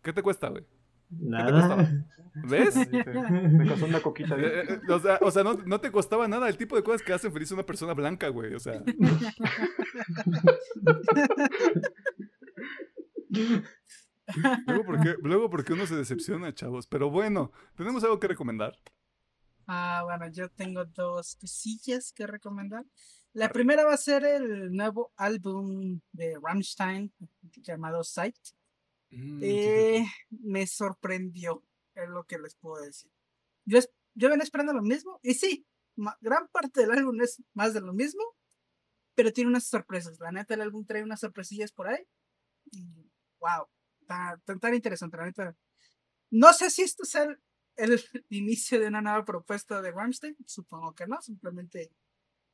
[0.01, 0.65] ¿Qué te cuesta, güey?
[1.09, 2.05] Nada.
[2.47, 2.75] ¿Ves?
[2.91, 4.35] Me costó una coquita.
[4.37, 7.03] Eh, eh, o sea, o sea no, no, te costaba nada el tipo de cosas
[7.03, 8.53] que hacen feliz a una persona blanca, güey.
[8.53, 8.81] O sea.
[14.67, 16.87] luego, ¿por qué, luego, ¿por qué uno se decepciona, chavos?
[16.87, 18.73] Pero bueno, ¿tenemos algo que recomendar?
[19.74, 22.83] Ah, bueno, yo tengo dos cosillas que recomendar.
[23.32, 27.14] La primera va a ser el nuevo álbum de Rammstein
[27.61, 28.35] llamado Sight.
[29.11, 31.64] Mm, eh, me sorprendió,
[31.95, 33.09] es lo que les puedo decir.
[33.64, 33.80] Yo,
[34.14, 35.66] yo venía esperando lo mismo, y sí,
[36.19, 38.24] gran parte del álbum es más de lo mismo,
[39.16, 40.19] pero tiene unas sorpresas.
[40.19, 42.03] La neta, el álbum trae unas sorpresillas por ahí.
[42.74, 43.09] Y
[43.40, 43.67] wow,
[44.06, 45.56] tan, tan interesante, la neta.
[46.30, 47.40] No sé si esto es el,
[47.75, 51.91] el inicio de una nueva propuesta de Rammstein, supongo que no, simplemente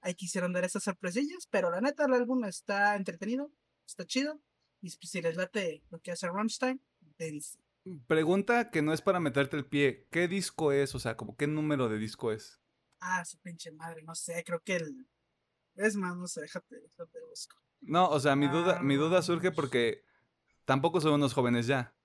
[0.01, 3.51] ahí quisieron dar esas sorpresillas, pero la neta el álbum está entretenido,
[3.85, 4.39] está chido,
[4.81, 6.81] y si les late lo que hace Rammstein,
[7.17, 7.59] dense.
[8.07, 10.93] Pregunta que no es para meterte el pie, ¿qué disco es?
[10.93, 12.59] O sea, como qué número de disco es.
[12.99, 15.07] Ah, su pinche madre, no sé, creo que el...
[15.75, 17.55] Es más, no sé, déjate, déjate busco.
[17.81, 20.03] No, o sea, mi duda, mi duda surge porque
[20.65, 21.95] tampoco son unos jóvenes ya.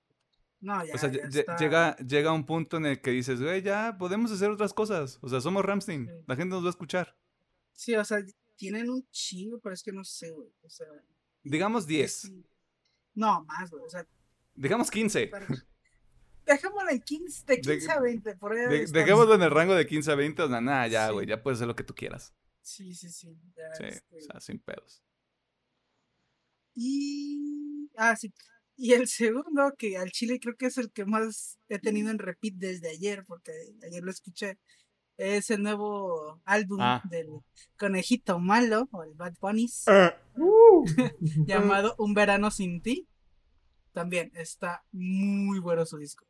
[0.62, 1.10] No, ya, o sea,
[1.58, 5.18] llega, llega un punto en el que dices, güey, ya podemos hacer otras cosas.
[5.20, 6.08] O sea, somos Ramstein.
[6.28, 7.16] La gente nos va a escuchar.
[7.72, 8.24] Sí, o sea,
[8.54, 10.48] tienen un chingo, pero es que no sé, güey.
[10.62, 10.86] O sea.
[11.42, 12.30] Digamos 10.
[13.14, 13.84] No, más, güey.
[13.84, 14.06] O sea.
[14.54, 15.32] Digamos 15.
[16.46, 18.86] Dejémoslo en 15, de 15 a 20, por ahí.
[18.86, 21.58] dejémoslo en el rango de 15 a 20, o sea, nada, ya, güey, ya puedes
[21.58, 22.34] hacer lo que tú quieras.
[22.60, 23.36] Sí, sí, sí.
[23.76, 25.02] sí, este o sea, sin pedos.
[26.74, 27.90] Y.
[27.96, 28.32] Ah, sí.
[28.76, 32.18] Y el segundo, que al chile creo que es el que más he tenido en
[32.18, 33.52] repeat desde ayer, porque
[33.84, 34.58] ayer lo escuché,
[35.16, 37.02] es el nuevo álbum ah.
[37.08, 37.28] del
[37.78, 40.16] conejito malo, o el Bad Bunnies, ah.
[40.36, 40.84] uh.
[41.46, 43.08] llamado Un verano sin ti.
[43.92, 46.26] También está muy bueno su disco.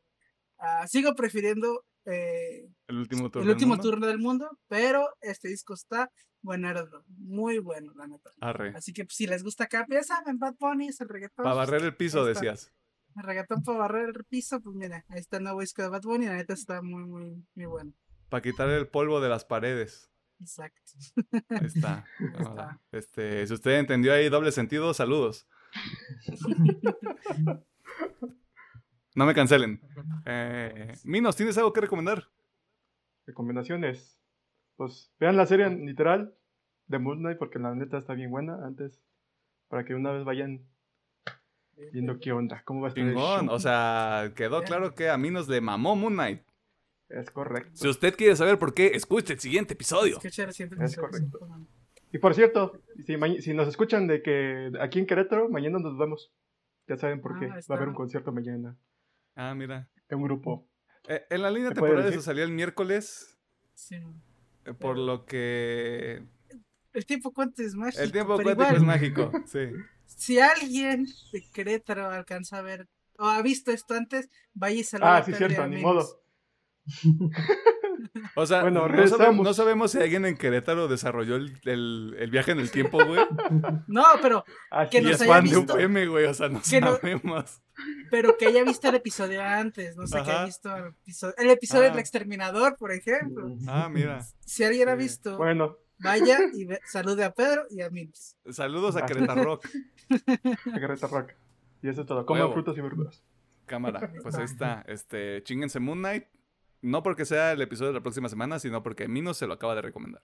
[0.59, 5.75] Ah, sigo prefiriendo eh, el último, turno, el último turno del mundo, pero este disco
[5.75, 6.11] está
[6.43, 8.31] Buenardo, muy bueno, la neta.
[8.75, 11.45] Así que pues, si les gusta acá, ya saben, Bad Bunny es el reggaetón.
[11.45, 12.73] Para barrer el piso, decías.
[13.17, 16.03] El reggaetón para barrer el piso, pues mira, ahí está el nuevo disco de Bad
[16.03, 17.93] Bunny, la neta está muy, muy, muy bueno.
[18.29, 20.11] Para quitar el polvo de las paredes.
[20.41, 20.83] Exacto.
[21.51, 22.05] Ahí está.
[22.91, 25.47] Este, si usted entendió ahí doble sentido, saludos.
[29.15, 29.81] no me cancelen.
[30.27, 32.29] Eh, Minos, ¿tienes algo que recomendar?
[33.27, 34.19] Recomendaciones
[34.77, 36.35] pues vean la serie literal
[36.87, 39.01] de Moon Knight porque la neta está bien buena antes
[39.69, 40.67] para que una vez vayan
[41.93, 45.49] viendo qué onda, cómo va a estar o sea, quedó claro que a mí nos
[45.49, 46.43] le mamó Moon Knight.
[47.09, 47.71] Es correcto.
[47.75, 50.19] Si usted quiere saber por qué, escuche el siguiente episodio.
[50.23, 51.41] Es correcto.
[52.11, 56.33] Y por cierto, si, nos escuchan de que aquí en Querétaro, mañana nos vemos.
[56.89, 57.47] Ya saben por qué.
[57.47, 58.77] Ah, va a haber un concierto mañana.
[59.35, 59.89] Ah, mira.
[60.09, 60.69] En un grupo.
[61.09, 63.39] Eh, en la línea temporal eso salía el miércoles.
[63.75, 63.97] Sí.
[64.65, 66.25] Eh, por lo que...
[66.93, 68.03] El tiempo cuánto es mágico.
[68.03, 69.71] El tiempo cuántico es mágico, sí.
[70.07, 72.87] Si alguien de Querétaro alcanza a ver
[73.19, 76.23] o ha visto esto antes, vaya y saluda Ah, sí, cierto, ni modo.
[78.35, 82.53] O sea, bueno, no, sabemos, no, sabemos, si alguien en Querétaro desarrolló el, el, viaje
[82.53, 83.21] en el tiempo, güey.
[83.87, 84.45] No, pero
[84.91, 87.63] que nos haya visto, de güey, o sea, no sabemos.
[88.11, 91.51] pero que haya visto el episodio antes, no sé, que haya visto el episodio, el
[91.51, 92.01] episodio del ah.
[92.01, 93.57] Exterminador, por ejemplo.
[93.67, 94.25] Ah, mira.
[94.45, 95.79] Si alguien ha visto, bueno.
[95.99, 98.37] vaya y salude a Pedro y a Mims.
[98.51, 99.69] Saludos a Querétaro Rock.
[100.75, 101.33] a Querétaro Rock.
[101.83, 102.25] Y eso es todo.
[102.25, 103.23] Coman frutas y verduras.
[103.67, 104.85] Cámara, pues ahí está.
[104.87, 106.25] Este, chinguense Moon Knight.
[106.83, 109.75] No porque sea el episodio de la próxima semana, sino porque Mino se lo acaba
[109.77, 110.23] de recomendar.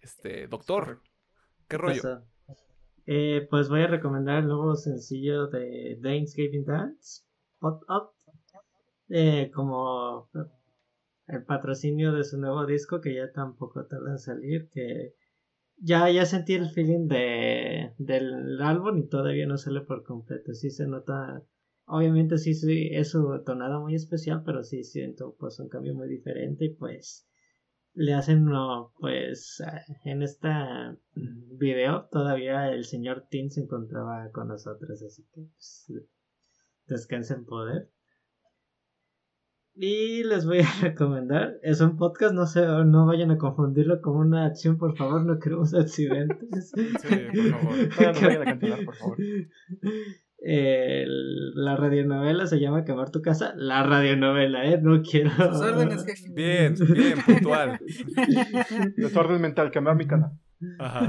[0.00, 1.00] Este, doctor,
[1.68, 2.22] ¿qué rollo?
[3.06, 7.24] Eh, pues voy a recomendar el nuevo sencillo de Thanksgiving Dance,
[7.58, 8.12] Pot Up,
[9.08, 10.30] eh, como
[11.26, 15.14] el patrocinio de su nuevo disco que ya tampoco tarda en salir, que
[15.76, 20.70] ya, ya sentí el feeling de, del álbum y todavía no sale por completo, sí
[20.70, 21.42] se nota
[21.92, 26.08] obviamente sí, sí, es su tonada muy especial, pero sí siento pues un cambio muy
[26.08, 27.28] diferente y pues
[27.94, 29.62] le hacen no, pues
[30.04, 30.48] en este
[31.14, 35.92] video todavía el señor Tim se encontraba con nosotros, así que pues,
[36.86, 37.90] descansa en poder.
[39.74, 44.16] Y les voy a recomendar, es un podcast, no sé, no vayan a confundirlo con
[44.16, 46.72] una acción, por favor, no queremos accidentes.
[46.74, 46.88] Sí,
[47.34, 48.84] por favor.
[48.86, 49.18] por favor.
[50.44, 53.54] la radionovela se llama Quemar tu casa.
[53.56, 54.78] La radionovela, ¿eh?
[54.80, 55.30] No quiero.
[56.34, 57.78] Bien, bien, puntual.
[58.96, 60.32] Desorden mental, quemar mi casa.
[60.78, 61.08] Ajá.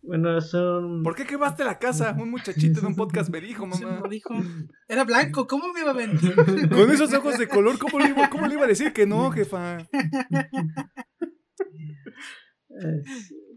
[0.00, 1.02] Bueno, son.
[1.02, 2.16] ¿Por qué quemaste la casa?
[2.18, 4.00] Un muchachito en un podcast me dijo, mamá.
[4.02, 4.34] Me dijo.
[4.86, 6.34] Era blanco, ¿cómo me iba a mentir?
[6.70, 9.30] Con esos ojos de color, ¿cómo le iba, cómo le iba a decir que no,
[9.30, 9.78] jefa?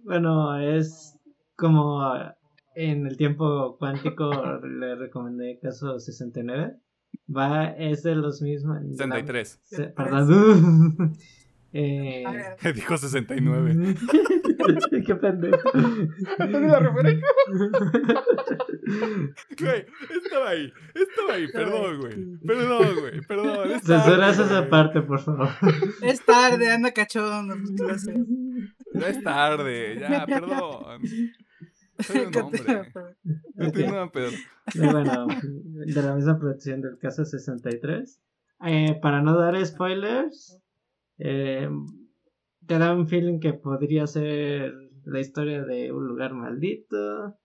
[0.04, 1.16] bueno, es
[1.56, 2.02] como
[2.76, 4.32] en el tiempo cuántico
[4.64, 6.76] le recomendé caso 69.
[7.36, 8.80] Va, es de los mismos.
[8.98, 9.62] 63.
[9.96, 11.18] perdón.
[11.74, 12.26] Eh...
[12.76, 13.96] Dijo 69.
[15.06, 15.72] Qué pendejo.
[16.38, 17.28] la referencia.
[19.58, 19.86] Güey,
[20.22, 20.74] estaba ahí.
[20.94, 21.48] Estaba ahí.
[21.48, 22.38] Perdón, güey.
[22.46, 23.22] Perdón, güey.
[23.22, 23.80] Perdón.
[23.86, 25.48] Censuras esa parte, por favor.
[26.02, 27.56] Es tarde, anda cachondo.
[27.56, 29.98] No es tarde.
[29.98, 31.02] Ya, perdón.
[32.02, 32.62] Soy un hombre.
[33.56, 34.38] No tengo Pedro.
[34.76, 35.28] Bueno,
[35.86, 38.22] de la misma producción del caso 63.
[38.66, 40.60] Eh, para no dar spoilers,
[41.18, 41.70] eh,
[42.68, 44.74] te da un feeling que podría ser
[45.06, 47.38] la historia de un lugar maldito,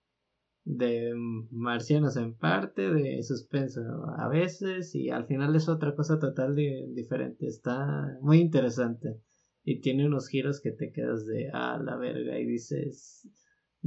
[0.65, 1.15] de
[1.51, 3.81] marcianos en parte, de suspenso
[4.19, 7.47] a veces, y al final es otra cosa total diferente.
[7.47, 9.21] Está muy interesante
[9.65, 13.29] y tiene unos giros que te quedas de a la verga y dices.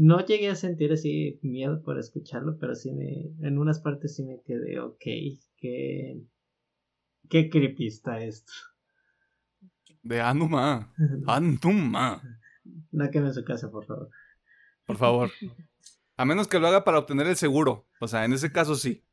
[0.02, 4.24] No llegué a sentir así miedo por escucharlo, pero sí me, en unas partes sí
[4.24, 5.04] me quedé, ok,
[5.58, 6.22] qué,
[7.30, 8.54] qué creepy está esto.
[10.02, 10.94] De Anuma.
[11.28, 12.22] Anuma.
[12.94, 14.10] No queme su casa, por favor.
[14.86, 15.32] Por favor.
[16.16, 17.86] A menos que lo haga para obtener el seguro.
[18.00, 19.04] O sea, en ese caso sí.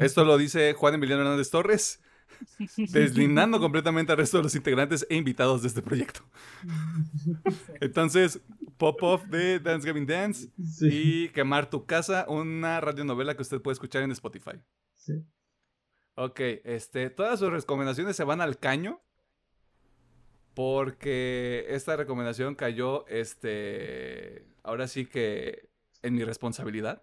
[0.00, 2.02] Esto lo dice Juan Emiliano Hernández Torres,
[2.76, 6.22] deslindando completamente al resto de los integrantes e invitados de este proyecto.
[7.80, 8.40] Entonces,
[8.76, 13.74] Pop Off de Dance Gavin Dance y Quemar tu casa, una radionovela que usted puede
[13.74, 14.60] escuchar en Spotify.
[14.94, 15.24] Sí.
[16.14, 19.02] Ok, este, todas sus recomendaciones se van al caño
[20.54, 25.68] porque esta recomendación cayó, este, ahora sí que
[26.02, 27.02] en mi responsabilidad.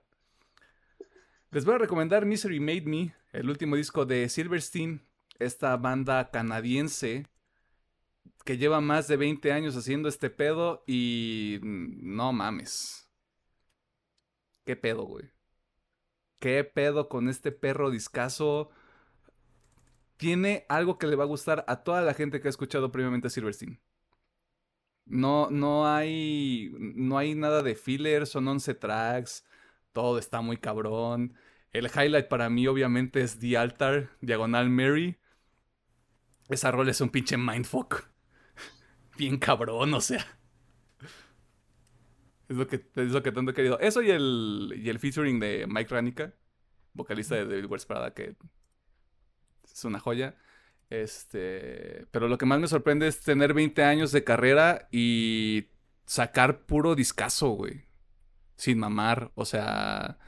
[1.52, 5.02] Les voy a recomendar Misery Made Me, el último disco de Silverstein,
[5.38, 7.27] esta banda canadiense
[8.43, 13.09] que lleva más de 20 años haciendo este pedo y no mames.
[14.65, 15.31] ¿Qué pedo, güey?
[16.39, 18.72] ¿Qué pedo con este perro discazo?
[20.23, 23.27] tiene algo que le va a gustar a toda la gente que ha escuchado previamente
[23.27, 23.81] a Silverstein.
[25.05, 26.72] No, no hay.
[26.77, 29.45] No hay nada de filler, son 11 tracks.
[29.91, 31.33] Todo está muy cabrón.
[31.73, 35.17] El highlight para mí, obviamente, es The Altar, Diagonal Mary.
[36.47, 38.05] Esa rol es un pinche mindfuck.
[39.17, 40.25] Bien cabrón, o sea.
[42.50, 43.80] Es lo que, es lo que tanto he querido.
[43.80, 46.33] Eso y el, y el featuring de Mike Ranica,
[46.93, 48.35] vocalista de David West Prada, que
[49.64, 50.35] es una joya.
[50.90, 55.67] Este, pero lo que más me sorprende es tener 20 años de carrera y
[56.06, 57.85] sacar puro discazo, güey.
[58.56, 60.19] Sin mamar, o sea,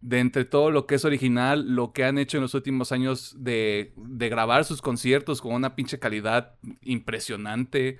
[0.00, 3.34] de entre todo lo que es original, lo que han hecho en los últimos años
[3.38, 7.98] de, de grabar sus conciertos con una pinche calidad impresionante.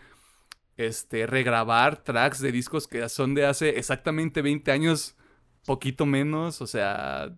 [0.76, 5.16] Este, regrabar tracks de discos que son de hace exactamente 20 años,
[5.64, 7.34] poquito menos, o sea,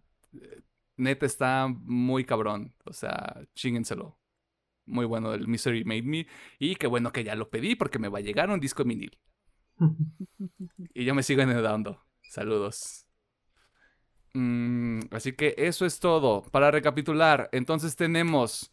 [0.99, 2.75] neta está muy cabrón.
[2.84, 4.18] O sea, chíngenselo.
[4.84, 6.26] Muy bueno el Misery Made Me.
[6.58, 9.18] Y qué bueno que ya lo pedí porque me va a llegar un disco vinil.
[10.94, 12.05] y yo me sigo enredando.
[12.23, 13.07] Saludos.
[14.34, 16.42] Mm, así que eso es todo.
[16.42, 18.73] Para recapitular, entonces tenemos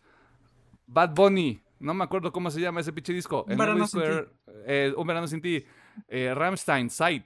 [0.87, 1.61] Bad Bunny.
[1.85, 3.45] No me acuerdo cómo se llama ese pinche disco.
[3.47, 4.07] Un verano sin ti.
[4.65, 5.63] Eh, un verano sin ti.
[6.07, 7.25] Eh, Ramstein, Sight.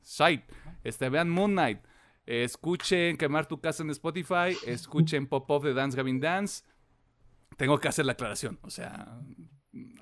[0.00, 0.42] Sight.
[0.82, 1.80] Este, vean Moon Knight
[2.26, 6.64] escuchen Quemar tu casa en Spotify, escuchen Pop Off de Dance Gavin Dance.
[7.56, 9.18] Tengo que hacer la aclaración, o sea,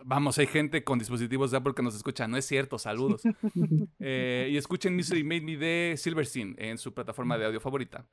[0.05, 3.23] vamos, hay gente con dispositivos de Apple que nos escucha, no es cierto, saludos.
[4.07, 8.07] Eh, y escuchen Misery Made Me de Silverstein en su plataforma de audio favorita.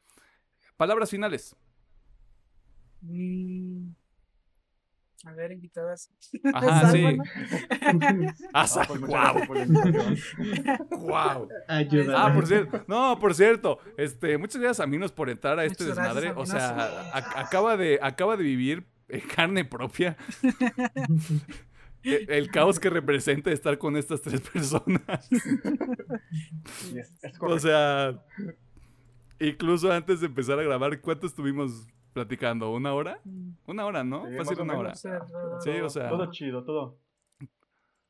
[0.77, 1.56] Palabras finales.
[3.01, 3.90] Mm.
[5.25, 6.09] A ver, invitadas.
[6.53, 7.03] Ajá, sí.
[8.53, 9.38] Ah, Ah, pues, guau.
[9.56, 10.17] invitación.
[10.91, 11.48] Guau.
[11.67, 12.25] Ayuda.
[12.25, 15.83] Ah, por cierto, no, por cierto, este, muchas gracias a Minos por entrar a este
[15.83, 16.41] Muchas gracias, desmadre.
[16.41, 16.69] O sea,
[17.14, 20.16] a- acaba de, acaba de vivir en carne propia
[22.03, 25.27] el, el caos que representa estar con estas tres personas.
[25.30, 28.19] Sí, es- es O sea,
[29.40, 32.72] incluso antes de empezar a grabar, ¿cuánto estuvimos platicando?
[32.72, 33.19] ¿Una hora?
[33.67, 34.27] Una hora, ¿no?
[34.30, 34.93] Sí, Fácil una hora.
[35.03, 35.64] menos.
[35.64, 36.98] Sí, o sea- Todo chido, todo.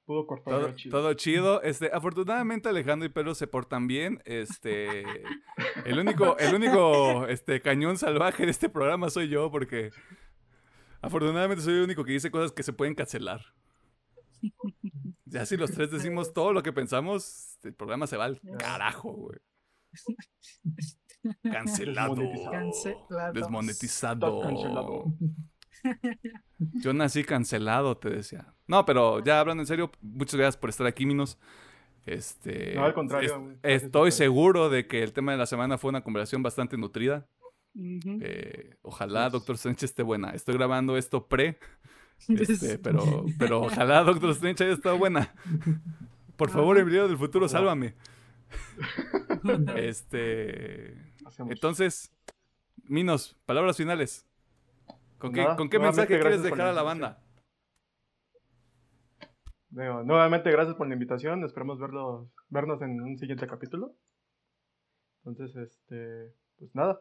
[0.05, 0.97] Pudo cortar Todo, chido.
[0.97, 1.61] todo chido.
[1.61, 4.21] Este, afortunadamente Alejandro y Pedro se portan bien.
[4.25, 5.03] Este,
[5.85, 9.91] el único, el único este, cañón salvaje de este programa soy yo porque
[11.01, 13.41] afortunadamente soy el único que dice cosas que se pueden cancelar.
[15.25, 19.13] Ya si los tres decimos todo lo que pensamos, el programa se va al carajo,
[19.13, 19.39] güey.
[21.43, 22.15] Cancelado.
[22.15, 22.51] Desmonetizado.
[22.51, 23.33] Cancelado.
[23.33, 24.41] Desmonetizado.
[24.41, 25.13] Cancelado.
[26.59, 28.53] Yo nací cancelado, te decía.
[28.67, 31.39] No, pero ya hablando en serio, muchas gracias por estar aquí, Minos.
[32.05, 35.89] Este, No, al contrario, es- estoy seguro de que el tema de la semana fue
[35.89, 37.27] una conversación bastante nutrida.
[37.75, 40.31] Eh, ojalá Doctor Strange esté buena.
[40.31, 41.57] Estoy grabando esto pre,
[42.27, 45.33] este, pero, pero ojalá Doctor Strange haya estado buena.
[46.35, 46.81] Por favor, Ajá.
[46.83, 47.93] Emilio del futuro, sálvame.
[49.75, 50.95] Este,
[51.31, 51.51] Hacemos.
[51.51, 52.11] entonces,
[52.83, 54.25] Minos, palabras finales.
[55.17, 57.23] ¿Con qué, Nada, ¿con qué mensaje quieres dejar a la banda?
[59.69, 61.43] Digo, nuevamente, gracias por la invitación.
[61.45, 63.95] Esperemos verlos, vernos en un siguiente capítulo.
[65.23, 66.99] Entonces, este, pues nada,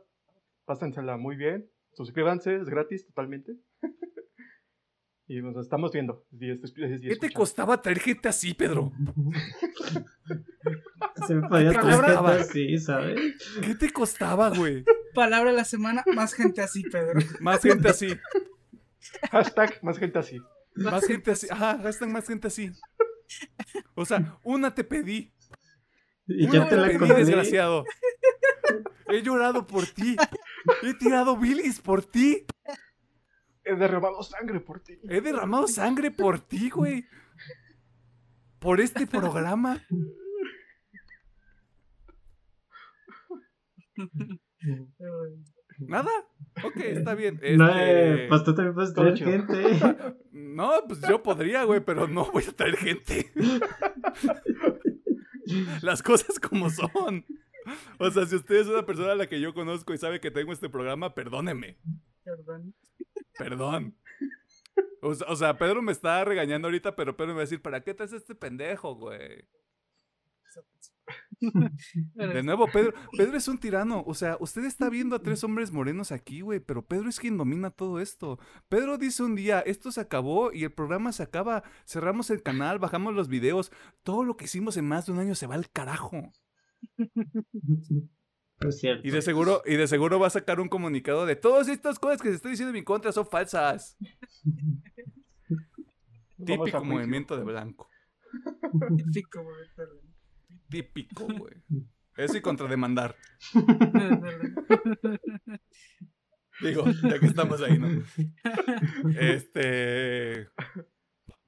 [0.67, 1.68] pásensela muy bien.
[1.94, 3.55] Suscríbanse, es gratis totalmente.
[5.26, 6.25] y nos estamos viendo.
[6.31, 8.92] y est- y ¿Qué te costaba traer gente así, Pedro?
[11.34, 13.20] Gente así, ¿sabes?
[13.62, 14.84] ¿Qué te costaba, güey?
[15.15, 17.20] Palabra de la semana, más gente así, Pedro.
[17.41, 18.09] Más gente así.
[19.31, 20.41] Hashtag más gente así.
[20.75, 21.47] Más gente así.
[21.50, 22.70] Ajá, gastan más gente así.
[23.94, 25.33] O sea, una te pedí.
[26.26, 27.15] Y Una ya te te la pedí, conté.
[27.15, 27.84] desgraciado.
[29.09, 30.17] He llorado por ti.
[30.83, 32.44] He tirado bilis por ti.
[33.65, 34.99] He derramado sangre por ti.
[35.09, 37.05] He derramado sangre por ti, güey.
[38.60, 39.84] Por este programa.
[45.79, 46.11] ¿Nada?
[46.62, 47.41] Ok, está bien.
[47.57, 49.79] No, eh, pues tú también puedes traer gente.
[50.33, 53.33] No, pues yo podría, güey, pero no voy a traer gente.
[55.81, 57.25] Las cosas como son.
[57.99, 60.31] O sea, si usted es una persona a la que yo conozco y sabe que
[60.31, 61.79] tengo este programa, perdóneme.
[62.25, 62.75] Perdón.
[63.39, 63.97] Perdón.
[65.03, 67.62] O sea, o sea, Pedro me está regañando ahorita, pero Pedro me va a decir,
[67.62, 69.47] ¿para qué traes este pendejo, güey?
[72.15, 74.03] De nuevo, Pedro, Pedro es un tirano.
[74.07, 77.37] O sea, usted está viendo a tres hombres morenos aquí, güey, pero Pedro es quien
[77.37, 78.39] domina todo esto.
[78.69, 81.63] Pedro dice un día, esto se acabó y el programa se acaba.
[81.87, 83.73] Cerramos el canal, bajamos los videos.
[84.03, 86.33] Todo lo que hicimos en más de un año se va al carajo.
[88.61, 89.09] Es cierto.
[89.09, 92.21] Y de seguro, y de seguro va a sacar un comunicado de todas estas cosas
[92.21, 93.97] que se está diciendo en mi contra son falsas.
[96.45, 97.89] Típico movimiento de blanco.
[99.13, 100.10] Típico, güey, perdón.
[100.70, 101.55] Típico, güey.
[102.16, 103.16] Eso y contrademandar.
[106.60, 107.89] Digo, ya que estamos ahí, ¿no?
[109.18, 110.49] Este.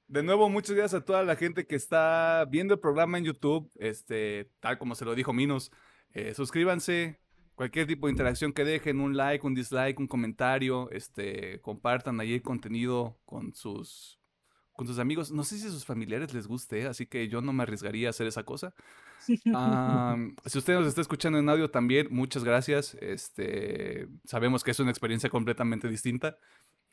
[0.09, 3.70] De nuevo, muchas gracias a toda la gente que está viendo el programa en YouTube.
[3.76, 5.70] Este, tal como se lo dijo Minos.
[6.12, 7.18] eh, suscríbanse.
[7.55, 12.33] Cualquier tipo de interacción que dejen, un like, un dislike, un comentario, este, compartan ahí
[12.34, 14.18] el contenido con sus,
[14.73, 15.31] con sus amigos.
[15.33, 18.10] No sé si a sus familiares les guste, así que yo no me arriesgaría a
[18.10, 18.75] hacer esa cosa.
[19.55, 22.94] Am, si usted nos está escuchando en audio también, muchas gracias.
[23.01, 26.36] Este, sabemos que es una experiencia completamente distinta.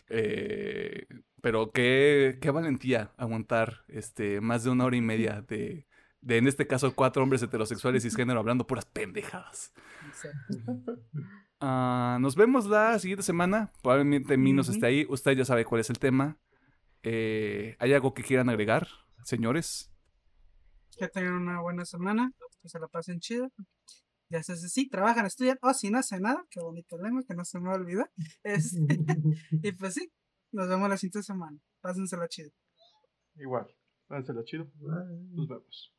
[0.10, 1.06] eh,
[1.42, 5.88] pero qué, qué valentía aguantar este, más de una hora y media de,
[6.22, 9.74] de, en este caso, cuatro hombres heterosexuales y cisgénero hablando puras pendejadas.
[11.62, 13.72] Ah, nos vemos la siguiente semana.
[13.82, 15.06] Probablemente Minos esté ahí.
[15.10, 16.38] Usted ya sabe cuál es el tema.
[17.04, 18.88] Eh, ¿Hay algo que quieran agregar,
[19.24, 19.92] señores?
[20.98, 23.52] Que tengan una buena semana, que se la pasen chido.
[24.30, 27.34] Ya sé si sí, trabajan, estudian, o si no hacen nada, qué bonito lema, que
[27.34, 28.12] no se me olvida.
[28.44, 29.00] Este,
[29.64, 30.12] y pues sí,
[30.52, 31.58] nos vemos la siguiente semana.
[31.82, 32.52] Pásensela chido.
[33.36, 33.68] Igual.
[34.10, 34.70] Hágansela chido.
[34.80, 35.94] Nos vemos.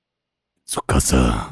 [0.64, 1.50] Su casa.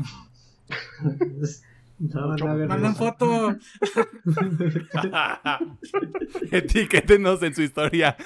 [1.99, 2.37] No,
[2.69, 3.57] Manden foto.
[6.53, 8.17] Etiquétenos en su historia.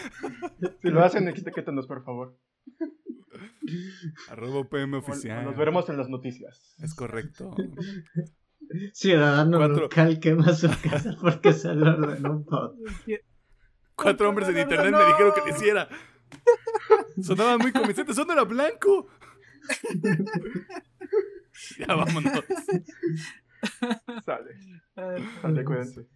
[0.82, 2.36] Si lo hacen, etiquétenos, por favor.
[4.28, 5.44] Arroba PM O- o oficial.
[5.44, 6.74] Nos veremos en las noticias.
[6.78, 7.54] Es correcto.
[8.92, 9.80] Ciudadano Cuatro.
[9.82, 12.74] local quema su casa porque se lo ordenó un bot.
[13.94, 15.88] Cuatro hombres en internet me dijeron que lo hiciera.
[17.22, 18.12] Sonaba muy convincente.
[18.12, 19.08] Eso no era blanco.
[21.78, 22.32] ya vámonos.
[24.24, 24.56] Sale.
[25.42, 26.06] Sale, cuídense.